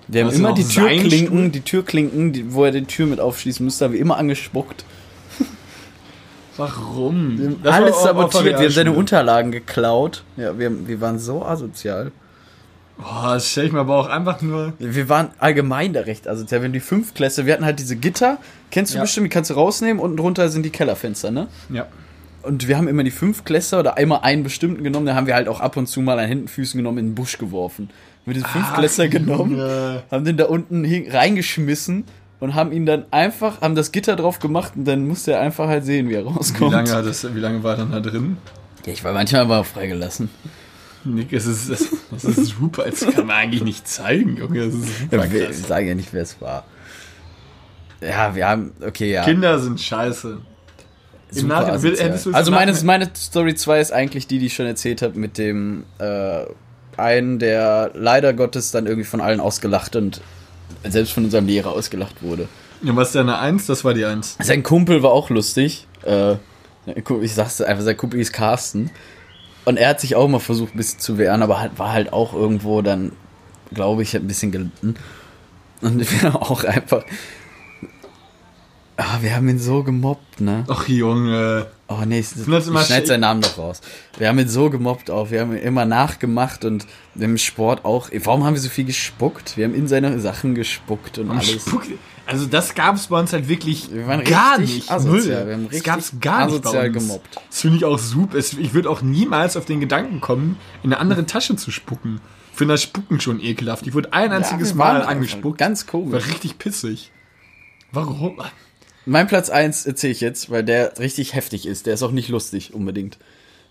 Wir 0.08 0.24
haben 0.26 0.34
immer 0.34 0.54
die 0.54 0.64
Türklinken, 0.64 1.38
Stuhl? 1.38 1.50
die 1.50 1.62
Türklinken, 1.62 2.32
die, 2.34 2.54
wo 2.54 2.64
er 2.64 2.72
die 2.72 2.86
Tür 2.86 3.06
mit 3.08 3.20
aufschließen 3.20 3.66
musste, 3.66 3.86
haben 3.86 3.94
wir 3.94 4.00
immer 4.00 4.18
angespuckt. 4.18 4.86
Warum? 6.58 7.58
Alles 7.64 7.96
war 7.96 8.16
auf- 8.16 8.26
auf 8.26 8.30
der 8.32 8.40
sabotiert, 8.40 8.46
wir 8.46 8.56
haben 8.66 8.70
seine. 8.72 8.92
Unterlagen 8.94 9.52
geklaut. 9.52 10.24
Ja, 10.38 10.58
wir, 10.58 10.88
wir 10.88 11.02
waren 11.02 11.20
so 11.20 11.44
asozial. 11.46 12.12
Boah, 12.98 13.34
das 13.34 13.50
stell 13.52 13.66
ich 13.66 13.72
mir 13.74 13.80
aber 13.82 13.98
auch 13.98 14.08
einfach 14.08 14.42
nur. 14.42 14.72
Wir 14.80 15.10
waren 15.10 15.30
allgemein 15.40 15.92
da 15.92 16.02
recht 16.02 16.28
asozial. 16.30 16.62
Wir 16.62 16.68
haben 16.68 16.74
die 16.74 16.80
Fünftklässler, 16.80 17.46
wir 17.46 17.54
hatten 17.54 17.66
halt 17.66 17.80
diese 17.80 17.98
Gitter, 17.98 18.38
kennst 18.72 18.94
du 18.94 18.98
Ja. 18.98 19.04
bestimmt, 19.04 19.26
die 19.26 19.30
kannst 19.30 19.50
du 19.50 19.56
rausnehmen, 19.56 20.02
unten 20.02 20.16
drunter 20.16 20.48
sind 20.48 20.64
die 20.64 20.70
Kellerfenster, 20.70 21.30
ne? 21.30 21.48
Ja. 21.70 21.88
Und 22.42 22.68
wir 22.70 22.78
haben 22.78 22.88
immer 22.88 23.04
die 23.04 23.12
Fünftklässler 23.12 23.80
oder 23.80 23.98
einmal 23.98 24.20
einen 24.22 24.44
bestimmten 24.44 24.84
genommen, 24.84 25.08
dann 25.08 25.16
haben 25.16 25.28
wir 25.28 25.34
halt 25.36 25.50
auch 25.50 25.60
ab 25.60 25.76
und 25.76 25.88
zu 25.88 26.00
mal 26.02 26.18
an 26.20 26.28
Händen, 26.28 26.48
Füßen 26.48 26.78
genommen, 26.78 27.00
in 27.00 27.06
den 27.08 27.16
Busch 27.16 27.38
geworfen. 27.38 27.90
Wir 28.24 28.34
haben 28.34 28.40
diese 28.42 28.48
Fünftklässler 28.48 29.08
genommen, 29.10 29.52
Junge. 29.58 30.04
haben 30.10 30.24
den 30.24 30.38
da 30.38 30.46
unten 30.46 30.86
reingeschmissen 31.12 32.06
und 32.40 32.54
haben 32.56 32.72
ihn 32.72 32.86
dann 32.86 33.06
einfach, 33.12 33.62
haben 33.62 33.76
das 33.76 33.92
Gitter 33.92 34.16
drauf 34.16 34.40
gemacht 34.40 34.74
und 34.76 34.86
dann 34.86 35.08
musste 35.08 35.34
er 35.34 35.40
einfach 35.42 35.68
halt 35.68 35.86
sehen, 35.86 36.10
wie 36.10 36.16
er 36.16 36.26
Wie 36.26 36.30
rauskommt. 36.30 36.72
lange, 36.72 36.92
hat 36.92 37.06
das, 37.06 37.34
wie 37.36 37.40
lange 37.40 37.64
war 37.64 37.72
er 37.74 37.78
dann 37.78 37.92
da 37.92 38.00
drin? 38.00 38.38
Ja, 38.86 38.94
ich 38.94 39.04
war 39.04 39.14
manchmal 39.14 39.42
aber 39.42 39.60
auch 39.60 39.66
freigelassen. 39.66 40.30
Nick, 41.04 41.34
es 41.34 41.46
ist, 41.46 41.70
es, 41.70 41.90
das 42.12 42.24
ist 42.26 42.48
super, 42.48 42.86
das 42.90 43.02
kann 43.06 43.28
man 43.28 43.36
eigentlich 43.38 43.64
nicht 43.64 43.88
zeigen, 43.88 44.38
Junge. 44.38 44.66
Das 44.66 44.74
ist 44.74 45.00
super 45.02 45.26
Ja, 45.28 45.46
krass. 45.46 45.68
sagen 45.68 45.88
ja 45.88 45.96
nicht, 45.96 46.14
wer 46.14 46.24
es 46.24 46.42
war. 46.42 46.66
Ja, 48.02 48.36
wir 48.36 48.48
haben, 48.48 48.72
okay, 48.86 49.12
ja. 49.14 49.24
Kinder 49.24 49.60
sind 49.60 49.80
scheiße. 49.80 50.38
Super 51.32 51.80
hättest 51.82 52.26
du 52.26 52.30
es 52.30 52.36
also 52.36 52.52
im 52.52 52.56
meine, 52.56 52.72
Nachhinein- 52.72 52.86
meine 52.86 53.10
Story 53.16 53.56
2 53.56 53.80
ist 53.80 53.92
eigentlich 53.92 54.28
die, 54.28 54.40
die 54.40 54.46
ich 54.48 54.54
schon 54.54 54.66
erzählt 54.68 55.02
habe, 55.02 55.18
mit 55.20 55.38
dem 55.38 55.84
äh, 56.00 56.46
einen, 56.98 57.40
der 57.40 57.92
leider 57.94 58.34
Gottes 58.34 58.72
dann 58.72 58.86
irgendwie 58.86 59.06
von 59.06 59.22
allen 59.22 59.40
ausgelacht 59.40 59.96
und 59.96 60.22
selbst 60.88 61.14
von 61.14 61.26
unserem 61.26 61.48
Lehrer 61.48 61.72
ausgelacht 61.72 62.22
wurde. 62.22 62.48
Ja, 62.82 62.96
was 62.96 63.10
ist 63.10 63.16
deine 63.16 63.40
Eins? 63.40 63.66
Das 63.66 63.84
war 63.84 63.94
die 63.94 64.06
Eins. 64.06 64.38
Sein 64.42 64.64
Kumpel 64.64 65.02
war 65.02 65.12
auch 65.12 65.30
lustig. 65.30 65.88
Äh, 66.04 66.36
ich 67.22 67.34
sag's 67.34 67.62
einfach, 67.62 67.84
sein 67.84 67.98
Kumpel 67.98 68.20
ist 68.20 68.34
Carsten. 68.34 68.92
Und 69.64 69.78
er 69.78 69.90
hat 69.90 70.00
sich 70.00 70.16
auch 70.16 70.28
mal 70.28 70.40
versucht, 70.40 70.76
ein 70.76 70.78
bisschen 70.78 71.00
zu 71.00 71.18
wehren, 71.18 71.42
aber 71.42 71.60
halt, 71.60 71.80
war 71.80 71.92
halt 71.92 72.14
auch 72.14 72.34
irgendwo 72.34 72.84
dann 72.84 73.14
glaube 73.74 74.04
ich, 74.04 74.16
ein 74.16 74.28
bisschen 74.28 74.52
gelitten. 74.52 74.96
Und 75.82 76.00
wir 76.24 76.36
auch 76.36 76.64
einfach. 76.64 77.04
Ah, 78.98 79.18
wir 79.22 79.36
haben 79.36 79.50
ihn 79.50 79.60
so 79.60 79.84
gemobbt, 79.84 80.40
ne? 80.40 80.64
Ach 80.70 80.88
Junge. 80.88 81.68
Oh 81.90 81.98
nee, 82.06 82.20
ich, 82.20 82.30
das 82.30 82.40
ich 82.42 82.68
immer 82.68 82.82
schneide 82.84 83.04
sch- 83.06 83.08
seinen 83.10 83.20
Namen 83.22 83.42
doch 83.42 83.58
raus. 83.58 83.82
Wir 84.18 84.30
haben 84.30 84.40
ihn 84.40 84.48
so 84.48 84.70
gemobbt 84.70 85.12
auch. 85.12 85.32
Wir 85.32 85.42
haben 85.42 85.52
ihn 85.52 85.62
immer 85.62 85.86
nachgemacht 85.86 86.64
und 86.64 86.88
im 87.16 87.38
Sport 87.38 87.84
auch. 87.84 88.10
Warum 88.24 88.46
haben 88.46 88.54
wir 88.54 88.62
so 88.62 88.70
viel 88.70 88.86
gespuckt? 88.86 89.58
Wir 89.58 89.66
haben 89.66 89.76
in 89.76 89.88
seine 89.88 90.18
Sachen 90.22 90.56
gespuckt 90.56 91.18
und 91.18 91.30
Am 91.30 91.38
alles. 91.38 91.50
Spuck- 91.66 91.84
Also 92.26 92.46
das 92.46 92.74
gab 92.74 92.96
es 92.96 93.08
bei 93.08 93.20
uns 93.20 93.34
halt 93.34 93.50
wirklich 93.50 93.92
Wir 93.94 94.08
waren 94.08 94.24
gar 94.24 94.58
nicht. 94.60 94.90
asozial. 94.90 95.40
Null. 95.44 95.48
Wir 95.48 95.54
haben 95.56 95.70
das 95.70 95.84
gab 95.84 96.00
es 96.00 96.14
gar 96.22 96.46
nicht 96.48 96.64
bei 96.64 96.88
uns. 96.88 96.94
gemobbt. 96.98 97.36
Das 97.50 97.62
finde 97.62 97.78
ich 97.78 97.86
auch 97.86 98.00
super. 98.00 98.38
Ich 98.38 98.74
würde 98.74 98.90
auch 98.90 99.02
niemals 99.02 99.58
auf 99.58 99.66
den 99.66 99.82
Gedanken 99.82 100.22
kommen, 100.22 100.58
in 100.84 100.94
eine 100.94 101.02
andere 101.02 101.26
Tasche 101.26 101.56
zu 101.58 101.70
spucken. 101.70 102.22
Ich 102.54 102.58
finde 102.58 102.74
das 102.76 102.82
Spucken 102.84 103.20
schon 103.20 103.42
ekelhaft. 103.42 103.86
Ich 103.86 103.94
wurde 103.94 104.14
ein 104.14 104.32
einziges 104.32 104.78
waren 104.78 105.00
Mal 105.00 105.06
angespuckt. 105.06 105.58
Ganz 105.58 105.86
war 105.86 105.92
komisch. 106.02 106.28
richtig 106.30 106.58
pissig. 106.58 107.12
Warum? 107.92 108.38
Mein 109.06 109.28
Platz 109.28 109.50
1 109.50 109.86
erzähle 109.86 110.14
ich 110.14 110.22
jetzt, 110.22 110.50
weil 110.50 110.64
der 110.64 110.98
richtig 111.00 111.34
heftig 111.36 111.66
ist. 111.68 111.86
Der 111.86 111.94
ist 111.94 112.04
auch 112.04 112.12
nicht 112.12 112.30
lustig 112.30 112.74
unbedingt. 112.74 113.18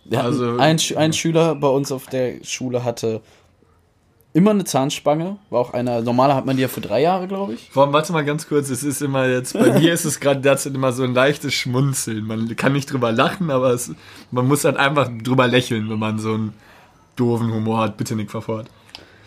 Wir 0.05 0.23
Also- 0.23 0.57
ein, 0.59 0.79
Sch- 0.79 0.97
ein 0.97 1.13
Schüler 1.13 1.55
bei 1.55 1.69
uns 1.69 1.91
auf 1.91 2.07
der 2.07 2.35
Schule 2.45 2.85
hatte 2.85 3.21
immer 4.33 4.51
eine 4.51 4.65
Zahnspange. 4.65 5.39
War 5.51 5.61
auch 5.61 5.73
einer, 5.75 6.01
normaler 6.03 6.35
hat 6.35 6.45
man 6.47 6.57
die 6.57 6.63
ja 6.63 6.69
für 6.69 6.81
drei 6.81 7.01
Jahre, 7.03 7.27
glaube 7.29 7.55
ich. 7.55 7.71
Warum, 7.73 7.93
warte 7.93 8.13
mal 8.13 8.25
ganz 8.25 8.47
kurz, 8.49 8.69
es 8.69 8.83
ist 8.83 9.01
immer 9.01 9.27
jetzt, 9.29 9.55
bei 9.55 9.79
mir 9.79 9.93
ist 9.93 10.05
es 10.05 10.21
gerade 10.21 10.41
derzeit 10.41 10.75
immer 10.75 10.93
so 10.93 11.05
ein 11.05 11.15
leichtes 11.15 11.55
Schmunzeln. 11.55 12.25
Man 12.27 12.55
kann 12.57 12.73
nicht 12.73 12.93
drüber 12.93 13.13
lachen, 13.13 13.51
aber 13.51 13.71
es, 13.71 13.93
man 14.31 14.47
muss 14.47 14.65
halt 14.65 14.77
einfach 14.77 15.09
drüber 15.23 15.47
lächeln, 15.49 15.89
wenn 15.89 15.99
man 15.99 16.19
so 16.19 16.35
einen 16.35 16.53
doofen 17.17 17.53
Humor 17.53 17.79
hat. 17.81 17.97
Bitte 17.97 18.17
nicht 18.17 18.31
verfort. 18.31 18.67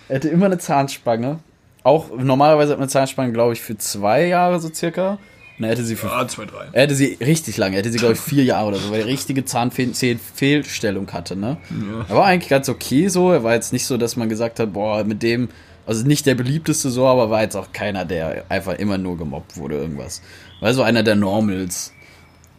Er 0.10 0.18
hatte 0.18 0.30
immer 0.30 0.46
eine 0.48 0.58
Zahnspange. 0.58 1.40
Auch 1.84 2.10
normalerweise 2.18 2.72
hat 2.74 2.80
man 2.80 2.84
eine 2.84 2.92
Zahnspange, 2.92 3.32
glaube 3.34 3.54
ich, 3.54 3.62
für 3.62 3.78
zwei 3.78 4.26
Jahre 4.28 4.60
so 4.60 4.70
circa. 4.74 5.18
Und 5.58 5.64
er 5.64 5.72
hätte 5.72 5.84
sie 5.84 5.96
für 5.96 6.12
Ah, 6.12 6.28
zwei, 6.28 6.46
drei. 6.46 6.68
Er 6.72 6.84
hätte 6.84 6.94
sie 6.96 7.18
richtig 7.20 7.58
lange, 7.58 7.76
er 7.76 7.80
hätte 7.80 7.92
sie, 7.92 7.98
glaube 7.98 8.14
ich, 8.14 8.20
vier 8.20 8.44
Jahre 8.44 8.68
oder 8.68 8.78
so, 8.78 8.92
weil 8.92 9.02
er 9.02 9.06
richtige 9.08 9.44
Zahnfehlstellung 9.44 11.12
hatte, 11.12 11.36
ne? 11.36 11.58
Ja. 11.70 12.06
Er 12.10 12.16
war 12.16 12.26
eigentlich 12.26 12.50
ganz 12.50 12.70
okay 12.70 13.08
so, 13.08 13.32
er 13.32 13.44
war 13.44 13.54
jetzt 13.56 13.74
nicht 13.74 13.86
so, 13.86 13.98
dass 13.98 14.16
man 14.16 14.30
gesagt 14.30 14.60
hat, 14.60 14.74
boah, 14.74 15.04
mit 15.04 15.24
dem, 15.24 15.50
also 15.86 16.06
nicht 16.06 16.26
der 16.26 16.36
beliebteste 16.36 16.90
so, 16.92 17.08
aber 17.08 17.30
war 17.30 17.42
jetzt 17.42 17.56
auch 17.56 17.72
keiner, 17.74 18.06
der 18.06 18.46
einfach 18.50 18.76
immer 18.76 18.98
nur 18.98 19.18
gemobbt 19.18 19.58
wurde, 19.58 19.76
irgendwas. 19.78 20.22
War 20.60 20.74
so 20.74 20.84
einer 20.84 21.04
der 21.04 21.16
Normals. 21.16 21.92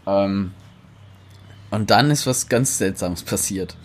Ähm, 0.07 0.53
und 1.71 1.91
dann 1.91 2.11
ist 2.11 2.27
was 2.27 2.49
ganz 2.49 2.79
Seltsames 2.79 3.23
passiert. 3.23 3.77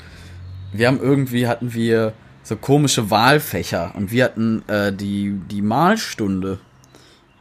Wir 0.71 0.87
haben 0.87 0.99
irgendwie, 0.99 1.47
hatten 1.47 1.73
wir 1.73 2.13
so 2.41 2.55
komische 2.55 3.11
Wahlfächer 3.11 3.93
und 3.95 4.11
wir 4.11 4.23
hatten 4.23 4.63
äh, 4.67 4.91
die, 4.91 5.39
die 5.51 5.61
Malstunde. 5.61 6.59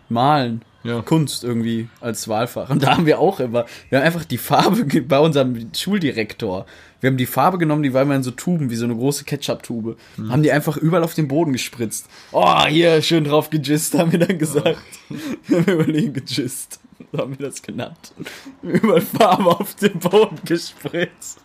Malen. 0.08 0.62
Ja. 0.84 1.00
Kunst 1.02 1.44
irgendwie 1.44 1.88
als 2.00 2.28
Wahlfach. 2.28 2.70
Und 2.70 2.82
da 2.82 2.96
haben 2.96 3.06
wir 3.06 3.18
auch 3.18 3.40
immer, 3.40 3.66
wir 3.88 3.98
haben 3.98 4.04
einfach 4.04 4.24
die 4.24 4.38
Farbe 4.38 4.84
bei 5.02 5.18
unserem 5.18 5.70
Schuldirektor. 5.74 6.66
Wir 7.00 7.10
haben 7.10 7.16
die 7.16 7.26
Farbe 7.26 7.58
genommen, 7.58 7.82
die 7.82 7.92
war 7.92 8.02
immer 8.02 8.14
in 8.14 8.22
so 8.22 8.30
Tuben, 8.30 8.70
wie 8.70 8.76
so 8.76 8.84
eine 8.84 8.94
große 8.94 9.24
Ketchup-Tube. 9.24 9.96
Haben 10.28 10.42
die 10.44 10.52
einfach 10.52 10.76
überall 10.76 11.02
auf 11.02 11.14
den 11.14 11.26
Boden 11.26 11.52
gespritzt. 11.52 12.06
Oh, 12.30 12.64
hier, 12.66 13.02
schön 13.02 13.24
drauf 13.24 13.50
gejist, 13.50 13.94
haben 13.98 14.12
wir 14.12 14.20
dann 14.20 14.38
gesagt. 14.38 14.78
Wir 15.46 15.58
haben 15.58 15.72
überlegen 15.72 16.12
gejist. 16.12 16.78
So 17.10 17.18
haben 17.18 17.36
wir 17.36 17.46
das 17.46 17.60
genannt. 17.60 18.12
Überall 18.62 19.00
Farbe 19.00 19.46
auf 19.46 19.74
den 19.74 19.98
Boden 19.98 20.38
gespritzt. 20.44 21.40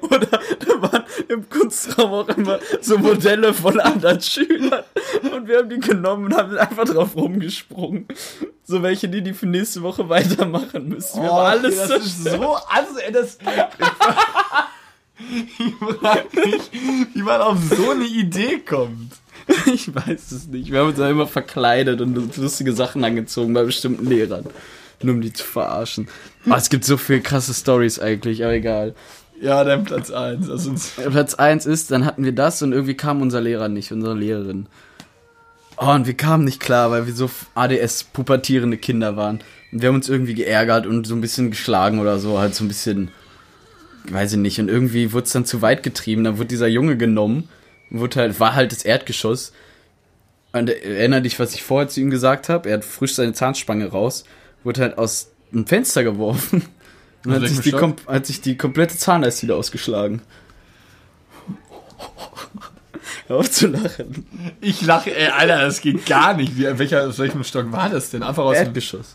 Oder 0.00 0.26
da 0.26 0.82
waren 0.82 1.04
im 1.38 1.48
Kunstraum 1.48 2.12
auch 2.12 2.28
immer 2.28 2.58
so 2.80 2.98
Modelle 2.98 3.54
von 3.54 3.80
anderen 3.80 4.20
Schülern. 4.20 4.84
Und 5.32 5.48
wir 5.48 5.58
haben 5.58 5.70
die 5.70 5.78
genommen 5.78 6.26
und 6.26 6.34
haben 6.36 6.56
einfach 6.56 6.84
drauf 6.84 7.16
rumgesprungen. 7.16 8.06
So 8.64 8.82
welche, 8.82 9.08
die 9.08 9.22
die 9.22 9.32
für 9.32 9.46
nächste 9.46 9.82
Woche 9.82 10.08
weitermachen 10.08 10.88
müssen. 10.88 11.22
Wir 11.22 11.30
haben 11.30 11.46
alles 11.46 11.78
Oh, 11.78 11.88
das 11.88 12.06
ist 12.06 12.24
so, 12.24 12.56
also, 12.68 12.98
ey, 12.98 13.12
das. 13.12 13.38
Ich 15.58 15.74
frag 15.98 16.32
mich, 16.32 16.70
wie 17.14 17.22
man 17.22 17.40
auf 17.40 17.58
so 17.76 17.90
eine 17.90 18.04
Idee 18.04 18.58
kommt. 18.58 19.12
Ich 19.66 19.92
weiß 19.94 20.30
es 20.32 20.46
nicht. 20.46 20.70
Wir 20.70 20.80
haben 20.80 20.88
uns 20.88 20.98
da 20.98 21.08
immer 21.08 21.26
verkleidet 21.26 22.00
und 22.00 22.36
lustige 22.36 22.72
Sachen 22.72 23.02
angezogen 23.02 23.54
bei 23.54 23.64
bestimmten 23.64 24.06
Lehrern. 24.06 24.44
Nur 25.00 25.14
um 25.14 25.20
die 25.20 25.32
zu 25.32 25.44
verarschen. 25.44 26.08
Oh, 26.48 26.54
es 26.54 26.70
gibt 26.70 26.84
so 26.84 26.96
viele 26.96 27.20
krasse 27.20 27.54
Stories 27.54 27.98
eigentlich, 27.98 28.44
aber 28.44 28.54
egal. 28.54 28.94
Ja, 29.40 29.62
dein 29.64 29.84
Platz 29.84 30.10
1. 30.10 30.50
Also, 30.50 30.74
Platz 31.10 31.34
1 31.34 31.66
ist, 31.66 31.90
dann 31.90 32.04
hatten 32.04 32.24
wir 32.24 32.32
das 32.32 32.62
und 32.62 32.72
irgendwie 32.72 32.94
kam 32.94 33.22
unser 33.22 33.40
Lehrer 33.40 33.68
nicht, 33.68 33.92
unsere 33.92 34.14
Lehrerin. 34.14 34.66
Oh, 35.76 35.92
und 35.92 36.06
wir 36.06 36.14
kamen 36.14 36.44
nicht 36.44 36.60
klar, 36.60 36.90
weil 36.90 37.06
wir 37.06 37.14
so 37.14 37.30
ADS-pubertierende 37.54 38.78
Kinder 38.78 39.16
waren. 39.16 39.40
Und 39.70 39.80
wir 39.80 39.88
haben 39.88 39.96
uns 39.96 40.08
irgendwie 40.08 40.34
geärgert 40.34 40.86
und 40.86 41.06
so 41.06 41.14
ein 41.14 41.20
bisschen 41.20 41.50
geschlagen 41.50 42.00
oder 42.00 42.18
so, 42.18 42.38
halt 42.38 42.54
so 42.54 42.64
ein 42.64 42.68
bisschen, 42.68 43.12
weiß 44.10 44.32
ich 44.32 44.38
nicht. 44.38 44.58
Und 44.58 44.68
irgendwie 44.68 45.12
wurde 45.12 45.26
es 45.26 45.32
dann 45.32 45.44
zu 45.44 45.62
weit 45.62 45.84
getrieben. 45.84 46.24
Dann 46.24 46.38
wurde 46.38 46.48
dieser 46.48 46.66
Junge 46.66 46.96
genommen, 46.96 47.48
wurde 47.90 48.20
halt, 48.20 48.40
war 48.40 48.54
halt 48.54 48.72
das 48.72 48.82
Erdgeschoss. 48.84 49.52
Und 50.52 50.68
erinnere 50.70 51.22
dich, 51.22 51.38
was 51.38 51.54
ich 51.54 51.62
vorher 51.62 51.88
zu 51.88 52.00
ihm 52.00 52.10
gesagt 52.10 52.48
habe. 52.48 52.68
Er 52.68 52.78
hat 52.78 52.84
frisch 52.84 53.14
seine 53.14 53.34
Zahnspange 53.34 53.86
raus, 53.86 54.24
wurde 54.64 54.80
halt 54.80 54.98
aus 54.98 55.30
dem 55.52 55.66
Fenster 55.66 56.02
geworfen. 56.02 56.64
Und 57.24 57.32
Aus 57.32 57.42
hat 57.42 57.48
sich, 57.48 57.60
die, 57.60 57.74
hat 58.06 58.26
sich 58.26 58.40
die 58.40 58.56
komplette 58.56 58.96
Zahnleiste 58.96 59.42
wieder 59.42 59.56
ausgeschlagen. 59.56 60.22
Hör 63.26 63.36
auf 63.36 63.50
zu 63.50 63.66
lachen. 63.66 64.26
ich 64.60 64.82
lache, 64.82 65.14
ey, 65.14 65.28
Alter, 65.28 65.60
das 65.60 65.80
geht 65.80 66.06
gar 66.06 66.34
nicht. 66.34 66.56
Wie, 66.56 66.78
welcher, 66.78 67.08
aus 67.08 67.18
welchem 67.18 67.44
Stock 67.44 67.70
war 67.72 67.90
das 67.90 68.10
denn? 68.10 68.22
Einfach 68.22 68.44
aus 68.44 68.56
dem. 68.56 68.66
Erdgeschoss. 68.66 69.12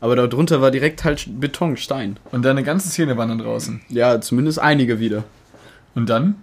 Aber 0.00 0.16
da 0.16 0.26
drunter 0.26 0.60
war 0.60 0.72
direkt 0.72 1.04
halt 1.04 1.26
Beton, 1.38 1.76
Stein. 1.76 2.18
Und 2.32 2.44
deine 2.44 2.64
ganzen 2.64 2.90
Zähne 2.90 3.16
waren 3.16 3.28
dann 3.28 3.38
draußen. 3.38 3.82
Ja, 3.88 4.20
zumindest 4.20 4.58
einige 4.58 4.98
wieder. 4.98 5.22
Und 5.94 6.08
dann? 6.08 6.42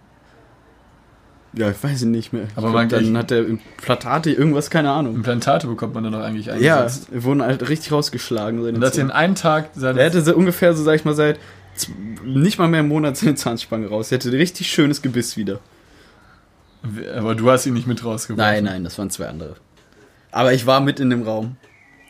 Ja, 1.54 1.72
ich 1.72 1.84
weiß 1.84 2.04
nicht 2.04 2.32
mehr. 2.32 2.48
Aber 2.56 2.72
glaub, 2.86 2.90
dann 3.02 3.18
hat 3.18 3.32
der 3.32 3.46
Implantate 3.48 4.32
irgendwas, 4.32 4.70
keine 4.70 4.92
Ahnung. 4.92 5.16
Implantate 5.16 5.66
bekommt 5.68 5.96
man 5.96 6.04
dann 6.04 6.14
doch 6.14 6.22
eigentlich 6.22 6.46
Ja, 6.46 6.54
eingesetzt. 6.82 7.08
wir 7.12 7.24
wurden 7.24 7.42
halt 7.42 7.68
richtig 7.68 7.92
rausgeschlagen. 7.92 8.64
Seine 8.64 8.78
Und 8.78 8.84
er 8.84 8.96
in 9.00 9.10
einem 9.12 9.36
Tag 9.36 9.70
seine. 9.76 10.00
hätte 10.02 10.22
so 10.22 10.36
ungefähr, 10.36 10.74
so 10.76 10.84
sag 10.84 10.96
ich 10.96 11.06
mal, 11.06 11.16
seit 11.16 11.40
nicht 12.24 12.60
mal 12.60 12.68
mehr 12.68 12.82
einem 12.82 12.90
Monat 12.90 13.18
seine 13.18 13.36
Zahnspange 13.36 13.88
raus. 13.88 14.10
Der 14.10 14.18
hätte 14.18 14.30
ein 14.30 14.36
richtig 14.36 14.68
schönes 14.72 15.02
Gebiss 15.02 15.38
wieder. 15.38 15.60
Aber 17.18 17.36
du 17.36 17.50
hast 17.50 17.66
ihn 17.66 17.74
nicht 17.74 17.88
mit 17.88 18.04
rausgeworfen. 18.06 18.38
Nein, 18.54 18.64
nein, 18.64 18.84
das 18.84 18.98
waren 18.98 19.10
zwei 19.10 19.28
andere. 19.28 19.56
Aber 20.32 20.54
ich 20.54 20.66
war 20.66 20.80
mit 20.82 21.00
in 21.00 21.10
dem 21.10 21.24
Raum. 21.24 21.58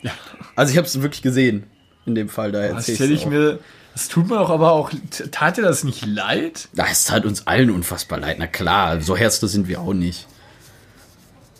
Ja. 0.02 0.12
Also 0.54 0.70
ich 0.72 0.76
habe 0.76 0.86
es 0.86 1.00
wirklich 1.02 1.22
gesehen. 1.22 1.64
In 2.06 2.14
dem 2.14 2.28
Fall, 2.28 2.52
da 2.52 2.68
Das 2.68 2.84
stelle 2.92 3.12
ich 3.12 3.24
auch. 3.26 3.30
mir. 3.30 3.58
Das 3.92 4.08
tut 4.08 4.28
mir 4.28 4.40
auch 4.40 4.50
aber 4.50 4.72
auch. 4.72 4.90
Tat 5.30 5.56
dir 5.56 5.62
das 5.62 5.84
nicht 5.84 6.06
leid? 6.06 6.68
Das 6.72 7.04
tat 7.04 7.24
uns 7.24 7.46
allen 7.46 7.70
unfassbar 7.70 8.20
leid. 8.20 8.36
Na 8.38 8.46
klar, 8.46 9.00
so 9.00 9.16
herzlos 9.16 9.52
sind 9.52 9.68
wir 9.68 9.80
auch 9.80 9.92
nicht. 9.92 10.26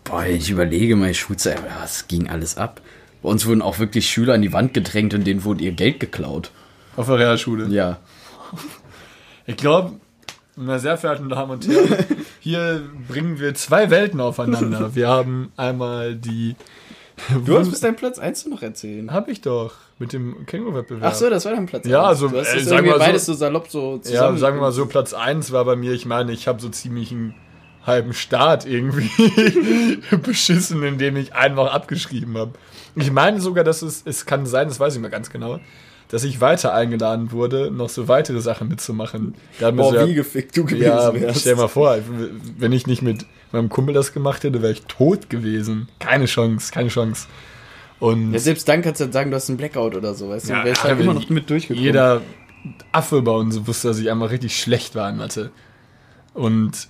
Boah, 0.04 0.24
ich 0.24 0.50
überlege, 0.50 0.96
meine 0.96 1.14
Schulzeit, 1.14 1.58
ja, 1.64 1.84
es 1.84 2.08
ging 2.08 2.28
alles 2.28 2.56
ab. 2.56 2.80
Bei 3.22 3.28
uns 3.28 3.46
wurden 3.46 3.62
auch 3.62 3.78
wirklich 3.78 4.08
Schüler 4.08 4.34
an 4.34 4.42
die 4.42 4.52
Wand 4.52 4.74
gedrängt 4.74 5.14
und 5.14 5.26
denen 5.26 5.44
wurde 5.44 5.64
ihr 5.64 5.72
Geld 5.72 6.00
geklaut. 6.00 6.50
Auf 6.96 7.06
der 7.06 7.18
Realschule. 7.18 7.66
Ja. 7.68 7.98
Ich 9.46 9.56
glaube, 9.56 9.92
meine 10.56 10.78
sehr 10.78 10.96
verehrten 10.96 11.28
Damen 11.28 11.52
und 11.52 11.68
Herren, 11.68 12.04
hier 12.40 12.82
bringen 13.08 13.38
wir 13.38 13.54
zwei 13.54 13.90
Welten 13.90 14.20
aufeinander. 14.20 14.94
Wir 14.94 15.08
haben 15.08 15.52
einmal 15.56 16.14
die. 16.14 16.56
Du 17.44 17.58
hast 17.58 17.70
bis 17.70 17.80
deinen 17.80 17.96
Platz 17.96 18.18
1 18.18 18.46
noch 18.46 18.62
erzählen. 18.62 19.12
Hab 19.12 19.28
ich 19.28 19.42
doch. 19.42 19.74
Mit 20.00 20.12
dem 20.12 20.44
Känguru-Wettbewerb. 20.46 21.04
Ach 21.12 21.14
so, 21.14 21.30
das 21.30 21.44
war 21.44 21.52
dein 21.52 21.66
Platz 21.66 21.86
Ja, 21.86 22.00
1. 22.00 22.08
also, 22.08 22.28
du 22.28 22.38
hast 22.40 22.52
äh, 22.54 22.60
sagen 22.60 22.86
wir 22.86 22.94
so- 22.94 22.98
beides 22.98 23.26
so 23.26 23.34
salopp 23.34 23.68
so 23.68 23.96
Ja, 23.96 24.02
zusammen. 24.02 24.38
sagen 24.38 24.56
wir 24.56 24.62
mal 24.62 24.72
so, 24.72 24.86
Platz 24.86 25.12
1 25.14 25.52
war 25.52 25.64
bei 25.66 25.76
mir, 25.76 25.92
ich 25.92 26.06
meine, 26.06 26.32
ich 26.32 26.48
habe 26.48 26.60
so 26.60 26.68
ziemlich 26.70 27.12
einen 27.12 27.34
halben 27.86 28.12
Start 28.14 28.66
irgendwie 28.66 29.10
beschissen, 30.24 30.82
indem 30.82 31.16
ich 31.16 31.34
einfach 31.34 31.72
abgeschrieben 31.72 32.36
habe. 32.36 32.52
Ich 32.96 33.10
meine 33.12 33.40
sogar, 33.40 33.62
dass 33.64 33.82
es, 33.82 34.02
es 34.04 34.26
kann 34.26 34.46
sein, 34.46 34.68
das 34.68 34.80
weiß 34.80 34.94
ich 34.96 35.00
mal 35.00 35.08
ganz 35.10 35.30
genau, 35.30 35.60
dass 36.08 36.24
ich 36.24 36.40
weiter 36.40 36.74
eingeladen 36.74 37.30
wurde, 37.30 37.70
noch 37.70 37.88
so 37.88 38.08
weitere 38.08 38.40
Sachen 38.40 38.68
mitzumachen. 38.68 39.34
Da 39.60 39.70
Boah, 39.70 39.92
so, 40.00 40.08
wie 40.08 40.14
gefickt 40.14 40.56
du 40.56 40.64
gewesen 40.64 40.82
ja, 40.82 41.14
wärst. 41.14 41.42
stell 41.42 41.56
mal 41.56 41.68
vor, 41.68 41.96
wenn 42.58 42.72
ich 42.72 42.86
nicht 42.86 43.02
mit 43.02 43.26
meinem 43.52 43.68
Kumpel 43.68 43.94
das 43.94 44.12
gemacht 44.12 44.44
hätte, 44.44 44.60
wäre 44.62 44.72
ich 44.72 44.82
tot 44.86 45.30
gewesen. 45.30 45.88
Keine 46.00 46.26
Chance, 46.26 46.72
keine 46.72 46.88
Chance. 46.88 47.28
Und 48.00 48.32
Ja, 48.32 48.38
selbst 48.38 48.68
dann 48.68 48.82
kannst 48.82 49.00
du 49.00 49.04
halt 49.04 49.12
sagen, 49.12 49.30
du 49.30 49.36
hast 49.36 49.48
einen 49.48 49.58
Blackout 49.58 49.94
oder 49.94 50.14
so, 50.14 50.28
weißt 50.28 50.48
du? 50.48 50.52
Ja, 50.54 50.64
halt 50.64 50.84
aber 50.84 51.00
immer 51.00 51.14
noch 51.14 51.28
mit 51.28 51.48
durchgekommen. 51.48 51.82
jeder 51.84 52.22
Affe 52.92 53.22
bei 53.22 53.32
uns 53.32 53.66
wusste, 53.66 53.88
dass 53.88 53.98
ich 53.98 54.10
einmal 54.10 54.28
richtig 54.28 54.58
schlecht 54.58 54.94
war 54.94 55.08
in 55.10 55.16
Mathe. 55.18 55.50
Und 56.34 56.88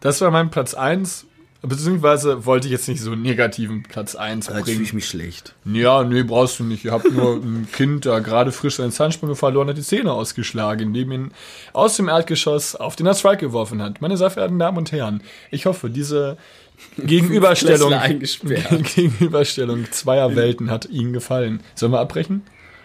das 0.00 0.20
war 0.20 0.30
mein 0.30 0.50
Platz 0.50 0.74
1. 0.74 1.26
beziehungsweise 1.62 2.44
wollte 2.46 2.68
ich 2.68 2.72
jetzt 2.72 2.88
nicht 2.88 3.00
so 3.00 3.10
einen 3.12 3.22
negativen 3.22 3.82
Platz 3.82 4.14
1 4.14 4.46
Jetzt 4.46 4.52
fühle 4.54 4.64
bringen. 4.64 4.82
ich 4.82 4.92
mich 4.92 5.08
schlecht. 5.08 5.54
Ja, 5.64 6.04
nee, 6.04 6.22
brauchst 6.22 6.60
du 6.60 6.64
nicht. 6.64 6.84
Ihr 6.84 6.92
habt 6.92 7.10
nur 7.10 7.36
ein 7.36 7.66
Kind, 7.72 8.06
da 8.06 8.20
gerade 8.20 8.52
frisch 8.52 8.76
seinen 8.76 8.92
Zahnsprung 8.92 9.34
verloren 9.34 9.68
hat, 9.68 9.76
die 9.76 9.82
Zähne 9.82 10.12
ausgeschlagen, 10.12 10.88
indem 10.88 11.10
ihn 11.12 11.30
aus 11.72 11.96
dem 11.96 12.08
Erdgeschoss 12.08 12.76
auf 12.76 12.94
den 12.94 13.12
Strike 13.14 13.38
geworfen 13.46 13.82
hat. 13.82 14.00
Meine 14.00 14.16
sehr 14.16 14.30
verehrten 14.30 14.58
Damen 14.60 14.78
und 14.78 14.92
Herren, 14.92 15.22
ich 15.50 15.66
hoffe, 15.66 15.90
diese 15.90 16.36
Gegenüberstellung. 16.98 17.92
Gegenüberstellung 18.94 19.90
zweier 19.90 20.36
Welten 20.36 20.70
hat 20.70 20.86
Ihnen 20.86 21.12
gefallen. 21.12 21.60
Sollen 21.74 21.92
wir 21.92 22.00
abbrechen? 22.00 22.42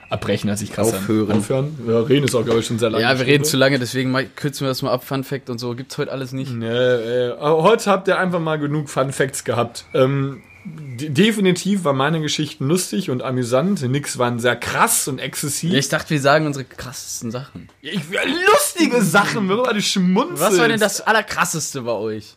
Abbrechen 0.09 0.49
hat 0.51 0.57
sich 0.57 0.73
krass. 0.73 0.93
Aufhören. 0.93 1.31
Aufhören? 1.37 1.77
Wir 1.85 2.09
reden 2.09 2.25
ist 2.25 2.35
auch, 2.35 2.43
glaube 2.43 2.59
ich, 2.59 2.65
schon 2.67 2.79
sehr 2.79 2.89
lange. 2.89 3.03
Ja, 3.03 3.17
wir 3.17 3.25
reden 3.25 3.45
zu 3.45 3.55
lange, 3.55 3.79
deswegen 3.79 4.11
mal- 4.11 4.25
kürzen 4.25 4.65
wir 4.65 4.67
das 4.67 4.81
mal 4.81 4.91
ab. 4.91 5.05
Fun 5.05 5.23
Fact 5.23 5.49
und 5.49 5.57
so 5.57 5.73
gibt's 5.73 5.97
heute 5.97 6.11
alles 6.11 6.33
nicht. 6.33 6.51
Nee, 6.51 6.67
äh, 6.67 7.33
heute 7.39 7.89
habt 7.89 8.09
ihr 8.09 8.19
einfach 8.19 8.41
mal 8.41 8.57
genug 8.59 8.89
Fun 8.89 9.13
Facts 9.13 9.45
gehabt. 9.45 9.85
Ähm, 9.93 10.41
de- 10.65 11.07
definitiv 11.07 11.85
waren 11.85 11.95
meine 11.95 12.19
Geschichten 12.19 12.67
lustig 12.67 13.09
und 13.09 13.23
amüsant. 13.23 13.83
Nix 13.83 14.17
waren 14.17 14.37
sehr 14.39 14.57
krass 14.57 15.07
und 15.07 15.17
exzessiv. 15.19 15.71
Ja, 15.71 15.79
ich 15.79 15.87
dachte, 15.87 16.09
wir 16.09 16.19
sagen 16.19 16.45
unsere 16.45 16.65
krassesten 16.65 17.31
Sachen. 17.31 17.69
Ich 17.81 18.09
will 18.11 18.19
lustige 18.51 19.01
Sachen, 19.01 19.47
worüber 19.47 19.73
du 19.73 19.81
schmunzelst. 19.81 20.43
Was 20.43 20.59
war 20.59 20.67
denn 20.67 20.79
das 20.81 20.99
Allerkrasseste 20.99 21.83
bei 21.83 21.93
euch? 21.93 22.35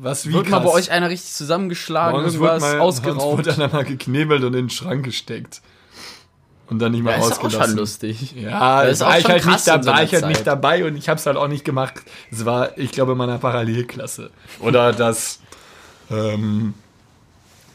Was 0.00 0.26
wie 0.28 0.32
Wird 0.34 0.48
mal 0.48 0.58
bei 0.58 0.64
krass? 0.66 0.74
euch 0.74 0.90
einer 0.90 1.08
richtig 1.10 1.32
zusammengeschlagen 1.32 2.20
Bei 2.20 2.26
und 2.26 2.38
wurde 2.38 2.50
was 2.52 2.60
mal, 2.62 2.80
ausgeraubt? 2.80 3.38
wurde 3.38 3.52
einer 3.54 3.68
mal 3.68 3.84
geknebelt 3.84 4.42
und 4.42 4.48
in 4.54 4.64
den 4.66 4.70
Schrank 4.70 5.04
gesteckt. 5.04 5.60
Und 6.68 6.80
dann 6.80 6.92
nicht 6.92 7.04
mehr 7.04 7.16
Ja, 7.16 7.26
ist 7.28 7.38
auch 7.38 7.50
schon 7.50 7.76
lustig. 7.76 8.32
Ja, 8.32 8.82
Das 8.82 8.94
ist 8.94 9.02
auch 9.02 9.08
war 9.08 9.16
ich 9.18 9.22
schon 9.22 9.32
halt 9.32 9.42
krass 9.42 9.52
nicht, 9.52 9.68
da 9.68 9.74
in 9.76 9.82
so 9.84 9.90
war 9.90 10.02
ich 10.02 10.12
halt 10.14 10.26
nicht 10.26 10.46
dabei 10.46 10.84
und 10.84 10.96
ich 10.96 11.08
habe 11.08 11.18
es 11.18 11.26
halt 11.26 11.36
auch 11.36 11.46
nicht 11.48 11.64
gemacht. 11.64 11.94
Es 12.32 12.44
war, 12.44 12.76
ich 12.76 12.90
glaube, 12.90 13.12
in 13.12 13.18
meiner 13.18 13.38
Parallelklasse. 13.38 14.30
Oder 14.60 14.92
das, 14.92 15.38
ähm, 16.10 16.74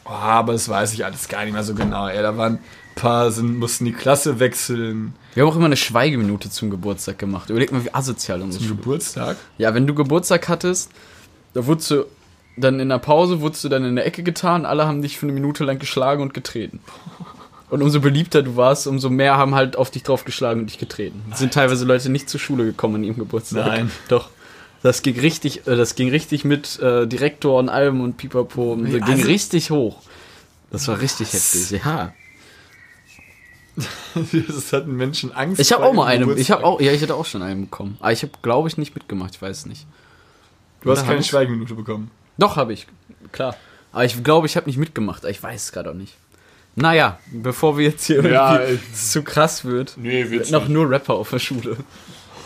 oh, 0.06 0.10
aber 0.10 0.54
das 0.54 0.68
weiß 0.68 0.94
ich 0.94 1.06
alles 1.06 1.28
gar 1.30 1.44
nicht 1.46 1.54
mehr 1.54 1.64
so 1.64 1.74
genau. 1.74 2.08
Ey, 2.08 2.22
da 2.22 2.36
waren 2.38 2.56
ein 2.56 2.60
paar, 2.96 3.32
sind, 3.32 3.60
mussten 3.60 3.86
die 3.86 3.94
Klasse 3.94 4.40
wechseln 4.42 5.14
Wir 5.36 5.44
haben 5.44 5.50
auch 5.52 5.56
immer 5.56 5.66
eine 5.68 5.78
Schweigeminute 5.78 6.50
zum 6.50 6.70
Geburtstag 6.70 7.18
gemacht. 7.18 7.50
Überleg 7.50 7.72
mal, 7.72 7.86
wie 7.86 7.94
asozial 7.94 8.42
unsere 8.42 8.66
zum 8.66 8.76
Geburtstag. 8.78 9.38
Ja, 9.58 9.74
wenn 9.74 9.88
du 9.88 9.96
Geburtstag 9.96 10.50
hattest, 10.50 10.92
da 11.54 11.66
wurdest 11.66 11.92
du 11.92 12.06
dann 12.58 12.80
in 12.80 12.90
der 12.90 12.98
Pause, 13.00 13.42
wurdest 13.42 13.64
du 13.64 13.70
dann 13.70 13.86
in 13.86 13.96
der 13.96 14.06
Ecke 14.06 14.24
getan, 14.24 14.66
alle 14.66 14.86
haben 14.86 15.02
dich 15.02 15.18
für 15.18 15.26
eine 15.26 15.34
Minute 15.34 15.64
lang 15.64 15.80
geschlagen 15.80 16.22
und 16.22 16.34
getreten. 16.34 16.80
Und 17.70 17.82
umso 17.82 18.02
beliebter 18.02 18.44
du 18.44 18.58
warst, 18.58 18.86
umso 18.88 19.10
mehr 19.10 19.38
haben 19.38 19.56
halt 19.56 19.78
auf 19.78 19.90
dich 19.90 20.04
draufgeschlagen 20.04 20.62
und 20.62 20.68
dich 20.70 20.78
getreten. 20.78 21.22
Es 21.32 21.40
sind 21.40 21.54
teilweise 21.54 21.86
Leute 21.86 22.10
nicht 22.10 22.30
zur 22.30 22.40
Schule 22.40 22.66
gekommen 22.66 22.96
an 22.96 23.04
ihrem 23.06 23.18
Geburtstag. 23.18 23.66
Nein. 23.66 23.92
Doch. 24.10 24.30
Das 24.84 25.04
ging 25.04 25.18
richtig, 25.20 25.68
äh, 25.68 25.76
das 25.78 25.96
ging 25.96 26.10
richtig 26.10 26.44
mit 26.44 26.80
äh, 26.80 27.08
Direktor 27.08 27.60
und 27.60 27.70
Alben 27.70 28.02
und 28.02 28.18
Pipapo. 28.18 28.74
Und 28.74 28.84
das 28.86 28.94
ging 28.94 29.04
Also- 29.04 29.28
richtig 29.28 29.72
hoch. 29.72 30.02
Das 30.72 30.88
war 30.88 31.00
richtig 31.00 31.32
heftig. 31.34 31.82
Ja. 31.84 32.14
Das 34.48 34.74
hatten 34.74 34.96
Menschen 34.98 35.32
Angst. 35.32 35.60
Ich 35.62 35.72
habe 35.72 35.86
auch 35.86 35.94
mal 35.94 36.14
ihrem 36.14 36.30
eine. 36.30 36.40
Ich 36.40 36.52
habe 36.52 36.66
auch, 36.66 36.82
ja, 36.82 36.92
ich 36.92 37.02
hätte 37.02 37.16
auch 37.16 37.26
schon 37.26 37.42
einen 37.42 37.62
bekommen. 37.62 37.96
Aber 38.02 38.12
ich 38.12 38.22
habe, 38.22 38.34
glaube 38.42 38.68
ich, 38.68 38.78
nicht 38.78 38.94
mitgemacht. 38.96 39.36
Ich 39.36 39.42
weiß 39.42 39.66
nicht. 39.66 39.88
Du 40.82 40.92
hast 40.92 41.06
keine? 41.06 41.24
Schweigeminute 41.24 41.74
bekommen. 41.76 42.12
Doch, 42.38 42.56
habe 42.56 42.74
ich. 42.74 42.88
Klar. 43.32 43.56
Aber 43.92 44.06
ich 44.06 44.24
glaube, 44.24 44.48
ich 44.48 44.56
habe 44.56 44.66
nicht 44.68 44.78
mitgemacht. 44.78 45.24
Ich 45.26 45.42
weiß 45.42 45.66
es 45.66 45.72
gerade 45.72 45.92
auch 45.92 45.96
nicht. 45.96 46.16
Naja, 46.76 47.20
bevor 47.32 47.78
wir 47.78 47.86
jetzt 47.90 48.06
hier 48.06 48.24
Ja, 48.30 48.60
irgendwie 48.62 48.94
zu 48.94 49.24
krass 49.24 49.66
wird, 49.66 49.96
Nee, 49.98 50.30
wird's 50.30 50.52
noch 50.52 50.68
nur 50.70 50.90
Rapper 50.90 51.16
auf 51.16 51.30
der 51.30 51.40
Schule. 51.40 51.76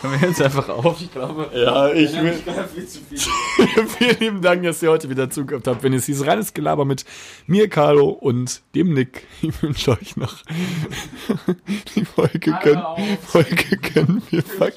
Hören 0.02 0.20
wir 0.20 0.28
jetzt 0.28 0.42
einfach 0.42 0.68
auf. 0.68 1.00
Ich 1.00 1.10
glaube, 1.12 1.48
Ja, 1.54 1.90
ich 1.92 2.12
will. 2.20 2.34
viel 2.74 2.86
zu 2.86 2.98
viel. 3.08 3.18
Vielen 3.86 4.18
lieben 4.18 4.42
Dank, 4.42 4.64
dass 4.64 4.82
ihr 4.82 4.90
heute 4.90 5.08
wieder 5.08 5.30
zugehört 5.30 5.66
habt. 5.68 5.82
Wenn 5.84 5.92
es 5.94 6.06
hieß 6.06 6.26
reines 6.26 6.52
Gelaber 6.52 6.84
mit 6.84 7.04
mir, 7.46 7.68
Carlo 7.68 8.08
und 8.08 8.60
dem 8.74 8.92
Nick. 8.92 9.26
Ich 9.42 9.62
wünsche 9.62 9.92
euch 9.92 10.16
noch 10.16 10.34
die 11.94 12.04
Folge 12.04 12.52
können. 12.62 12.82
Folge 13.24 13.76
können 13.78 14.22
wir 14.30 14.42
ver. 14.42 14.72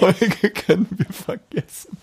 Folge 0.00 0.50
können 0.50 0.88
wir 0.90 1.06
vergessen. 1.12 1.96